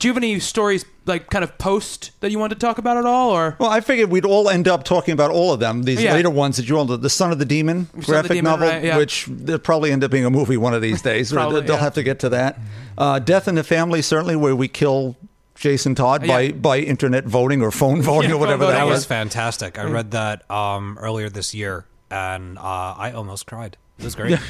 do 0.00 0.08
you 0.08 0.14
have 0.14 0.16
any 0.22 0.40
stories 0.40 0.84
like 1.06 1.30
kind 1.30 1.44
of 1.44 1.56
post 1.58 2.10
that 2.20 2.30
you 2.30 2.38
want 2.38 2.50
to 2.52 2.58
talk 2.58 2.78
about 2.78 2.96
at 2.96 3.04
all, 3.04 3.30
or 3.30 3.56
Well, 3.60 3.70
I 3.70 3.80
figured 3.80 4.10
we'd 4.10 4.24
all 4.24 4.48
end 4.48 4.66
up 4.66 4.82
talking 4.82 5.12
about 5.12 5.30
all 5.30 5.52
of 5.52 5.60
them. 5.60 5.82
These 5.84 6.02
Yeah. 6.02 6.14
later 6.14 6.30
ones 6.30 6.56
that 6.56 6.68
you 6.68 6.76
all 6.78 6.84
the 6.84 7.10
Son 7.10 7.30
of 7.32 7.38
the 7.38 7.44
Demon 7.44 7.88
the 7.94 8.02
graphic 8.02 8.32
Demon, 8.32 8.44
novel, 8.50 8.68
right, 8.68 8.82
yeah. 8.82 8.96
which 8.96 9.26
they'll 9.30 9.58
probably 9.58 9.92
end 9.92 10.02
up 10.02 10.10
being 10.10 10.24
a 10.24 10.30
movie 10.30 10.56
one 10.56 10.74
of 10.74 10.82
these 10.82 11.00
days. 11.02 11.32
Probably, 11.32 11.60
They'll 11.62 11.76
yeah. 11.76 11.80
have 11.82 11.94
to 11.94 12.02
get 12.02 12.18
to 12.20 12.28
that. 12.30 12.58
Uh, 12.98 13.18
Death 13.20 13.46
in 13.46 13.54
the 13.54 13.62
Family, 13.64 14.02
certainly, 14.02 14.36
where 14.36 14.56
we 14.56 14.66
kill 14.68 15.16
Jason 15.54 15.94
Todd 15.94 16.26
by, 16.26 16.40
Yeah. 16.40 16.52
by 16.52 16.78
internet 16.78 17.24
voting 17.26 17.60
or 17.62 17.70
phone 17.70 18.00
voting 18.02 18.30
Yeah, 18.30 18.36
or 18.36 18.38
whatever 18.38 18.64
phone 18.64 18.72
that 18.72 18.78
voting, 18.78 18.88
That 18.88 18.90
was. 18.92 18.98
was 19.00 19.06
fantastic. 19.06 19.78
I 19.78 19.84
read 19.84 20.10
that 20.12 20.50
um, 20.50 20.96
earlier 21.00 21.28
this 21.28 21.54
year, 21.54 21.84
and 22.10 22.56
uh, 22.58 22.94
I 22.96 23.12
almost 23.14 23.46
cried. 23.46 23.76
It 23.98 24.04
was 24.04 24.14
great. 24.14 24.38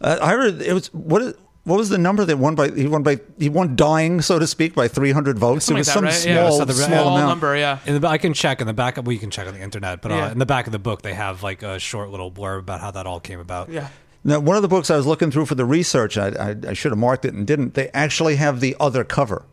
Uh, 0.00 0.18
I 0.20 0.32
heard 0.32 0.60
it 0.60 0.72
was 0.74 0.88
what 0.92 1.22
is, 1.22 1.34
what 1.64 1.78
was 1.78 1.88
the 1.88 1.98
number 1.98 2.24
that 2.24 2.36
won 2.36 2.54
by 2.54 2.68
he 2.70 2.86
won 2.86 3.02
by 3.02 3.18
he 3.38 3.48
won 3.48 3.74
dying 3.76 4.20
so 4.22 4.38
to 4.38 4.46
speak 4.46 4.74
by 4.74 4.86
300 4.88 5.38
votes. 5.38 5.64
Something 5.64 5.78
it 5.78 5.80
was 5.80 5.88
like 5.88 5.94
some 5.94 6.04
that, 6.04 6.10
right? 6.10 6.16
small 6.16 6.34
Yeah, 6.34 6.40
it 6.40 6.66
was 6.66 6.76
small, 6.76 6.88
small 6.88 7.16
amount. 7.16 7.28
number? 7.30 7.56
Yeah. 7.56 7.78
In 7.86 8.00
the, 8.00 8.08
I 8.08 8.18
can 8.18 8.34
check 8.34 8.60
in 8.60 8.66
the 8.66 8.72
back. 8.74 8.96
Well, 8.98 9.12
you 9.12 9.18
can 9.18 9.30
check 9.30 9.46
on 9.48 9.54
the 9.54 9.60
internet, 9.60 10.02
but 10.02 10.12
uh, 10.12 10.14
Yeah. 10.16 10.32
in 10.32 10.38
the 10.38 10.46
back 10.46 10.66
of 10.66 10.72
the 10.72 10.78
book, 10.78 11.02
they 11.02 11.14
have 11.14 11.42
like 11.42 11.62
a 11.62 11.78
short 11.78 12.10
little 12.10 12.30
blurb 12.30 12.58
about 12.60 12.80
how 12.80 12.90
that 12.90 13.06
all 13.06 13.18
came 13.20 13.40
about. 13.40 13.70
Yeah. 13.70 13.88
Now, 14.26 14.40
one 14.40 14.56
of 14.56 14.62
the 14.62 14.68
books 14.68 14.90
I 14.90 14.96
was 14.96 15.06
looking 15.06 15.30
through 15.30 15.46
for 15.46 15.54
the 15.54 15.64
research, 15.66 16.16
I, 16.16 16.28
I, 16.28 16.56
I 16.68 16.72
should 16.72 16.92
have 16.92 16.98
marked 16.98 17.24
it 17.26 17.34
and 17.34 17.46
didn't. 17.46 17.74
They 17.74 17.88
actually 17.94 18.36
have 18.36 18.60
the 18.60 18.74
other 18.80 19.04
cover. 19.04 19.44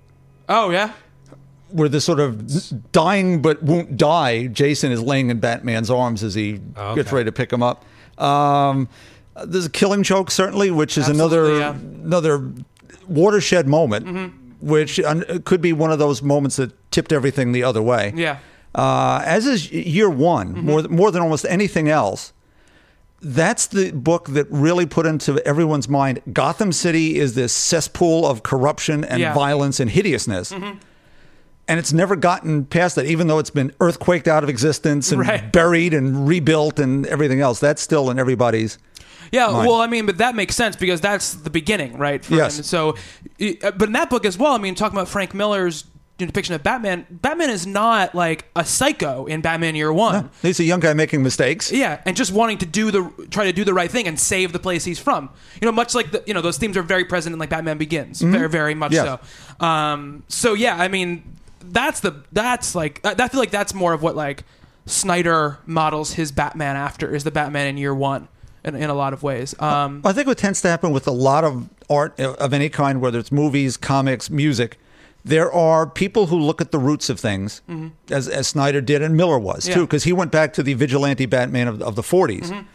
Oh 0.50 0.70
yeah. 0.70 0.94
where 1.72 1.88
the 1.90 2.02
sort 2.02 2.20
of 2.20 2.92
dying 2.92 3.42
but 3.42 3.64
won't 3.64 3.96
die 3.96 4.48
Jason 4.48 4.92
is 4.92 5.02
laying 5.02 5.30
in 5.30 5.40
Batman's 5.40 5.90
arms 5.90 6.24
as 6.24 6.36
he 6.36 6.60
Oh, 6.76 6.94
gets 6.96 7.12
ready 7.14 7.26
to 7.26 7.32
pick 7.32 7.52
him 7.54 7.64
up. 7.64 7.86
Um, 8.18 8.90
there's 9.46 9.66
a 9.66 9.70
killing 9.70 10.04
joke 10.04 10.32
certainly, 10.32 10.72
which 10.72 10.98
is 10.98 11.08
Absolutely, 11.10 11.38
another 11.52 11.60
yeah. 11.60 11.74
Mm-hmm. 11.74 12.06
another 12.06 12.52
watershed 13.08 13.68
moment, 13.68 14.34
which 14.62 15.00
uh, 15.00 15.40
could 15.46 15.62
be 15.62 15.74
one 15.74 15.92
of 15.92 16.00
those 16.00 16.22
moments 16.22 16.56
that 16.58 16.72
tipped 16.92 17.12
everything 17.12 17.52
the 17.52 17.64
other 17.64 17.82
way. 17.82 18.14
Yeah. 18.16 18.40
Uh, 18.74 19.22
as 19.26 19.46
is 19.48 19.72
year 19.72 20.10
one, 20.10 20.54
Mm-hmm. 20.56 20.66
more 20.66 20.82
more 20.84 21.12
than 21.12 21.22
almost 21.22 21.46
anything 21.50 21.90
else. 21.90 22.34
That's 23.24 23.68
the 23.68 23.92
book 23.92 24.30
that 24.30 24.48
really 24.50 24.86
put 24.88 25.06
into 25.06 25.40
everyone's 25.46 25.88
mind. 25.88 26.22
Gotham 26.34 26.72
City 26.72 27.20
is 27.20 27.36
this 27.36 27.54
cesspool 27.54 28.26
of 28.26 28.42
corruption 28.44 29.04
and 29.04 29.20
Yeah. 29.20 29.28
Mm-hmm. 29.30 29.40
violence 29.40 29.80
and 29.80 29.92
hideousness. 29.92 30.52
And 31.68 31.80
it's 31.80 31.94
never 31.94 32.16
gotten 32.16 32.66
past 32.66 32.96
that, 32.96 33.06
even 33.06 33.28
though 33.28 33.38
it's 33.40 33.52
been 33.52 33.72
earthquaked 33.80 34.28
out 34.28 34.44
of 34.44 34.50
existence 34.50 35.12
and 35.12 35.22
Right. 35.22 35.52
buried 35.54 35.94
and 35.94 36.28
rebuilt 36.28 36.80
and 36.80 37.06
everything 37.06 37.40
else. 37.40 37.60
That's 37.60 37.82
still 37.82 38.10
in 38.10 38.18
everybody's. 38.20 38.78
Yeah, 39.32 39.48
Mine. 39.48 39.66
well, 39.66 39.82
I 39.82 39.88
mean, 39.88 40.06
but 40.06 40.18
that 40.18 40.36
makes 40.36 40.56
sense 40.56 40.76
because 40.76 41.00
that's 41.02 41.34
the 41.36 41.50
beginning, 41.50 41.98
right? 41.98 42.24
for 42.24 42.36
Yes. 42.36 42.58
him. 42.60 42.64
So, 42.64 42.96
uh, 43.42 43.72
but 43.72 43.84
in 43.90 43.94
that 43.94 44.10
book 44.10 44.26
as 44.26 44.38
well, 44.38 44.54
I 44.54 44.58
mean, 44.58 44.76
talking 44.76 44.98
about 44.98 45.08
Frank 45.08 45.34
Miller's 45.34 45.86
depiction 46.18 46.54
of 46.54 46.62
Batman, 46.62 47.08
Batman 47.10 47.50
is 47.50 47.66
not 47.66 48.14
like 48.14 48.46
a 48.56 48.64
psycho 48.64 49.26
in 49.26 49.42
Batman 49.42 49.74
Year 49.76 49.92
One. 49.92 50.30
He's 50.44 50.60
a 50.60 50.64
young 50.64 50.80
guy 50.80 50.94
making 50.94 51.24
mistakes. 51.24 51.72
Yeah, 51.72 52.00
and 52.06 52.16
just 52.16 52.32
wanting 52.32 52.60
to 52.60 52.66
do 52.68 52.92
the 52.92 53.10
try 53.32 53.46
to 53.46 53.54
do 53.54 53.64
the 53.64 53.74
right 53.74 53.90
thing 53.90 54.06
and 54.08 54.20
save 54.20 54.52
the 54.54 54.60
place 54.60 54.84
he's 54.84 55.00
from. 55.00 55.30
You 55.62 55.66
know, 55.66 55.72
much 55.72 55.96
like 55.96 56.12
the 56.12 56.24
you 56.28 56.34
know 56.36 56.42
those 56.42 56.58
themes 56.60 56.78
are 56.78 56.84
very 56.84 57.06
present 57.06 57.34
in 57.34 57.40
like 57.40 57.50
Batman 57.50 57.78
Begins, 57.80 58.22
very 58.22 58.50
very 58.50 58.76
much 58.76 58.92
Yes. 58.92 59.20
so. 59.60 59.66
Um, 59.66 60.24
so 60.28 60.54
yeah, 60.54 60.76
I 60.76 60.90
mean, 60.90 61.24
that's 61.64 62.02
the 62.02 62.22
that's 62.32 62.76
like 62.76 63.00
I, 63.04 63.16
I 63.18 63.28
feel 63.30 63.40
like 63.40 63.50
that's 63.52 63.74
more 63.74 63.94
of 63.94 64.04
what 64.04 64.16
like 64.16 64.44
Snyder 64.86 65.58
models 65.66 66.14
his 66.14 66.32
Batman 66.32 66.76
after 66.76 67.16
is 67.16 67.24
the 67.24 67.32
Batman 67.32 67.68
in 67.68 67.78
Year 67.78 67.96
One 67.96 68.28
in, 68.64 68.76
in 68.76 68.90
a 68.90 68.94
lot 68.94 69.14
of 69.14 69.24
ways. 69.24 69.56
Um, 69.60 70.02
I 70.06 70.14
think 70.14 70.28
what 70.28 70.38
tends 70.38 70.62
to 70.62 70.70
happen 70.70 70.92
with 70.92 71.08
a 71.08 71.12
lot 71.12 71.44
of 71.44 71.70
art 71.90 72.20
of 72.20 72.54
any 72.54 72.70
kind, 72.70 73.02
whether 73.02 73.20
it's 73.20 73.32
movies, 73.32 73.78
comics, 73.78 74.30
music, 74.30 74.78
there 75.24 75.52
are 75.52 75.86
people 75.86 76.28
who 76.28 76.40
look 76.40 76.62
at 76.62 76.72
the 76.72 76.80
roots 76.80 77.10
of 77.10 77.20
things, 77.20 77.62
as, 78.10 78.28
as 78.28 78.48
Snyder 78.48 78.82
did 78.82 79.02
and 79.02 79.16
Miller 79.16 79.38
was 79.38 79.68
Yeah. 79.68 79.76
too, 79.76 79.82
because 79.82 80.04
he 80.04 80.14
went 80.14 80.32
back 80.32 80.54
to 80.54 80.64
the 80.64 80.74
vigilante 80.74 81.26
Batman 81.28 81.68
of, 81.68 81.82
of 81.82 81.96
the 81.96 82.02
40s. 82.02 82.66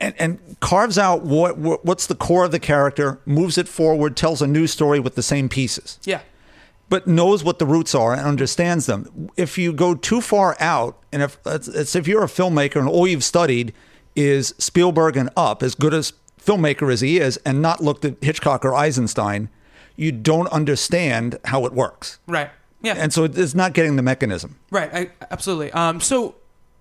And, 0.00 0.14
and 0.18 0.56
carves 0.58 0.98
out 0.98 1.22
what, 1.22 1.56
what 1.58 1.84
what's 1.84 2.08
the 2.08 2.16
core 2.16 2.44
of 2.44 2.50
the 2.50 2.58
character, 2.58 3.20
moves 3.24 3.56
it 3.56 3.68
forward, 3.68 4.16
tells 4.16 4.42
a 4.42 4.48
new 4.48 4.66
story 4.66 4.98
with 4.98 5.14
the 5.14 5.22
same 5.22 5.48
pieces 5.48 6.00
yeah, 6.04 6.22
but 6.88 7.06
knows 7.06 7.44
what 7.44 7.60
the 7.60 7.66
roots 7.66 7.94
are 7.94 8.12
and 8.12 8.20
understands 8.22 8.86
them. 8.86 9.30
If 9.36 9.56
you 9.58 9.72
go 9.72 9.94
too 9.94 10.20
far 10.20 10.56
out, 10.58 10.98
and 11.12 11.22
if 11.22 11.38
it's, 11.46 11.68
it's 11.68 11.94
if 11.94 12.08
you're 12.08 12.24
a 12.24 12.26
filmmaker 12.26 12.76
and 12.80 12.88
all 12.88 13.06
you've 13.06 13.22
studied 13.22 13.72
is 14.16 14.54
Spielberg 14.58 15.16
and 15.16 15.30
up, 15.36 15.62
as 15.62 15.74
good 15.74 15.94
as 15.94 16.12
filmmaker 16.40 16.92
as 16.92 17.00
he 17.00 17.18
is, 17.18 17.36
and 17.38 17.62
not 17.62 17.82
looked 17.82 18.04
at 18.04 18.16
Hitchcock 18.22 18.64
or 18.64 18.74
Eisenstein, 18.74 19.48
you 19.96 20.10
don't 20.12 20.48
understand 20.48 21.38
how 21.46 21.64
it 21.66 21.72
works. 21.72 22.18
right. 22.26 22.50
Yeah, 22.84 22.94
And 22.98 23.12
so 23.12 23.22
it's 23.24 23.54
not 23.54 23.74
getting 23.74 23.94
the 23.94 24.02
mechanism. 24.02 24.56
right. 24.72 24.90
I, 24.92 25.10
absolutely. 25.30 25.70
Um, 25.70 26.00
so, 26.00 26.34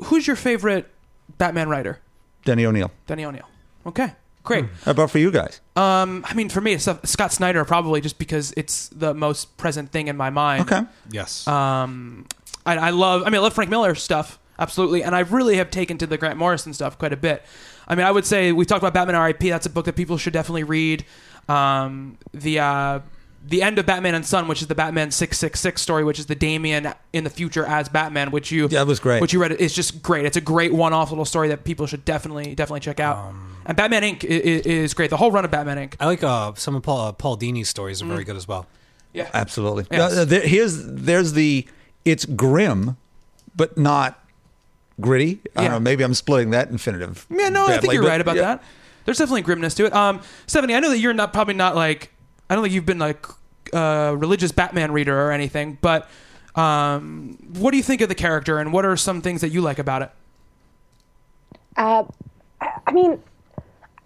who's 0.05 0.25
your 0.25 0.36
favorite 0.36 0.89
Batman 1.38 1.69
writer? 1.69 1.99
Denny 2.43 2.65
O'Neil. 2.65 2.89
Denny 3.05 3.23
O'Neil. 3.23 3.47
Okay, 3.86 4.13
great. 4.43 4.65
How 4.84 4.91
about 4.91 5.11
for 5.11 5.19
you 5.19 5.29
guys? 5.29 5.61
Um, 5.75 6.25
I 6.27 6.34
mean, 6.34 6.49
for 6.49 6.59
me, 6.59 6.73
it's 6.73 6.88
uh, 6.88 6.97
Scott 7.03 7.32
Snyder 7.32 7.63
probably 7.65 8.01
just 8.01 8.17
because 8.17 8.51
it's 8.57 8.88
the 8.89 9.13
most 9.13 9.55
present 9.57 9.91
thing 9.91 10.07
in 10.07 10.17
my 10.17 10.32
mind. 10.32 10.63
Okay. 10.63 10.82
Yes. 11.11 11.47
Um, 11.47 12.25
I, 12.65 12.77
I 12.77 12.89
love. 12.89 13.21
I 13.21 13.25
mean, 13.25 13.36
I 13.36 13.43
love 13.43 13.53
Frank 13.53 13.69
Miller 13.69 13.93
stuff 13.93 14.39
absolutely, 14.62 15.03
and 15.03 15.14
I 15.16 15.20
really 15.22 15.57
have 15.57 15.70
taken 15.72 15.97
to 15.97 16.07
the 16.07 16.18
Grant 16.18 16.38
Morrison 16.38 16.74
stuff 16.74 16.97
quite 16.97 17.12
a 17.12 17.18
bit. 17.18 17.43
I 17.88 17.95
mean, 17.95 18.05
I 18.05 18.12
would 18.12 18.26
say 18.26 18.51
we 18.51 18.66
talked 18.66 18.82
about 18.84 18.93
Batman 18.93 19.16
R.I.P. 19.16 19.49
That's 19.49 19.66
a 19.66 19.70
book 19.70 19.86
that 19.86 19.95
people 19.95 20.18
should 20.18 20.34
definitely 20.34 20.64
read. 20.64 21.05
Um, 21.49 22.18
the 22.34 22.59
uh, 22.59 22.99
the 23.43 23.64
end 23.64 23.80
of 23.80 23.86
Batman 23.86 24.14
and 24.16 24.26
Son, 24.26 24.47
which 24.47 24.62
is 24.62 24.68
the 24.68 24.76
Batman 24.76 25.12
six 25.12 25.38
six 25.38 25.59
six 25.59 25.82
story, 25.82 26.03
which 26.03 26.20
is 26.20 26.28
the 26.28 26.36
Damian 26.36 26.93
in 27.12 27.24
the 27.24 27.30
future 27.30 27.66
as 27.66 27.89
Batman, 27.89 28.32
which 28.32 28.51
you 28.51 28.68
Yeah, 28.70 28.82
it 28.82 28.88
was 28.88 28.99
great. 28.99 29.22
Which 29.22 29.34
you 29.34 29.41
read 29.41 29.51
it's 29.53 29.74
just 29.74 30.03
great. 30.03 30.26
It's 30.26 30.38
a 30.38 30.41
great 30.41 30.74
one 30.74 30.93
off 30.93 31.09
little 31.09 31.26
story 31.26 31.47
that 31.49 31.64
people 31.64 31.88
should 31.88 32.05
definitely 32.05 32.55
definitely 32.55 32.82
check 32.82 32.99
out. 32.99 33.18
Um, 33.18 33.57
and 33.66 33.78
Batman 33.78 34.03
Inc. 34.03 34.24
is, 34.24 34.66
is 34.66 34.93
great. 34.93 35.09
The 35.09 35.18
whole 35.18 35.32
run 35.32 35.45
of 35.45 35.51
Batman 35.51 35.78
Inc. 35.78 35.95
I 35.99 36.05
like 36.05 36.24
uh, 36.24 36.53
some 36.55 36.76
of 36.76 36.84
Paul, 36.84 37.07
uh, 37.07 37.12
Paul 37.12 37.36
Dini's 37.36 37.70
stories 37.70 38.01
are 38.01 38.05
very 38.05 38.24
good 38.24 38.36
as 38.36 38.47
well. 38.47 38.68
Yeah, 39.14 39.30
Absolutely. 39.34 39.86
Yes. 39.91 40.18
Uh, 40.18 40.26
there, 40.26 40.41
here's 40.41 40.86
there's 40.86 41.34
the 41.34 41.68
it's 42.05 42.26
grim, 42.26 42.97
but 43.55 43.78
not 43.78 44.20
gritty. 45.02 45.41
I 45.56 45.62
Yeah. 45.64 45.68
don't 45.68 45.72
know. 45.72 45.80
Maybe 45.80 46.04
I'm 46.04 46.14
splitting 46.14 46.52
that 46.52 46.70
infinitive. 46.70 47.26
Yeah, 47.30 47.49
no, 47.49 47.68
I 47.68 47.78
think 47.80 47.93
you're 47.93 48.04
but 48.04 48.10
right 48.10 48.22
about 48.22 48.36
yeah. 48.36 48.41
that. 48.41 48.64
There's 49.06 49.18
definitely 49.18 49.41
grimness 49.41 49.74
to 49.76 49.86
it. 49.86 49.93
Um, 49.93 50.22
Stephanie, 50.45 50.76
I 50.76 50.80
know 50.80 50.89
that 50.89 50.99
you're 50.99 51.14
not 51.14 51.34
probably 51.34 51.56
not 51.56 51.76
like 51.76 52.12
I 52.49 52.56
don't 52.56 52.64
think 52.64 52.74
you've 52.74 52.86
been 52.86 52.99
like 52.99 53.26
a 53.74 54.16
religious 54.16 54.52
Batman 54.52 54.91
reader 54.91 55.20
or 55.20 55.32
anything, 55.32 55.78
but 55.82 56.10
um, 56.56 57.38
what 57.58 57.72
do 57.72 57.78
you 57.78 57.84
think 57.84 58.02
of 58.02 58.10
the 58.10 58.16
character, 58.16 58.60
and 58.60 58.74
what 58.74 58.86
are 58.86 58.97
some 58.97 59.22
things 59.22 59.41
that 59.41 59.49
you 59.49 59.62
like 59.62 59.80
about 59.80 60.02
it? 60.02 60.12
Uh, 61.78 62.04
I 62.60 62.70
I 62.88 62.91
mean, 62.91 63.20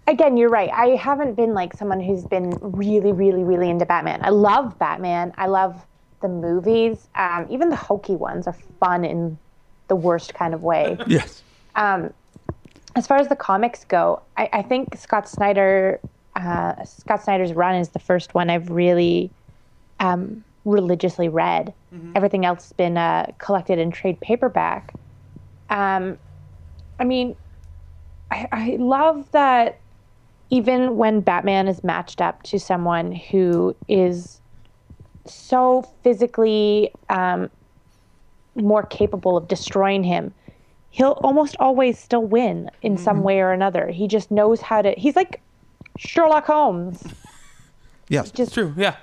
again, 0.06 0.36
you're 0.36 0.48
right. 0.48 0.70
I 0.72 0.96
haven't 0.96 1.34
been 1.34 1.54
like 1.54 1.74
someone 1.74 2.00
who's 2.00 2.24
been 2.24 2.50
really, 2.60 3.12
really, 3.12 3.42
really 3.42 3.68
into 3.68 3.84
Batman. 3.86 4.20
I 4.22 4.30
love 4.30 4.78
Batman. 4.78 5.32
I 5.36 5.46
love 5.46 5.84
the 6.22 6.28
movies. 6.28 7.08
Um, 7.16 7.46
even 7.50 7.68
the 7.68 7.76
hokey 7.76 8.16
ones 8.16 8.46
are 8.46 8.56
fun 8.80 9.04
in 9.04 9.38
the 9.88 9.96
worst 9.96 10.34
kind 10.34 10.54
of 10.54 10.62
way. 10.62 10.98
Yes. 11.06 11.42
as 12.94 13.06
far 13.06 13.18
as 13.18 13.28
the 13.28 13.36
comics 13.36 13.84
go, 13.84 14.22
I, 14.36 14.48
I 14.52 14.62
think 14.62 14.96
Scott 14.96 15.28
Snyder, 15.28 16.00
uh, 16.34 16.82
Scott 16.84 17.22
Snyder's 17.22 17.52
run 17.52 17.74
is 17.76 17.90
the 17.90 17.98
first 17.98 18.34
one 18.34 18.48
I've 18.50 18.70
really 18.70 19.30
um, 20.00 20.44
religiously 20.64 21.28
read. 21.28 21.74
Everything 22.16 22.44
else 22.44 22.64
has 22.64 22.72
been 22.72 22.96
uh, 22.96 23.32
collected 23.38 23.78
in 23.78 23.90
trade 23.90 24.20
paperback. 24.20 24.94
Um, 25.70 26.18
I 26.98 27.04
mean, 27.04 27.36
I, 28.30 28.48
I 28.52 28.76
love 28.78 29.30
that 29.32 29.78
even 30.50 30.96
when 30.96 31.20
Batman 31.20 31.68
is 31.68 31.82
matched 31.82 32.20
up 32.20 32.42
to 32.44 32.58
someone 32.58 33.12
who 33.12 33.74
is 33.88 34.40
so 35.24 35.82
physically 36.02 36.92
um, 37.10 37.50
more 38.56 38.82
capable 38.82 39.36
of 39.36 39.48
destroying 39.48 40.02
him, 40.04 40.32
he'll 40.90 41.18
almost 41.22 41.56
always 41.60 41.98
still 41.98 42.22
win 42.24 42.70
in 42.82 42.96
some 42.96 43.22
way 43.22 43.40
or 43.40 43.52
another. 43.52 43.88
He 43.88 44.08
just 44.08 44.30
knows 44.30 44.60
how 44.60 44.82
to. 44.82 44.92
He's 44.92 45.16
like 45.16 45.40
Sherlock 45.98 46.46
Holmes. 46.46 47.02
Yes. 48.08 48.30
Just 48.30 48.54
True. 48.54 48.72
Yeah. 48.76 48.94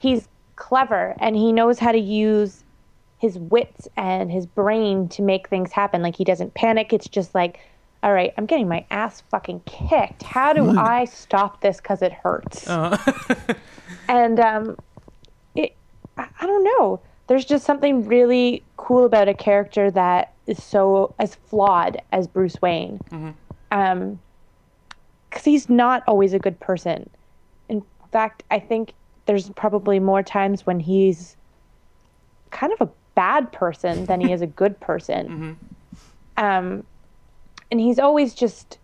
he's 0.00 0.28
clever 0.56 1.16
and 1.18 1.34
he 1.34 1.50
knows 1.50 1.78
how 1.78 1.92
to 1.92 1.98
use 1.98 2.62
his 3.18 3.38
wits 3.38 3.88
and 3.96 4.30
his 4.30 4.44
brain 4.44 5.08
to 5.08 5.22
make 5.22 5.48
things 5.48 5.72
happen. 5.72 6.02
Like 6.02 6.14
he 6.14 6.24
doesn't 6.24 6.52
panic. 6.52 6.92
It's 6.92 7.08
just 7.08 7.34
like, 7.34 7.58
all 8.02 8.12
right, 8.12 8.34
I'm 8.36 8.44
getting 8.44 8.68
my 8.68 8.84
ass 8.90 9.22
fucking 9.30 9.60
kicked. 9.64 10.22
How 10.22 10.52
do 10.52 10.78
I 10.78 11.06
stop 11.06 11.62
this? 11.62 11.78
Because 11.78 12.02
it 12.02 12.12
hurts. 12.12 12.68
and 14.08 14.38
um, 14.38 14.76
it, 15.54 15.74
I, 16.18 16.28
I 16.40 16.46
don't 16.46 16.64
know. 16.64 17.00
There's 17.28 17.44
just 17.44 17.64
something 17.64 18.06
really 18.06 18.62
cool 18.76 19.04
about 19.04 19.28
a 19.28 19.34
character 19.34 19.90
that 19.90 20.32
is 20.46 20.62
so 20.62 21.14
as 21.18 21.34
flawed 21.34 22.00
as 22.10 22.26
Bruce 22.26 22.60
Wayne. 22.60 23.00
Um, 23.70 24.18
because 25.28 25.44
he's 25.44 25.68
not 25.68 26.02
always 26.06 26.32
a 26.32 26.38
good 26.38 26.58
person. 26.58 27.08
In 27.68 27.82
fact, 28.12 28.42
I 28.50 28.58
think 28.58 28.94
there's 29.26 29.50
probably 29.50 29.98
more 30.00 30.22
times 30.22 30.64
when 30.64 30.80
he's 30.80 31.36
kind 32.50 32.72
of 32.72 32.80
a 32.80 32.90
bad 33.14 33.52
person 33.52 34.06
than 34.06 34.22
he 34.22 34.32
is 34.32 34.40
a 34.40 34.46
good 34.46 34.80
person. 34.88 35.58
Um, 36.38 36.84
and 37.70 37.78
he's 37.78 37.98
always 37.98 38.32
just 38.34 38.78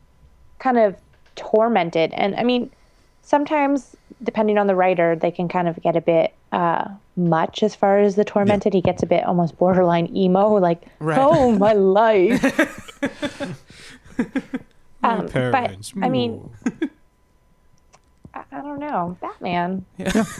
kind 0.58 0.76
of 0.76 0.96
tormented. 1.34 2.12
And 2.12 2.34
I 2.34 2.42
mean, 2.42 2.70
sometimes, 3.22 3.96
depending 4.22 4.58
on 4.58 4.66
the 4.66 4.74
writer, 4.74 5.16
they 5.16 5.30
can 5.30 5.48
kind 5.48 5.66
of 5.66 5.80
get 5.80 5.96
a 5.96 6.02
bit 6.02 6.34
uh, 6.52 6.88
much 7.16 7.62
as 7.62 7.74
far 7.74 7.98
as 8.00 8.16
the 8.16 8.24
tormented. 8.24 8.72
He 8.74 8.80
gets 8.80 9.02
a 9.02 9.06
bit 9.06 9.24
almost 9.24 9.56
borderline 9.58 10.14
emo, 10.16 10.54
like, 10.54 10.82
Right. 11.00 11.18
oh, 11.18 11.52
my 11.52 11.72
life. 11.72 13.02
um, 15.02 15.26
but, 15.32 15.92
I 16.02 16.08
mean, 16.08 16.48
I, 18.34 18.42
I 18.50 18.60
don't 18.62 18.80
know. 18.80 19.16
Batman. 19.20 19.84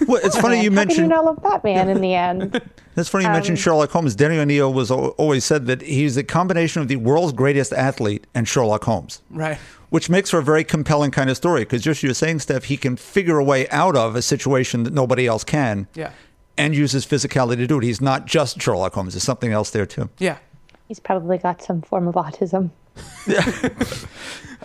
Well, 0.08 0.20
it's 0.24 0.38
funny 0.38 0.62
you 0.62 0.70
mentioned. 0.70 0.70
How 0.70 0.70
can 0.70 0.70
you 0.70 0.70
mentioned. 0.70 1.08
not 1.10 1.24
love 1.24 1.42
Batman 1.42 1.88
in 1.90 2.00
the 2.00 2.14
end? 2.14 2.60
It's 2.96 3.08
funny 3.08 3.24
you 3.24 3.30
mentioned 3.30 3.58
Sherlock 3.58 3.90
Holmes. 3.90 4.14
Denny 4.16 4.38
O'Neil 4.38 4.72
was 4.72 4.90
always 4.90 5.44
said 5.44 5.66
that 5.66 5.82
he's 5.82 6.16
a 6.16 6.24
combination 6.24 6.82
of 6.82 6.88
the 6.88 6.96
world's 6.96 7.32
greatest 7.32 7.72
athlete 7.72 8.26
and 8.34 8.48
Sherlock 8.48 8.84
Holmes. 8.84 9.22
Right. 9.30 9.58
which 9.90 10.10
makes 10.10 10.30
for 10.30 10.38
a 10.38 10.42
very 10.42 10.64
compelling 10.64 11.10
kind 11.12 11.30
of 11.30 11.36
story 11.36 11.60
because 11.62 11.82
just 11.82 12.02
you're 12.02 12.14
saying, 12.14 12.40
Steph, 12.40 12.64
he 12.64 12.76
can 12.76 12.96
figure 12.96 13.38
a 13.38 13.44
way 13.44 13.68
out 13.68 13.96
of 13.96 14.16
a 14.16 14.22
situation 14.22 14.82
that 14.84 14.92
nobody 14.92 15.26
else 15.26 15.44
can. 15.44 15.86
Yeah. 15.94 16.10
And 16.56 16.74
uses 16.74 17.04
physicality 17.04 17.56
to 17.56 17.66
do 17.66 17.78
it. 17.78 17.84
He's 17.84 18.00
not 18.00 18.26
just 18.26 18.60
Sherlock 18.62 18.94
Holmes. 18.94 19.14
There's 19.14 19.24
something 19.24 19.50
else 19.50 19.70
there 19.70 19.86
too. 19.86 20.08
Yeah. 20.18 20.38
He's 20.86 21.00
probably 21.00 21.38
got 21.38 21.62
some 21.62 21.82
form 21.82 22.06
of 22.06 22.14
autism. 22.14 22.70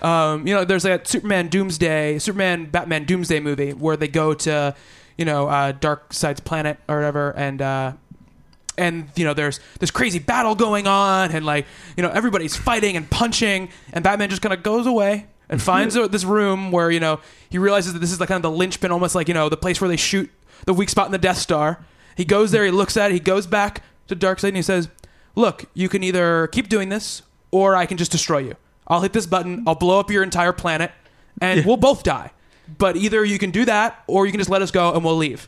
Um, 0.02 0.48
you 0.48 0.54
know, 0.54 0.66
there's 0.66 0.84
that 0.84 1.08
Superman 1.08 1.48
Doomsday, 1.48 2.20
Superman 2.20 2.66
Batman 2.66 3.06
Doomsday 3.06 3.40
movie 3.40 3.74
where 3.74 3.98
they 3.98 4.08
go 4.08 4.34
to, 4.34 4.76
you 5.18 5.26
know, 5.26 5.48
uh, 5.48 5.74
Darkseid's 5.74 6.40
planet 6.40 6.78
or 6.88 6.96
whatever, 6.96 7.32
and 7.32 7.62
uh, 7.62 7.94
and 8.78 9.10
you 9.16 9.26
know, 9.26 9.34
there's 9.34 9.60
this 9.80 9.92
crazy 9.92 10.20
battle 10.20 10.56
going 10.56 10.88
on, 10.88 11.32
and 11.32 11.46
like, 11.46 11.66
you 11.98 12.04
know, 12.04 12.10
everybody's 12.10 12.56
fighting 12.56 12.96
and 12.96 13.10
punching, 13.10 13.70
and 13.94 14.04
Batman 14.04 14.30
just 14.30 14.42
kind 14.42 14.54
of 14.54 14.64
goes 14.64 14.86
away 14.86 15.28
and 15.50 15.62
finds 15.62 15.96
this 15.96 16.24
room 16.24 16.72
where 16.72 16.90
you 16.90 17.00
know 17.00 17.20
he 17.50 17.58
realizes 17.58 17.94
that 17.94 18.00
this 18.00 18.12
is 18.12 18.20
like 18.20 18.30
kind 18.30 18.44
of 18.44 18.52
the 18.52 18.58
linchpin, 18.58 18.92
almost 18.92 19.16
like 19.16 19.28
you 19.28 19.34
know 19.34 19.50
the 19.50 19.58
place 19.58 19.82
where 19.82 19.90
they 19.90 19.98
shoot 19.98 20.30
the 20.66 20.74
weak 20.74 20.90
spot 20.90 21.06
in 21.06 21.12
the 21.12 21.18
Death 21.18 21.38
Star. 21.38 21.86
He 22.16 22.26
goes 22.26 22.52
there, 22.52 22.66
he 22.66 22.72
looks 22.72 22.98
at 22.98 23.12
it, 23.12 23.14
he 23.14 23.20
goes 23.20 23.48
back 23.48 23.84
to 24.08 24.16
Darkseid, 24.16 24.50
and 24.50 24.58
he 24.58 24.64
says, 24.64 24.90
"Look, 25.36 25.66
you 25.74 25.90
can 25.90 26.04
either 26.04 26.48
keep 26.48 26.70
doing 26.70 26.90
this, 26.90 27.22
or 27.52 27.76
I 27.76 27.86
can 27.86 27.98
just 27.98 28.12
destroy 28.12 28.40
you. 28.40 28.56
I'll 28.88 29.02
hit 29.02 29.14
this 29.14 29.26
button, 29.26 29.64
I'll 29.68 29.76
blow 29.76 30.00
up 30.00 30.10
your 30.10 30.24
entire 30.24 30.52
planet, 30.52 30.92
and 31.42 31.66
we'll 31.66 31.78
both 31.78 32.04
die. 32.04 32.32
But 32.78 32.98
either 32.98 33.24
you 33.24 33.40
can 33.40 33.52
do 33.52 33.66
that, 33.66 34.04
or 34.08 34.26
you 34.26 34.32
can 34.32 34.40
just 34.40 34.50
let 34.50 34.62
us 34.62 34.72
go 34.72 34.94
and 34.94 35.04
we'll 35.04 35.18
leave." 35.18 35.48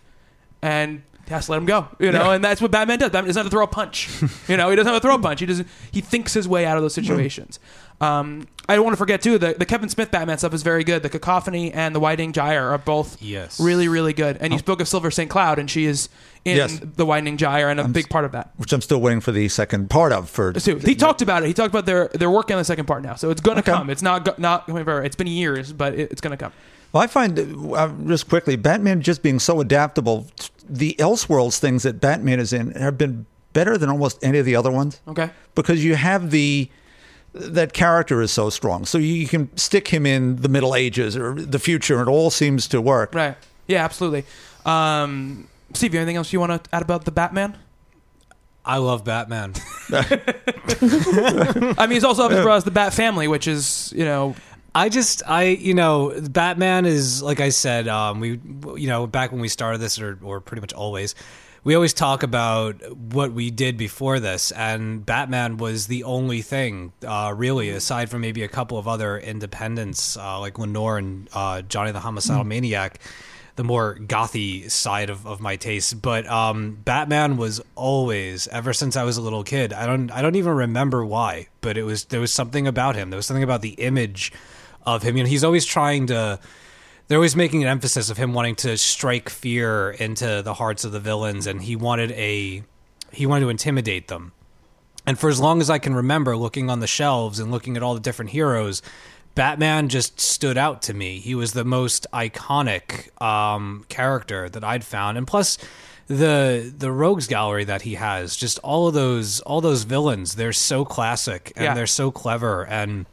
And 0.62 1.02
he 1.26 1.34
has 1.34 1.46
to 1.46 1.52
let 1.52 1.58
him 1.58 1.66
go, 1.66 1.88
you 1.98 2.12
know, 2.12 2.32
and 2.32 2.44
that's 2.44 2.62
what 2.62 2.72
Batman 2.72 3.00
does. 3.00 3.10
Batman 3.10 3.28
doesn't 3.28 3.40
have 3.42 3.48
to 3.48 3.56
throw 3.56 3.64
a 3.64 3.68
punch, 3.68 4.10
you 4.48 4.58
know. 4.58 4.70
He 4.70 4.76
doesn't 4.76 4.92
have 4.92 5.02
to 5.02 5.08
throw 5.08 5.16
a 5.16 5.20
punch. 5.20 5.40
He 5.40 5.46
doesn't. 5.46 5.68
He 5.92 6.02
thinks 6.02 6.34
his 6.34 6.48
way 6.48 6.66
out 6.66 6.78
of 6.78 6.84
those 6.84 6.94
situations. 6.94 7.60
Um, 8.02 8.48
I 8.68 8.76
don't 8.76 8.84
want 8.86 8.94
to 8.94 8.98
forget 8.98 9.22
too 9.22 9.38
the 9.38 9.54
the 9.58 9.66
Kevin 9.66 9.90
Smith 9.90 10.12
Batman 10.12 10.38
stuff 10.38 10.54
is 10.54 10.64
very 10.64 10.84
good. 10.84 11.04
The 11.04 11.10
Cacophony 11.10 11.72
and 11.72 11.94
the 11.94 12.00
Widening 12.00 12.32
Gyre 12.34 12.70
are 12.72 12.78
both 12.78 13.22
Yes. 13.22 13.60
really 13.60 13.88
really 13.88 14.14
good. 14.14 14.38
And 14.42 14.52
you 14.54 14.60
spoke 14.60 14.82
of 14.82 14.88
Silver 14.88 15.12
St. 15.12 15.30
Cloud, 15.30 15.60
and 15.60 15.70
she 15.70 15.86
is 15.86 16.10
in 16.46 16.58
Yes. 16.58 16.80
the 16.82 17.06
Widening 17.06 17.38
Gyre 17.38 17.70
and 17.70 17.80
a 17.80 17.88
big 17.88 18.10
part 18.10 18.26
of 18.26 18.32
that. 18.32 18.52
Which 18.58 18.74
I'm 18.74 18.82
still 18.82 19.00
waiting 19.02 19.20
for 19.22 19.32
the 19.32 19.48
second 19.50 19.90
part 19.90 20.12
of. 20.14 20.30
For 20.30 20.58
So 20.60 20.78
he 20.78 20.96
talked 20.96 21.22
about 21.22 21.44
it. 21.44 21.48
He 21.48 21.54
talked 21.54 21.70
about 21.70 21.86
their 21.86 22.08
they're 22.14 22.30
working 22.32 22.56
on 22.56 22.60
the 22.62 22.66
second 22.66 22.86
part 22.86 23.04
now, 23.04 23.16
so 23.16 23.30
it's 23.30 23.42
going 23.42 23.58
to 23.58 23.62
Okay. 23.64 23.72
come. 23.72 23.90
It's 23.90 24.02
not 24.02 24.26
go- 24.26 24.36
not 24.38 24.66
coming 24.68 24.84
forever. 24.84 25.04
It's 25.04 25.16
been 25.16 25.28
years, 25.28 25.72
but 25.74 25.94
it, 25.94 26.12
it's 26.12 26.22
going 26.22 26.32
to 26.32 26.38
come. 26.38 26.54
Well, 26.94 27.04
I 27.04 27.08
find 27.08 27.38
uh, 27.76 27.90
just 28.08 28.28
quickly 28.30 28.56
Batman 28.56 29.02
just 29.02 29.22
being 29.22 29.40
so 29.40 29.60
adaptable. 29.62 30.28
The 30.70 30.96
Elseworlds 31.00 31.58
things 31.60 31.84
that 31.84 32.02
Batman 32.02 32.40
is 32.40 32.52
in 32.54 32.72
have 32.72 32.98
been 32.98 33.26
better 33.54 33.78
than 33.78 33.90
almost 33.90 34.18
any 34.24 34.40
of 34.40 34.46
the 34.46 34.56
other 34.56 34.72
ones. 34.72 35.02
Okay. 35.08 35.30
because 35.56 35.84
you 35.84 35.96
have 35.96 36.32
the 36.32 36.70
that 37.34 37.74
character 37.74 38.22
is 38.22 38.32
so 38.32 38.50
strong. 38.50 38.86
So 38.86 38.98
you 38.98 39.28
can 39.28 39.56
stick 39.58 39.88
him 39.88 40.06
in 40.06 40.38
the 40.38 40.50
Middle 40.50 40.76
Ages 40.76 41.16
or 41.16 41.36
the 41.36 41.60
future, 41.60 42.00
and 42.00 42.08
it 42.08 42.12
all 42.12 42.30
seems 42.30 42.68
to 42.70 42.82
work. 42.82 43.14
Right. 43.16 43.38
Yeah. 43.68 43.84
Absolutely. 43.84 44.26
Um, 44.66 45.48
Steve, 45.74 45.94
you 45.94 46.00
anything 46.00 46.18
else 46.18 46.34
you 46.34 46.40
want 46.40 46.64
to 46.64 46.76
add 46.76 46.82
about 46.82 47.06
the 47.06 47.12
Batman? 47.12 47.58
I 48.64 48.78
love 48.78 49.04
Batman. 49.04 49.54
I 49.92 51.76
mean, 51.80 51.92
he's 51.92 52.04
also 52.04 52.24
obviously 52.24 52.44
brought 52.44 52.58
us 52.58 52.64
the 52.64 52.72
Bat 52.72 52.94
Family, 52.94 53.28
which 53.28 53.48
is 53.48 53.92
you 53.96 54.06
know 54.06 54.36
I 54.74 54.90
just, 54.90 55.22
I, 55.28 55.44
you 55.44 55.74
know, 55.74 56.14
Batman 56.30 56.86
is 56.86 57.22
like 57.22 57.40
I 57.40 57.50
said, 57.50 57.88
um, 57.88 58.20
we, 58.20 58.40
you 58.78 58.88
know, 58.88 59.06
back 59.06 59.32
when 59.32 59.42
we 59.42 59.50
started 59.50 59.80
this, 59.80 60.00
or, 60.00 60.18
or 60.24 60.40
pretty 60.40 60.62
much 60.62 60.74
always, 60.74 61.14
we 61.64 61.76
always 61.76 61.94
talk 61.94 62.24
about 62.24 62.82
what 62.96 63.34
we 63.34 63.52
did 63.52 63.78
before 63.78 64.20
this, 64.20 64.52
and 64.52 65.06
Batman 65.06 65.58
was 65.58 65.88
the 65.88 66.04
only 66.06 66.42
thing, 66.42 66.92
uh, 67.06 67.34
really, 67.36 67.70
aside 67.70 68.10
from 68.10 68.22
maybe 68.22 68.44
a 68.44 68.48
couple 68.48 68.80
of 68.80 68.88
other 68.88 69.20
independents 69.20 70.18
uh, 70.18 70.40
like 70.40 70.58
Lenore 70.58 70.98
and 70.98 71.30
uh, 71.34 71.62
Johnny 71.62 71.92
the 71.92 72.00
Homicidal 72.00 72.44
Maniac. 72.44 73.00
The 73.58 73.66
more 73.66 73.96
gothy 73.96 74.72
side 74.72 75.10
of, 75.10 75.28
of 75.28 75.42
my 75.42 75.58
taste, 75.58 76.02
but 76.02 76.26
um, 76.26 76.80
Batman 76.86 77.36
was 77.36 77.62
always 77.76 78.48
ever 78.48 78.74
since 78.74 78.96
I 78.96 79.04
was 79.04 79.18
a 79.18 79.22
little 79.22 79.44
kid. 79.44 79.74
I 79.74 79.86
don't 79.86 80.10
I 80.10 80.22
don't 80.22 80.36
even 80.36 80.54
remember 80.54 81.06
why, 81.06 81.50
but 81.60 81.78
it 81.78 81.84
was 81.84 82.06
there 82.06 82.22
was 82.22 82.32
something 82.32 82.66
about 82.66 82.96
him. 82.96 83.10
There 83.10 83.18
was 83.18 83.26
something 83.26 83.44
about 83.44 83.62
the 83.62 83.72
image 83.74 84.32
of 84.86 85.04
him. 85.04 85.18
You 85.18 85.24
know, 85.24 85.30
he's 85.30 85.44
always 85.44 85.66
trying 85.66 86.08
to 86.08 86.40
they're 87.12 87.18
always 87.18 87.36
making 87.36 87.62
an 87.62 87.68
emphasis 87.68 88.10
of 88.10 88.16
him 88.16 88.32
wanting 88.32 88.56
to 88.56 88.78
strike 88.78 89.28
fear 89.28 89.92
into 89.92 90.42
the 90.42 90.54
hearts 90.54 90.86
of 90.86 90.94
the 90.94 91.00
villains, 91.02 91.46
and 91.46 91.62
he 91.62 91.76
wanted 91.76 92.10
a 92.14 92.64
he 93.12 93.26
wanted 93.26 93.42
to 93.42 93.50
intimidate 93.50 94.08
them. 94.08 94.32
And 95.06 95.20
for 95.20 95.30
as 95.30 95.38
long 95.38 95.60
as 95.60 95.70
I 95.70 95.78
can 95.78 95.94
remember, 95.94 96.38
looking 96.38 96.70
on 96.70 96.80
the 96.80 96.88
shelves 96.88 97.38
and 97.38 97.52
looking 97.52 97.76
at 97.76 97.84
all 97.84 97.96
the 97.96 98.00
different 98.00 98.32
heroes, 98.32 98.82
Batman 99.36 99.90
just 99.90 100.22
stood 100.22 100.58
out 100.58 100.82
to 100.84 100.94
me. 100.94 101.20
He 101.20 101.36
was 101.36 101.52
the 101.52 101.66
most 101.66 102.08
iconic 102.14 103.10
um, 103.22 103.86
character 103.90 104.48
that 104.48 104.64
I'd 104.64 104.86
found, 104.86 105.18
and 105.18 105.28
plus 105.28 105.58
the 106.08 106.74
the 106.78 106.94
rogues 106.94 107.28
gallery 107.28 107.66
that 107.66 107.82
he 107.82 107.96
has, 107.96 108.38
just 108.38 108.58
all 108.60 108.88
of 108.88 108.94
those 108.94 109.42
all 109.42 109.60
those 109.60 109.84
villains, 109.84 110.36
they're 110.36 110.54
so 110.54 110.86
classic 110.86 111.52
and 111.58 111.66
Yeah. 111.66 111.74
they're 111.74 111.88
so 111.88 112.10
clever, 112.10 112.66
and 112.66 113.06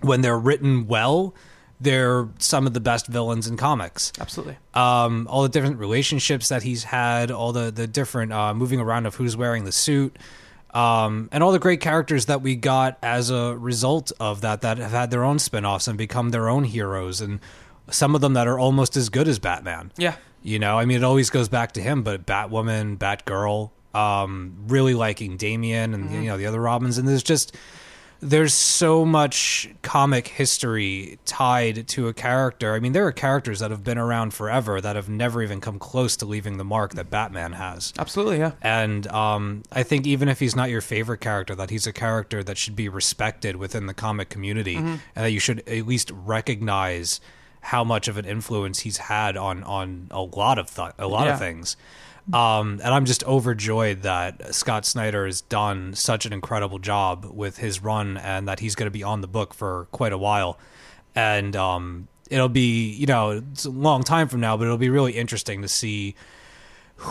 when 0.00 0.22
they're 0.22 0.36
written 0.40 0.88
well, 0.88 1.36
they're 1.82 2.28
some 2.38 2.66
of 2.66 2.74
the 2.74 2.80
best 2.80 3.06
villains 3.06 3.46
in 3.46 3.56
comics 3.56 4.12
Absolutely. 4.20 4.56
um, 4.74 5.26
all 5.28 5.42
the 5.42 5.48
different 5.48 5.78
relationships 5.78 6.48
that 6.48 6.62
he's 6.62 6.84
had, 6.84 7.30
all 7.30 7.52
the 7.52 7.70
the 7.70 7.86
different 7.86 8.32
uh, 8.32 8.54
moving 8.54 8.80
around 8.80 9.06
of 9.06 9.14
who's 9.16 9.36
wearing 9.36 9.64
the 9.64 9.72
suit, 9.72 10.16
um, 10.74 11.28
and 11.32 11.42
all 11.42 11.52
the 11.52 11.58
great 11.58 11.80
characters 11.80 12.26
that 12.26 12.42
we 12.42 12.56
got 12.56 12.98
as 13.02 13.30
a 13.30 13.56
result 13.56 14.12
of 14.20 14.40
that 14.42 14.62
that 14.62 14.78
have 14.78 14.92
had 14.92 15.10
their 15.10 15.24
own 15.24 15.38
spin-offs 15.38 15.88
and 15.88 15.98
become 15.98 16.30
their 16.30 16.48
own 16.48 16.64
heroes, 16.64 17.20
and 17.20 17.40
some 17.90 18.14
of 18.14 18.20
them 18.20 18.34
that 18.34 18.46
are 18.46 18.58
almost 18.58 18.96
as 18.96 19.08
good 19.08 19.28
as 19.28 19.38
Batman. 19.38 19.92
Yeah. 19.96 20.14
You 20.42 20.58
know, 20.58 20.78
I 20.78 20.86
mean, 20.86 20.96
it 20.96 21.04
always 21.04 21.30
goes 21.30 21.48
back 21.48 21.72
to 21.72 21.80
him, 21.80 22.02
but 22.02 22.26
Batwoman, 22.26 22.96
Batgirl, 22.98 23.70
um, 23.94 24.54
really 24.66 24.94
liking 24.94 25.36
Damian 25.36 25.94
and 25.94 26.10
you 26.10 26.22
know 26.22 26.36
the 26.36 26.46
other 26.46 26.60
Robins, 26.60 26.98
and 26.98 27.06
there's 27.06 27.22
just 27.22 27.54
there's 28.24 28.54
so 28.54 29.04
much 29.04 29.68
comic 29.82 30.28
history 30.28 31.18
tied 31.24 31.88
to 31.88 32.06
a 32.06 32.14
character. 32.14 32.72
I 32.74 32.78
mean, 32.78 32.92
there 32.92 33.04
are 33.04 33.10
characters 33.12 33.58
that 33.58 33.72
have 33.72 33.82
been 33.82 33.98
around 33.98 34.32
forever 34.32 34.80
that 34.80 34.94
have 34.94 35.08
never 35.08 35.42
even 35.42 35.60
come 35.60 35.80
close 35.80 36.16
to 36.18 36.24
leaving 36.26 36.56
the 36.56 36.64
mark 36.64 36.94
that 36.94 37.10
Batman 37.10 37.54
has. 37.54 37.92
Absolutely. 37.98 38.38
Yeah. 38.38 38.52
And 38.62 39.08
um, 39.08 39.64
I 39.72 39.82
think 39.82 40.06
even 40.06 40.28
if 40.28 40.38
he's 40.38 40.54
not 40.54 40.70
your 40.70 40.80
favorite 40.80 41.18
character, 41.20 41.56
that 41.56 41.70
he's 41.70 41.86
a 41.88 41.92
character 41.92 42.44
that 42.44 42.56
should 42.56 42.76
be 42.76 42.88
respected 42.88 43.56
within 43.56 43.86
the 43.86 43.94
comic 43.94 44.28
community, 44.28 44.76
and 44.76 45.00
that 45.16 45.32
you 45.32 45.40
should 45.40 45.68
at 45.68 45.86
least 45.86 46.12
recognize 46.14 47.20
how 47.60 47.82
much 47.84 48.06
of 48.08 48.16
an 48.18 48.24
influence 48.24 48.80
he's 48.80 48.96
had 48.98 49.36
on 49.36 49.62
on 49.64 50.08
a 50.10 50.22
lot 50.22 50.58
of 50.58 50.72
th- 50.74 50.90
a 50.98 51.06
lot 51.08 51.26
Yeah. 51.26 51.32
of 51.34 51.38
things. 51.38 51.76
Um, 52.32 52.80
and 52.82 52.94
I'm 52.94 53.04
just 53.04 53.24
overjoyed 53.24 54.02
that 54.02 54.54
Scott 54.54 54.86
Snyder 54.86 55.26
has 55.26 55.40
done 55.40 55.94
such 55.94 56.24
an 56.24 56.32
incredible 56.32 56.78
job 56.78 57.24
with 57.24 57.58
his 57.58 57.82
run, 57.82 58.16
and 58.16 58.46
that 58.48 58.60
he's 58.60 58.74
going 58.74 58.86
to 58.86 58.92
be 58.92 59.02
on 59.02 59.20
the 59.20 59.26
book 59.26 59.54
for 59.54 59.88
quite 59.90 60.12
a 60.12 60.18
while. 60.18 60.58
And 61.14 61.56
um, 61.56 62.08
it'll 62.30 62.48
be, 62.48 62.90
you 62.90 63.06
know, 63.06 63.42
it's 63.52 63.64
a 63.64 63.70
long 63.70 64.02
time 64.02 64.28
from 64.28 64.40
now, 64.40 64.56
but 64.56 64.64
it'll 64.64 64.78
be 64.78 64.88
really 64.88 65.12
interesting 65.12 65.62
to 65.62 65.68
see 65.68 66.14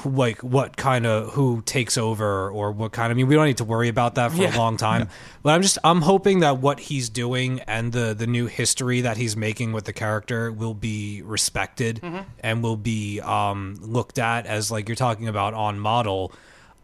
like 0.05 0.41
what 0.43 0.77
kind 0.77 1.05
of 1.05 1.31
who 1.33 1.61
takes 1.63 1.97
over 1.97 2.49
or 2.49 2.71
what 2.71 2.91
kind 2.91 3.11
of, 3.11 3.15
I 3.15 3.17
mean 3.17 3.27
we 3.27 3.35
don't 3.35 3.45
need 3.45 3.57
to 3.57 3.63
worry 3.63 3.87
about 3.89 4.15
that 4.15 4.31
for 4.31 4.37
Yeah. 4.41 4.55
a 4.55 4.57
long 4.57 4.77
time. 4.89 5.09
But 5.43 5.53
I'm 5.53 5.61
just 5.61 5.77
I'm 5.83 6.01
hoping 6.01 6.39
that 6.39 6.57
what 6.59 6.79
he's 6.79 7.09
doing 7.09 7.59
and 7.61 7.91
the 7.91 8.13
the 8.13 8.27
new 8.27 8.47
history 8.47 9.01
that 9.01 9.17
he's 9.17 9.35
making 9.35 9.71
with 9.73 9.85
the 9.85 9.93
character 9.93 10.51
will 10.51 10.73
be 10.73 11.21
respected 11.23 12.01
and 12.41 12.63
will 12.63 12.77
be 12.77 13.19
um 13.21 13.77
looked 13.81 14.17
at 14.19 14.45
as 14.45 14.71
like 14.71 14.87
you're 14.89 14.95
talking 14.95 15.27
about 15.27 15.53
on 15.53 15.79
model. 15.79 16.31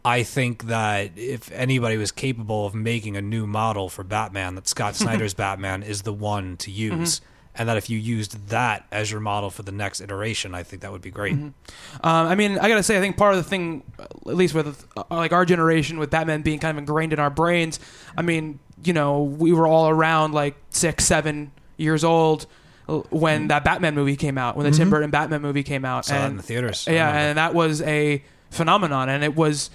I 0.06 0.24
think 0.24 0.64
that 0.68 1.12
if 1.18 1.52
anybody 1.52 1.98
was 1.98 2.12
capable 2.14 2.66
of 2.66 2.74
making 2.74 3.18
a 3.18 3.22
new 3.22 3.46
model 3.46 3.90
for 3.90 4.04
Batman 4.06 4.56
that 4.56 4.68
Scott 4.68 4.96
Snyder's 5.02 5.34
Batman 5.34 5.84
is 5.84 6.04
the 6.04 6.14
one 6.14 6.56
to 6.58 6.72
use 6.72 7.20
and 7.58 7.68
that 7.70 7.78
if 7.78 7.90
you 7.90 7.98
used 7.98 8.50
that 8.50 8.86
as 8.92 9.12
your 9.12 9.20
model 9.20 9.50
for 9.50 9.64
the 9.64 9.72
next 9.72 10.02
iteration 10.02 10.54
I 10.56 10.64
think 10.64 10.82
that 10.84 10.92
would 10.92 11.02
be 11.02 11.12
great 11.12 11.34
Um, 11.34 11.54
I 12.02 12.36
mean, 12.36 12.60
I 12.60 12.68
gotta 12.70 12.84
say, 12.84 12.98
I 12.98 13.00
think 13.02 13.18
part 13.18 13.34
of 13.36 13.44
the 13.44 13.50
thing, 13.50 13.84
at 14.00 14.36
least 14.36 14.54
with 14.54 14.86
uh, 14.96 15.04
like 15.10 15.34
our 15.34 15.46
generation, 15.46 15.98
with 16.00 16.10
Batman 16.10 16.42
being 16.42 16.60
kind 16.60 16.72
of 16.72 16.78
ingrained 16.78 17.14
in 17.14 17.20
our 17.20 17.30
brains. 17.30 17.80
I 18.18 18.22
mean, 18.22 18.60
you 18.84 18.94
know, 18.94 19.24
we 19.24 19.52
were 19.52 19.68
all 19.68 19.90
around 19.90 20.34
like 20.34 20.56
six, 20.70 21.06
seven 21.06 21.52
years 21.78 22.04
old 22.04 22.46
uh, 22.88 22.98
when 23.10 23.48
that 23.48 23.64
Batman 23.64 23.96
movie 23.96 24.16
came 24.16 24.38
out, 24.38 24.56
when 24.56 24.70
the 24.70 24.78
Tim 24.78 24.90
Burton 24.90 25.10
Batman 25.10 25.42
movie 25.42 25.64
came 25.64 25.84
out, 25.86 26.06
Saw 26.06 26.14
that 26.14 26.22
and 26.24 26.32
in 26.32 26.38
the 26.38 26.44
theaters. 26.44 26.88
Yeah, 26.90 27.12
and 27.12 27.38
that 27.38 27.54
was 27.54 27.82
a 27.82 28.24
phenomenon, 28.52 29.10
and 29.10 29.24
it 29.24 29.36
was. 29.36 29.70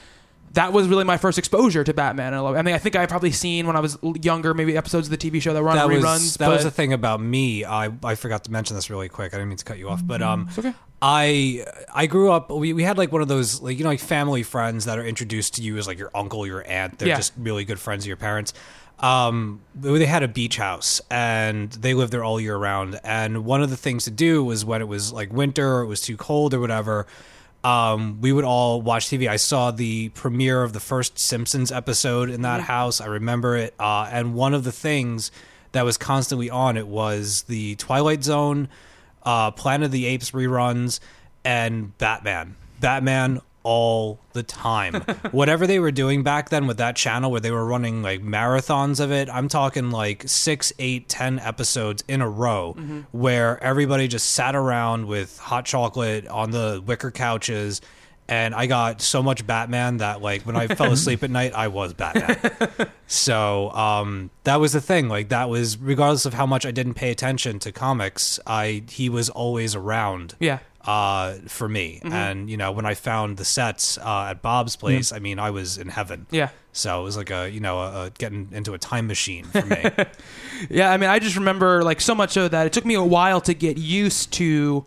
That 0.53 0.73
was 0.73 0.89
really 0.89 1.05
my 1.05 1.17
first 1.17 1.39
exposure 1.39 1.83
to 1.85 1.95
Batman. 1.95 2.35
I 2.35 2.63
mean, 2.63 2.75
I 2.75 2.79
think 2.79 2.95
I 2.97 3.07
probably 3.07 3.33
seen 3.33 3.67
when 3.67 3.75
I 3.77 3.81
was 3.81 3.97
younger, 4.23 4.53
maybe 4.55 4.77
episodes 4.77 5.11
of 5.11 5.19
the 5.19 5.31
TV 5.31 5.41
show 5.41 5.55
that 5.55 5.63
were 5.63 5.71
on 5.71 5.77
that 5.77 5.87
reruns. 5.87 6.03
was 6.03 6.37
that 6.37 6.49
was 6.49 6.65
the 6.65 6.71
thing 6.71 6.93
about 6.93 7.21
me. 7.21 7.65
I 7.65 7.91
I 8.05 8.15
forgot 8.15 8.45
to 8.45 8.53
mention 8.53 8.77
this 8.77 8.91
really 8.91 9.09
quick. 9.09 9.33
I 9.33 9.37
didn't 9.39 9.49
mean 9.49 9.59
to 9.59 9.65
cut 9.65 9.79
you 9.79 9.89
off, 9.89 10.07
but 10.07 10.21
um, 10.23 10.49
okay. 10.59 10.75
I 11.01 11.65
I 11.93 12.07
grew 12.07 12.31
up. 12.31 12.51
We, 12.51 12.73
we 12.73 12.83
had 12.83 12.99
like 12.99 13.11
one 13.13 13.23
of 13.23 13.29
those 13.29 13.61
like 13.63 13.79
you 13.79 13.85
know 13.85 13.91
like 13.91 14.01
family 14.01 14.43
friends 14.43 14.85
that 14.85 14.99
are 14.99 15.05
introduced 15.07 15.55
to 15.55 15.63
you 15.63 15.79
as 15.79 15.87
like 15.87 15.99
your 15.99 16.11
uncle, 16.15 16.47
your 16.47 16.67
aunt. 16.69 16.99
They're 16.99 17.09
Yeah. 17.09 17.17
just 17.17 17.33
really 17.39 17.65
good 17.65 17.81
friends 17.81 18.05
of 18.05 18.09
your 18.09 18.17
parents. 18.17 18.53
Um, 18.99 19.63
they 19.75 20.05
had 20.07 20.23
a 20.23 20.29
beach 20.29 20.59
house 20.59 21.01
and 21.11 21.73
they 21.73 21.93
lived 21.93 22.13
there 22.13 22.23
all 22.23 22.41
year 22.41 22.57
round. 22.57 23.01
And 23.03 23.45
one 23.45 23.61
of 23.63 23.71
the 23.71 23.77
things 23.77 24.05
to 24.05 24.13
do 24.13 24.45
was 24.45 24.65
when 24.65 24.81
it 24.81 24.87
was 24.87 25.13
like 25.13 25.33
winter 25.33 25.77
or 25.79 25.83
it 25.83 25.87
was 25.87 26.01
too 26.01 26.17
cold 26.17 26.55
or 26.55 26.61
whatever. 26.61 27.07
Um, 27.65 28.21
we 28.21 28.33
would 28.33 28.45
all 28.45 28.83
watch 28.83 29.07
TV. 29.07 29.29
I 29.29 29.37
saw 29.37 29.71
the 29.71 30.09
premiere 30.11 30.63
of 30.63 30.73
the 30.73 30.81
first 30.81 31.19
Simpsons 31.19 31.71
episode 31.71 32.29
in 32.29 32.43
that 32.43 32.63
house. 32.63 33.01
I 33.01 33.07
remember 33.07 33.57
it. 33.57 33.75
Uh, 33.79 34.09
and 34.11 34.35
one 34.35 34.53
of 34.55 34.65
the 34.65 34.73
things 34.73 35.31
that 35.73 35.85
was 35.85 35.97
constantly 35.97 36.51
on 36.51 36.77
it 36.77 36.87
was 36.87 37.43
the 37.45 37.77
Twilight 37.77 38.25
Zone, 38.25 38.69
uh, 39.23 39.53
Planet 39.53 39.87
of 39.87 39.93
the 39.93 40.07
Apes 40.07 40.33
reruns, 40.33 41.01
and 41.45 41.97
Batman. 41.99 42.57
Batman 42.81 43.41
all 43.63 44.19
the 44.33 44.43
time. 44.43 44.95
Whatever 45.31 45.67
they 45.67 45.79
were 45.79 45.91
doing 45.93 46.23
back 46.23 46.49
then 46.51 46.67
with 46.67 46.79
that 46.79 46.97
channel 46.97 47.31
where 47.31 47.41
they 47.41 47.51
were 47.51 47.65
running 47.65 48.03
like 48.03 48.23
marathons 48.23 49.01
of 49.01 49.13
it, 49.13 49.29
I'm 49.29 49.49
talking 49.49 49.91
like 49.91 50.25
six, 50.29 50.73
eight, 50.79 51.09
ten 51.09 51.39
episodes 51.39 52.03
in 52.09 52.21
a 52.21 52.29
row 52.29 52.75
where 53.13 53.63
everybody 53.63 54.09
just 54.09 54.31
sat 54.31 54.55
around 54.57 55.07
with 55.07 55.39
hot 55.39 55.65
chocolate 55.65 56.27
on 56.29 56.51
the 56.51 56.83
wicker 56.85 57.11
couches. 57.11 57.81
And 58.29 58.55
I 58.55 58.67
got 58.67 59.03
so 59.03 59.23
much 59.23 59.47
Batman 59.47 59.99
that 59.99 60.23
like 60.23 60.43
when 60.43 60.57
I 60.57 60.69
fell 60.69 60.93
asleep 60.99 61.23
at 61.23 61.31
night, 61.31 61.53
I 61.55 61.69
was 61.69 61.93
Batman. 61.93 62.39
So 63.13 63.71
um, 63.73 64.31
that 64.45 64.59
was 64.59 64.73
the 64.73 64.81
thing. 64.81 65.11
Like 65.11 65.29
that 65.29 65.51
was 65.51 65.77
regardless 65.77 66.25
of 66.25 66.33
how 66.33 66.47
much 66.47 66.65
I 66.65 66.71
didn't 66.71 66.95
pay 66.95 67.11
attention 67.11 67.59
to 67.59 67.71
comics, 67.71 68.41
I 68.47 68.85
he 68.89 69.11
was 69.11 69.29
always 69.29 69.75
around. 69.75 70.35
Yeah. 70.41 70.61
Uh, 70.85 71.35
for 71.47 71.69
me, 71.69 72.01
and 72.03 72.51
you 72.51 72.57
know 72.57 72.73
when 72.73 72.85
I 72.87 72.95
found 72.95 73.37
the 73.37 73.45
sets 73.45 73.99
uh, 73.99 74.27
at 74.31 74.43
Bob's 74.43 74.75
place, 74.77 75.13
I 75.13 75.21
mean 75.21 75.39
I 75.39 75.51
was 75.51 75.79
in 75.79 75.89
heaven. 75.89 76.27
Yeah. 76.31 76.49
So 76.73 77.01
it 77.01 77.05
was 77.05 77.17
like 77.17 77.31
a 77.31 77.49
you 77.49 77.61
know 77.61 77.79
a, 77.81 78.07
a 78.07 78.11
getting 78.11 78.49
into 78.53 78.75
a 78.75 78.79
time 78.79 79.07
machine 79.07 79.45
for 79.45 79.65
me. 79.65 79.85
Yeah, 80.71 80.93
I 80.93 80.97
mean, 80.97 81.11
I 81.11 81.19
just 81.19 81.35
remember 81.37 81.83
like 81.83 82.01
so 82.01 82.15
much 82.15 82.37
of 82.37 82.53
that 82.53 82.67
it 82.67 82.73
took 82.73 82.85
me 82.85 82.95
a 82.95 83.03
while 83.03 83.41
to 83.43 83.53
get 83.55 83.79
used 83.79 84.33
to 84.35 84.85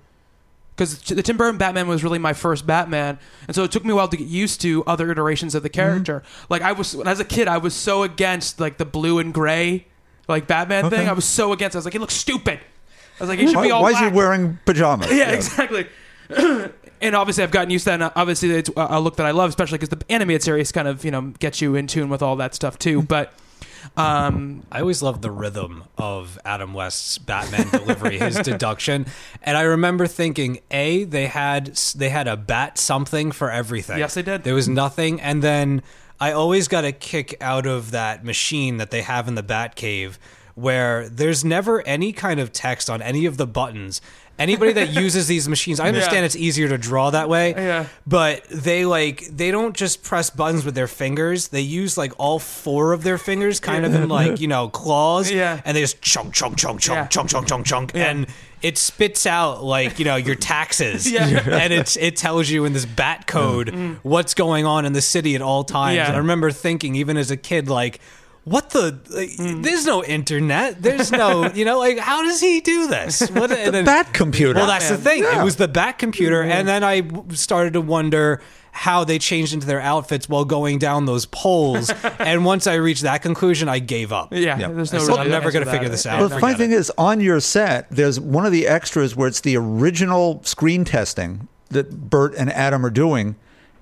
because 0.75 0.99
the 1.01 1.21
Tim 1.21 1.37
Burton 1.37 1.57
Batman 1.57 1.87
was 1.87 2.03
really 2.03 2.19
my 2.19 2.33
first 2.33 2.65
Batman, 2.67 3.17
and 3.47 3.55
so 3.55 3.63
it 3.63 3.71
took 3.71 3.83
me 3.85 3.91
a 3.91 3.95
while 3.95 4.07
to 4.07 4.17
get 4.17 4.27
used 4.27 4.61
to 4.61 4.83
other 4.85 5.11
iterations 5.11 5.53
of 5.55 5.63
the 5.63 5.69
character. 5.69 6.23
Like 6.49 6.61
I 6.61 6.71
was 6.73 6.95
as 6.95 7.19
a 7.19 7.25
kid, 7.25 7.47
I 7.47 7.57
was 7.57 7.73
so 7.73 8.03
against 8.03 8.59
like 8.59 8.77
the 8.77 8.85
blue 8.85 9.19
and 9.19 9.33
gray 9.33 9.87
like 10.27 10.47
Batman 10.47 10.89
thing. 10.89 11.07
I 11.07 11.13
was 11.13 11.25
so 11.25 11.51
against. 11.53 11.75
it. 11.75 11.77
I 11.77 11.79
was 11.79 11.85
like, 11.85 11.95
it 11.95 12.01
looks 12.01 12.15
stupid. 12.15 12.59
I 13.19 13.23
was 13.23 13.29
like, 13.29 13.39
it 13.39 13.47
should 13.47 13.55
Why, 13.55 13.63
be 13.63 13.71
all 13.71 13.81
why 13.81 13.91
is 13.91 13.99
he 13.99 14.07
wearing 14.07 14.59
pajamas? 14.65 15.11
Yeah, 15.11 15.31
exactly. 15.31 15.87
and 17.01 17.15
obviously, 17.15 17.43
I've 17.43 17.51
gotten 17.51 17.69
used 17.69 17.85
to 17.85 17.91
that. 17.91 18.01
And 18.01 18.11
obviously, 18.15 18.51
it's 18.51 18.69
a 18.75 18.99
look 18.99 19.17
that 19.17 19.25
I 19.25 19.31
love, 19.31 19.49
especially 19.49 19.77
because 19.77 19.89
the 19.89 20.03
animated 20.09 20.43
series 20.43 20.71
kind 20.71 20.87
of 20.87 21.05
you 21.05 21.11
know 21.11 21.33
gets 21.39 21.61
you 21.61 21.75
in 21.75 21.87
tune 21.87 22.09
with 22.09 22.21
all 22.21 22.35
that 22.37 22.53
stuff 22.55 22.77
too. 22.77 23.01
But 23.01 23.33
um, 23.97 24.63
I 24.71 24.81
always 24.81 25.01
loved 25.01 25.21
the 25.21 25.31
rhythm 25.31 25.83
of 25.97 26.39
Adam 26.43 26.73
West's 26.73 27.17
Batman 27.17 27.69
delivery, 27.69 28.17
his 28.17 28.35
deduction, 28.37 29.05
and 29.43 29.57
I 29.57 29.61
remember 29.61 30.07
thinking, 30.07 30.59
a 30.71 31.03
they 31.03 31.27
had 31.27 31.67
they 31.95 32.09
had 32.09 32.27
a 32.27 32.35
bat 32.35 32.77
something 32.77 33.31
for 33.31 33.51
everything. 33.51 33.99
Yes, 33.99 34.15
they 34.15 34.23
did. 34.23 34.43
There 34.43 34.55
was 34.55 34.67
nothing, 34.67 35.21
and 35.21 35.41
then 35.41 35.83
I 36.19 36.31
always 36.31 36.67
got 36.67 36.85
a 36.85 36.91
kick 36.91 37.35
out 37.41 37.65
of 37.65 37.91
that 37.91 38.23
machine 38.23 38.77
that 38.77 38.91
they 38.91 39.01
have 39.01 39.27
in 39.27 39.35
the 39.35 39.43
Bat 39.43 39.75
Cave, 39.75 40.17
where 40.55 41.07
there's 41.09 41.43
never 41.45 41.85
any 41.85 42.11
kind 42.13 42.39
of 42.39 42.51
text 42.51 42.89
on 42.89 43.01
any 43.01 43.25
of 43.25 43.37
the 43.37 43.45
buttons. 43.45 44.01
Anybody 44.37 44.73
that 44.73 44.89
uses 45.01 45.27
these 45.27 45.47
machines, 45.47 45.79
I 45.79 45.87
understand 45.87 46.17
Yeah. 46.17 46.25
it's 46.25 46.35
easier 46.35 46.67
to 46.69 46.77
draw 46.77 47.09
that 47.09 47.29
way, 47.29 47.53
Yeah. 47.55 47.85
but 48.07 48.43
they 48.49 48.85
like 48.85 49.25
they 49.27 49.51
don't 49.51 49.75
just 49.75 50.03
press 50.03 50.29
buttons 50.29 50.65
with 50.65 50.75
their 50.75 50.87
fingers. 50.87 51.49
They 51.49 51.61
use 51.61 51.97
like 51.97 52.13
all 52.17 52.39
four 52.39 52.91
of 52.93 53.03
their 53.03 53.17
fingers, 53.17 53.59
kind 53.59 53.85
of 53.85 53.93
in 53.93 54.09
like 54.09 54.39
you 54.41 54.47
know 54.47 54.67
claws, 54.69 55.31
Yeah. 55.31 55.61
and 55.63 55.75
they 55.75 55.81
just 55.81 56.01
chunk, 56.01 56.33
chunk, 56.33 56.57
chunk, 56.57 56.81
chunk, 56.81 56.97
Yeah. 56.97 57.07
chunk, 57.07 57.29
chunk, 57.29 57.47
chunk, 57.47 57.65
chunk, 57.65 57.95
and 57.95 58.27
it 58.61 58.77
spits 58.77 59.25
out 59.25 59.63
like 59.63 59.99
you 59.99 60.05
know 60.05 60.15
your 60.17 60.35
taxes, 60.35 61.09
Yeah. 61.11 61.25
and 61.49 61.71
it's 61.71 61.95
it 61.95 62.17
tells 62.17 62.49
you 62.49 62.65
in 62.65 62.73
this 62.73 62.85
bat 62.85 63.27
code 63.27 63.67
mm. 63.71 63.97
what's 64.03 64.33
going 64.33 64.65
on 64.65 64.85
in 64.85 64.91
the 64.93 65.01
city 65.01 65.35
at 65.35 65.41
all 65.41 65.63
times. 65.65 65.95
Yeah. 65.97 66.07
And 66.07 66.15
I 66.15 66.19
remember 66.19 66.51
thinking, 66.51 66.95
even 66.95 67.17
as 67.17 67.29
a 67.31 67.37
kid, 67.37 67.69
like. 67.69 67.99
What 68.45 68.69
the? 68.69 68.99
Like, 69.09 69.63
There's 69.63 69.85
no 69.87 70.03
internet. 70.03 70.81
There's 70.81 71.11
no, 71.11 71.51
you 71.53 71.65
know, 71.65 71.79
like 71.79 71.97
how 71.97 72.21
does 72.21 72.39
he 72.39 72.61
do 72.61 72.87
this? 72.87 73.27
What, 73.31 73.51
and 73.51 73.73
then- 73.73 73.85
Bat 73.85 74.13
computer. 74.13 74.53
Well, 74.59 74.67
that's 74.67 74.87
the 74.89 74.97
thing. 74.97 75.23
Yeah. 75.23 75.41
It 75.41 75.43
was 75.43 75.55
the 75.55 75.67
Bat 75.67 75.97
computer, 75.97 76.43
and 76.43 76.67
then 76.67 76.83
i 76.83 77.01
started 77.33 77.73
to 77.73 77.81
wonder 77.81 78.41
how 78.71 79.03
they 79.05 79.17
changed 79.17 79.53
into 79.53 79.65
their 79.65 79.79
outfits 79.79 80.27
while 80.29 80.45
going 80.45 80.77
down 80.77 81.05
those 81.05 81.25
poles. 81.25 81.89
and 82.19 82.45
once 82.45 82.67
I 82.67 82.73
reached 82.75 83.03
that 83.03 83.21
conclusion, 83.21 83.67
I 83.67 83.79
gave 83.79 84.11
up. 84.11 84.31
Yeah, 84.31 84.59
Yeah. 84.59 84.67
there's 84.67 84.93
no. 84.93 84.99
I 84.99 85.07
real 85.07 85.17
I'm 85.17 85.29
never 85.29 85.49
gonna 85.51 85.65
figure 85.65 85.89
this 85.89 86.05
out. 86.05 86.19
Well, 86.19 86.29
the 86.29 86.39
funny 86.39 86.55
thing 86.55 86.71
is, 86.71 86.91
on 86.97 87.21
your 87.21 87.39
set, 87.39 87.89
there's 87.89 88.19
one 88.19 88.45
of 88.45 88.51
the 88.51 88.67
extras 88.67 89.15
where 89.15 89.27
it's 89.27 89.41
the 89.41 89.57
original 89.57 90.43
screen 90.43 90.85
testing 90.85 91.47
that 91.69 92.09
Burt 92.11 92.35
and 92.35 92.51
Adam 92.51 92.85
are 92.85 92.91
doing, 92.91 93.37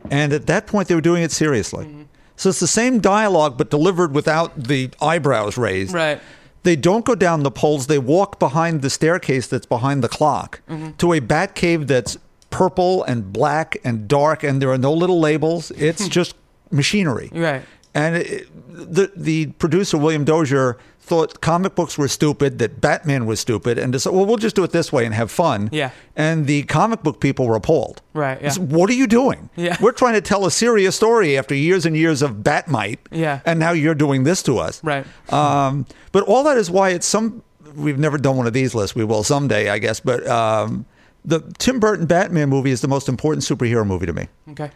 and 0.09 0.31
at 0.31 0.45
that 0.45 0.67
point 0.67 0.87
they 0.87 0.95
were 0.95 1.01
doing 1.01 1.21
it 1.21 1.31
seriously. 1.33 1.85
Mm-hmm. 1.85 2.02
So 2.35 2.49
it's 2.49 2.59
the 2.59 2.67
same 2.67 2.99
dialogue 2.99 3.57
but 3.57 3.69
delivered 3.69 4.13
without 4.13 4.63
the 4.63 4.89
eyebrows 5.01 5.57
raised. 5.57 5.93
Right. 5.93 6.19
They 6.63 6.75
don't 6.75 7.03
go 7.05 7.13
down 7.15 7.43
the 7.43 7.51
poles. 7.51 7.87
They 7.87 7.99
walk 7.99 8.39
behind 8.39 8.81
the 8.81 8.89
staircase 8.89 9.47
that's 9.47 9.65
behind 9.65 10.03
the 10.03 10.09
clock 10.09 10.61
Mm-hmm. 10.69 10.91
to 10.97 11.13
a 11.13 11.19
bat 11.19 11.55
cave 11.55 11.87
that's 11.87 12.17
purple 12.49 13.03
and 13.03 13.33
black 13.33 13.77
and 13.83 14.07
dark, 14.07 14.43
and 14.43 14.61
there 14.61 14.69
are 14.71 14.77
no 14.77 14.93
little 14.93 15.19
labels. 15.19 15.71
It's 15.71 16.07
just 16.19 16.35
machinery. 16.71 17.29
Right. 17.33 17.63
And 17.93 18.15
it, 18.15 18.47
the 18.93 19.11
the 19.15 19.47
producer 19.59 19.97
William 19.97 20.23
Dozier 20.25 20.77
thought 21.05 21.41
comic 21.41 21.75
books 21.75 21.97
were 21.97 22.07
stupid, 22.07 22.59
that 22.59 22.79
Batman 22.79 23.25
was 23.25 23.39
stupid, 23.41 23.77
and 23.77 23.91
decided, 23.91 24.15
well, 24.15 24.25
we'll 24.25 24.37
just 24.37 24.55
do 24.55 24.63
it 24.63 24.71
this 24.71 24.91
way 24.91 25.05
and 25.05 25.13
have 25.13 25.29
fun. 25.29 25.69
Yeah. 25.71 25.91
And 26.15 26.47
the 26.47 26.63
comic 26.63 27.03
book 27.03 27.19
people 27.19 27.45
were 27.45 27.55
appalled. 27.55 28.01
Right, 28.13 28.39
yeah. 28.41 28.47
It's, 28.47 28.57
What 28.57 28.89
are 28.89 28.93
you 28.93 29.05
doing? 29.07 29.49
Yeah. 29.57 29.75
We're 29.81 29.91
trying 29.91 30.13
to 30.13 30.21
tell 30.21 30.45
a 30.45 30.51
serious 30.51 30.95
story 30.95 31.37
after 31.37 31.53
years 31.53 31.85
and 31.85 31.95
years 31.97 32.21
of 32.21 32.41
Bat-Mite. 32.43 32.99
Yeah. 33.11 33.41
And 33.45 33.59
now 33.59 33.71
you're 33.71 33.95
doing 33.95 34.23
this 34.23 34.41
to 34.43 34.57
us. 34.59 34.81
Right. 34.83 35.05
Um, 35.31 35.85
but 36.13 36.23
all 36.23 36.43
that 36.45 36.57
is 36.57 36.71
why 36.71 36.89
it's 36.91 37.05
some. 37.05 37.43
We've 37.75 37.99
never 37.99 38.17
done 38.17 38.37
one 38.37 38.47
of 38.47 38.53
these 38.53 38.73
lists. 38.73 38.95
We 38.95 39.03
will 39.03 39.23
someday, 39.23 39.69
I 39.69 39.79
guess. 39.79 39.99
But 39.99 40.25
um, 40.27 40.85
the 41.25 41.41
Tim 41.57 41.79
Burton 41.79 42.05
Batman 42.05 42.47
movie 42.49 42.71
is 42.71 42.79
the 42.81 42.87
most 42.87 43.09
important 43.09 43.43
superhero 43.43 43.85
movie 43.85 44.05
to 44.05 44.13
me 44.13 44.27
Okay. 44.51 44.69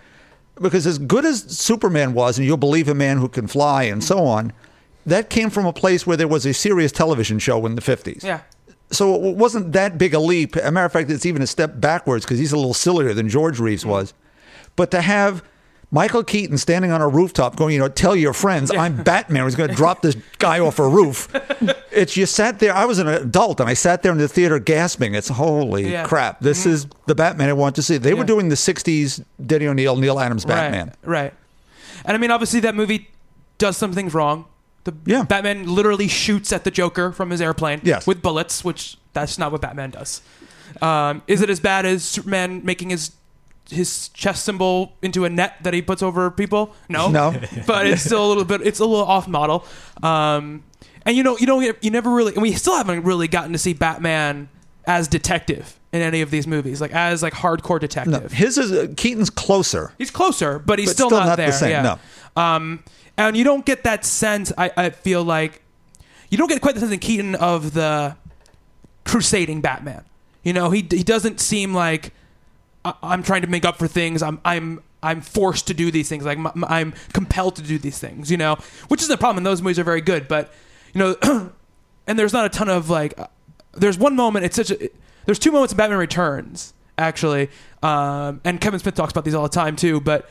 because 0.59 0.85
as 0.87 0.97
good 0.97 1.23
as 1.25 1.43
Superman 1.43 2.13
was, 2.13 2.37
and 2.37 2.45
you'll 2.47 2.57
believe 2.57 2.89
a 2.89 2.95
man 2.95 3.17
who 3.17 3.29
can 3.29 3.47
fly 3.47 3.83
and 3.83 4.03
so 4.03 4.25
on, 4.25 4.51
that 5.07 5.29
came 5.29 5.49
from 5.49 5.65
a 5.65 5.73
place 5.73 6.05
where 6.05 6.17
there 6.17 6.27
was 6.27 6.45
a 6.45 6.53
serious 6.53 6.91
television 6.91 7.39
show 7.39 7.65
in 7.65 7.75
the 7.75 7.81
50s. 7.81 8.23
Yeah. 8.23 8.41
So 8.91 9.15
it 9.15 9.35
wasn't 9.35 9.71
that 9.71 9.97
big 9.97 10.13
a 10.13 10.19
leap. 10.19 10.55
As 10.55 10.65
a 10.65 10.71
matter 10.71 10.85
of 10.85 10.91
fact, 10.91 11.09
it's 11.09 11.25
even 11.25 11.41
a 11.41 11.47
step 11.47 11.79
backwards 11.79 12.25
because 12.25 12.39
he's 12.39 12.51
a 12.51 12.57
little 12.57 12.73
sillier 12.73 13.13
than 13.13 13.27
George 13.29 13.59
Reeves 13.59 13.81
mm-hmm. 13.81 13.91
was. 13.91 14.13
But 14.75 14.91
to 14.91 15.01
have 15.01 15.43
Michael 15.91 16.23
Keaton 16.23 16.57
standing 16.57 16.91
on 16.91 17.01
a 17.01 17.07
rooftop 17.07 17.55
going, 17.55 17.73
you 17.73 17.79
know, 17.79 17.87
tell 17.87 18.15
your 18.15 18.33
friends, 18.33 18.69
I'm 18.69 19.01
Batman, 19.03 19.43
who's 19.43 19.55
going 19.55 19.69
to 19.69 19.75
drop 19.75 20.01
this 20.01 20.15
guy 20.39 20.59
off 20.59 20.79
a 20.79 20.87
roof. 20.87 21.27
It's 21.89 22.15
you 22.15 22.27
sat 22.27 22.59
there. 22.59 22.75
I 22.75 22.85
was 22.85 22.99
an 22.99 23.07
adult 23.07 23.59
and 23.59 23.67
I 23.67 23.73
sat 23.73 24.03
there 24.03 24.11
in 24.11 24.19
the 24.19 24.27
theater 24.27 24.59
gasping. 24.59 25.15
It's 25.15 25.29
holy 25.29 25.91
Yeah. 25.91 26.05
crap. 26.05 26.41
This 26.41 26.59
mm-hmm. 26.59 26.69
is 26.69 26.87
the 27.07 27.15
Batman 27.15 27.49
I 27.49 27.53
want 27.53 27.75
to 27.77 27.81
see. 27.81 27.97
They 27.97 28.13
were 28.13 28.23
doing 28.23 28.49
the 28.49 28.55
60s 28.55 29.23
Denny 29.43 29.65
O'Neil, 29.65 29.95
Neal 29.95 30.19
Adams 30.19 30.45
Batman. 30.45 30.93
Right. 31.01 31.21
Right. 31.21 31.33
And 32.05 32.15
I 32.15 32.19
mean, 32.19 32.29
obviously, 32.29 32.59
that 32.59 32.75
movie 32.75 33.09
does 33.57 33.77
some 33.77 33.93
things 33.93 34.13
wrong. 34.13 34.45
The 34.87 34.93
Yeah. 35.05 35.23
Batman 35.23 35.67
literally 35.67 36.07
shoots 36.07 36.53
at 36.53 36.63
the 36.63 36.71
Joker 36.71 37.11
from 37.11 37.29
his 37.29 37.41
airplane 37.41 37.81
Yes. 37.83 38.07
with 38.07 38.21
bullets, 38.21 38.63
which 38.63 38.97
that's 39.13 39.37
not 39.37 39.51
what 39.51 39.59
Batman 39.61 39.89
does. 39.91 40.21
Um, 40.81 41.21
is 41.27 41.41
it 41.41 41.49
as 41.49 41.59
bad 41.59 41.85
as 41.85 42.03
Superman 42.03 42.61
making 42.63 42.89
his 42.89 43.11
his 43.69 44.07
chest 44.09 44.45
symbol 44.45 44.93
into 45.01 45.25
a 45.25 45.29
net 45.29 45.55
that 45.63 45.73
he 45.73 45.81
puts 45.81 46.01
over 46.01 46.31
people? 46.31 46.73
No, 46.87 47.09
No. 47.09 47.33
but 47.67 47.85
it's 47.85 48.01
still 48.01 48.25
a 48.25 48.29
little 48.29 48.45
bit. 48.45 48.61
It's 48.65 48.79
a 48.79 48.85
little 48.85 49.05
off 49.05 49.27
model. 49.27 49.65
Um, 50.01 50.63
and 51.05 51.17
you 51.17 51.23
know, 51.23 51.37
you 51.37 51.45
don't 51.45 51.63
you 51.83 51.91
never 51.91 52.09
really, 52.09 52.31
and 52.33 52.41
we 52.41 52.53
still 52.53 52.77
haven't 52.77 53.03
really 53.03 53.27
gotten 53.27 53.51
to 53.51 53.57
see 53.57 53.73
Batman 53.73 54.47
as 54.85 55.09
detective 55.09 55.77
in 55.91 56.01
any 56.01 56.21
of 56.21 56.31
these 56.31 56.47
movies, 56.47 56.79
like 56.79 56.91
as 56.93 57.21
like 57.21 57.33
hardcore 57.33 57.77
detective. 57.79 58.23
No, 58.23 58.29
his 58.29 58.57
is 58.57 58.71
uh, 58.71 58.87
Keaton's 58.95 59.29
closer. 59.29 59.91
He's 59.97 60.11
closer, 60.11 60.59
but 60.59 60.79
he's 60.79 60.87
But 60.89 60.93
still, 60.93 61.09
still 61.09 61.19
not, 61.19 61.27
not 61.27 61.35
the 61.37 61.51
same, 61.51 61.71
yeah. 61.71 61.81
no. 62.37 62.41
Um, 62.41 62.83
and 63.17 63.35
you 63.35 63.43
don't 63.43 63.65
get 63.65 63.83
that 63.83 64.05
sense. 64.05 64.51
I, 64.57 64.71
I 64.77 64.89
feel 64.91 65.23
like 65.23 65.61
you 66.29 66.37
don't 66.37 66.47
get 66.49 66.61
quite 66.61 66.75
the 66.75 66.81
sense 66.81 66.91
in 66.91 66.99
Keaton 66.99 67.35
of 67.35 67.73
the 67.73 68.15
crusading 69.05 69.61
Batman. 69.61 70.03
You 70.43 70.53
know, 70.53 70.69
he 70.69 70.85
he 70.89 71.03
doesn't 71.03 71.39
seem 71.39 71.73
like 71.73 72.13
I, 72.85 72.93
I'm 73.03 73.23
trying 73.23 73.41
to 73.41 73.47
make 73.47 73.65
up 73.65 73.77
for 73.77 73.87
things. 73.87 74.21
I'm 74.21 74.39
I'm 74.45 74.81
I'm 75.03 75.21
forced 75.21 75.67
to 75.67 75.73
do 75.73 75.91
these 75.91 76.09
things. 76.09 76.25
Like 76.25 76.37
m- 76.37 76.63
I'm 76.67 76.93
compelled 77.13 77.55
to 77.57 77.61
do 77.61 77.77
these 77.77 77.99
things. 77.99 78.31
You 78.31 78.37
know, 78.37 78.55
which 78.87 79.01
is 79.01 79.07
the 79.07 79.17
problem. 79.17 79.37
And 79.37 79.45
those 79.45 79.61
movies 79.61 79.79
are 79.79 79.83
very 79.83 80.01
good, 80.01 80.27
but 80.27 80.53
you 80.93 80.99
know, 80.99 81.15
and 82.07 82.17
there's 82.19 82.33
not 82.33 82.45
a 82.45 82.49
ton 82.49 82.69
of 82.69 82.89
like. 82.89 83.17
uh, 83.19 83.27
There's 83.73 83.97
one 83.97 84.15
moment. 84.15 84.45
It's 84.45 84.55
such 84.55 84.71
a. 84.71 84.89
There's 85.25 85.39
two 85.39 85.51
moments 85.51 85.73
in 85.73 85.77
Batman 85.77 85.99
Returns 85.99 86.73
actually, 86.97 87.49
um, 87.83 88.41
and 88.45 88.59
Kevin 88.61 88.79
Smith 88.79 88.95
talks 88.95 89.11
about 89.11 89.23
these 89.25 89.35
all 89.35 89.43
the 89.43 89.49
time 89.49 89.75
too. 89.75 89.99
But 89.99 90.29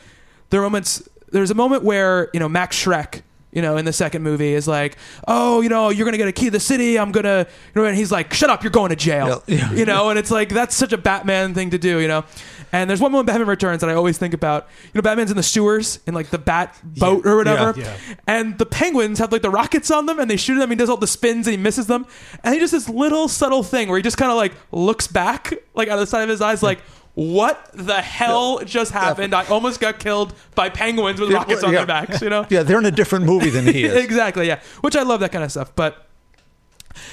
there 0.51 0.61
are 0.61 0.65
moments. 0.65 1.07
There's 1.31 1.51
a 1.51 1.55
moment 1.55 1.83
where 1.83 2.31
you 2.33 2.41
know 2.41 2.49
Max 2.49 2.77
Shreck. 2.77 3.23
You 3.53 3.63
know, 3.63 3.79
in 3.79 3.87
the 3.87 3.93
second 3.93 4.23
movie, 4.23 4.53
is 4.53 4.69
like, 4.69 4.99
oh, 5.27 5.63
you 5.63 5.71
know, 5.71 5.89
you're 5.89 6.05
gonna 6.05 6.19
get 6.19 6.29
a 6.29 6.33
key 6.33 6.47
to 6.47 6.51
the 6.51 6.61
city. 6.61 6.99
I'm 6.99 7.11
gonna, 7.11 7.47
you 7.49 7.81
know, 7.81 7.87
and 7.87 7.97
he's 7.97 8.13
like, 8.13 8.35
shut 8.35 8.51
up, 8.51 8.63
you're 8.63 8.71
going 8.71 8.91
to 8.91 8.97
jail. 8.97 9.43
Yeah, 9.47 9.57
yeah. 9.57 9.73
You 9.73 9.87
know, 9.87 10.11
and 10.11 10.19
it's 10.19 10.31
like 10.31 10.51
that's 10.51 10.75
such 10.75 10.93
a 10.93 10.99
Batman 10.99 11.55
thing 11.55 11.71
to 11.71 11.79
do. 11.79 11.99
You 11.99 12.07
know, 12.07 12.25
and 12.71 12.91
there's 12.91 13.01
one 13.01 13.13
moment 13.13 13.31
in 13.31 13.33
Batman 13.33 13.49
Returns 13.49 13.81
that 13.81 13.89
I 13.89 13.95
always 13.95 14.19
think 14.19 14.35
about. 14.35 14.69
You 14.85 14.91
know, 14.97 15.01
Batman's 15.01 15.31
in 15.31 15.39
the 15.39 15.43
sewers 15.43 16.01
in 16.07 16.13
like 16.13 16.29
the 16.29 16.39
Bat 16.39 16.77
boat 16.85 17.25
or 17.25 17.39
whatever, 17.39 17.81
yeah. 17.81 17.97
and 18.27 18.59
the 18.59 18.67
penguins 18.67 19.21
have 19.21 19.33
like 19.33 19.41
the 19.41 19.49
rockets 19.49 19.91
on 19.91 20.05
them, 20.05 20.19
and 20.19 20.31
they 20.31 20.37
shoot 20.37 20.59
at 20.59 20.63
him. 20.63 20.69
He 20.69 20.77
does 20.77 20.91
all 20.91 20.99
the 20.99 21.07
spins 21.07 21.47
and 21.47 21.57
he 21.57 21.63
misses 21.63 21.87
them, 21.87 22.05
and 22.45 22.53
he 22.53 22.61
does 22.61 22.73
this 22.73 22.91
little 22.91 23.27
subtle 23.27 23.63
thing 23.63 23.89
where 23.89 23.97
he 23.97 24.03
just 24.03 24.19
kind 24.19 24.31
of 24.31 24.37
like 24.37 24.53
looks 24.71 25.07
back, 25.07 25.55
like 25.73 25.89
out 25.89 25.95
of 25.95 26.01
the 26.01 26.07
side 26.07 26.25
of 26.25 26.29
his 26.29 26.43
eyes, 26.43 26.63
like. 26.63 26.81
What 27.17 27.71
the 27.73 28.03
hell 28.03 28.59
just 28.65 28.93
happened? 28.93 29.35
I 29.35 29.47
almost 29.47 29.81
got 29.81 29.99
killed 29.99 30.35
by 30.55 30.69
penguins 30.69 31.19
with 31.19 31.31
Yeah, 31.31 31.37
rockets 31.39 31.65
on 31.65 31.73
yeah. 31.73 31.79
their 31.79 31.87
backs, 31.87 32.21
you 32.21 32.29
know? 32.29 32.45
Yeah, 32.51 32.63
they're 32.63 32.79
in 32.79 32.85
a 32.85 32.91
different 32.91 33.25
movie 33.25 33.49
than 33.49 33.67
he 33.67 33.85
is. 33.87 33.95
exactly, 34.05 34.47
yeah. 34.47 34.61
Which 34.83 34.95
I 34.97 35.03
love 35.03 35.21
that 35.21 35.33
kind 35.33 35.43
of 35.43 35.51
stuff. 35.51 35.75
But 35.75 36.07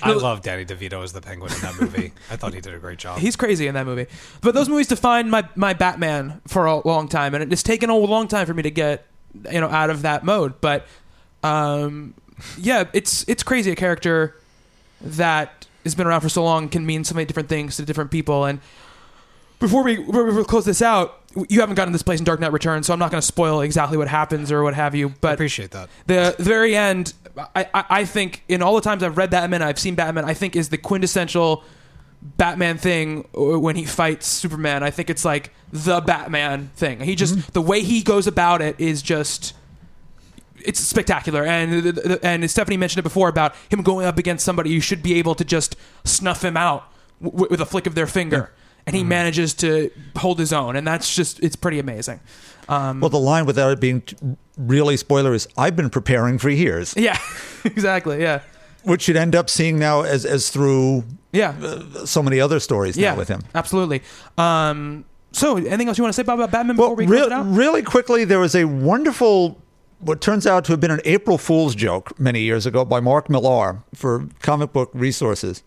I 0.02 0.12
love 0.12 0.42
Danny 0.42 0.66
DeVito 0.66 1.02
as 1.04 1.14
the 1.14 1.22
penguin 1.22 1.54
in 1.54 1.62
that 1.62 1.80
movie. 1.80 2.12
I 2.30 2.36
thought 2.36 2.54
he 2.54 2.60
did 2.60 2.74
a 2.74 2.80
great 2.80 3.00
job. 3.00 3.20
He's 3.20 3.38
crazy 3.38 3.66
in 3.68 3.76
that 3.76 3.86
movie. 3.86 4.08
But 4.42 4.54
those 4.56 4.68
movies 4.68 4.88
defined 4.88 5.32
my 5.32 5.48
my 5.56 5.72
Batman 5.74 6.42
for 6.48 6.66
a 6.66 6.86
long 6.86 7.08
time, 7.08 7.34
and 7.34 7.54
it's 7.54 7.64
taken 7.64 7.90
a 7.90 7.96
long 7.96 8.28
time 8.28 8.46
for 8.46 8.54
me 8.54 8.64
to 8.64 8.72
get 8.72 9.06
you 9.52 9.62
know 9.62 9.70
out 9.70 9.90
of 9.90 10.02
that 10.02 10.26
mode. 10.26 10.60
But 10.60 10.86
um, 11.44 12.14
yeah, 12.58 12.86
it's 12.92 13.24
it's 13.30 13.44
crazy 13.44 13.72
a 13.72 13.76
character 13.76 14.36
that 15.00 15.66
has 15.86 15.96
been 15.96 16.08
around 16.08 16.22
for 16.22 16.30
so 16.30 16.44
long 16.44 16.68
can 16.70 16.86
mean 16.86 17.04
so 17.06 17.16
many 17.16 17.26
different 17.26 17.48
things 17.50 17.78
to 17.78 17.84
different 17.86 18.12
people. 18.12 18.46
And 18.46 18.60
before 19.64 19.84
we, 19.84 19.96
before 19.96 20.26
we 20.26 20.44
close 20.44 20.66
this 20.66 20.82
out, 20.82 21.22
you 21.48 21.62
haven't 21.62 21.76
gotten 21.76 21.94
this 21.94 22.04
place 22.04 22.20
in 22.20 22.26
Dark 22.26 22.42
Knight 22.42 22.52
Returns, 22.52 22.88
so 22.88 22.94
I'm 22.94 23.00
not 23.00 23.12
going 23.12 23.22
to 23.22 23.26
spoil 23.26 23.62
exactly 23.62 23.98
what 23.98 24.10
happens 24.10 24.52
or 24.52 24.62
what 24.62 24.74
have 24.74 24.94
you. 24.94 25.14
But 25.22 25.30
I 25.30 25.34
appreciate 25.34 25.72
that. 25.72 25.90
the, 26.06 26.36
the 26.38 26.44
very 26.44 26.76
end, 26.76 27.14
I, 27.56 27.68
I, 27.74 27.86
I 27.90 28.06
think 28.06 28.44
in 28.50 28.62
all 28.62 28.76
the 28.76 28.82
times 28.82 29.04
I've 29.04 29.18
read 29.18 29.30
Batman, 29.30 29.62
I've 29.62 29.80
seen 29.80 29.96
Batman. 29.96 30.26
I 30.26 30.34
think 30.34 30.58
is 30.58 30.68
the 30.68 30.78
quintessential 30.78 31.64
Batman 32.22 32.78
thing 32.78 33.26
when 33.34 33.78
he 33.78 33.86
fights 33.86 34.28
Superman. 34.28 34.84
I 34.84 34.92
think 34.92 35.10
it's 35.10 35.24
like 35.24 35.52
the 35.72 36.02
Batman 36.02 36.70
thing. 36.76 37.00
He 37.00 37.16
just 37.16 37.36
mm-hmm. 37.36 37.52
the 37.54 37.62
way 37.62 37.82
he 37.82 38.04
goes 38.04 38.28
about 38.28 38.62
it 38.62 38.76
is 38.80 39.02
just 39.02 39.54
it's 40.58 40.80
spectacular. 40.80 41.46
And 41.46 42.00
and 42.22 42.50
Stephanie 42.52 42.78
mentioned 42.78 43.00
it 43.00 43.04
before 43.04 43.30
about 43.30 43.56
him 43.70 43.82
going 43.82 44.06
up 44.06 44.18
against 44.18 44.46
somebody. 44.46 44.72
You 44.72 44.82
should 44.82 45.02
be 45.02 45.16
able 45.16 45.36
to 45.36 45.46
just 45.46 45.76
snuff 46.04 46.44
him 46.44 46.58
out 46.58 46.92
w- 47.22 47.48
with 47.50 47.62
a 47.62 47.66
flick 47.66 47.88
of 47.88 47.96
their 47.96 48.08
finger. 48.08 48.52
And 48.86 48.96
he 48.96 49.04
manages 49.04 49.54
to 49.56 49.90
hold 50.18 50.40
his 50.40 50.52
own, 50.52 50.76
and 50.76 50.86
that's 50.86 51.16
just, 51.16 51.40
it's 51.42 51.56
pretty 51.56 51.80
amazing. 51.80 52.20
Um, 52.68 53.00
Well, 53.00 53.10
the 53.10 53.20
line 53.20 53.46
without 53.46 53.72
it 53.72 53.80
being 53.80 54.02
t- 54.02 54.16
really 54.58 54.98
spoiler 54.98 55.34
is 55.34 55.48
I've 55.58 55.76
been 55.76 55.90
preparing 55.90 56.38
for 56.38 56.50
years, 56.50 56.94
yeah, 56.98 57.18
exactly. 57.66 58.22
Yeah. 58.22 58.42
which 58.84 59.08
you'd 59.08 59.16
end 59.18 59.36
up 59.36 59.50
seeing 59.50 59.80
now 59.80 60.02
as, 60.02 60.26
as 60.26 60.50
through 60.50 61.06
Yeah. 61.32 61.54
so 62.06 62.22
many 62.22 62.40
other 62.42 62.60
stories 62.60 62.98
yeah, 62.98 63.12
now 63.12 63.18
with 63.18 63.30
him. 63.30 63.44
Absolutely. 63.56 64.02
Um, 64.38 65.06
so, 65.32 65.56
anything 65.58 65.88
else 65.88 65.98
you 65.98 66.04
want 66.04 66.14
to 66.14 66.16
say 66.16 66.22
about, 66.22 66.52
Batman 66.52 66.76
before 66.76 66.90
Well, 66.90 66.96
we 66.98 67.06
close 67.08 67.26
it 67.28 67.32
out? 67.32 67.46
really 67.52 67.82
quickly, 67.84 68.26
there 68.26 68.40
was 68.40 68.54
a 68.54 68.66
wonderful, 68.66 69.60
what 70.00 70.20
turns 70.22 70.46
out 70.46 70.66
to 70.66 70.74
have 70.74 70.80
been 70.82 70.92
an 70.92 71.02
April 71.06 71.38
Fool's 71.38 71.74
joke 71.74 72.20
many 72.20 72.42
years 72.42 72.66
ago 72.66 72.84
by 72.86 73.00
Mark 73.00 73.30
Millar 73.30 73.82
for 73.96 74.28
Comic 74.42 74.74
Book 74.74 74.92
Resources, 74.94 75.64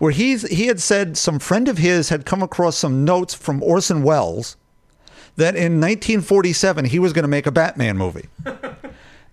where 0.00 0.10
he's 0.10 0.42
he 0.48 0.66
had 0.66 0.80
said 0.80 1.16
some 1.16 1.38
friend 1.38 1.68
of 1.68 1.78
his 1.78 2.08
had 2.08 2.26
come 2.26 2.42
across 2.42 2.76
some 2.76 3.04
notes 3.04 3.32
from 3.32 3.62
Orson 3.62 4.02
Welles 4.02 4.56
that 5.36 5.54
in 5.54 5.80
1947 5.80 6.86
he 6.86 6.98
was 6.98 7.12
going 7.12 7.22
to 7.22 7.28
make 7.28 7.46
a 7.46 7.52
Batman 7.52 7.96
movie. 7.96 8.28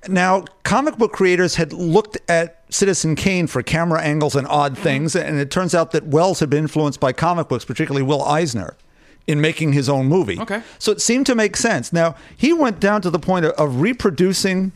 Now, 0.08 0.46
comic 0.64 0.98
book 0.98 1.12
creators 1.12 1.56
had 1.56 1.74
looked 1.74 2.18
at 2.30 2.64
Citizen 2.70 3.16
Kane 3.16 3.48
for 3.48 3.62
camera 3.62 4.02
angles 4.02 4.36
and 4.36 4.48
odd 4.48 4.78
things, 4.78 5.16
and 5.16 5.38
it 5.38 5.52
turns 5.52 5.76
out 5.76 5.92
that 5.92 6.06
Welles 6.06 6.40
had 6.40 6.50
been 6.50 6.60
influenced 6.60 7.00
by 7.00 7.12
comic 7.12 7.50
books, 7.50 7.66
particularly 7.66 8.04
Will 8.04 8.24
Eisner, 8.24 8.78
in 9.26 9.42
making 9.42 9.74
his 9.74 9.90
own 9.90 10.06
movie. 10.08 10.40
Okay. 10.40 10.62
So 10.80 10.92
it 10.92 11.02
seemed 11.02 11.26
to 11.26 11.36
make 11.36 11.58
sense. 11.58 11.92
Now, 11.92 12.16
he 12.36 12.54
went 12.54 12.80
down 12.80 13.02
to 13.02 13.10
the 13.10 13.20
point 13.20 13.46
of, 13.46 13.52
of 13.54 13.82
reproducing 13.82 14.72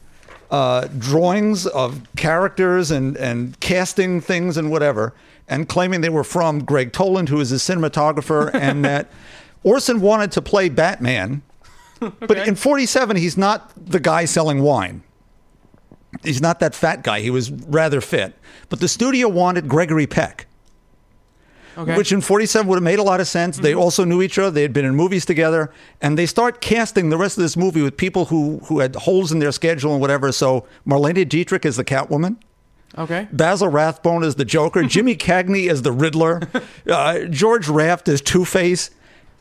uh, 0.50 0.88
drawings 0.98 1.66
of 1.68 2.02
characters 2.18 2.92
and, 2.92 3.16
and 3.16 3.58
casting 3.62 4.20
things 4.20 4.58
and 4.58 4.70
whatever, 4.70 5.14
and 5.48 5.68
claiming 5.68 6.02
they 6.02 6.10
were 6.10 6.24
from 6.24 6.64
Gregg 6.64 6.94
Toland, 6.94 7.30
who 7.30 7.40
is 7.40 7.52
a 7.52 7.56
cinematographer, 7.56 8.52
and 8.54 8.84
that 8.86 9.10
Orson 9.64 10.02
wanted 10.02 10.32
to 10.34 10.42
play 10.42 10.70
Batman. 10.70 11.42
But 12.20 12.48
in 12.48 12.56
47, 12.56 13.16
he's 13.16 13.38
not 13.38 13.72
the 13.78 14.00
guy 14.00 14.26
selling 14.26 14.64
wine. 14.64 15.04
He's 16.24 16.42
not 16.42 16.60
that 16.60 16.74
fat 16.74 17.04
guy. 17.04 17.20
He 17.20 17.30
was 17.30 17.52
rather 17.52 18.02
fit. 18.02 18.34
But 18.70 18.80
the 18.80 18.88
studio 18.88 19.28
wanted 19.28 19.68
Gregory 19.68 20.08
Peck 20.08 20.48
Okay. 21.78 21.96
which 21.96 22.12
in 22.12 22.20
47 22.20 22.68
would 22.68 22.76
have 22.76 22.84
made 22.84 23.00
a 23.00 23.04
lot 23.04 23.22
of 23.22 23.28
sense. 23.28 23.58
They 23.58 23.72
mm-hmm. 23.72 23.80
also 23.80 24.04
knew 24.04 24.22
each 24.22 24.38
other. 24.38 24.52
They 24.52 24.62
had 24.62 24.74
been 24.74 24.86
in 24.86 24.96
movies 24.96 25.26
together. 25.26 25.72
And 26.02 26.18
they 26.18 26.26
start 26.26 26.60
casting 26.60 27.10
the 27.10 27.18
rest 27.18 27.38
of 27.38 27.44
this 27.44 27.56
movie 27.56 27.82
with 27.82 27.96
people 27.96 28.26
who, 28.26 28.60
who 28.66 28.80
had 28.80 28.96
holes 28.96 29.32
in 29.32 29.40
their 29.40 29.52
schedule 29.52 29.94
and 29.94 30.02
whatever. 30.02 30.32
So 30.32 30.66
Marlene 30.86 31.28
Dietrich 31.28 31.66
is 31.66 31.78
the 31.78 31.86
Catwoman. 31.86 32.38
Okay. 32.98 33.28
Basil 33.32 33.68
Rathbone 33.68 34.24
is 34.24 34.36
the 34.36 34.46
Joker. 34.46 34.84
Jimmy 34.88 35.16
Cagney 35.16 35.70
is 35.70 35.82
the 35.82 35.92
Riddler. 35.92 36.42
Uh, 36.88 37.20
George 37.26 37.68
Raft 37.68 38.08
is 38.08 38.22
Two 38.22 38.46
Face. 38.46 38.90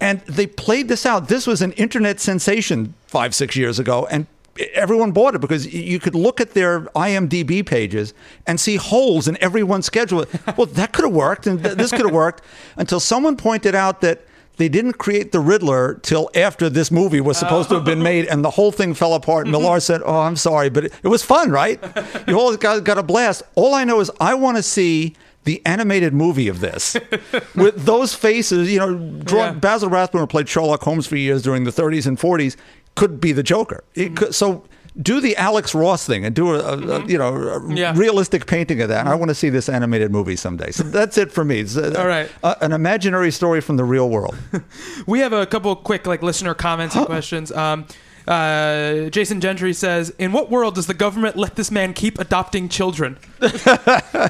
And 0.01 0.21
they 0.21 0.47
played 0.47 0.89
this 0.89 1.05
out. 1.05 1.29
This 1.29 1.47
was 1.47 1.61
an 1.61 1.73
internet 1.73 2.21
sensation 2.21 2.95
five, 3.07 3.35
six 3.35 3.55
years 3.55 3.79
ago. 3.79 4.07
And 4.11 4.27
everyone 4.75 5.13
bought 5.13 5.35
it 5.35 5.41
because 5.41 5.73
you 5.73 5.99
could 6.01 6.15
look 6.15 6.41
at 6.41 6.55
their 6.55 6.81
IMDb 6.97 7.65
pages 7.65 8.15
and 8.47 8.59
see 8.59 8.77
holes 8.77 9.29
in 9.29 9.37
everyone's 9.43 9.87
schedule. 9.87 10.25
Well, 10.57 10.67
that 10.67 10.93
could 10.93 11.05
have 11.05 11.15
worked 11.15 11.47
and 11.47 11.63
th- 11.63 11.77
this 11.77 11.91
could 11.91 12.07
have 12.07 12.13
worked 12.13 12.43
until 12.77 12.99
someone 13.01 13.37
pointed 13.37 13.75
out 13.75 14.01
that 14.01 14.25
they 14.61 14.69
didn't 14.69 14.99
create 14.99 15.33
the 15.33 15.41
Riddler 15.41 15.95
till 16.03 16.29
after 16.35 16.69
this 16.69 16.91
movie 16.91 17.23
was 17.23 17.39
supposed 17.39 17.71
to 17.71 17.77
have 17.77 17.85
been 17.87 18.01
oh. 18.01 18.05
made, 18.05 18.27
and 18.27 18.45
the 18.45 18.51
whole 18.51 18.71
thing 18.71 18.93
fell 18.93 19.15
apart. 19.15 19.47
And 19.47 19.53
Millar 19.53 19.81
said, 19.81 20.03
"Oh, 20.05 20.21
I'm 20.21 20.37
sorry, 20.37 20.69
but 20.69 20.85
it, 20.85 20.93
it 21.03 21.09
was 21.09 21.23
fun, 21.23 21.51
right? 21.51 21.83
You 22.29 22.39
all 22.39 22.55
got, 22.59 22.85
got 22.85 22.99
a 22.99 23.03
blast. 23.03 23.43
All 23.55 23.75
I 23.75 23.85
know 23.85 24.01
is 24.01 24.11
I 24.21 24.35
want 24.35 24.59
to 24.59 24.63
see." 24.63 25.17
The 25.45 25.63
animated 25.65 26.13
movie 26.13 26.49
of 26.49 26.61
this, 26.61 26.99
with 27.55 27.87
those 27.87 28.13
faces, 28.13 28.71
you 28.71 28.79
know, 28.79 28.95
draw, 29.25 29.47
Yeah. 29.47 29.53
Basil 29.53 29.89
Rathbone 29.89 30.21
who 30.21 30.27
played 30.27 30.47
Sherlock 30.47 30.83
Holmes 30.83 31.07
for 31.07 31.17
years 31.17 31.41
during 31.41 31.65
the 31.65 31.71
30s 31.71 32.07
and 32.07 32.19
40s, 32.19 32.57
could 32.95 33.23
be 33.23 33.33
the 33.33 33.43
Joker. 33.43 33.83
It 33.95 34.01
mm-hmm. 34.01 34.15
could, 34.17 34.35
so 34.35 34.65
do 35.01 35.21
the 35.21 35.37
Alex 35.37 35.75
Ross 35.75 36.07
thing 36.07 36.25
and 36.25 36.35
do 36.35 36.55
a, 36.55 36.59
a, 36.59 36.77
a, 37.01 37.07
you 37.07 37.19
know 37.19 37.35
a 37.37 37.75
Yeah. 37.75 37.93
realistic 37.97 38.47
painting 38.47 38.81
of 38.81 38.89
that. 38.89 39.07
I 39.07 39.15
want 39.15 39.29
to 39.29 39.35
see 39.35 39.49
this 39.49 39.69
animated 39.69 40.11
movie 40.11 40.37
someday. 40.37 40.71
So 40.73 40.83
that's 40.83 41.17
it 41.19 41.31
for 41.33 41.45
me. 41.45 41.61
It's 41.61 41.77
a- 41.77 41.99
All 42.01 42.07
right. 42.07 42.31
a- 42.43 42.57
an 42.65 42.73
imaginary 42.73 43.31
story 43.31 43.61
from 43.61 43.77
the 43.77 43.85
real 43.85 44.09
world. 44.11 44.37
We 45.07 45.21
have 45.21 45.33
a 45.33 45.47
couple 45.47 45.75
quick 45.77 46.07
like 46.07 46.23
listener 46.23 46.55
comments 46.55 46.95
and 46.97 47.07
questions. 47.07 47.51
Um, 47.53 47.87
uh, 48.29 49.09
Jason 49.11 49.41
Gentry 49.41 49.73
says, 49.73 50.13
"In 50.19 50.33
what 50.33 50.51
world 50.51 50.75
does 50.75 50.87
the 50.87 50.95
government 50.95 51.37
let 51.37 51.57
this 51.57 51.71
man 51.71 51.95
keep 51.95 52.19
adopting 52.19 52.69
children?" 52.69 53.19
uh, 53.41 54.29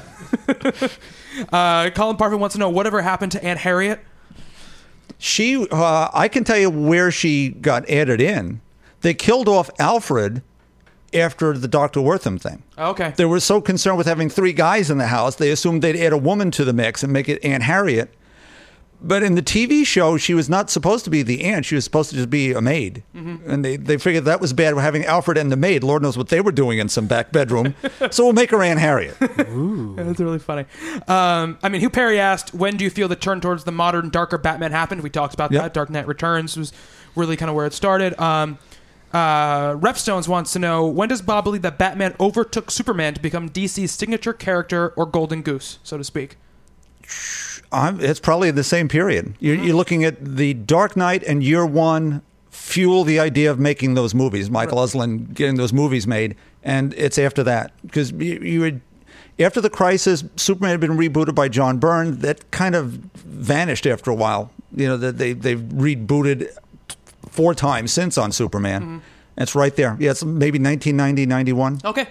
Colin 1.91 2.17
Parfit 2.17 2.39
wants 2.39 2.53
to 2.53 2.59
know 2.59 2.69
whatever 2.69 3.01
happened 3.01 3.31
to 3.33 3.43
Aunt 3.43 3.59
Harriet. 3.59 3.99
She, 5.17 5.67
uh, 5.71 6.09
I 6.13 6.27
can 6.27 6.43
tell 6.43 6.57
you 6.57 6.69
where 6.69 7.11
she 7.11 7.49
got 7.49 7.87
added 7.89 8.21
in. 8.21 8.61
They 9.01 9.13
killed 9.13 9.47
off 9.47 9.69
Alfred 9.79 10.41
after 11.13 11.57
the 11.57 11.67
Dr. 11.67 11.99
Wertham 11.99 12.39
thing. 12.39 12.63
Okay. 12.77 13.13
They 13.15 13.25
were 13.25 13.39
so 13.39 13.61
concerned 13.61 13.97
with 13.97 14.07
having 14.07 14.29
three 14.29 14.53
guys 14.53 14.89
in 14.89 14.97
the 14.97 15.07
house, 15.07 15.35
they 15.35 15.51
assumed 15.51 15.81
they'd 15.81 15.95
add 15.99 16.13
a 16.13 16.17
woman 16.17 16.51
to 16.51 16.63
the 16.65 16.73
mix 16.73 17.03
and 17.03 17.11
make 17.11 17.27
it 17.29 17.43
Aunt 17.43 17.63
Harriet. 17.63 18.13
But 19.03 19.23
in 19.23 19.33
the 19.33 19.41
TV 19.41 19.83
show, 19.83 20.15
she 20.17 20.35
was 20.35 20.47
not 20.47 20.69
supposed 20.69 21.05
to 21.05 21.09
be 21.09 21.23
the 21.23 21.43
aunt. 21.43 21.65
She 21.65 21.73
was 21.73 21.83
supposed 21.83 22.11
to 22.11 22.15
just 22.15 22.29
be 22.29 22.51
a 22.53 22.61
maid. 22.61 23.01
And 23.15 23.65
they, 23.65 23.75
they 23.75 23.97
figured 23.97 24.25
that 24.25 24.39
was 24.39 24.53
bad 24.53 24.77
having 24.77 25.05
Alfred 25.05 25.39
and 25.39 25.51
the 25.51 25.55
maid. 25.57 25.83
Lord 25.83 26.03
knows 26.03 26.19
what 26.19 26.27
they 26.27 26.39
were 26.39 26.51
doing 26.51 26.77
in 26.77 26.87
some 26.87 27.07
back 27.07 27.31
bedroom. 27.31 27.73
so 28.11 28.25
we'll 28.25 28.33
make 28.33 28.51
her 28.51 28.61
Aunt 28.61 28.79
Harriet. 28.79 29.17
Ooh. 29.49 29.95
That's 29.95 30.19
really 30.19 30.37
funny. 30.37 30.65
Um, 31.07 31.57
I 31.63 31.69
mean, 31.69 31.81
Hugh 31.81 31.89
Perry 31.89 32.19
asked, 32.19 32.53
"When 32.53 32.77
do 32.77 32.83
you 32.83 32.91
feel 32.91 33.07
the 33.07 33.15
turn 33.15 33.41
towards 33.41 33.63
the 33.63 33.71
modern, 33.71 34.09
darker 34.11 34.37
Batman 34.37 34.71
happened?" 34.71 35.01
We 35.01 35.09
talked 35.09 35.33
about 35.33 35.51
Yep. 35.51 35.63
that. 35.63 35.73
Dark 35.73 35.89
Knight 35.89 36.05
Returns 36.05 36.55
was 36.55 36.71
really 37.15 37.35
kind 37.35 37.49
of 37.49 37.55
where 37.55 37.65
it 37.65 37.73
started. 37.73 38.13
Um, 38.21 38.59
uh, 39.13 39.75
Repstones 39.75 40.27
wants 40.27 40.53
to 40.53 40.59
know 40.59 40.85
when 40.85 41.09
does 41.09 41.21
Bob 41.21 41.43
believe 41.43 41.61
that 41.63 41.77
Batman 41.77 42.15
overtook 42.19 42.71
Superman 42.71 43.13
to 43.13 43.19
become 43.21 43.49
DC's 43.49 43.91
signature 43.91 44.33
character 44.33 44.89
or 44.95 45.05
golden 45.05 45.41
goose, 45.41 45.79
so 45.83 45.97
to 45.97 46.03
speak? 46.03 46.37
I'm, 47.71 47.99
it's 47.99 48.19
probably 48.19 48.51
the 48.51 48.63
same 48.63 48.87
period. 48.87 49.35
You're, 49.39 49.55
you're 49.55 49.75
looking 49.75 50.03
at 50.03 50.23
the 50.23 50.53
Dark 50.53 50.95
Knight 50.95 51.23
and 51.23 51.43
Year 51.43 51.65
One 51.65 52.21
fuel 52.49 53.03
the 53.03 53.19
idea 53.19 53.49
of 53.49 53.59
making 53.59 53.93
those 53.93 54.13
movies. 54.13 54.49
Michael 54.49 54.77
Uslan 54.77 55.33
getting 55.33 55.55
those 55.55 55.73
movies 55.73 56.05
made, 56.05 56.35
and 56.63 56.93
it's 56.95 57.17
after 57.17 57.43
that 57.43 57.71
because 57.81 58.11
you, 58.11 58.39
you 58.39 58.81
after 59.39 59.61
the 59.61 59.69
crisis, 59.69 60.23
Superman 60.35 60.71
had 60.71 60.79
been 60.79 60.97
rebooted 60.97 61.33
by 61.33 61.47
John 61.47 61.79
Byrne. 61.79 62.19
That 62.19 62.49
kind 62.51 62.75
of 62.75 62.91
vanished 62.91 63.85
after 63.85 64.11
a 64.11 64.15
while. 64.15 64.51
You 64.75 64.87
know 64.87 64.97
that 64.97 65.17
they 65.17 65.33
they've 65.33 65.59
rebooted 65.59 66.55
four 67.31 67.55
times 67.55 67.91
since 67.91 68.17
on 68.17 68.31
Superman. 68.31 69.01
It's 69.37 69.55
right 69.55 69.75
there. 69.75 69.97
Yeah, 69.99 70.11
it's 70.11 70.23
maybe 70.23 70.59
1990, 70.59 71.25
91. 71.25 71.79
Okay, 71.85 72.07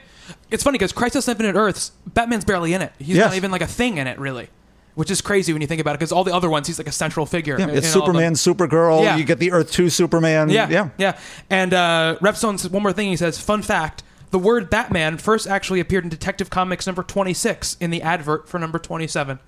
it's 0.50 0.64
funny 0.64 0.76
because 0.78 0.92
Crisis 0.92 1.28
Infinite 1.28 1.54
Earths, 1.54 1.92
Batman's 2.06 2.44
barely 2.44 2.72
in 2.74 2.82
it. 2.82 2.92
He's 2.98 3.16
Yes. 3.16 3.26
not 3.26 3.36
even 3.36 3.50
like 3.50 3.60
a 3.60 3.66
thing 3.66 3.98
in 3.98 4.06
it, 4.06 4.18
really, 4.18 4.48
which 4.94 5.10
is 5.10 5.20
crazy 5.20 5.52
when 5.52 5.60
you 5.62 5.68
think 5.68 5.80
about 5.80 5.92
it. 5.94 5.98
Because 5.98 6.12
all 6.12 6.24
the 6.24 6.34
other 6.34 6.48
ones, 6.50 6.66
he's 6.66 6.78
like 6.78 6.88
a 6.88 6.92
central 6.92 7.26
figure. 7.26 7.56
Yeah, 7.58 7.64
in- 7.68 7.70
it's 7.76 7.94
in 7.94 8.00
all 8.00 8.08
of 8.08 8.14
them. 8.14 8.34
Superman, 8.34 8.68
Supergirl. 8.70 9.02
Yeah. 9.04 9.16
You 9.16 9.24
get 9.24 9.38
the 9.38 9.52
Earth 9.52 9.70
Two 9.70 9.90
Superman. 9.90 10.48
Yeah, 10.48 10.68
yeah. 10.70 10.88
yeah. 10.98 11.18
And 11.50 11.74
uh, 11.74 12.16
Repstone 12.20 12.58
says 12.58 12.70
one 12.70 12.82
more 12.82 12.92
thing. 12.92 13.08
He 13.08 13.16
says, 13.16 13.38
"Fun 13.38 13.60
fact: 13.62 14.02
the 14.30 14.38
word 14.38 14.70
Batman 14.70 15.18
first 15.18 15.46
actually 15.46 15.78
appeared 15.80 16.04
in 16.04 16.10
Detective 16.10 16.48
Comics 16.50 16.86
number 16.86 17.02
twenty-six 17.02 17.76
in 17.80 17.90
the 17.90 18.00
advert 18.02 18.48
for 18.48 18.58
number 18.58 18.78
twenty-seven. 18.78 19.38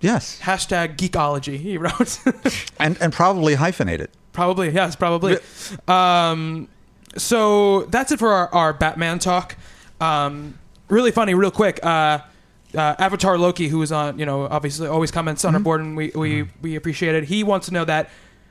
Yes, 0.00 0.40
Hashtag 0.42 0.96
geekology." 0.96 1.56
He 1.58 1.78
wrote, 1.78 2.18
and 2.80 2.96
and 3.00 3.12
probably 3.12 3.54
hyphenated. 3.54 4.10
"Probably, 4.32 4.70
yes, 4.70 4.96
probably." 4.96 5.38
Um, 5.88 6.68
so 7.16 7.82
that's 7.86 8.12
it 8.12 8.18
for 8.18 8.30
our, 8.30 8.48
our 8.54 8.72
Batman 8.72 9.18
talk. 9.18 9.56
Um, 10.00 10.58
really 10.88 11.10
funny, 11.10 11.34
real 11.34 11.50
quick. 11.50 11.84
Uh, 11.84 12.20
uh, 12.74 12.94
Avatar 12.98 13.36
Loki, 13.36 13.68
who 13.68 13.82
is 13.82 13.90
on, 13.90 14.18
you 14.18 14.26
know, 14.26 14.44
obviously 14.44 14.86
always 14.86 15.10
comments 15.10 15.44
on 15.44 15.54
our 15.54 15.60
board, 15.60 15.80
and 15.80 15.96
we 15.96 16.12
we, 16.14 16.48
we 16.62 16.76
appreciate 16.76 17.14
it. 17.14 17.24
He 17.24 17.42
wants 17.42 17.66
to 17.66 17.74
know 17.74 17.84
that 17.84 18.10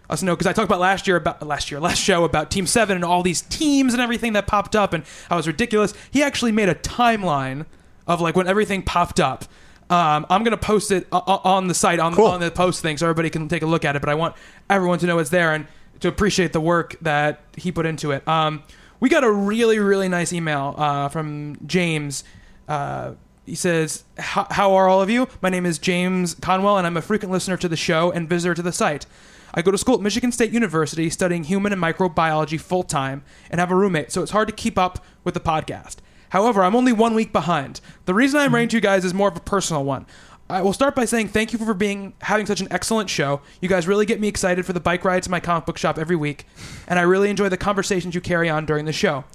us 0.10 0.24
know 0.24 0.36
because 0.36 0.48
I 0.48 0.54
talked 0.54 0.66
about 0.66 0.80
last 0.80 1.08
year 1.08 1.18
about 1.18 1.46
last 1.46 1.70
year 1.70 1.80
last 1.80 2.00
show 2.00 2.24
about 2.24 2.52
Team 2.52 2.66
Seven 2.66 2.96
and 2.96 3.06
all 3.06 3.24
these 3.24 3.42
teams 3.42 3.94
and 3.94 4.02
everything 4.02 4.34
that 4.34 4.48
popped 4.48 4.76
up 4.76 4.94
and 4.94 5.04
how 5.30 5.36
it 5.36 5.40
was 5.40 5.48
ridiculous. 5.48 5.94
He 6.12 6.24
actually 6.24 6.52
made 6.52 6.70
a 6.70 6.76
timeline 6.76 7.66
of 8.08 8.20
like 8.20 8.36
when 8.36 8.48
everything 8.48 8.82
popped 8.82 9.20
up. 9.20 9.46
Um, 9.90 10.26
I'm 10.30 10.44
gonna 10.44 10.58
post 10.58 10.92
it 10.92 11.08
o- 11.12 11.24
o- 11.26 11.42
on 11.44 11.68
the 11.68 11.74
site 11.74 12.00
on, 12.00 12.14
Cool. 12.14 12.28
on 12.28 12.40
the 12.40 12.52
post 12.52 12.82
thing 12.82 12.98
so 12.98 13.06
everybody 13.08 13.30
can 13.30 13.48
take 13.48 13.64
a 13.64 13.66
look 13.66 13.84
at 13.86 13.96
it. 13.96 14.00
But 14.02 14.10
I 14.10 14.16
want 14.16 14.36
everyone 14.70 15.00
to 15.00 15.08
know 15.08 15.18
it's 15.20 15.32
there 15.32 15.54
and 15.54 15.66
to 16.02 16.08
appreciate 16.08 16.54
the 16.54 16.62
work 16.62 16.96
that 17.02 17.42
he 17.58 17.72
put 17.72 17.86
into 17.86 18.12
it. 18.12 18.26
Um, 18.28 18.64
we 19.00 19.10
got 19.10 19.24
a 19.24 19.32
really 19.32 19.80
really 19.80 20.08
nice 20.10 20.32
email 20.34 20.76
uh, 20.78 21.10
from 21.10 21.58
James. 21.66 22.24
Uh, 22.68 23.14
he 23.46 23.56
says, 23.56 24.04
"How 24.20 24.46
how 24.52 24.74
are 24.76 24.88
all 24.88 25.02
of 25.02 25.10
you? 25.10 25.28
My 25.42 25.50
name 25.50 25.66
is 25.66 25.80
James 25.80 26.36
Conwell, 26.36 26.78
and 26.78 26.86
I'm 26.86 26.96
a 26.98 27.02
frequent 27.02 27.32
listener 27.32 27.58
to 27.58 27.68
the 27.68 27.76
show 27.78 28.12
and 28.12 28.30
visitor 28.30 28.54
to 28.54 28.62
the 28.62 28.72
site. 28.72 29.08
I 29.56 29.64
go 29.64 29.72
to 29.72 29.78
school 29.80 29.96
at 29.96 30.02
Michigan 30.02 30.32
State 30.32 30.52
University 30.52 31.10
studying 31.10 31.46
human 31.46 31.74
and 31.74 31.82
microbiology 31.82 32.60
full 32.62 32.84
time 32.84 33.24
and 33.50 33.60
have 33.60 33.72
a 33.72 33.76
roommate, 33.76 34.12
so 34.12 34.22
it's 34.22 34.30
hard 34.32 34.48
to 34.50 34.54
keep 34.54 34.78
up 34.78 35.04
with 35.24 35.34
the 35.34 35.40
podcast. 35.40 35.96
However, 36.30 36.64
I'm 36.64 36.76
only 36.76 36.94
one 36.94 37.16
week 37.16 37.34
behind. 37.34 37.82
The 38.06 38.14
reason 38.14 38.40
I'm 38.40 38.54
writing 38.54 38.70
to 38.70 38.78
you 38.78 38.82
guys 38.82 39.06
is 39.06 39.14
more 39.14 39.30
of 39.30 39.38
a 39.38 39.42
personal 39.42 39.84
one. 39.84 40.06
I 40.50 40.64
will 40.64 40.74
start 40.74 40.96
by 40.96 41.06
saying 41.06 41.28
thank 41.28 41.54
you 41.54 41.60
for 41.60 41.76
being 41.76 42.14
having 42.22 42.48
such 42.48 42.60
an 42.60 42.68
excellent 42.72 43.10
show. 43.10 43.42
You 43.62 43.70
guys 43.70 43.88
really 43.88 44.08
get 44.08 44.20
me 44.20 44.28
excited 44.28 44.66
for 44.66 44.74
the 44.74 44.80
bike 44.80 45.06
ride 45.06 45.22
to 45.24 45.30
my 45.30 45.40
comic 45.40 45.68
book 45.68 45.78
shop 45.78 46.00
every 46.00 46.16
week, 46.16 46.48
and 46.88 46.98
I 46.98 47.04
really 47.04 47.30
enjoy 47.30 47.50
the 47.50 47.58
conversations 47.58 48.16
you 48.16 48.22
carry 48.22 48.50
on 48.50 48.66
during 48.66 48.86
the 48.86 48.92
show. 48.92 49.26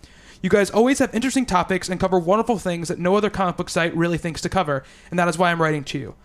You 0.43 0.51
guys 0.51 0.71
always 0.71 0.99
have 0.99 1.15
interesting 1.15 1.47
topics 1.47 1.89
and 1.89 2.01
cover 2.01 2.19
wonderful 2.19 2.59
things 2.59 2.89
that 2.89 2.99
no 2.99 3.17
other 3.17 3.31
comic 3.31 3.57
book 3.57 3.71
site 3.71 3.97
really 3.97 4.19
thinks 4.19 4.41
to 4.41 4.49
cover, 4.49 4.83
and 5.11 5.19
that 5.19 5.29
is 5.29 5.39
why 5.39 5.53
I'm 5.53 5.63
writing 5.63 5.85
to 5.85 5.99
you. 5.99 6.17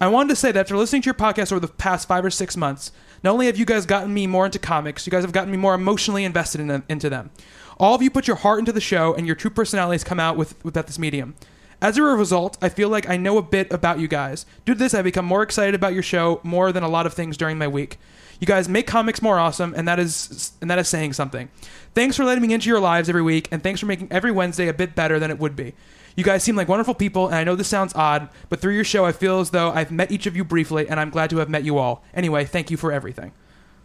I 0.00 0.08
wanted 0.08 0.30
to 0.30 0.36
say 0.36 0.52
that 0.52 0.60
after 0.60 0.76
listening 0.76 1.02
to 1.02 1.06
your 1.06 1.14
podcast 1.14 1.52
over 1.52 1.60
the 1.60 1.68
past 1.68 2.08
five 2.08 2.24
or 2.24 2.30
six 2.30 2.56
months, 2.56 2.92
not 3.22 3.32
only 3.32 3.46
have 3.46 3.56
you 3.56 3.66
guys 3.66 3.84
gotten 3.84 4.14
me 4.14 4.26
more 4.26 4.46
into 4.46 4.58
comics, 4.58 5.06
you 5.06 5.10
guys 5.10 5.24
have 5.24 5.32
gotten 5.32 5.50
me 5.50 5.56
more 5.56 5.74
emotionally 5.74 6.24
invested 6.24 6.60
in 6.60 6.68
them, 6.68 6.84
into 6.88 7.10
them. 7.10 7.30
All 7.78 7.94
of 7.94 8.02
you 8.02 8.10
put 8.10 8.26
your 8.26 8.36
heart 8.36 8.58
into 8.58 8.72
the 8.72 8.80
show, 8.80 9.14
and 9.14 9.26
your 9.26 9.36
true 9.36 9.50
personalities 9.50 10.04
come 10.04 10.18
out 10.20 10.36
with, 10.36 10.62
with 10.64 10.74
this 10.74 10.98
medium. 10.98 11.34
As 11.80 11.96
a 11.96 12.02
result, 12.02 12.58
I 12.60 12.68
feel 12.70 12.88
like 12.88 13.08
I 13.08 13.16
know 13.16 13.38
a 13.38 13.42
bit 13.42 13.72
about 13.72 14.00
you 14.00 14.08
guys. 14.08 14.46
Due 14.64 14.74
to 14.74 14.78
this, 14.78 14.94
I've 14.94 15.04
become 15.04 15.24
more 15.24 15.42
excited 15.42 15.76
about 15.76 15.94
your 15.94 16.02
show 16.02 16.40
more 16.42 16.72
than 16.72 16.82
a 16.82 16.88
lot 16.88 17.06
of 17.06 17.14
things 17.14 17.36
during 17.36 17.56
my 17.56 17.68
week. 17.68 17.98
You 18.40 18.46
guys 18.46 18.68
make 18.68 18.86
comics 18.86 19.22
more 19.22 19.38
awesome, 19.38 19.74
and 19.76 19.86
that 19.86 19.98
is 19.98 20.52
and 20.60 20.70
that 20.70 20.78
is 20.78 20.88
saying 20.88 21.12
something. 21.12 21.48
Thanks 21.94 22.16
for 22.16 22.24
letting 22.24 22.46
me 22.46 22.52
into 22.52 22.68
your 22.68 22.80
lives 22.80 23.08
every 23.08 23.22
week, 23.22 23.48
and 23.52 23.62
thanks 23.62 23.78
for 23.80 23.86
making 23.86 24.08
every 24.10 24.32
Wednesday 24.32 24.68
a 24.68 24.74
bit 24.74 24.94
better 24.96 25.18
than 25.20 25.30
it 25.30 25.38
would 25.38 25.54
be. 25.54 25.74
You 26.16 26.24
guys 26.24 26.42
seem 26.42 26.56
like 26.56 26.68
wonderful 26.68 26.94
people, 26.94 27.26
and 27.26 27.36
I 27.36 27.44
know 27.44 27.54
this 27.54 27.68
sounds 27.68 27.94
odd, 27.94 28.28
but 28.48 28.60
through 28.60 28.74
your 28.74 28.84
show, 28.84 29.04
I 29.04 29.12
feel 29.12 29.38
as 29.38 29.50
though 29.50 29.70
I've 29.70 29.92
met 29.92 30.10
each 30.10 30.26
of 30.26 30.36
you 30.36 30.44
briefly, 30.44 30.88
and 30.88 30.98
I'm 30.98 31.10
glad 31.10 31.30
to 31.30 31.36
have 31.36 31.48
met 31.48 31.64
you 31.64 31.78
all. 31.78 32.04
Anyway, 32.12 32.44
thank 32.44 32.72
you 32.72 32.76
for 32.76 32.90
everything. 32.90 33.32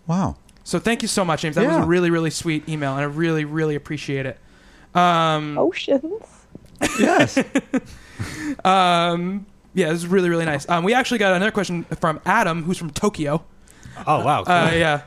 Wow. 0.07 0.35
So 0.63 0.79
thank 0.79 1.01
you 1.01 1.07
so 1.07 1.25
much, 1.25 1.41
James. 1.41 1.55
That 1.55 1.65
was 1.67 1.75
Yeah. 1.75 1.83
a 1.83 1.85
really, 1.85 2.09
really 2.09 2.29
sweet 2.29 2.67
email, 2.69 2.93
and 2.93 3.01
I 3.01 3.05
really, 3.05 3.43
really 3.45 3.75
appreciate 3.75 4.25
it. 4.25 4.37
Oceans. 4.95 6.23
Yes. 6.99 7.37
Yeah, 9.75 9.89
this 9.89 9.97
is 10.03 10.07
really 10.07 10.29
really 10.29 10.45
nice. 10.45 10.69
Um, 10.69 10.83
we 10.83 10.93
actually 10.93 11.17
got 11.17 11.33
another 11.33 11.49
question 11.51 11.83
from 11.99 12.21
Adam, 12.25 12.61
who's 12.63 12.77
from 12.77 12.91
Tokyo. 12.91 13.43
Oh 14.05 14.23
wow. 14.23 14.43
Uh, 14.43 14.71
yeah. 14.73 15.01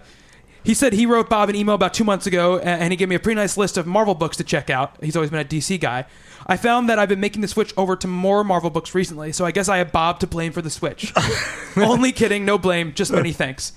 He 0.64 0.74
said 0.74 0.92
he 0.92 1.06
wrote 1.06 1.30
Bob 1.30 1.48
an 1.48 1.54
email 1.54 1.76
about 1.76 1.94
two 1.94 2.02
months 2.02 2.26
ago, 2.26 2.56
a- 2.58 2.62
and 2.64 2.92
he 2.92 2.96
gave 2.96 3.08
me 3.08 3.14
a 3.14 3.20
pretty 3.20 3.36
nice 3.36 3.56
list 3.56 3.76
of 3.76 3.86
Marvel 3.86 4.14
books 4.14 4.36
to 4.38 4.44
check 4.44 4.68
out. 4.68 4.96
He's 5.00 5.14
always 5.14 5.30
been 5.30 5.38
a 5.38 5.44
DC 5.44 5.78
guy. 5.80 6.04
I 6.48 6.56
found 6.56 6.88
that 6.88 6.98
I've 6.98 7.08
been 7.08 7.20
making 7.20 7.42
the 7.42 7.48
switch 7.48 7.72
over 7.76 7.94
to 7.94 8.08
more 8.08 8.42
Marvel 8.42 8.70
books 8.70 8.92
recently, 8.92 9.30
so 9.30 9.44
I 9.44 9.52
guess 9.52 9.68
I 9.68 9.78
have 9.78 9.92
Bob 9.92 10.18
to 10.20 10.26
blame 10.26 10.50
for 10.50 10.62
the 10.62 10.70
switch. 10.70 11.12
Only 11.76 12.10
kidding, 12.10 12.44
no 12.44 12.58
blame, 12.58 12.92
just 12.92 13.12
many 13.12 13.32
thanks. 13.32 13.72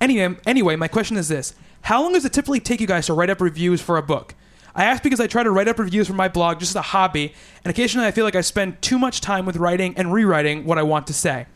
Anyway, 0.00 0.36
anyway, 0.46 0.76
my 0.76 0.88
question 0.88 1.16
is 1.16 1.28
this: 1.28 1.54
How 1.82 2.02
long 2.02 2.12
does 2.12 2.24
it 2.24 2.32
typically 2.32 2.60
take 2.60 2.80
you 2.80 2.86
guys 2.86 3.06
to 3.06 3.14
write 3.14 3.30
up 3.30 3.40
reviews 3.40 3.80
for 3.80 3.96
a 3.96 4.02
book? 4.02 4.34
I 4.74 4.84
ask 4.84 5.02
because 5.02 5.20
I 5.20 5.28
try 5.28 5.42
to 5.44 5.50
write 5.50 5.68
up 5.68 5.78
reviews 5.78 6.08
for 6.08 6.14
my 6.14 6.28
blog 6.28 6.58
just 6.58 6.72
as 6.72 6.76
a 6.76 6.82
hobby, 6.82 7.32
and 7.64 7.70
occasionally 7.70 8.06
I 8.06 8.10
feel 8.10 8.24
like 8.24 8.34
I 8.34 8.40
spend 8.40 8.82
too 8.82 8.98
much 8.98 9.20
time 9.20 9.46
with 9.46 9.56
writing 9.56 9.94
and 9.96 10.12
rewriting 10.12 10.64
what 10.64 10.78
I 10.78 10.82
want 10.82 11.06
to 11.06 11.12
say. 11.12 11.46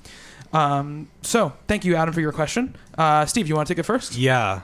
Um, 0.53 1.11
so, 1.23 1.53
thank 1.67 1.85
you, 1.85 1.97
Adam, 1.97 2.15
for 2.15 2.21
your 2.21 2.33
question. 2.33 2.77
Uh, 2.97 3.27
Steve, 3.27 3.49
you 3.49 3.57
want 3.57 3.69
to 3.69 3.75
take 3.75 3.81
it 3.81 3.87
first? 3.87 4.17
Yeah. 4.17 4.63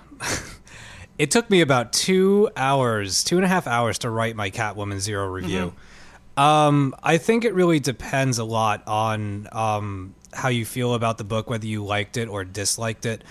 it 1.19 1.31
took 1.31 1.51
me 1.51 1.61
about 1.61 1.93
two 1.93 2.49
hours, 2.57 3.25
two 3.25 3.37
and 3.37 3.45
a 3.45 3.49
half 3.49 3.67
hours 3.67 3.99
to 3.99 4.11
write 4.11 4.37
my 4.37 4.51
Catwoman 4.51 5.01
Zero 5.01 5.29
review. 5.29 5.75
Um, 6.37 6.95
I 7.03 7.19
think 7.19 7.45
it 7.45 7.55
really 7.55 7.81
depends 7.81 8.39
a 8.39 8.45
lot 8.45 8.83
on 8.87 9.49
um, 9.53 10.15
how 10.33 10.49
you 10.49 10.65
feel 10.65 10.95
about 10.95 11.19
the 11.19 11.25
book, 11.25 11.49
whether 11.49 11.67
you 11.67 11.85
liked 11.85 12.17
it 12.17 12.29
or 12.29 12.45
disliked 12.45 13.07
it. 13.07 13.23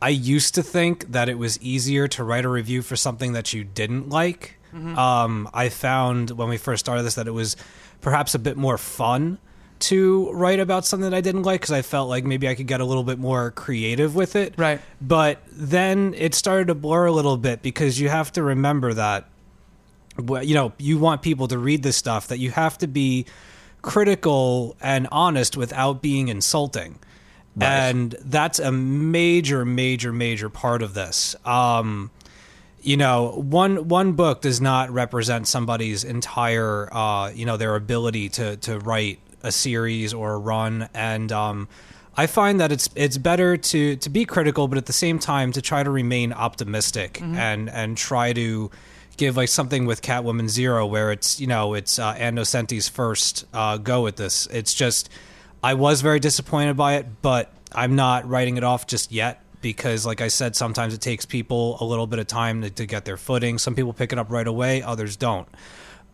I 0.00 0.10
used 0.10 0.54
to 0.56 0.62
think 0.62 1.12
that 1.12 1.28
it 1.28 1.38
was 1.38 1.60
easier 1.60 2.06
to 2.08 2.24
write 2.24 2.44
a 2.44 2.48
review 2.48 2.82
for 2.82 2.96
something 2.96 3.32
that 3.32 3.52
you 3.52 3.64
didn't 3.64 4.08
like. 4.08 4.58
Um, 4.98 5.48
I 5.54 5.68
found 5.70 6.32
when 6.32 6.48
we 6.48 6.58
first 6.58 6.84
started 6.84 7.02
this 7.02 7.14
that 7.14 7.26
it 7.26 7.32
was 7.32 7.56
perhaps 8.00 8.34
a 8.34 8.38
bit 8.38 8.56
more 8.56 8.76
fun 8.76 9.38
to 9.78 10.30
write 10.32 10.60
about 10.60 10.84
something 10.84 11.10
that 11.10 11.16
I 11.16 11.20
didn't 11.20 11.42
like 11.42 11.60
because 11.60 11.72
I 11.72 11.82
felt 11.82 12.08
like 12.08 12.24
maybe 12.24 12.48
I 12.48 12.54
could 12.54 12.66
get 12.66 12.80
a 12.80 12.84
little 12.84 13.04
bit 13.04 13.18
more 13.18 13.50
creative 13.52 14.14
with 14.14 14.36
it. 14.36 14.54
Right. 14.56 14.80
But 15.00 15.42
then 15.50 16.14
it 16.16 16.34
started 16.34 16.68
to 16.68 16.74
blur 16.74 17.06
a 17.06 17.12
little 17.12 17.36
bit 17.36 17.62
because 17.62 18.00
you 18.00 18.08
have 18.08 18.32
to 18.32 18.42
remember 18.42 18.94
that 18.94 19.28
you 20.42 20.54
know, 20.54 20.72
you 20.78 20.98
want 20.98 21.22
people 21.22 21.48
to 21.48 21.58
read 21.58 21.82
this 21.82 21.96
stuff 21.96 22.28
that 22.28 22.38
you 22.38 22.50
have 22.50 22.78
to 22.78 22.86
be 22.86 23.26
critical 23.82 24.76
and 24.80 25.06
honest 25.12 25.56
without 25.56 26.02
being 26.02 26.28
insulting. 26.28 26.98
And 27.64 28.14
that's 28.20 28.58
a 28.58 28.70
major, 28.70 29.64
major, 29.64 30.12
major 30.12 30.48
part 30.48 30.82
of 30.82 30.94
this. 30.94 31.34
Um, 31.44 32.10
you 32.82 32.96
know, 32.96 33.30
one 33.30 33.88
one 33.88 34.12
book 34.12 34.42
does 34.42 34.60
not 34.60 34.90
represent 34.90 35.48
somebody's 35.48 36.04
entire, 36.04 36.88
uh, 36.94 37.30
you 37.30 37.46
know, 37.46 37.56
their 37.56 37.74
ability 37.74 38.28
to 38.30 38.56
to 38.58 38.78
write 38.78 39.18
a 39.42 39.50
series 39.50 40.12
or 40.14 40.34
a 40.34 40.38
run. 40.38 40.88
And 40.94 41.32
um, 41.32 41.68
I 42.16 42.26
find 42.26 42.60
that 42.60 42.72
it's 42.72 42.88
it's 42.94 43.18
better 43.18 43.56
to 43.56 43.96
to 43.96 44.10
be 44.10 44.24
critical, 44.24 44.68
but 44.68 44.78
at 44.78 44.86
the 44.86 44.92
same 44.92 45.18
time 45.18 45.52
to 45.52 45.62
try 45.62 45.82
to 45.82 45.90
remain 45.90 46.32
optimistic 46.32 47.20
and 47.36 47.68
and 47.70 47.96
try 47.96 48.32
to 48.34 48.70
give 49.16 49.36
like 49.36 49.48
something 49.48 49.86
with 49.86 50.02
Catwoman 50.02 50.48
Zero, 50.48 50.86
where 50.86 51.10
it's 51.10 51.40
you 51.40 51.46
know 51.46 51.74
it's 51.74 51.98
uh, 51.98 52.10
Ann 52.18 52.36
Nocenti's 52.36 52.88
first 52.88 53.46
uh, 53.52 53.78
go 53.78 54.06
at 54.06 54.16
this. 54.16 54.46
It's 54.48 54.74
just 54.74 55.08
I 55.62 55.74
was 55.74 56.00
very 56.00 56.20
disappointed 56.20 56.76
by 56.76 56.94
it, 56.94 57.06
but 57.22 57.52
I'm 57.72 57.96
not 57.96 58.28
writing 58.28 58.56
it 58.56 58.64
off 58.64 58.86
just 58.86 59.12
yet 59.12 59.42
because, 59.60 60.06
like 60.06 60.20
I 60.20 60.28
said, 60.28 60.54
sometimes 60.54 60.94
it 60.94 61.00
takes 61.00 61.24
people 61.24 61.76
a 61.80 61.84
little 61.84 62.06
bit 62.06 62.18
of 62.18 62.26
time 62.26 62.62
to, 62.62 62.70
to 62.70 62.86
get 62.86 63.04
their 63.04 63.16
footing. 63.16 63.58
Some 63.58 63.74
people 63.74 63.92
pick 63.92 64.12
it 64.12 64.18
up 64.18 64.30
right 64.30 64.46
away, 64.46 64.82
others 64.82 65.16
don't. 65.16 65.48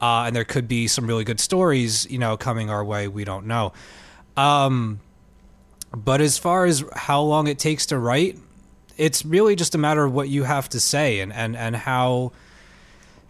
Uh, 0.01 0.24
and 0.27 0.35
there 0.35 0.44
could 0.44 0.66
be 0.66 0.89
some 0.89 1.06
really 1.06 1.24
good 1.24 1.39
stories, 1.39 2.10
you 2.10 2.19
know, 2.19 2.36
coming 2.36 2.70
our 2.70 2.85
way. 2.85 3.09
We 3.09 3.24
don't 3.24 3.47
know. 3.47 3.73
Um, 4.36 5.01
but 5.94 6.20
as 6.20 6.39
far 6.39 6.64
as 6.64 6.82
how 6.94 7.20
long 7.23 7.47
it 7.47 7.59
takes 7.59 7.86
to 7.86 7.98
write, 7.98 8.39
it's 8.97 9.24
really 9.24 9.55
just 9.55 9.74
a 9.74 9.78
matter 9.78 10.05
of 10.05 10.12
what 10.12 10.28
you 10.28 10.44
have 10.44 10.69
to 10.70 10.81
say 10.81 11.20
and, 11.20 11.32
and, 11.32 11.56
and 11.56 11.77
how 11.77 12.32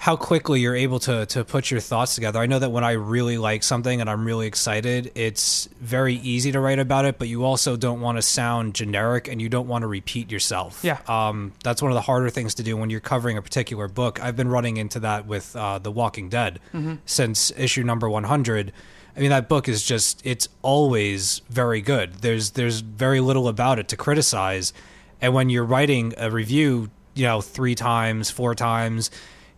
how 0.03 0.17
quickly 0.17 0.59
you're 0.59 0.75
able 0.75 0.99
to 0.99 1.25
to 1.27 1.45
put 1.45 1.71
your 1.71 1.79
thoughts 1.79 2.17
together. 2.17 2.41
I 2.41 2.47
know 2.47 2.59
that 2.59 2.71
when 2.71 2.83
I 2.83 2.91
really 2.91 3.39
like 3.39 3.63
something 3.63 4.01
and 4.01 4.11
I'm 4.11 4.25
really 4.25 4.49
excited, 4.49 5.13
it's 5.15 5.69
very 5.81 6.17
easy 6.17 6.51
to 6.51 6.59
write 6.59 6.81
about 6.81 7.05
it, 7.05 7.21
but 7.21 7.29
you 7.29 7.45
also 7.45 7.77
don't 7.77 8.01
want 8.01 8.19
to 8.19 8.23
sound 8.23 8.75
generic 8.75 9.29
and 9.29 9.41
you 9.41 9.49
don't 9.49 9.69
want 9.69 9.83
to 9.83 9.87
repeat 9.87 10.29
yourself. 10.33 10.83
Yeah. 10.83 10.99
Um, 11.07 11.53
that's 11.63 11.81
one 11.81 11.93
of 11.93 11.95
the 11.95 12.01
harder 12.01 12.31
things 12.31 12.55
to 12.55 12.65
do 12.65 12.77
when 12.77 12.91
you're 12.91 12.99
covering 12.99 13.37
a 13.37 13.43
particular 13.43 13.87
book. 13.87 14.21
I've 14.21 14.35
been 14.35 14.49
running 14.49 14.77
into 14.77 14.99
that 14.99 15.25
with 15.27 15.55
uh, 15.55 15.79
The 15.79 15.93
Walking 15.93 16.29
Dead 16.29 16.59
since 17.07 17.53
issue 17.57 17.85
number 17.85 18.11
100. 18.11 18.73
I 19.17 19.21
mean, 19.21 19.31
that 19.31 19.49
book 19.49 19.69
is 19.69 19.85
just, 19.85 20.21
it's 20.27 20.49
always 20.63 21.43
very 21.49 21.81
good. 21.81 22.15
There's, 22.15 22.51
there's 22.51 22.81
very 22.81 23.21
little 23.21 23.47
about 23.47 23.79
it 23.79 23.87
to 23.91 23.97
criticize. 23.97 24.73
And 25.21 25.33
when 25.33 25.49
you're 25.49 25.65
writing 25.65 26.13
a 26.17 26.29
review, 26.29 26.91
you 27.15 27.23
know, 27.23 27.41
three 27.41 27.77
times, 27.77 28.33
four 28.33 28.57
times, 28.57 29.09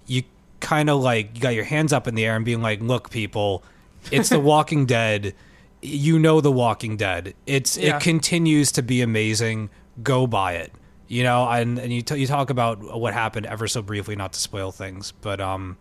you 0.07 0.23
kind 0.65 0.89
of 0.91 1.01
like 1.01 1.36
you 1.36 1.41
got 1.41 1.55
your 1.55 1.65
hands 1.65 1.93
up 1.93 2.09
in 2.09 2.15
the 2.15 2.24
air 2.24 2.35
and 2.36 2.45
being 2.45 2.62
like, 2.62 2.81
"Look, 2.81 3.11
people, 3.11 3.62
it's 4.11 4.28
The 4.31 4.41
Walking 4.53 4.86
Dead. 4.86 5.35
You 5.82 6.19
know 6.19 6.41
The 6.41 6.51
Walking 6.53 6.97
Dead. 6.97 7.35
It's 7.47 7.77
Yeah. 7.77 7.97
it 7.97 8.03
continues 8.03 8.73
to 8.73 8.82
be 8.82 9.03
amazing. 9.03 9.70
Go 10.03 10.27
buy 10.27 10.55
it." 10.55 10.73
You 11.07 11.23
know, 11.23 11.47
and 11.49 11.78
and 11.78 11.93
you 11.93 12.01
t- 12.03 12.16
you 12.16 12.27
talk 12.27 12.49
about 12.51 12.99
what 12.99 13.12
happened 13.12 13.47
ever 13.47 13.69
so 13.69 13.82
briefly, 13.82 14.16
not 14.16 14.32
to 14.32 14.41
spoil 14.41 14.73
things, 14.73 15.12
but 15.20 15.41
um, 15.41 15.77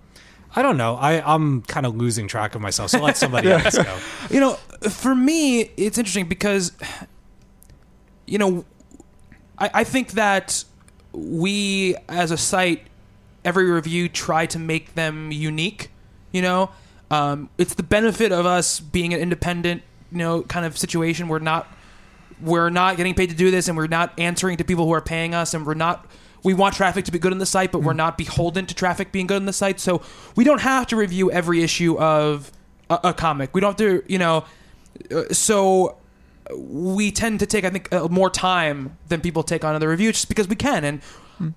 I 0.55 0.61
don't 0.61 0.76
know. 0.77 0.95
I 0.95 1.22
I'm 1.34 1.61
kind 1.64 1.85
of 1.85 1.95
losing 1.95 2.27
track 2.27 2.53
of 2.55 2.61
myself, 2.61 2.89
so 2.91 2.99
let 3.01 3.15
somebody 3.18 3.49
else 3.51 3.77
go. 3.77 3.97
You 4.30 4.41
know, 4.41 4.53
for 4.89 5.15
me, 5.15 5.72
it's 5.77 5.97
interesting 5.97 6.27
because, 6.27 6.73
you 8.27 8.38
know, 8.38 8.65
I, 9.57 9.69
I 9.73 9.84
think 9.85 10.11
that 10.11 10.64
we 11.14 11.95
as 12.10 12.31
a 12.31 12.38
site, 12.38 12.81
every 13.45 13.69
review 13.69 14.09
try 14.09 14.45
to 14.47 14.59
make 14.59 14.95
them 14.95 15.31
unique. 15.31 15.89
You 16.31 16.41
know, 16.41 16.71
um, 17.11 17.49
it's 17.57 17.75
the 17.75 17.83
benefit 17.83 18.31
of 18.31 18.45
us 18.45 18.79
being 18.79 19.13
an 19.13 19.19
independent, 19.19 19.83
you 20.11 20.17
know, 20.17 20.41
kind 20.43 20.65
of 20.65 20.77
situation. 20.77 21.27
We're 21.27 21.39
not 21.39 21.67
we're 22.41 22.69
not 22.69 22.97
getting 22.97 23.13
paid 23.13 23.29
to 23.29 23.35
do 23.35 23.51
this, 23.51 23.67
and 23.67 23.77
we're 23.77 23.87
not 23.87 24.17
answering 24.17 24.57
to 24.57 24.63
people 24.63 24.85
who 24.85 24.93
are 24.93 25.01
paying 25.01 25.33
us, 25.33 25.53
and 25.53 25.65
we're 25.65 25.75
not. 25.75 26.09
We 26.43 26.53
want 26.53 26.75
traffic 26.75 27.05
to 27.05 27.11
be 27.11 27.19
good 27.19 27.31
on 27.31 27.37
the 27.37 27.45
site, 27.45 27.71
but 27.71 27.83
we're 27.83 27.93
not 27.93 28.17
beholden 28.17 28.65
to 28.65 28.75
traffic 28.75 29.13
being 29.13 29.27
good 29.27 29.37
on 29.37 29.45
the 29.45 29.53
site. 29.53 29.79
So 29.79 30.01
we 30.35 30.43
don't 30.43 30.59
have 30.59 30.87
to 30.87 30.97
review 30.97 31.31
every 31.31 31.63
issue 31.63 31.97
of 31.97 32.51
a, 32.89 32.99
a 33.05 33.13
comic. 33.13 33.53
We 33.53 33.61
don't 33.61 33.79
have 33.79 34.01
to, 34.01 34.03
you 34.11 34.17
know. 34.17 34.43
uh, 35.09 35.31
So 35.31 35.97
we 36.53 37.11
tend 37.11 37.39
to 37.39 37.45
take, 37.45 37.63
I 37.63 37.69
think, 37.69 37.93
uh, 37.93 38.09
more 38.09 38.29
time 38.29 38.97
than 39.07 39.21
people 39.21 39.43
take 39.43 39.63
on 39.63 39.73
other 39.73 39.87
reviews, 39.87 40.15
just 40.15 40.27
because 40.27 40.49
we 40.49 40.57
can. 40.57 40.83
And 40.83 41.01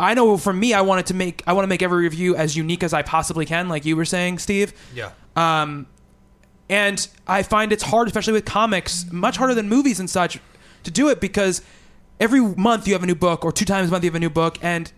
I 0.00 0.14
know 0.14 0.36
for 0.36 0.52
me, 0.52 0.74
I 0.74 0.80
wanted 0.80 1.06
to 1.06 1.14
make, 1.14 1.42
I 1.46 1.52
want 1.52 1.64
to 1.64 1.68
make 1.68 1.82
every 1.82 2.02
review 2.02 2.34
as 2.34 2.56
unique 2.56 2.82
as 2.82 2.92
I 2.92 3.02
possibly 3.02 3.46
can, 3.46 3.68
like 3.68 3.84
you 3.84 3.96
were 3.96 4.04
saying, 4.04 4.38
Steve. 4.38 4.72
Yeah. 4.94 5.10
Um, 5.36 5.86
and 6.68 7.06
I 7.26 7.42
find 7.42 7.72
it's 7.72 7.84
hard, 7.84 8.08
especially 8.08 8.32
with 8.32 8.44
comics, 8.44 9.10
much 9.12 9.36
harder 9.36 9.54
than 9.54 9.68
movies 9.68 10.00
and 10.00 10.10
such, 10.10 10.40
to 10.82 10.90
do 10.90 11.08
it 11.08 11.20
because 11.20 11.62
every 12.18 12.40
month 12.40 12.86
you 12.86 12.94
have 12.94 13.02
a 13.02 13.06
new 13.06 13.14
book, 13.14 13.44
or 13.44 13.52
two 13.52 13.64
times 13.64 13.88
a 13.88 13.92
month 13.92 14.04
you 14.04 14.10
have 14.10 14.16
a 14.16 14.20
new 14.20 14.30
book, 14.30 14.58
and 14.62 14.92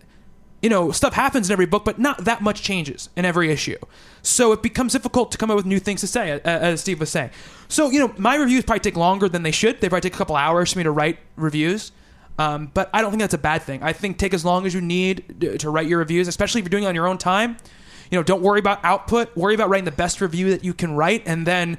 you 0.61 0.69
know 0.69 0.91
stuff 0.91 1.13
happens 1.13 1.49
in 1.49 1.53
every 1.53 1.65
book, 1.65 1.85
but 1.85 1.99
not 1.99 2.25
that 2.25 2.41
much 2.41 2.61
changes 2.63 3.09
in 3.15 3.25
every 3.25 3.51
issue. 3.51 3.77
So 4.21 4.51
it 4.51 4.63
becomes 4.63 4.93
difficult 4.93 5.31
to 5.31 5.37
come 5.37 5.51
up 5.51 5.57
with 5.57 5.65
new 5.65 5.79
things 5.79 6.01
to 6.01 6.07
say, 6.07 6.31
as 6.43 6.81
Steve 6.81 6.99
was 6.99 7.09
saying. 7.09 7.29
So 7.67 7.89
you 7.91 7.99
know, 7.99 8.13
my 8.17 8.35
reviews 8.35 8.63
probably 8.63 8.81
take 8.81 8.97
longer 8.97 9.29
than 9.29 9.43
they 9.43 9.51
should. 9.51 9.79
They 9.81 9.89
probably 9.89 10.09
take 10.09 10.15
a 10.15 10.17
couple 10.17 10.35
hours 10.35 10.73
for 10.73 10.79
me 10.79 10.83
to 10.83 10.91
write 10.91 11.19
reviews. 11.35 11.91
Um, 12.39 12.71
but 12.73 12.89
I 12.93 13.01
don't 13.01 13.11
think 13.11 13.21
that's 13.21 13.33
a 13.33 13.37
bad 13.37 13.61
thing. 13.63 13.83
I 13.83 13.91
think 13.93 14.17
take 14.17 14.33
as 14.33 14.43
long 14.45 14.65
as 14.65 14.73
you 14.73 14.79
need 14.81 15.41
to- 15.59 15.69
write 15.69 15.87
your 15.87 15.99
reviews, 15.99 16.27
especially 16.27 16.59
if 16.61 16.65
you're 16.65 16.69
doing 16.71 16.85
it 16.85 16.87
on 16.87 16.95
your 16.95 17.05
own 17.07 17.17
time. 17.17 17.57
You 18.09 18.17
know, 18.17 18.23
don't 18.23 18.41
worry 18.41 18.59
about 18.59 18.79
output. 18.83 19.35
Worry 19.35 19.53
about 19.55 19.69
writing 19.69 19.85
the 19.85 19.91
best 19.91 20.21
review 20.21 20.49
that 20.51 20.63
you 20.63 20.73
can 20.73 20.95
write, 20.95 21.23
and 21.27 21.45
then 21.45 21.77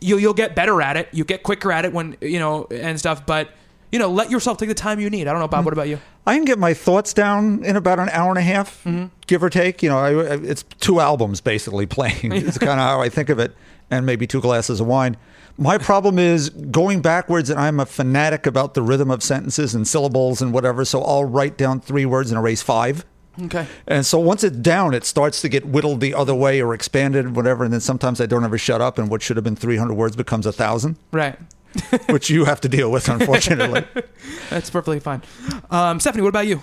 you'll 0.00 0.20
you'll 0.20 0.34
get 0.34 0.54
better 0.54 0.80
at 0.82 0.96
it. 0.96 1.08
You 1.12 1.24
get 1.24 1.42
quicker 1.42 1.72
at 1.72 1.84
it 1.84 1.92
when 1.92 2.16
you 2.20 2.38
know 2.38 2.66
and 2.70 2.96
stuff. 2.98 3.24
But 3.26 3.48
you 3.90 3.98
know, 3.98 4.08
let 4.10 4.30
yourself 4.30 4.58
take 4.58 4.68
the 4.68 4.74
time 4.74 5.00
you 5.00 5.08
need. 5.10 5.26
I 5.26 5.32
don't 5.32 5.40
know, 5.40 5.48
Bob. 5.48 5.64
What 5.64 5.72
about 5.72 5.88
you? 5.88 5.98
I 6.26 6.36
can 6.36 6.44
get 6.44 6.58
my 6.58 6.74
thoughts 6.74 7.12
down 7.12 7.64
in 7.64 7.74
about 7.76 7.98
an 7.98 8.08
hour 8.10 8.28
and 8.30 8.38
a 8.38 8.42
half, 8.42 8.84
Mm-hmm. 8.84 9.06
give 9.26 9.42
or 9.42 9.50
take. 9.50 9.82
You 9.82 9.88
know, 9.88 9.98
I, 9.98 10.34
it's 10.36 10.62
two 10.80 11.00
albums 11.00 11.40
basically 11.40 11.86
playing. 11.96 12.18
it's 12.32 12.58
kind 12.58 12.72
of 12.78 12.86
how 12.86 13.00
I 13.00 13.08
think 13.08 13.28
of 13.30 13.38
it, 13.38 13.54
and 13.90 14.04
maybe 14.06 14.26
two 14.26 14.40
glasses 14.40 14.80
of 14.80 14.86
wine. 14.86 15.16
My 15.56 15.78
problem 15.78 16.18
is 16.18 16.50
going 16.50 17.00
backwards, 17.00 17.48
and 17.48 17.60
I'm 17.60 17.78
a 17.78 17.86
fanatic 17.86 18.44
about 18.46 18.74
the 18.74 18.82
rhythm 18.82 19.10
of 19.10 19.22
sentences 19.22 19.74
and 19.74 19.86
syllables 19.86 20.42
and 20.42 20.52
whatever. 20.52 20.84
So 20.84 21.00
I'll 21.02 21.24
write 21.24 21.56
down 21.56 21.80
three 21.80 22.04
words 22.06 22.30
and 22.32 22.38
erase 22.38 22.60
five. 22.62 23.04
Okay. 23.40 23.66
And 23.86 24.04
so 24.04 24.18
once 24.18 24.42
it's 24.44 24.56
down, 24.56 24.94
it 24.94 25.04
starts 25.04 25.40
to 25.42 25.48
get 25.48 25.64
whittled 25.66 26.00
the 26.00 26.14
other 26.14 26.34
way 26.34 26.60
or 26.60 26.74
expanded, 26.74 27.26
or 27.26 27.30
whatever. 27.30 27.64
And 27.64 27.72
then 27.72 27.80
sometimes 27.80 28.20
I 28.20 28.26
don't 28.26 28.44
ever 28.44 28.58
shut 28.58 28.80
up, 28.80 28.98
and 28.98 29.08
what 29.08 29.22
should 29.22 29.36
have 29.36 29.44
been 29.44 29.56
300 29.56 29.94
words 29.94 30.16
becomes 30.16 30.46
a 30.46 30.52
thousand, 30.52 30.96
Right. 31.12 31.36
which 32.08 32.30
you 32.30 32.44
have 32.44 32.60
to 32.62 32.68
deal 32.68 32.90
with, 32.90 33.08
unfortunately. 33.08 33.84
That's 34.50 34.70
perfectly 34.70 35.00
fine. 35.00 35.22
Um, 35.70 35.98
Stephanie, 36.00 36.22
what 36.22 36.28
about 36.30 36.46
you? 36.46 36.62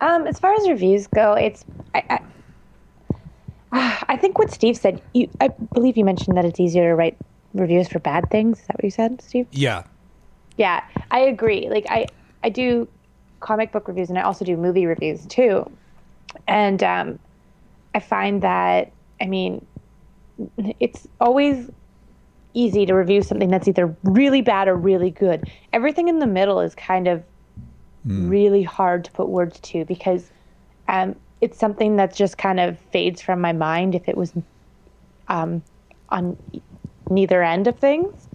Um, 0.00 0.26
as 0.28 0.38
far 0.38 0.54
as 0.54 0.68
reviews 0.68 1.08
go, 1.08 1.32
it's 1.34 1.64
I, 1.94 2.20
I, 3.72 4.04
I 4.08 4.16
think 4.16 4.38
what 4.38 4.50
Steve 4.52 4.76
said. 4.76 5.02
You, 5.12 5.28
I 5.40 5.48
believe 5.48 5.96
you 5.96 6.04
mentioned 6.04 6.36
that 6.36 6.44
it's 6.44 6.60
easier 6.60 6.88
to 6.90 6.94
write 6.94 7.16
reviews 7.58 7.88
for 7.88 7.98
bad 7.98 8.30
things. 8.30 8.60
Is 8.60 8.66
that 8.66 8.76
what 8.76 8.84
you 8.84 8.90
said, 8.90 9.20
Steve? 9.20 9.46
Yeah. 9.50 9.84
Yeah, 10.56 10.82
I 11.10 11.20
agree. 11.20 11.68
Like 11.68 11.86
I, 11.88 12.06
I 12.42 12.48
do 12.48 12.88
comic 13.40 13.70
book 13.70 13.86
reviews 13.86 14.08
and 14.08 14.18
I 14.18 14.22
also 14.22 14.44
do 14.44 14.56
movie 14.56 14.86
reviews 14.86 15.24
too, 15.26 15.70
and 16.46 16.82
um, 16.82 17.18
I 17.94 18.00
find 18.00 18.42
that 18.42 18.92
I 19.20 19.26
mean, 19.26 19.66
it's 20.80 21.06
always 21.20 21.70
easy 22.54 22.86
to 22.86 22.94
review 22.94 23.22
something 23.22 23.50
that's 23.50 23.68
either 23.68 23.96
really 24.02 24.40
bad 24.42 24.68
or 24.68 24.74
really 24.74 25.10
good. 25.10 25.50
Everything 25.72 26.08
in 26.08 26.18
the 26.18 26.26
middle 26.26 26.60
is 26.60 26.74
kind 26.74 27.06
of 27.06 27.22
really 28.04 28.62
hard 28.62 29.04
to 29.04 29.12
put 29.12 29.28
words 29.28 29.60
to 29.60 29.84
because 29.84 30.30
um, 30.88 31.14
it's 31.40 31.58
something 31.58 31.96
that 31.96 32.14
just 32.14 32.38
kind 32.38 32.58
of 32.58 32.78
fades 32.78 33.20
from 33.20 33.40
my 33.40 33.52
mind 33.52 33.94
if 33.94 34.08
it 34.08 34.16
was 34.16 34.32
um, 35.28 35.62
on 36.08 36.36
neither 37.10 37.42
end 37.42 37.66
of 37.66 37.78
things. 37.78 38.28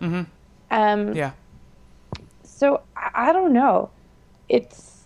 Um, 0.72 1.14
Yeah. 1.14 1.32
so 2.44 2.82
I, 2.96 3.32
don't 3.34 3.54
know. 3.54 3.90
It's 4.50 5.06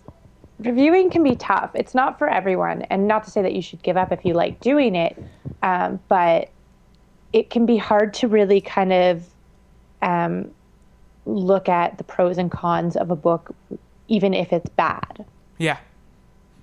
reviewing 0.58 1.10
can 1.10 1.22
be 1.22 1.36
tough. 1.36 1.70
It's 1.74 1.94
not 1.94 2.18
for 2.18 2.28
everyone, 2.28 2.82
and 2.82 3.06
not 3.08 3.24
to 3.24 3.30
say 3.30 3.42
that 3.42 3.52
you 3.52 3.62
should 3.62 3.82
give 3.82 3.96
up 3.96 4.12
if 4.12 4.24
you 4.24 4.34
like 4.34 4.60
doing 4.60 4.94
it, 4.94 5.22
um, 5.62 6.00
but 6.08 6.48
it 7.32 7.50
can 7.50 7.66
be 7.66 7.76
hard 7.76 8.14
to 8.14 8.28
really 8.28 8.60
kind 8.60 8.92
of 8.92 9.24
um, 10.00 10.50
look 11.26 11.68
at 11.68 11.98
the 11.98 12.04
pros 12.04 12.38
and 12.38 12.50
cons 12.50 12.96
of 12.96 13.10
a 13.10 13.16
book, 13.16 13.54
even 14.08 14.32
if 14.32 14.52
it's 14.52 14.68
bad. 14.70 15.24
Yeah, 15.58 15.76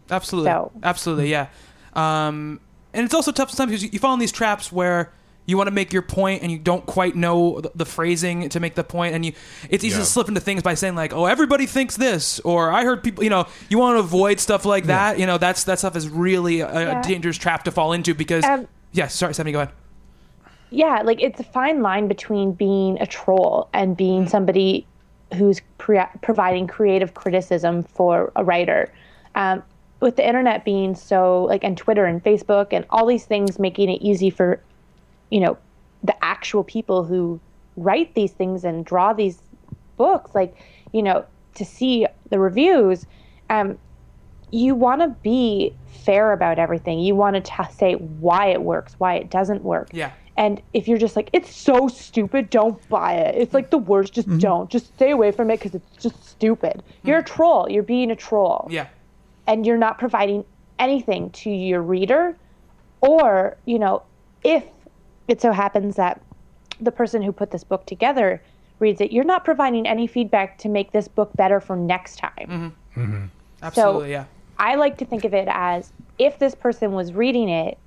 absolutely, 0.09 0.51
So- 0.51 0.71
absolutely, 0.83 1.29
yeah. 1.29 1.47
Um, 1.93 2.59
and 2.93 3.05
it's 3.05 3.13
also 3.13 3.31
tough 3.31 3.51
sometimes 3.51 3.81
because 3.81 3.93
you 3.93 3.99
fall 3.99 4.13
in 4.13 4.19
these 4.19 4.31
traps 4.31 4.71
where 4.71 5.11
you 5.47 5.57
want 5.57 5.67
to 5.67 5.71
make 5.71 5.93
your 5.93 6.01
point 6.01 6.41
and 6.41 6.51
you 6.51 6.57
don't 6.57 6.85
quite 6.85 7.15
know 7.15 7.61
the, 7.61 7.71
the 7.75 7.85
phrasing 7.85 8.49
to 8.49 8.59
make 8.59 8.75
the 8.75 8.83
point, 8.83 9.13
and 9.15 9.25
you 9.25 9.33
it's 9.69 9.83
easy 9.83 9.95
Yeah. 9.95 9.99
to 10.01 10.05
slip 10.05 10.27
into 10.27 10.39
things 10.41 10.63
by 10.63 10.73
saying 10.73 10.95
like, 10.95 11.13
"Oh, 11.13 11.25
everybody 11.25 11.65
thinks 11.65 11.95
this," 11.97 12.39
or 12.41 12.71
"I 12.71 12.83
heard 12.83 13.03
people," 13.03 13.23
you 13.23 13.29
know. 13.29 13.45
You 13.69 13.77
want 13.77 13.95
to 13.95 13.99
avoid 13.99 14.39
stuff 14.39 14.65
like 14.65 14.85
that. 14.85 15.19
You 15.19 15.25
know, 15.25 15.37
that's 15.37 15.63
that 15.65 15.79
stuff 15.79 15.95
is 15.95 16.09
really 16.09 16.61
a, 16.61 16.67
a 16.69 16.81
Yeah. 16.81 17.01
dangerous 17.01 17.37
trap 17.37 17.63
to 17.65 17.71
fall 17.71 17.93
into 17.93 18.13
because. 18.15 18.43
Um, 18.43 18.67
yes, 18.91 19.13
sorry, 19.13 19.33
Stephanie, 19.33 19.51
go 19.51 19.59
ahead. 19.61 19.73
yeah, 20.71 21.01
like 21.03 21.21
it's 21.21 21.39
a 21.39 21.43
fine 21.43 21.81
line 21.81 22.07
between 22.07 22.51
being 22.51 22.97
a 22.99 23.05
troll 23.07 23.69
and 23.73 23.95
being 23.95 24.27
somebody 24.27 24.85
who's 25.35 25.61
pre- 25.77 25.99
providing 26.21 26.67
creative 26.67 27.13
criticism 27.13 27.83
for 27.83 28.31
a 28.35 28.43
writer. 28.43 28.91
Um, 29.35 29.63
with 30.01 30.17
the 30.17 30.27
internet 30.27 30.65
being 30.65 30.93
so 30.95 31.43
like 31.45 31.63
and 31.63 31.77
Twitter 31.77 32.05
and 32.05 32.23
Facebook 32.23 32.67
and 32.71 32.85
all 32.89 33.05
these 33.05 33.25
things 33.25 33.57
making 33.59 33.89
it 33.89 34.01
easy 34.01 34.29
for 34.29 34.59
you 35.29 35.39
know 35.39 35.57
the 36.03 36.15
actual 36.23 36.63
people 36.63 37.03
who 37.03 37.39
write 37.77 38.13
these 38.15 38.31
things 38.31 38.63
and 38.63 38.85
draw 38.85 39.13
these 39.13 39.41
books 39.97 40.35
like 40.35 40.55
you 40.91 41.01
know 41.01 41.25
to 41.55 41.65
see 41.65 42.05
the 42.29 42.39
reviews 42.39 43.05
um 43.49 43.77
you 44.51 44.75
want 44.75 45.01
to 45.01 45.09
be 45.21 45.73
fair 45.87 46.31
about 46.31 46.59
everything. 46.59 46.99
You 46.99 47.15
want 47.15 47.43
to 47.43 47.67
say 47.73 47.93
why 47.93 48.47
it 48.47 48.61
works 48.61 48.95
why 48.97 49.15
it 49.15 49.29
doesn't 49.29 49.63
work. 49.63 49.89
Yeah. 49.91 50.11
and 50.37 50.61
if 50.73 50.87
you're 50.87 50.97
just 50.97 51.15
like 51.15 51.29
it's 51.33 51.53
so 51.53 51.87
stupid 51.87 52.49
don't 52.49 52.87
buy 52.89 53.13
it. 53.13 53.35
It's 53.35 53.53
like 53.53 53.69
the 53.69 53.77
worst 53.77 54.13
just 54.13 54.29
don't. 54.39 54.69
Just 54.69 54.93
stay 54.95 55.11
away 55.11 55.31
from 55.31 55.49
it 55.49 55.59
because 55.59 55.75
it's 55.75 56.03
just 56.03 56.25
stupid. 56.25 56.83
You're 57.03 57.19
a 57.19 57.23
troll. 57.23 57.69
You're 57.69 57.83
being 57.83 58.11
a 58.11 58.15
troll. 58.15 58.67
Yeah, 58.69 58.87
and 59.47 59.65
you're 59.65 59.77
not 59.77 59.97
providing 59.97 60.45
anything 60.77 61.29
to 61.31 61.49
your 61.49 61.81
reader 61.81 62.35
or 62.99 63.57
you 63.65 63.79
know 63.79 64.03
if 64.43 64.63
it 65.27 65.41
so 65.41 65.51
happens 65.51 65.95
that 65.95 66.21
the 66.79 66.91
person 66.91 67.21
who 67.21 67.31
put 67.31 67.51
this 67.51 67.63
book 67.63 67.85
together 67.85 68.41
reads 68.79 68.99
it 68.99 69.11
you're 69.11 69.23
not 69.23 69.45
providing 69.45 69.87
any 69.87 70.07
feedback 70.07 70.57
to 70.57 70.69
make 70.69 70.91
this 70.91 71.07
book 71.07 71.31
better 71.35 71.59
for 71.59 71.75
next 71.75 72.17
time 72.17 72.75
absolutely, 73.61 74.11
yeah. 74.11 74.25
i 74.59 74.75
like 74.75 74.97
to 74.97 75.05
think 75.05 75.23
of 75.23 75.33
it 75.33 75.47
as 75.49 75.91
if 76.19 76.37
this 76.39 76.53
person 76.55 76.91
was 76.91 77.13
reading 77.13 77.49
it 77.49 77.77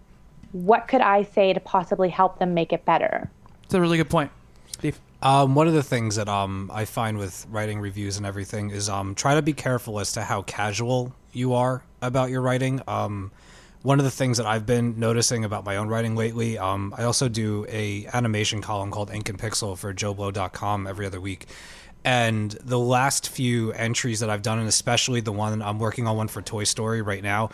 what 0.53 0.89
could 0.89 1.03
i 1.03 1.23
say 1.23 1.53
to 1.53 1.61
possibly 1.61 2.09
help 2.09 2.39
them 2.39 2.55
make 2.55 2.73
it 2.73 2.85
better 2.85 3.31
It's 3.65 3.75
a 3.75 3.81
really 3.81 3.99
good 3.99 4.09
point, 4.09 4.31
Steve. 4.73 4.99
Um, 5.21 5.55
one 5.55 5.67
of 5.69 5.75
the 5.75 5.83
things 5.83 6.17
that 6.17 6.29
um, 6.29 6.71
I 6.73 6.85
find 6.87 7.19
with 7.19 7.45
writing 7.51 7.81
reviews 7.81 8.17
and 8.17 8.25
everything 8.25 8.71
is 8.71 8.89
um, 8.89 9.15
try 9.15 9.35
to 9.35 9.43
be 9.43 9.53
careful 9.53 9.99
as 10.01 10.13
to 10.13 10.23
how 10.23 10.43
casual 10.43 11.13
you 11.33 11.53
are 11.55 11.83
about 12.01 12.31
your 12.31 12.41
writing. 12.41 12.81
Um, 12.87 13.31
one 13.83 13.99
of 13.99 14.05
the 14.05 14.11
things 14.11 14.39
that 14.39 14.47
I've 14.47 14.67
been 14.67 14.99
noticing 14.99 15.45
about 15.45 15.65
my 15.65 15.77
own 15.77 15.89
writing 15.89 16.17
lately, 16.17 16.59
um, 16.59 16.95
I 16.97 17.05
also 17.05 17.29
do 17.29 17.65
a 17.69 18.07
animation 18.13 18.61
column 18.61 18.91
called 18.91 19.11
Ink 19.11 19.29
and 19.29 19.39
Pixel 19.39 19.77
for 19.79 19.95
JoBlo.com 19.95 20.87
every 20.87 21.07
other 21.07 21.21
week. 21.21 21.47
And 22.05 22.53
the 22.63 22.79
last 22.79 23.29
few 23.29 23.73
entries 23.73 24.21
that 24.21 24.31
I've 24.31 24.43
done, 24.43 24.59
and 24.59 24.69
especially 24.69 25.21
the 25.21 25.33
one 25.33 25.61
I'm 25.63 25.79
working 25.79 26.07
on 26.07 26.17
one 26.17 26.29
for 26.29 26.41
Toy 26.43 26.65
Story 26.65 27.03
right 27.03 27.23
now, 27.23 27.51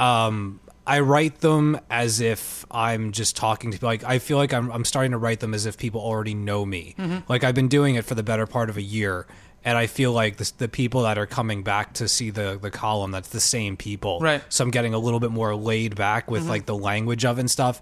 um, 0.00 0.60
I 0.86 1.00
write 1.00 1.40
them 1.40 1.80
as 1.88 2.20
if 2.20 2.66
I'm 2.70 3.12
just 3.12 3.36
talking 3.36 3.70
to 3.70 3.76
people. 3.76 3.88
like 3.88 4.04
I 4.04 4.18
feel 4.18 4.36
like 4.36 4.52
I'm 4.52 4.70
I'm 4.70 4.84
starting 4.84 5.12
to 5.12 5.18
write 5.18 5.40
them 5.40 5.54
as 5.54 5.64
if 5.64 5.78
people 5.78 6.00
already 6.00 6.34
know 6.34 6.66
me. 6.66 6.94
Like 7.28 7.42
I've 7.42 7.54
been 7.54 7.68
doing 7.68 7.94
it 7.94 8.04
for 8.04 8.14
the 8.14 8.22
better 8.22 8.46
part 8.46 8.68
of 8.68 8.76
a 8.76 8.82
year, 8.82 9.26
and 9.64 9.78
I 9.78 9.86
feel 9.86 10.12
like 10.12 10.36
this, 10.36 10.50
the 10.50 10.68
people 10.68 11.02
that 11.02 11.16
are 11.18 11.26
coming 11.26 11.62
back 11.62 11.94
to 11.94 12.08
see 12.08 12.30
the 12.30 12.58
the 12.60 12.70
column 12.70 13.10
that's 13.10 13.30
the 13.30 13.40
same 13.40 13.76
people. 13.76 14.20
Right. 14.20 14.42
So 14.48 14.64
I'm 14.64 14.70
getting 14.70 14.94
a 14.94 14.98
little 14.98 15.20
bit 15.20 15.30
more 15.30 15.54
laid 15.54 15.96
back 15.96 16.30
with 16.30 16.42
mm-hmm. 16.42 16.50
like 16.50 16.66
the 16.66 16.76
language 16.76 17.24
of 17.24 17.38
and 17.38 17.50
stuff. 17.50 17.80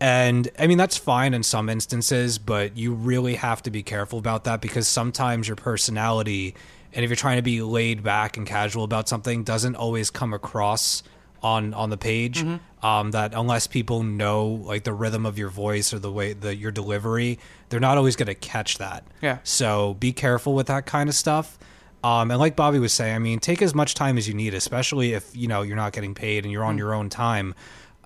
And 0.00 0.48
I 0.58 0.66
mean 0.66 0.78
that's 0.78 0.96
fine 0.96 1.34
in 1.34 1.42
some 1.42 1.68
instances, 1.68 2.38
but 2.38 2.76
you 2.76 2.94
really 2.94 3.34
have 3.34 3.62
to 3.64 3.70
be 3.70 3.82
careful 3.82 4.18
about 4.18 4.44
that 4.44 4.60
because 4.60 4.88
sometimes 4.88 5.48
your 5.48 5.56
personality 5.56 6.54
and 6.92 7.04
if 7.04 7.10
you're 7.10 7.16
trying 7.16 7.36
to 7.36 7.42
be 7.42 7.60
laid 7.60 8.02
back 8.02 8.36
and 8.38 8.46
casual 8.46 8.84
about 8.84 9.08
something 9.08 9.44
doesn't 9.44 9.76
always 9.76 10.08
come 10.08 10.32
across 10.32 11.02
on 11.42 11.72
on 11.74 11.90
the 11.90 11.96
page 11.96 12.44
um, 12.82 13.10
that 13.12 13.32
unless 13.34 13.66
people 13.66 14.02
know 14.02 14.46
like 14.46 14.84
the 14.84 14.92
rhythm 14.92 15.24
of 15.26 15.38
your 15.38 15.48
voice 15.50 15.92
or 15.94 15.98
the 15.98 16.10
way 16.12 16.32
that 16.32 16.56
your 16.56 16.70
delivery 16.70 17.38
they're 17.68 17.80
not 17.80 17.96
always 17.98 18.16
going 18.16 18.26
to 18.26 18.34
catch 18.34 18.78
that. 18.78 19.04
Yeah. 19.20 19.38
so 19.44 19.94
be 19.94 20.12
careful 20.12 20.54
with 20.54 20.66
that 20.68 20.86
kind 20.86 21.08
of 21.08 21.14
stuff. 21.14 21.58
Um, 22.04 22.30
and 22.30 22.38
like 22.38 22.54
bobby 22.54 22.78
was 22.78 22.92
saying 22.92 23.16
i 23.16 23.18
mean 23.18 23.40
take 23.40 23.60
as 23.60 23.74
much 23.74 23.94
time 23.94 24.16
as 24.18 24.28
you 24.28 24.34
need 24.34 24.54
especially 24.54 25.14
if 25.14 25.34
you 25.36 25.48
know 25.48 25.62
you're 25.62 25.76
not 25.76 25.92
getting 25.92 26.14
paid 26.14 26.44
and 26.44 26.52
you're 26.52 26.64
on 26.64 26.78
your 26.78 26.94
own 26.94 27.08
time. 27.08 27.54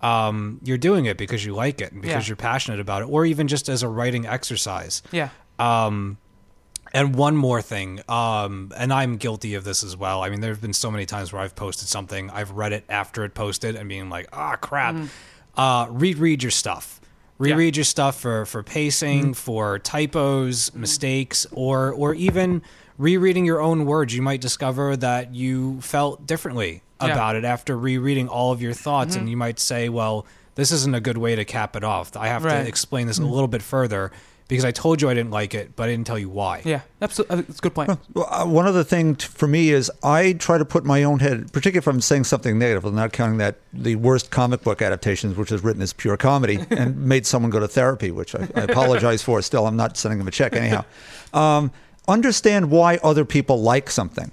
Um, 0.01 0.59
you're 0.65 0.79
doing 0.79 1.05
it 1.05 1.17
because 1.17 1.45
you 1.45 1.55
like 1.55 1.81
it 1.81 1.93
and 1.93 2.03
because 2.03 2.25
Yeah. 2.25 2.31
you're 2.31 2.37
passionate 2.37 2.81
about 2.81 3.03
it 3.03 3.09
or 3.09 3.25
even 3.25 3.47
just 3.47 3.69
as 3.69 3.83
a 3.85 3.89
writing 3.89 4.27
exercise. 4.27 5.01
Yeah, 5.13 5.29
and 6.93 7.15
one 7.15 7.37
more 7.37 7.63
thing, 7.63 8.01
um, 8.09 8.73
and 8.77 8.93
I'm 8.93 9.17
guilty 9.17 9.55
of 9.55 9.65
this 9.65 9.83
as 9.83 9.97
well. 9.97 10.23
I 10.23 10.29
mean, 10.29 10.41
there 10.41 10.51
have 10.53 10.61
been 10.61 10.73
so 10.75 10.91
many 10.91 11.07
times 11.07 11.33
where 11.33 11.41
I've 11.43 11.55
posted 11.57 11.89
something, 11.89 12.31
I've 12.31 12.51
read 12.53 12.73
it 12.73 12.85
after 12.89 13.25
it 13.25 13.35
posted, 13.35 13.77
and 13.77 13.89
being 13.89 14.11
like, 14.11 14.29
"Ah, 14.33 14.57
crap." 14.57 14.97
Uh, 15.57 15.87
reread 15.91 16.43
your 16.43 16.51
stuff. 16.51 17.01
Reread 17.39 17.77
your 17.77 17.85
stuff 17.85 18.21
for 18.21 18.47
for 18.47 18.63
pacing, 18.63 19.35
for 19.35 19.79
typos, 19.79 20.75
mistakes, 20.75 21.47
or 21.53 21.93
or 21.93 22.15
even 22.15 22.63
rereading 22.99 23.45
your 23.45 23.61
own 23.61 23.85
words. 23.87 24.15
You 24.15 24.23
might 24.23 24.41
discover 24.41 24.97
that 24.99 25.35
you 25.35 25.81
felt 25.81 26.27
differently 26.27 26.83
Yeah. 27.03 27.09
about 27.15 27.37
it 27.37 27.45
after 27.45 27.77
rereading 27.77 28.29
all 28.29 28.53
of 28.53 28.63
your 28.63 28.75
thoughts, 28.75 29.17
and 29.17 29.29
you 29.29 29.37
might 29.37 29.59
say, 29.59 29.89
"Well, 29.89 30.25
this 30.55 30.71
isn't 30.71 30.95
a 30.95 31.01
good 31.01 31.19
way 31.19 31.35
to 31.35 31.45
cap 31.45 31.75
it 31.75 31.83
off. 31.83 32.17
I 32.17 32.29
have 32.29 32.45
Right. 32.45 32.63
to 32.63 32.69
explain 32.69 33.07
this 33.09 33.19
a 33.19 33.23
little 33.25 33.49
bit 33.49 33.63
further." 33.63 34.13
Because 34.49 34.65
I 34.67 34.71
told 34.71 35.01
you 35.01 35.09
I 35.09 35.15
didn't 35.15 35.31
like 35.31 35.55
it, 35.55 35.75
but 35.77 35.85
I 35.85 35.87
didn't 35.93 36.07
tell 36.07 36.19
you 36.19 36.29
why. 36.29 36.61
yeah. 36.65 36.81
Absolutely, 37.01 37.41
that's 37.43 37.59
a 37.59 37.63
good 37.63 37.75
point. 37.75 37.91
Well, 38.15 38.29
uh, 38.31 38.45
one 38.47 38.67
other 38.67 38.85
thing 38.85 39.17
t- 39.17 39.27
for 39.27 39.47
me 39.49 39.71
is 39.71 39.91
I 40.03 40.35
try 40.35 40.59
to 40.59 40.65
put 40.65 40.85
my 40.85 41.03
own 41.05 41.21
head, 41.21 41.53
particularly 41.53 41.79
if 41.79 41.87
I'm 41.87 42.01
saying 42.01 42.25
something 42.25 42.59
negative, 42.59 42.85
I'm 42.85 42.95
not 42.95 43.13
counting 43.13 43.39
that 43.39 43.57
the 43.73 43.97
worst 43.97 44.31
comic 44.31 44.63
book 44.63 44.83
adaptations, 44.83 45.37
which 45.37 45.51
is 45.53 45.65
written 45.65 45.81
as 45.83 45.93
pure 45.93 46.17
comedy 46.17 46.59
and 46.71 46.97
made 46.97 47.27
someone 47.27 47.51
go 47.51 47.61
to 47.61 47.69
therapy, 47.69 48.11
which 48.11 48.35
I, 48.35 48.47
I 48.55 48.61
apologize 48.63 49.23
for. 49.23 49.41
Still, 49.43 49.67
I'm 49.67 49.77
not 49.77 49.97
sending 49.97 50.19
them 50.19 50.29
a 50.29 50.33
check 50.33 50.55
anyhow. 50.55 50.85
Um, 51.33 51.73
understand 52.09 52.71
why 52.71 52.99
other 53.03 53.25
people 53.25 53.63
like 53.63 53.89
something. 53.91 54.33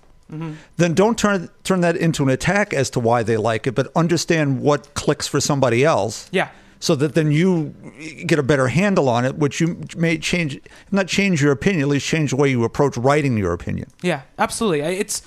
Then 0.78 0.94
don't 0.94 1.18
turn 1.18 1.50
turn 1.64 1.82
that 1.82 1.96
into 1.96 2.22
an 2.24 2.30
attack 2.30 2.72
as 2.74 2.90
to 2.92 3.00
why 3.00 3.24
they 3.24 3.36
like 3.38 3.66
it, 3.66 3.74
but 3.74 3.88
understand 3.96 4.62
what 4.62 4.94
clicks 4.94 5.28
for 5.28 5.40
somebody 5.42 5.84
else 5.84 6.28
Yeah. 6.32 6.50
So 6.80 6.96
that 6.96 7.14
then 7.14 7.32
you 7.32 7.74
get 8.26 8.40
a 8.40 8.44
better 8.44 8.70
handle 8.70 9.10
on 9.10 9.26
it, 9.26 9.36
which 9.36 9.60
you 9.60 9.82
may 9.98 10.18
change, 10.18 10.60
not 10.92 11.08
change 11.08 11.42
your 11.42 11.52
opinion, 11.52 11.84
at 11.84 11.88
least 11.90 12.06
change 12.06 12.32
the 12.32 12.38
way 12.38 12.50
you 12.50 12.64
approach 12.64 12.98
writing 12.98 13.38
your 13.38 13.54
opinion. 13.54 13.90
Yeah, 14.02 14.22
absolutely. 14.38 14.82
It's 14.82 15.22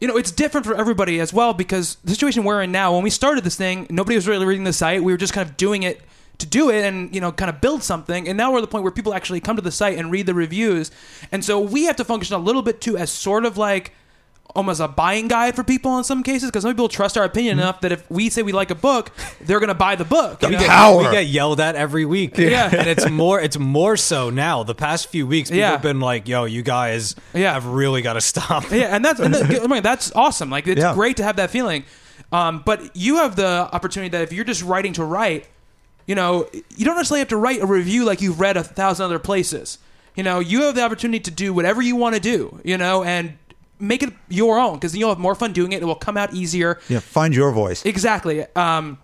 you 0.00 0.06
know, 0.06 0.16
it's 0.16 0.30
different 0.30 0.64
for 0.64 0.76
everybody 0.76 1.18
as 1.18 1.32
well 1.32 1.52
because 1.52 1.96
the 2.04 2.12
situation 2.12 2.44
we're 2.44 2.62
in 2.62 2.70
now, 2.70 2.94
when 2.94 3.02
we 3.02 3.10
started 3.10 3.42
this 3.42 3.56
thing, 3.56 3.86
nobody 3.90 4.14
was 4.14 4.28
really 4.28 4.46
reading 4.46 4.64
the 4.64 4.72
site. 4.72 5.02
We 5.02 5.12
were 5.12 5.18
just 5.18 5.32
kind 5.32 5.48
of 5.48 5.56
doing 5.56 5.82
it 5.82 6.00
to 6.38 6.46
do 6.46 6.70
it 6.70 6.84
and, 6.84 7.12
you 7.12 7.20
know, 7.20 7.32
kind 7.32 7.48
of 7.48 7.60
build 7.60 7.82
something. 7.82 8.28
And 8.28 8.38
now 8.38 8.52
we're 8.52 8.58
at 8.58 8.60
the 8.60 8.68
point 8.68 8.84
where 8.84 8.92
people 8.92 9.12
actually 9.12 9.40
come 9.40 9.56
to 9.56 9.62
the 9.62 9.72
site 9.72 9.98
and 9.98 10.12
read 10.12 10.26
the 10.26 10.34
reviews. 10.34 10.92
And 11.32 11.44
so 11.44 11.58
we 11.58 11.84
have 11.84 11.96
to 11.96 12.04
function 12.04 12.36
a 12.36 12.38
little 12.38 12.62
bit 12.62 12.80
too 12.80 12.96
as 12.96 13.10
sort 13.10 13.44
of 13.44 13.58
like 13.58 13.92
almost 14.56 14.80
a 14.80 14.88
buying 14.88 15.28
guide 15.28 15.54
for 15.54 15.62
people 15.62 15.98
in 15.98 16.04
some 16.04 16.22
cases 16.22 16.50
because 16.50 16.62
some 16.62 16.72
people 16.72 16.88
trust 16.88 17.16
our 17.18 17.24
opinion 17.24 17.56
Mm-hmm. 17.56 17.62
enough 17.62 17.80
that 17.82 17.92
if 17.92 18.10
we 18.10 18.28
say 18.30 18.42
we 18.42 18.52
like 18.52 18.70
a 18.70 18.74
book, 18.74 19.10
they're 19.40 19.60
going 19.60 19.68
to 19.68 19.74
buy 19.74 19.94
the 19.94 20.04
book. 20.04 20.42
you 20.42 20.50
know? 20.50 20.58
power. 20.66 20.98
We 21.04 21.10
get 21.12 21.26
yelled 21.26 21.60
at 21.60 21.76
every 21.76 22.04
week. 22.04 22.36
Yeah. 22.38 22.68
and 22.76 22.88
it's 22.88 23.08
more 23.08 23.40
it's 23.40 23.58
more 23.58 23.96
so 23.96 24.30
now. 24.30 24.62
The 24.64 24.74
past 24.74 25.08
few 25.08 25.26
weeks, 25.26 25.50
people 25.50 25.60
Yeah. 25.60 25.70
have 25.72 25.82
been 25.82 26.00
like, 26.00 26.26
"Yo, 26.28 26.44
you 26.44 26.62
guys 26.62 27.14
Yeah. 27.34 27.52
have 27.52 27.66
really 27.66 28.02
got 28.02 28.14
to 28.14 28.20
stop." 28.20 28.64
Yeah, 28.72 28.94
and 28.94 29.04
that's 29.04 29.20
and 29.20 29.34
that- 29.34 29.82
that's 29.82 30.12
awesome. 30.14 30.50
Like 30.50 30.66
it's 30.66 30.80
Yeah. 30.80 30.94
great 30.94 31.16
to 31.18 31.22
have 31.24 31.36
that 31.36 31.50
feeling. 31.50 31.84
Um, 32.32 32.62
but 32.64 32.94
you 32.96 33.16
have 33.16 33.36
the 33.36 33.68
opportunity 33.72 34.08
that 34.10 34.22
if 34.22 34.32
you're 34.32 34.44
just 34.44 34.62
writing 34.62 34.92
to 34.94 35.04
write, 35.04 35.46
you 36.06 36.14
know, 36.14 36.48
you 36.76 36.84
don't 36.84 36.96
necessarily 36.96 37.20
have 37.20 37.28
to 37.28 37.36
write 37.36 37.60
a 37.62 37.66
review 37.66 38.04
like 38.04 38.20
you've 38.20 38.40
read 38.40 38.56
a 38.56 38.62
thousand 38.64 39.04
other 39.04 39.18
places. 39.18 39.78
You 40.16 40.22
know, 40.24 40.38
you 40.40 40.62
have 40.62 40.74
the 40.74 40.82
opportunity 40.82 41.20
to 41.20 41.30
do 41.30 41.52
whatever 41.54 41.80
you 41.80 41.96
want 41.96 42.16
to 42.16 42.20
do. 42.20 42.60
You 42.64 42.76
know, 42.76 43.04
and 43.04 43.38
make 43.78 44.02
it 44.02 44.12
your 44.28 44.58
own 44.58 44.74
because 44.74 44.96
you'll 44.96 45.10
have 45.10 45.18
more 45.18 45.34
fun 45.34 45.52
doing 45.52 45.72
it. 45.72 45.82
It 45.82 45.86
will 45.86 45.94
come 45.94 46.16
out 46.16 46.34
easier. 46.34 46.78
Yeah, 46.88 47.00
find 47.00 47.34
your 47.34 47.52
voice. 47.52 47.84
Exactly. 47.84 48.44
Um, 48.56 48.98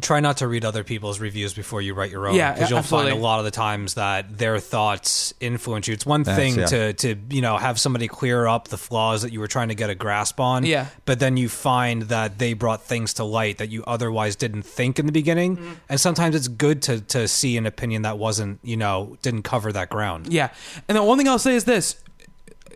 Try 0.00 0.18
not 0.18 0.38
to 0.38 0.48
read 0.48 0.64
other 0.64 0.82
people's 0.82 1.20
reviews 1.20 1.54
before 1.54 1.80
you 1.80 1.94
write 1.94 2.10
your 2.10 2.26
own. 2.26 2.34
Yeah, 2.34 2.52
because 2.52 2.68
you'll 2.68 2.80
absolutely. 2.80 3.12
find 3.12 3.20
a 3.20 3.22
lot 3.22 3.38
of 3.38 3.44
the 3.44 3.52
times 3.52 3.94
that 3.94 4.38
their 4.38 4.58
thoughts 4.58 5.32
influence 5.38 5.86
you. 5.86 5.94
It's 5.94 6.06
one 6.06 6.24
That's- 6.24 6.36
thing 6.36 6.58
yeah. 6.58 6.66
to 6.66 6.92
to 6.94 7.16
you 7.30 7.40
know 7.40 7.56
have 7.58 7.78
somebody 7.78 8.08
clear 8.08 8.46
up 8.46 8.68
the 8.68 8.78
flaws 8.78 9.22
that 9.22 9.32
you 9.32 9.38
were 9.38 9.46
trying 9.46 9.68
to 9.68 9.76
get 9.76 9.90
a 9.90 9.94
grasp 9.94 10.40
on. 10.40 10.64
Yeah. 10.64 10.86
but 11.04 11.20
then 11.20 11.36
you 11.36 11.48
find 11.48 12.02
that 12.04 12.38
they 12.38 12.54
brought 12.54 12.82
things 12.82 13.14
to 13.14 13.24
light 13.24 13.58
that 13.58 13.68
you 13.70 13.84
otherwise 13.86 14.34
didn't 14.34 14.62
think 14.62 14.98
in 14.98 15.06
the 15.06 15.12
beginning. 15.12 15.58
Mm-hmm. 15.58 15.72
And 15.88 16.00
sometimes 16.00 16.34
it's 16.34 16.48
good 16.48 16.82
to 16.82 17.00
to 17.02 17.28
see 17.28 17.56
an 17.56 17.66
opinion 17.66 18.02
that 18.02 18.18
wasn't 18.18 18.58
you 18.64 18.76
know 18.76 19.16
didn't 19.22 19.42
cover 19.42 19.70
that 19.70 19.90
ground. 19.90 20.32
Yeah, 20.32 20.48
and 20.88 20.96
the 20.96 21.04
one 21.04 21.18
thing 21.18 21.28
I'll 21.28 21.38
say 21.38 21.54
is 21.54 21.66
this: 21.66 22.02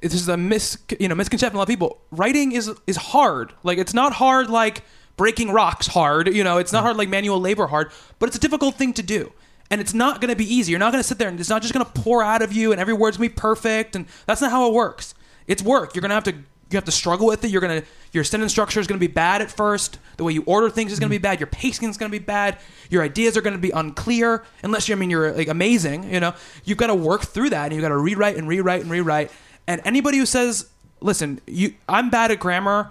this 0.02 0.14
is 0.14 0.28
a 0.28 0.36
mis 0.36 0.78
you 0.98 1.08
know 1.08 1.14
misconception. 1.14 1.56
A 1.56 1.58
lot 1.58 1.64
of 1.64 1.68
people 1.68 2.00
writing 2.10 2.52
is 2.52 2.70
is 2.86 2.96
hard. 2.96 3.52
Like 3.62 3.78
it's 3.78 3.94
not 3.94 4.14
hard 4.14 4.50
like 4.50 4.82
breaking 5.16 5.50
rocks 5.50 5.88
hard. 5.88 6.34
You 6.34 6.44
know, 6.44 6.58
it's 6.58 6.72
not 6.72 6.80
mm. 6.80 6.84
hard 6.84 6.96
like 6.96 7.08
manual 7.08 7.40
labor 7.40 7.66
hard, 7.66 7.90
but 8.18 8.28
it's 8.28 8.36
a 8.36 8.40
difficult 8.40 8.76
thing 8.76 8.92
to 8.94 9.02
do. 9.02 9.32
And 9.70 9.82
it's 9.82 9.92
not 9.92 10.22
going 10.22 10.30
to 10.30 10.36
be 10.36 10.52
easy. 10.52 10.70
You're 10.70 10.78
not 10.78 10.92
going 10.92 11.02
to 11.02 11.06
sit 11.06 11.18
there 11.18 11.28
and 11.28 11.38
it's 11.38 11.50
not 11.50 11.60
just 11.60 11.74
going 11.74 11.84
to 11.84 11.92
pour 11.92 12.22
out 12.22 12.40
of 12.40 12.54
you, 12.54 12.72
and 12.72 12.80
every 12.80 12.94
word's 12.94 13.18
going 13.18 13.28
to 13.28 13.34
be 13.34 13.38
perfect. 13.38 13.94
And 13.96 14.06
that's 14.24 14.40
not 14.40 14.50
how 14.50 14.66
it 14.66 14.72
works. 14.72 15.14
It's 15.46 15.62
work. 15.62 15.94
You're 15.94 16.00
going 16.00 16.10
to 16.10 16.14
have 16.14 16.24
to 16.24 16.34
you 16.70 16.76
have 16.76 16.84
to 16.84 16.92
struggle 16.92 17.26
with 17.26 17.44
it. 17.44 17.50
You're 17.50 17.60
gonna 17.60 17.82
your 18.12 18.24
sentence 18.24 18.52
structure 18.52 18.80
is 18.80 18.86
going 18.86 18.98
to 19.00 19.06
be 19.06 19.12
bad 19.12 19.42
at 19.42 19.50
first. 19.50 19.98
The 20.16 20.24
way 20.24 20.32
you 20.32 20.42
order 20.46 20.70
things 20.70 20.92
is 20.92 20.98
going 20.98 21.10
to 21.10 21.14
be 21.14 21.18
mm. 21.18 21.22
bad. 21.22 21.40
Your 21.40 21.46
pacing 21.46 21.88
is 21.88 21.96
going 21.96 22.10
to 22.10 22.18
be 22.18 22.24
bad. 22.24 22.58
Your 22.90 23.02
ideas 23.02 23.36
are 23.36 23.40
going 23.40 23.54
to 23.56 23.60
be 23.60 23.70
unclear 23.70 24.44
unless 24.62 24.88
you. 24.88 24.94
I 24.94 24.98
mean, 24.98 25.10
you're 25.10 25.32
like 25.32 25.48
amazing. 25.48 26.12
You 26.12 26.20
know, 26.20 26.34
you've 26.64 26.78
got 26.78 26.88
to 26.88 26.94
work 26.94 27.22
through 27.22 27.50
that, 27.50 27.64
and 27.64 27.74
you've 27.74 27.82
got 27.82 27.88
to 27.88 27.96
rewrite 27.96 28.36
and 28.36 28.48
rewrite 28.48 28.82
and 28.82 28.90
rewrite. 28.90 29.30
And 29.68 29.80
anybody 29.84 30.18
who 30.18 30.26
says, 30.26 30.68
"Listen, 31.00 31.40
you, 31.46 31.74
I'm 31.88 32.10
bad 32.10 32.32
at 32.32 32.40
grammar," 32.40 32.90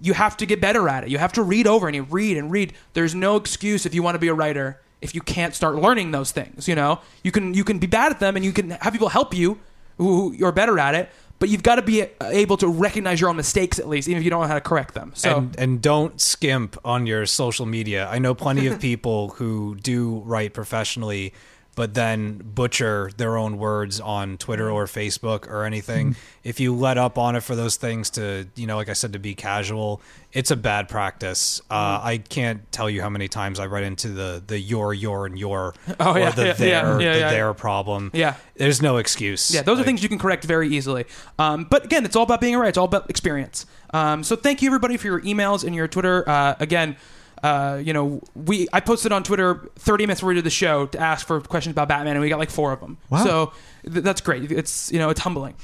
you 0.00 0.14
have 0.14 0.38
to 0.38 0.46
get 0.46 0.60
better 0.60 0.88
at 0.88 1.04
it. 1.04 1.10
You 1.10 1.18
have 1.18 1.34
to 1.34 1.42
read 1.42 1.66
over 1.66 1.86
and 1.86 1.94
you 1.94 2.04
read 2.04 2.38
and 2.38 2.50
read. 2.50 2.72
There's 2.94 3.14
no 3.14 3.36
excuse 3.36 3.84
if 3.84 3.94
you 3.94 4.02
want 4.02 4.14
to 4.14 4.18
be 4.18 4.28
a 4.28 4.34
writer 4.34 4.80
if 5.02 5.14
you 5.14 5.20
can't 5.20 5.54
start 5.54 5.74
learning 5.74 6.12
those 6.12 6.30
things. 6.30 6.68
You 6.68 6.76
know, 6.76 7.00
you 7.22 7.32
can 7.32 7.52
you 7.52 7.64
can 7.64 7.78
be 7.78 7.86
bad 7.86 8.12
at 8.12 8.20
them 8.20 8.36
and 8.36 8.44
you 8.44 8.52
can 8.52 8.70
have 8.70 8.92
people 8.92 9.10
help 9.10 9.34
you 9.34 9.58
who 9.98 10.32
who 10.32 10.46
are 10.46 10.52
better 10.52 10.78
at 10.78 10.94
it. 10.94 11.10
But 11.38 11.48
you've 11.48 11.64
got 11.64 11.74
to 11.74 11.82
be 11.82 12.02
uh, 12.02 12.06
able 12.20 12.56
to 12.58 12.68
recognize 12.68 13.20
your 13.20 13.28
own 13.28 13.34
mistakes 13.34 13.80
at 13.80 13.88
least, 13.88 14.06
even 14.06 14.18
if 14.18 14.24
you 14.24 14.30
don't 14.30 14.42
know 14.42 14.46
how 14.46 14.54
to 14.54 14.60
correct 14.60 14.94
them. 14.94 15.10
So 15.16 15.38
and, 15.38 15.58
and 15.58 15.82
don't 15.82 16.20
skimp 16.20 16.78
on 16.84 17.04
your 17.04 17.26
social 17.26 17.66
media. 17.66 18.06
I 18.08 18.20
know 18.20 18.32
plenty 18.32 18.68
of 18.68 18.80
people 18.80 19.30
who 19.30 19.74
do 19.74 20.20
write 20.20 20.54
professionally, 20.54 21.34
but 21.74 21.94
then 21.94 22.36
butcher 22.36 23.10
their 23.16 23.36
own 23.36 23.56
words 23.56 23.98
on 23.98 24.36
Twitter 24.36 24.70
or 24.70 24.84
Facebook 24.84 25.48
or 25.48 25.64
anything. 25.64 26.16
if 26.44 26.60
you 26.60 26.74
let 26.74 26.98
up 26.98 27.16
on 27.16 27.34
it 27.34 27.42
for 27.42 27.56
those 27.56 27.76
things 27.76 28.10
to, 28.10 28.46
you 28.56 28.66
know, 28.66 28.76
like 28.76 28.90
I 28.90 28.92
said, 28.92 29.14
to 29.14 29.18
be 29.18 29.34
casual, 29.34 30.02
it's 30.32 30.50
a 30.50 30.56
bad 30.56 30.88
practice. 30.88 31.60
Uh, 31.70 32.00
I 32.02 32.18
can't 32.18 32.70
tell 32.72 32.90
you 32.90 33.00
how 33.00 33.08
many 33.08 33.26
times 33.28 33.58
I 33.58 33.66
run 33.66 33.84
into 33.84 34.08
the 34.08 34.42
the 34.46 34.58
your, 34.58 34.92
your, 34.92 35.26
and 35.26 35.38
your, 35.38 35.74
Oh, 35.98 36.12
or 36.12 36.18
yeah, 36.18 36.30
the 36.30 36.46
yeah, 36.46 36.52
their, 36.54 37.00
yeah, 37.00 37.14
the 37.14 37.34
their 37.34 37.54
problem. 37.54 38.10
Yeah. 38.12 38.34
there's 38.56 38.82
no 38.82 38.98
excuse. 38.98 39.52
Yeah, 39.54 39.62
those 39.62 39.80
are 39.80 39.84
things 39.84 40.02
you 40.02 40.08
can 40.08 40.18
correct 40.18 40.44
very 40.44 40.68
easily. 40.68 41.06
Um, 41.38 41.64
but 41.70 41.84
again, 41.84 42.04
it's 42.04 42.16
all 42.16 42.24
about 42.24 42.40
being 42.40 42.54
writer. 42.56 42.68
It's 42.68 42.78
all 42.78 42.84
about 42.84 43.08
experience. 43.08 43.64
Um, 43.94 44.24
so 44.24 44.36
thank 44.36 44.62
you 44.62 44.68
everybody 44.68 44.96
for 44.96 45.06
your 45.06 45.20
emails 45.22 45.64
and 45.64 45.74
your 45.74 45.88
Twitter. 45.88 46.28
Uh, 46.28 46.54
again, 46.60 46.96
uh, 47.42 47.80
you 47.82 47.92
know, 47.92 48.20
we 48.34 48.68
I 48.72 48.80
posted 48.80 49.10
on 49.12 49.22
Twitter 49.24 49.68
30 49.76 50.04
minutes 50.04 50.20
before 50.20 50.28
we 50.28 50.34
did 50.36 50.44
the 50.44 50.50
show 50.50 50.86
to 50.86 50.98
ask 50.98 51.26
for 51.26 51.40
questions 51.40 51.72
about 51.72 51.88
Batman, 51.88 52.14
and 52.16 52.20
we 52.20 52.28
got 52.28 52.38
like 52.38 52.50
four 52.50 52.72
of 52.72 52.80
them. 52.80 52.98
Wow. 53.10 53.24
So 53.24 53.52
th- 53.90 54.04
that's 54.04 54.20
great. 54.20 54.50
It's 54.52 54.92
you 54.92 54.98
know 54.98 55.10
it's 55.10 55.20
humbling. 55.20 55.54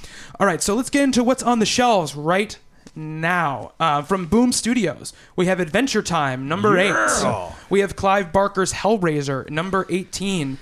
All 0.40 0.46
right, 0.46 0.62
so 0.62 0.74
let's 0.74 0.90
get 0.90 1.04
into 1.04 1.22
what's 1.22 1.42
on 1.42 1.58
the 1.60 1.66
shelves 1.66 2.14
right 2.16 2.58
now. 2.96 3.72
Uh, 3.78 4.02
from 4.02 4.26
Boom 4.26 4.50
Studios, 4.52 5.12
we 5.36 5.46
have 5.46 5.60
Adventure 5.60 6.02
Time 6.02 6.48
number 6.48 6.76
eight. 6.78 6.94
We 7.70 7.80
have 7.80 7.94
Clive 7.96 8.32
Barker's 8.32 8.72
Hellraiser 8.72 9.48
number 9.50 9.86
18. 9.88 10.58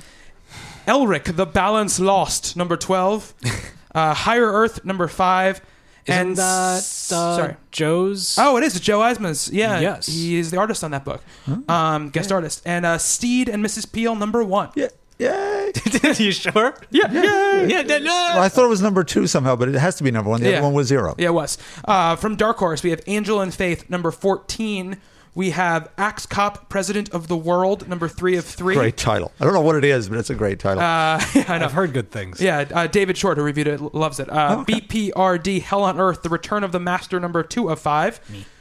Elric, 0.86 1.34
The 1.36 1.46
Balance 1.46 1.98
Lost, 1.98 2.56
number 2.56 2.76
12. 2.76 3.34
Uh, 3.94 4.12
Higher 4.12 4.52
Earth, 4.52 4.84
number 4.84 5.08
5. 5.08 5.62
Isn't 6.06 6.20
and 6.28 6.36
that 6.36 6.42
uh, 6.42 6.78
sorry. 6.80 7.56
Joe's? 7.70 8.36
Oh, 8.38 8.56
it 8.56 8.64
is. 8.64 8.78
Joe 8.80 9.00
Eisma's. 9.00 9.50
Yeah. 9.52 9.80
Yes. 9.80 10.06
He 10.06 10.36
is 10.38 10.50
the 10.50 10.56
artist 10.58 10.84
on 10.84 10.90
that 10.92 11.04
book. 11.04 11.22
Um, 11.68 12.10
guest 12.10 12.30
artist. 12.32 12.62
And 12.64 12.86
uh, 12.86 12.98
Steed 12.98 13.48
and 13.48 13.64
Mrs. 13.64 13.90
Peel, 13.90 14.14
number 14.14 14.42
1. 14.44 14.70
Yeah. 14.76 14.88
Yay. 15.18 15.72
Are 16.04 16.12
you 16.12 16.30
sure? 16.30 16.74
Yeah. 16.90 17.10
Yeah. 17.10 17.62
Yeah, 17.62 17.82
no, 17.82 17.98
no. 17.98 18.04
Well, 18.04 18.42
I 18.42 18.48
thought 18.50 18.66
it 18.66 18.68
was 18.68 18.82
number 18.82 19.02
two 19.02 19.26
somehow, 19.26 19.56
but 19.56 19.68
it 19.70 19.74
has 19.74 19.96
to 19.96 20.04
be 20.04 20.10
number 20.10 20.28
one. 20.28 20.42
The 20.42 20.50
Yeah. 20.50 20.56
other 20.58 20.64
one 20.66 20.74
was 20.74 20.88
zero. 20.88 21.14
Yeah, 21.18 21.28
it 21.28 21.34
was. 21.34 21.56
Uh, 21.86 22.16
from 22.16 22.36
Dark 22.36 22.58
Horse, 22.58 22.82
we 22.82 22.90
have 22.90 23.00
Angel 23.06 23.40
and 23.40 23.52
Faith, 23.52 23.88
number 23.88 24.10
14. 24.10 24.98
We 25.36 25.50
have 25.50 25.90
Axe 25.98 26.24
Cop, 26.24 26.70
President 26.70 27.10
of 27.10 27.28
the 27.28 27.36
World, 27.36 27.86
number 27.86 28.08
3 28.08 28.38
of 28.38 28.44
3. 28.46 28.74
Great 28.74 28.96
title. 28.96 29.30
I 29.38 29.44
don't 29.44 29.52
know 29.52 29.60
what 29.60 29.76
it 29.76 29.84
is, 29.84 30.08
but 30.08 30.16
it's 30.16 30.30
a 30.30 30.34
great 30.34 30.58
title. 30.58 30.82
Uh, 30.82 31.22
yeah, 31.34 31.44
I 31.48 31.58
know. 31.58 31.66
I've 31.66 31.72
heard 31.72 31.92
good 31.92 32.10
things. 32.10 32.40
Yeah, 32.40 32.64
uh, 32.72 32.86
David 32.86 33.18
Short, 33.18 33.36
who 33.36 33.44
reviewed 33.44 33.66
it, 33.66 33.94
loves 33.94 34.18
it. 34.18 34.30
Uh, 34.32 34.64
BPRD 34.64 35.60
Hell 35.60 35.84
on 35.84 36.00
Earth, 36.00 36.22
The 36.22 36.30
Return 36.30 36.64
of 36.64 36.72
the 36.72 36.80
Master, 36.80 37.20
number 37.20 37.42
two 37.42 37.68
of 37.68 37.78
five, 37.78 38.18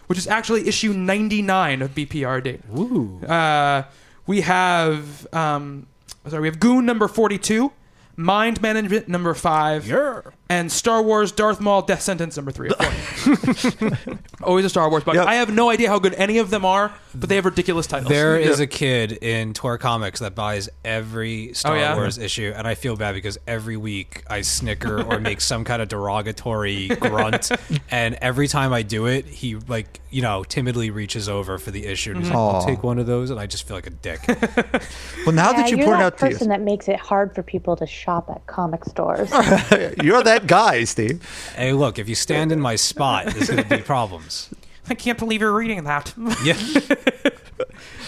which 0.08 0.18
is 0.18 0.28
actually 0.28 0.68
issue 0.68 0.92
99 0.92 1.82
of 1.82 1.96
BPRD. 1.96 2.60
Ooh. 2.78 3.26
Uh, 3.26 3.84
we 4.28 4.42
have, 4.42 5.34
um, 5.34 5.88
sorry, 6.28 6.42
we 6.42 6.48
have 6.50 6.60
Goon, 6.60 6.86
number 6.86 7.08
42, 7.08 7.72
Mind 8.18 8.62
Management, 8.62 9.08
number 9.08 9.34
five, 9.34 9.88
Yeah. 9.88 10.22
And 10.50 10.72
Star 10.72 11.02
Wars 11.02 11.32
Darth 11.32 11.60
Maul 11.60 11.82
Death 11.82 12.02
Sentence, 12.02 12.36
number 12.36 12.52
three. 12.52 12.70
of. 12.70 14.20
Always 14.44 14.66
a 14.66 14.70
Star 14.70 14.90
Wars 14.90 15.04
book. 15.04 15.16
Yep. 15.16 15.26
I 15.28 15.36
have 15.36 15.54
no 15.54 15.70
idea 15.70 15.90
how 15.90 15.98
good 16.00 16.14
any 16.16 16.38
of 16.38 16.50
them 16.50 16.66
are, 16.66 16.94
but 17.16 17.30
they 17.30 17.36
have 17.36 17.46
ridiculous 17.46 17.88
titles. 17.88 18.10
There 18.10 18.38
is 18.38 18.60
a 18.60 18.68
kid 18.68 19.14
in 19.14 19.54
Tor 19.54 19.78
Comics 19.78 20.20
that 20.20 20.36
buys 20.36 20.70
every 20.84 21.54
Star 21.54 21.76
Oh, 21.76 21.80
yeah? 21.80 21.96
Wars 21.96 22.18
issue, 22.18 22.54
and 22.56 22.68
I 22.68 22.76
feel 22.76 22.96
bad 22.96 23.14
because 23.16 23.38
every 23.48 23.78
week 23.78 24.24
I 24.30 24.42
snicker 24.42 25.02
or 25.02 25.20
make 25.20 25.42
some 25.42 25.64
kind 25.64 25.82
of 25.82 25.88
derogatory 25.88 26.88
grunt, 27.00 27.52
and 27.90 28.16
every 28.22 28.48
time 28.48 28.72
I 28.74 28.82
do 28.84 29.08
it, 29.08 29.26
he 29.26 29.56
like 29.56 30.00
you 30.12 30.22
know 30.22 30.44
timidly 30.44 30.92
reaches 30.92 31.28
over 31.28 31.58
for 31.58 31.72
the 31.72 31.86
issue 31.86 32.12
and 32.12 32.20
he's 32.20 32.30
like, 32.30 32.38
Aw. 32.38 32.60
"I'll 32.60 32.66
take 32.66 32.84
one 32.84 33.00
of 33.00 33.06
those," 33.08 33.32
and 33.32 33.40
I 33.40 33.48
just 33.48 33.68
feel 33.68 33.78
like 33.78 33.88
a 33.88 33.90
dick. 33.90 34.20
well, 35.26 35.34
now 35.34 35.52
Yeah, 35.52 35.58
that 35.58 35.72
you 35.72 35.78
you're 35.78 35.88
point 35.88 36.00
that 36.00 36.06
out 36.06 36.18
to 36.20 36.26
person 36.28 36.50
that 36.50 36.62
makes 36.62 36.88
it 36.88 37.00
hard 37.00 37.34
for 37.34 37.42
people 37.44 37.76
to 37.78 37.88
shop 37.88 38.30
at 38.30 38.46
comic 38.48 38.86
stores. 38.86 39.32
you, 39.72 39.94
you're 40.04 40.24
that 40.40 40.48
guy, 40.48 40.84
Steve. 40.84 41.24
hey, 41.56 41.74
look, 41.74 41.98
if 42.00 42.08
you 42.10 42.16
stand 42.16 42.52
in 42.52 42.60
my 42.60 42.76
spot, 42.76 43.26
there's 43.28 43.50
going 43.50 43.64
to 43.64 43.78
be 43.78 43.82
problems. 43.84 44.50
I 44.90 44.94
can't 44.94 45.18
believe 45.18 45.42
you're 45.42 45.54
reading 45.56 45.84
that. 45.86 46.14
Yeah, 46.44 46.54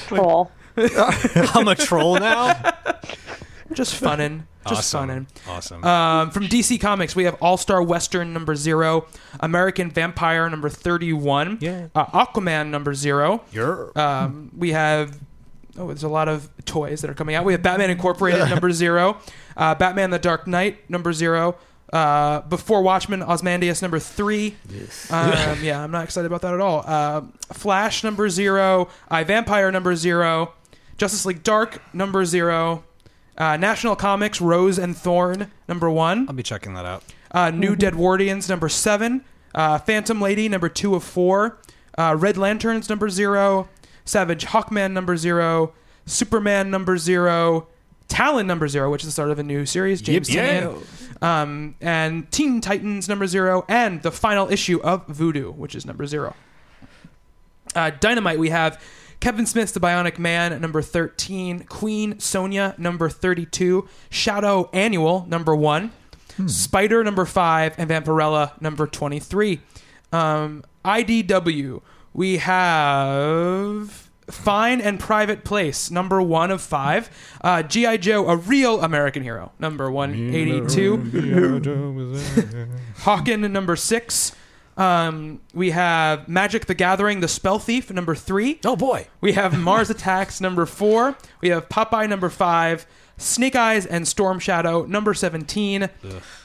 Troll. 0.08 0.52
I'm 0.78 1.68
a 1.68 1.74
troll 1.76 2.20
now. 2.20 2.54
Just 3.74 3.99
funnin'. 4.02 4.44
Just 4.68 4.94
awesome. 4.94 5.10
funnin'. 5.10 5.28
Awesome. 5.48 5.84
Um, 5.84 6.30
from 6.32 6.45
DC 6.48 6.80
Comics, 6.80 7.16
we 7.16 7.24
have 7.24 7.36
All 7.41 7.58
Star 7.58 7.82
Western 7.82 8.32
number 8.32 8.54
zero, 8.56 9.08
American 9.40 9.90
Vampire 9.90 10.48
number 10.49 10.70
31, 10.70 11.58
Yeah. 11.62 11.88
uh, 11.95 12.06
Aquaman 12.08 12.70
number 12.70 12.94
zero. 12.94 13.41
You're 13.52 13.91
Um, 13.98 14.52
we 14.56 14.72
have, 14.74 15.18
oh, 15.80 15.88
there's 15.88 16.04
a 16.04 16.10
lot 16.10 16.28
of 16.30 16.48
toys 16.66 17.02
that 17.02 17.10
are 17.10 17.14
coming 17.16 17.34
out. 17.36 17.44
We 17.44 17.54
have 17.54 17.64
Batman 17.64 17.90
Incorporated 17.90 18.48
number 18.49 18.72
zero, 18.72 19.18
uh, 19.56 19.74
Batman 19.74 20.12
the 20.12 20.20
Dark 20.20 20.45
Knight 20.48 20.88
number 20.90 21.12
zero, 21.12 21.56
uh, 21.94 22.42
Before 22.42 22.82
Watchmen 22.82 23.24
Ozymandias 23.24 23.82
number 23.82 24.00
three. 24.00 24.56
Um, 25.10 25.58
yeah, 25.64 25.82
I'm 25.82 25.92
not 25.92 26.04
excited 26.04 26.28
about 26.28 26.42
that 26.42 26.54
at 26.54 26.60
all. 26.60 26.84
Uh, 26.86 27.22
Flash 27.54 28.04
number 28.04 28.30
zero, 28.30 28.90
I 29.10 29.24
Vampire 29.24 29.72
number 29.72 29.96
zero, 29.96 30.54
Justice 30.98 31.26
League 31.26 31.44
Dark 31.44 31.82
number 31.94 32.26
zero. 32.26 32.84
Uh, 33.38 33.56
National 33.56 33.96
Comics 33.96 34.42
Rose 34.42 34.80
and 34.80 34.98
Thorn 34.98 35.52
number 35.68 35.90
one. 35.90 36.28
I'll 36.28 36.34
be 36.34 36.42
checking 36.44 36.74
that 36.74 36.86
out. 36.86 37.04
Uh, 37.32 37.52
New 37.52 37.76
Deadwardians 37.76 38.50
number 38.50 38.68
seven. 38.68 39.24
Uh, 39.54 39.78
Phantom 39.78 40.20
Lady 40.20 40.50
number 40.50 40.70
two 40.70 40.96
of 40.96 41.04
four. 41.04 41.58
Uh, 41.98 42.16
Red 42.18 42.38
Lanterns 42.38 42.90
number 42.90 43.10
zero. 43.10 43.70
Savage 44.06 44.46
Hawkman 44.46 44.92
number 44.92 45.18
zero. 45.18 45.74
Superman 46.06 46.72
number 46.72 46.98
zero. 46.98 47.68
Talon 48.08 48.48
number 48.48 48.68
zero, 48.68 48.90
which 48.90 49.04
is 49.04 49.08
the 49.08 49.12
start 49.12 49.32
of 49.32 49.40
a 49.40 49.44
new 49.44 49.66
series. 49.66 50.02
James 50.02 50.30
Yip, 50.34 50.64
Tynion. 50.64 51.24
um, 51.24 51.76
and 51.82 52.32
Teen 52.32 52.62
Titans 52.62 53.10
number 53.10 53.28
zero, 53.28 53.66
and 53.68 54.02
the 54.02 54.12
final 54.12 54.50
issue 54.52 54.80
of 54.82 55.06
Voodoo, 55.08 55.52
which 55.52 55.76
is 55.76 55.86
number 55.86 56.06
zero. 56.06 56.34
Uh, 57.76 57.92
Dynamite, 58.00 58.40
we 58.40 58.50
have 58.50 58.82
Kevin 59.20 59.46
Smith's 59.46 59.72
The 59.74 59.80
Bionic 59.80 60.18
Man, 60.18 60.60
number 60.62 60.82
13. 60.82 61.66
Queen 61.66 62.16
Sonja, 62.16 62.78
number 62.80 63.10
32. 63.10 63.88
Shadow 64.10 64.70
Annual, 64.74 65.26
number 65.28 65.56
1. 65.56 65.92
Spider, 66.48 67.04
number 67.04 67.26
5. 67.26 67.76
And 67.78 67.90
Vampirella, 67.90 68.60
number 68.62 68.88
23. 68.88 69.60
Um, 70.14 70.64
IDW, 70.86 71.82
we 72.14 72.38
have 72.38 74.07
Fine 74.30 74.82
and 74.82 74.99
Private 74.99 75.44
Place, 75.45 75.90
number 75.90 76.22
1 76.22 76.52
of 76.52 76.62
5. 76.62 77.10
Uh, 77.41 77.64
G.I. 77.64 77.98
Joe, 77.98 78.28
A 78.28 78.36
Real 78.36 78.82
American 78.82 79.24
Hero, 79.24 79.54
number 79.60 79.90
182. 79.90 80.98
Hawken, 83.04 83.49
number 83.52 83.76
6. 83.76 84.32
Um, 84.76 85.41
we 85.54 85.72
have 85.72 86.28
Magic 86.28 86.68
the 86.68 86.76
Gathering, 86.76 87.20
The 87.22 87.28
Spell 87.28 87.58
Thief, 87.58 87.90
number 87.91 88.14
3. 88.14 88.60
Oh 88.64 88.76
boy. 88.76 89.08
We 89.22 89.32
have 89.34 89.58
Mars 89.60 89.90
Attacks 89.90 90.40
number 90.40 90.66
four. 90.68 91.16
We 91.41 91.49
have 91.49 91.68
Popeye 91.68 92.08
number 92.08 92.30
five. 92.30 92.86
Snake 93.18 93.56
Eyes 93.56 93.85
and 93.85 94.07
Storm 94.07 94.39
Shadow 94.39 94.85
number 94.85 95.14
seventeen. 95.14 95.89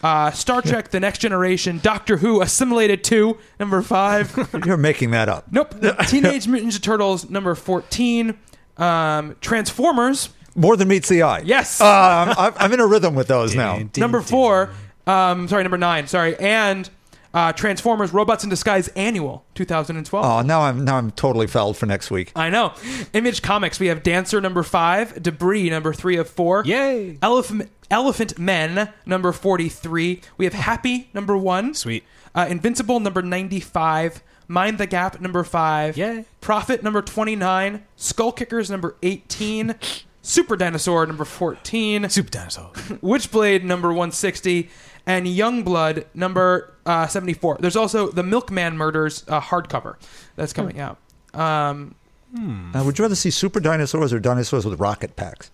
Uh, 0.02 0.30
Star 0.30 0.62
Trek: 0.62 0.90
The 0.90 1.00
Next 1.00 1.18
Generation. 1.18 1.80
Doctor 1.82 2.16
Who 2.18 2.40
Assimilated 2.40 3.04
two 3.04 3.38
number 3.60 3.82
five. 3.82 4.34
You're 4.66 4.76
making 4.76 5.10
that 5.10 5.28
up. 5.28 5.50
nope. 5.52 5.74
Teenage 6.08 6.48
Mutant 6.48 6.72
Ninja 6.72 6.82
Turtles 6.82 7.28
number 7.30 7.54
fourteen. 7.54 8.38
Um, 8.78 9.36
Transformers 9.42 10.30
More 10.54 10.76
than 10.76 10.88
meets 10.88 11.08
the 11.08 11.22
eye. 11.22 11.42
Yes. 11.44 11.80
Uh, 11.80 12.34
I'm, 12.38 12.52
I'm 12.56 12.72
in 12.72 12.80
a 12.80 12.86
rhythm 12.86 13.14
with 13.14 13.28
those 13.28 13.54
now. 13.54 13.80
number 13.98 14.22
four. 14.22 14.70
Um, 15.06 15.46
sorry, 15.48 15.62
number 15.62 15.76
nine. 15.78 16.06
Sorry, 16.06 16.38
and 16.38 16.88
uh, 17.34 17.52
Transformers: 17.52 18.12
Robots 18.12 18.44
in 18.44 18.50
Disguise 18.50 18.88
Annual 18.88 19.44
2012. 19.54 20.24
Oh, 20.24 20.42
now 20.42 20.62
I'm 20.62 20.84
now 20.84 20.96
I'm 20.96 21.10
totally 21.10 21.46
fouled 21.46 21.76
for 21.76 21.86
next 21.86 22.10
week. 22.10 22.32
I 22.36 22.50
know. 22.50 22.74
Image 23.12 23.42
Comics, 23.42 23.80
we 23.80 23.86
have 23.88 24.02
Dancer 24.02 24.40
number 24.40 24.62
five, 24.62 25.22
Debris 25.22 25.70
number 25.70 25.92
three 25.92 26.16
of 26.16 26.28
four. 26.28 26.64
Yay. 26.64 27.18
Elephant 27.22 27.70
Elephantmen 27.92 28.90
number 29.04 29.32
43. 29.32 30.22
We 30.38 30.46
have 30.46 30.54
Happy 30.54 31.10
number 31.12 31.36
1. 31.36 31.74
Sweet. 31.74 32.04
Uh, 32.34 32.46
Invincible 32.48 33.00
number 33.00 33.20
95. 33.20 34.22
Mind 34.48 34.78
the 34.78 34.86
Gap 34.86 35.20
number 35.20 35.44
5. 35.44 35.98
Yay. 35.98 36.24
Prophet 36.40 36.82
number 36.82 37.02
29. 37.02 37.84
Skullkickers 37.98 38.70
number 38.70 38.96
18. 39.02 39.74
Super 40.22 40.56
Dinosaur 40.56 41.04
number 41.06 41.24
14. 41.24 42.08
Super 42.08 42.30
dinosaur. 42.30 42.70
Witchblade 43.02 43.64
number 43.64 43.88
160 43.88 44.70
and 45.06 45.26
Youngblood 45.26 46.04
number 46.14 46.74
uh, 46.86 47.06
74. 47.06 47.58
There's 47.60 47.76
also 47.76 48.10
the 48.10 48.22
Milkman 48.22 48.76
Murders 48.76 49.24
uh, 49.28 49.40
hardcover 49.40 49.96
that's 50.36 50.52
coming 50.52 50.78
out. 50.80 50.98
Um, 51.34 51.94
Uh, 52.34 52.82
would 52.84 52.98
you 52.98 53.04
rather 53.04 53.14
see 53.14 53.30
super 53.30 53.60
dinosaurs 53.60 54.10
or 54.12 54.18
dinosaurs 54.18 54.64
with 54.64 54.80
rocket 54.80 55.16
packs? 55.16 55.50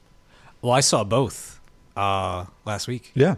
well, 0.62 0.72
I 0.72 0.80
saw 0.80 1.02
both 1.04 1.60
uh, 1.96 2.44
last 2.64 2.86
week 2.88 3.10
Yeah. 3.14 3.36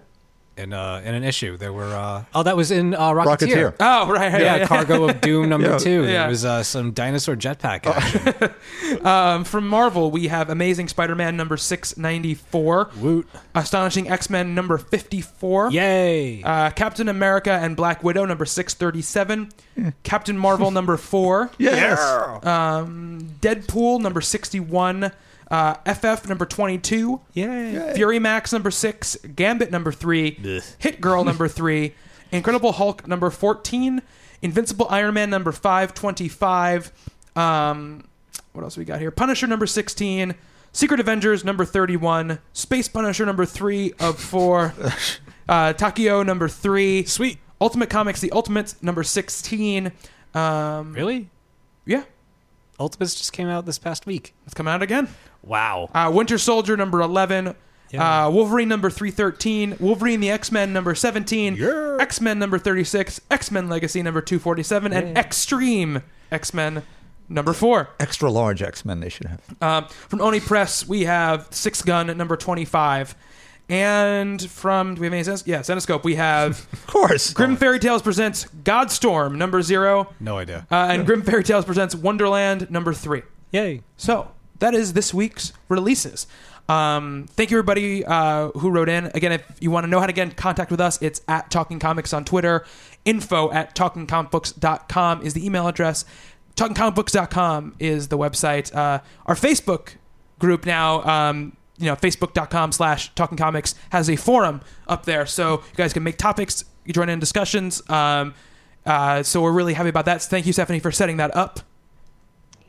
In 0.62 0.72
uh, 0.72 1.02
in 1.04 1.14
an 1.14 1.24
issue. 1.24 1.56
There 1.56 1.72
were 1.72 1.92
uh, 1.94 2.24
oh, 2.34 2.42
that 2.42 2.56
was 2.56 2.70
in 2.70 2.94
uh, 2.94 3.10
Rocketeer. 3.10 3.72
Rocketeer. 3.72 3.74
oh, 3.80 4.10
right. 4.12 4.32
right, 4.32 4.42
Yeah, 4.42 4.58
right. 4.58 4.68
Cargo 4.68 5.08
of 5.08 5.20
Doom 5.20 5.48
number 5.48 5.70
Yeah. 5.70 5.78
two. 5.78 6.06
There 6.06 6.28
was 6.28 6.44
uh, 6.44 6.62
some 6.62 6.92
dinosaur 6.92 7.36
jetpack 7.36 7.86
action. 7.86 8.54
Um, 9.06 9.44
from 9.44 9.68
Marvel, 9.68 10.10
we 10.10 10.26
have 10.28 10.50
Amazing 10.50 10.88
Spider-Man 10.88 11.36
number 11.36 11.56
694. 11.56 12.90
Woot! 13.00 13.28
Astonishing 13.54 14.08
X-Men 14.10 14.54
number 14.54 14.78
54. 14.78 15.70
Yay! 15.70 16.42
Uh, 16.42 16.70
Captain 16.70 17.08
America 17.08 17.52
and 17.52 17.76
Black 17.76 18.02
Widow 18.02 18.24
number 18.24 18.44
637. 18.44 19.50
Captain 20.02 20.36
Marvel 20.36 20.70
number 20.72 20.96
4. 20.96 21.50
Yes. 21.58 22.00
Deadpool 23.40 24.00
number 24.00 24.20
61. 24.20 25.12
Uh, 25.50 25.74
FF 25.92 26.28
number 26.28 26.46
22. 26.46 27.20
Yay! 27.34 27.92
Fury 27.94 28.18
Max 28.18 28.52
number 28.52 28.70
6. 28.70 29.16
Gambit 29.34 29.70
number 29.70 29.90
3. 29.92 30.60
Hit 30.78 31.00
Girl 31.00 31.24
number 31.24 31.48
3. 31.48 31.92
Incredible 32.30 32.72
Hulk 32.72 33.08
number 33.08 33.30
14. 33.30 34.00
Invincible 34.42 34.86
Iron 34.90 35.14
Man 35.14 35.28
number 35.30 35.50
525. 35.52 36.92
Um, 37.36 38.04
what 38.52 38.62
else 38.62 38.76
we 38.76 38.84
got 38.84 39.00
here? 39.00 39.10
Punisher 39.10 39.46
number 39.46 39.66
16. 39.66 40.34
Secret 40.72 41.00
Avengers 41.00 41.44
number 41.44 41.64
31. 41.64 42.38
Space 42.52 42.86
Punisher 42.88 43.26
number 43.26 43.44
3 43.44 43.92
of 43.98 44.18
4. 44.20 44.74
uh, 45.48 45.72
Takio 45.72 46.24
number 46.24 46.48
3. 46.48 47.04
Sweet. 47.06 47.38
Ultimate 47.60 47.90
Comics 47.90 48.20
The 48.20 48.30
Ultimates 48.32 48.80
number 48.82 49.02
16. 49.02 49.90
Um, 50.32 50.92
Really? 50.94 51.28
yeah, 51.84 52.04
Ultimates 52.78 53.14
just 53.16 53.32
came 53.32 53.48
out 53.48 53.66
this 53.66 53.78
past 53.78 54.06
week. 54.06 54.32
it's 54.46 54.54
coming 54.54 54.72
out 54.72 54.80
again. 54.82 55.08
Wow. 55.42 55.88
Uh, 55.94 56.10
Winter 56.14 56.38
Soldier 56.38 56.76
number 56.76 57.00
11. 57.00 57.54
Yeah. 57.90 58.26
Uh, 58.26 58.30
Wolverine 58.30 58.68
number 58.68 58.88
313. 58.90 59.76
Wolverine 59.80 60.20
the 60.20 60.30
X 60.30 60.52
Men 60.52 60.72
number 60.72 60.94
17. 60.94 61.56
Yeah. 61.56 61.96
X 62.00 62.20
Men 62.20 62.38
number 62.38 62.58
36. 62.58 63.20
X 63.30 63.50
Men 63.50 63.68
Legacy 63.68 64.02
number 64.02 64.20
247. 64.20 64.92
And 64.92 65.18
Extreme 65.18 66.02
X 66.30 66.54
Men 66.54 66.82
number 67.28 67.52
4. 67.52 67.88
Extra 67.98 68.30
large 68.30 68.62
X 68.62 68.84
Men 68.84 69.00
they 69.00 69.08
should 69.08 69.26
have. 69.26 69.40
Um, 69.60 69.86
from 70.08 70.20
Oni 70.20 70.40
Press, 70.40 70.86
we 70.86 71.04
have 71.04 71.48
Sixth 71.50 71.84
Gun 71.84 72.16
number 72.16 72.36
25. 72.36 73.14
And 73.68 74.42
from, 74.50 74.96
do 74.96 75.00
we 75.00 75.06
have 75.06 75.14
any 75.14 75.22
sense? 75.22 75.44
Yeah, 75.46 75.60
Zenescope, 75.60 76.02
we 76.02 76.16
have 76.16 76.66
Of 76.72 76.86
course. 76.88 77.32
Grimm 77.32 77.56
Fairy 77.56 77.78
Tales 77.78 78.02
presents 78.02 78.46
Godstorm 78.64 79.36
number 79.36 79.62
0. 79.62 80.12
No 80.18 80.38
idea. 80.38 80.66
Uh, 80.70 80.88
and 80.90 81.06
Grimm 81.06 81.22
Fairy 81.22 81.44
Tales 81.44 81.64
presents 81.64 81.94
Wonderland 81.94 82.68
number 82.70 82.92
3. 82.92 83.22
Yay. 83.52 83.82
So 83.96 84.32
that 84.60 84.74
is 84.74 84.92
this 84.92 85.12
week's 85.12 85.52
releases. 85.68 86.26
Um, 86.68 87.26
thank 87.30 87.50
you 87.50 87.58
everybody 87.58 88.04
uh, 88.04 88.50
who 88.50 88.70
wrote 88.70 88.88
in. 88.88 89.06
Again, 89.06 89.32
if 89.32 89.42
you 89.60 89.72
want 89.72 89.84
to 89.84 89.90
know 89.90 89.98
how 89.98 90.06
to 90.06 90.12
get 90.12 90.28
in 90.28 90.34
contact 90.34 90.70
with 90.70 90.80
us, 90.80 91.02
it's 91.02 91.20
at 91.26 91.50
Talking 91.50 91.80
Comics 91.80 92.12
on 92.12 92.24
Twitter. 92.24 92.64
Info 93.04 93.50
at 93.50 93.74
talkingcomicbooks.com 93.74 95.22
is 95.22 95.34
the 95.34 95.44
email 95.44 95.66
address. 95.66 96.04
Talkingcomicbooks.com 96.54 97.74
is 97.80 98.08
the 98.08 98.16
website. 98.16 98.74
Uh, 98.74 99.00
our 99.26 99.34
Facebook 99.34 99.94
group 100.38 100.64
now, 100.64 101.02
um, 101.02 101.56
you 101.78 101.86
know, 101.86 101.96
facebook.com 101.96 102.70
slash 102.70 103.12
talking 103.14 103.36
comics 103.36 103.74
has 103.90 104.08
a 104.08 104.14
forum 104.14 104.60
up 104.86 105.06
there. 105.06 105.26
So 105.26 105.54
you 105.54 105.76
guys 105.76 105.92
can 105.92 106.04
make 106.04 106.18
topics, 106.18 106.64
you 106.84 106.92
join 106.92 107.08
in 107.08 107.18
discussions. 107.18 107.82
Um, 107.90 108.34
uh, 108.86 109.22
so 109.22 109.42
we're 109.42 109.52
really 109.52 109.74
happy 109.74 109.88
about 109.88 110.04
that. 110.04 110.22
So 110.22 110.28
thank 110.28 110.46
you, 110.46 110.52
Stephanie, 110.52 110.78
for 110.78 110.92
setting 110.92 111.16
that 111.16 111.34
up. 111.34 111.60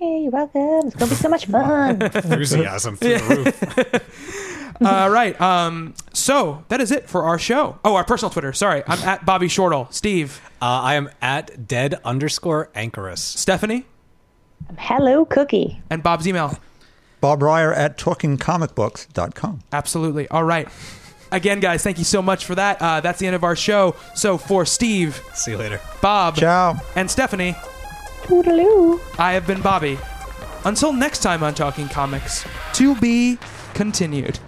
Hey, 0.02 0.22
you're 0.23 0.32
welcome. 0.32 0.88
It's 0.88 0.95
gonna 0.95 1.10
be 1.11 1.15
so 1.15 1.30
much 1.30 1.45
fun. 1.45 2.02
Enthusiasm 2.02 2.95
through 2.98 3.19
the 3.19 3.36
roof. 4.02 4.82
All 4.82 5.11
right. 5.11 5.40
Um, 5.40 5.94
so 6.11 6.64
that 6.69 6.82
is 6.82 6.91
it 6.91 7.07
for 7.07 7.22
our 7.26 7.38
show. 7.38 7.78
Oh, 7.86 7.94
our 7.94 8.03
personal 8.03 8.32
Twitter. 8.32 8.52
Sorry, 8.52 8.82
I'm 8.88 8.98
at 9.07 9.28
Bobby 9.28 9.48
Shortle. 9.48 9.88
Steve, 9.91 10.41
Uh, 10.60 10.65
I 10.65 10.95
am 10.95 11.11
at 11.22 11.68
dead 11.68 11.99
underscore 12.03 12.72
anchoress. 12.73 13.19
Stephanie, 13.19 13.86
I'm 14.68 14.78
Hello, 14.78 15.23
Cookie. 15.23 15.80
and 15.91 16.02
Bob's 16.02 16.28
email. 16.28 16.57
Bob 17.19 17.44
Reyer 17.44 17.72
at 17.72 17.99
talkingcomicbooks.com. 17.99 19.60
Absolutely. 19.72 20.28
All 20.30 20.44
right. 20.44 20.68
Again, 21.32 21.60
guys, 21.60 21.84
thank 21.84 21.99
you 21.99 22.03
so 22.06 22.23
much 22.23 22.45
for 22.45 22.56
that. 22.56 22.82
Uh, 22.82 23.02
that's 23.02 23.19
the 23.19 23.28
end 23.28 23.36
of 23.36 23.44
our 23.44 23.56
show. 23.56 23.95
So 24.15 24.40
for 24.40 24.65
Steve, 24.65 25.22
See 25.36 25.52
you 25.52 25.57
later. 25.57 25.80
Bob, 26.02 26.38
Ciao. 26.38 26.80
and 26.95 27.10
Stephanie, 27.11 27.56
Toodaloo. 28.23 28.99
I 29.19 29.34
have 29.34 29.48
been 29.48 29.61
Bobby. 29.61 29.98
Until 30.65 30.93
next 30.93 31.19
time 31.19 31.43
on 31.43 31.53
Talking 31.53 31.89
Comics, 31.89 32.45
to 32.73 32.95
be 32.95 33.38
continued. 33.73 34.39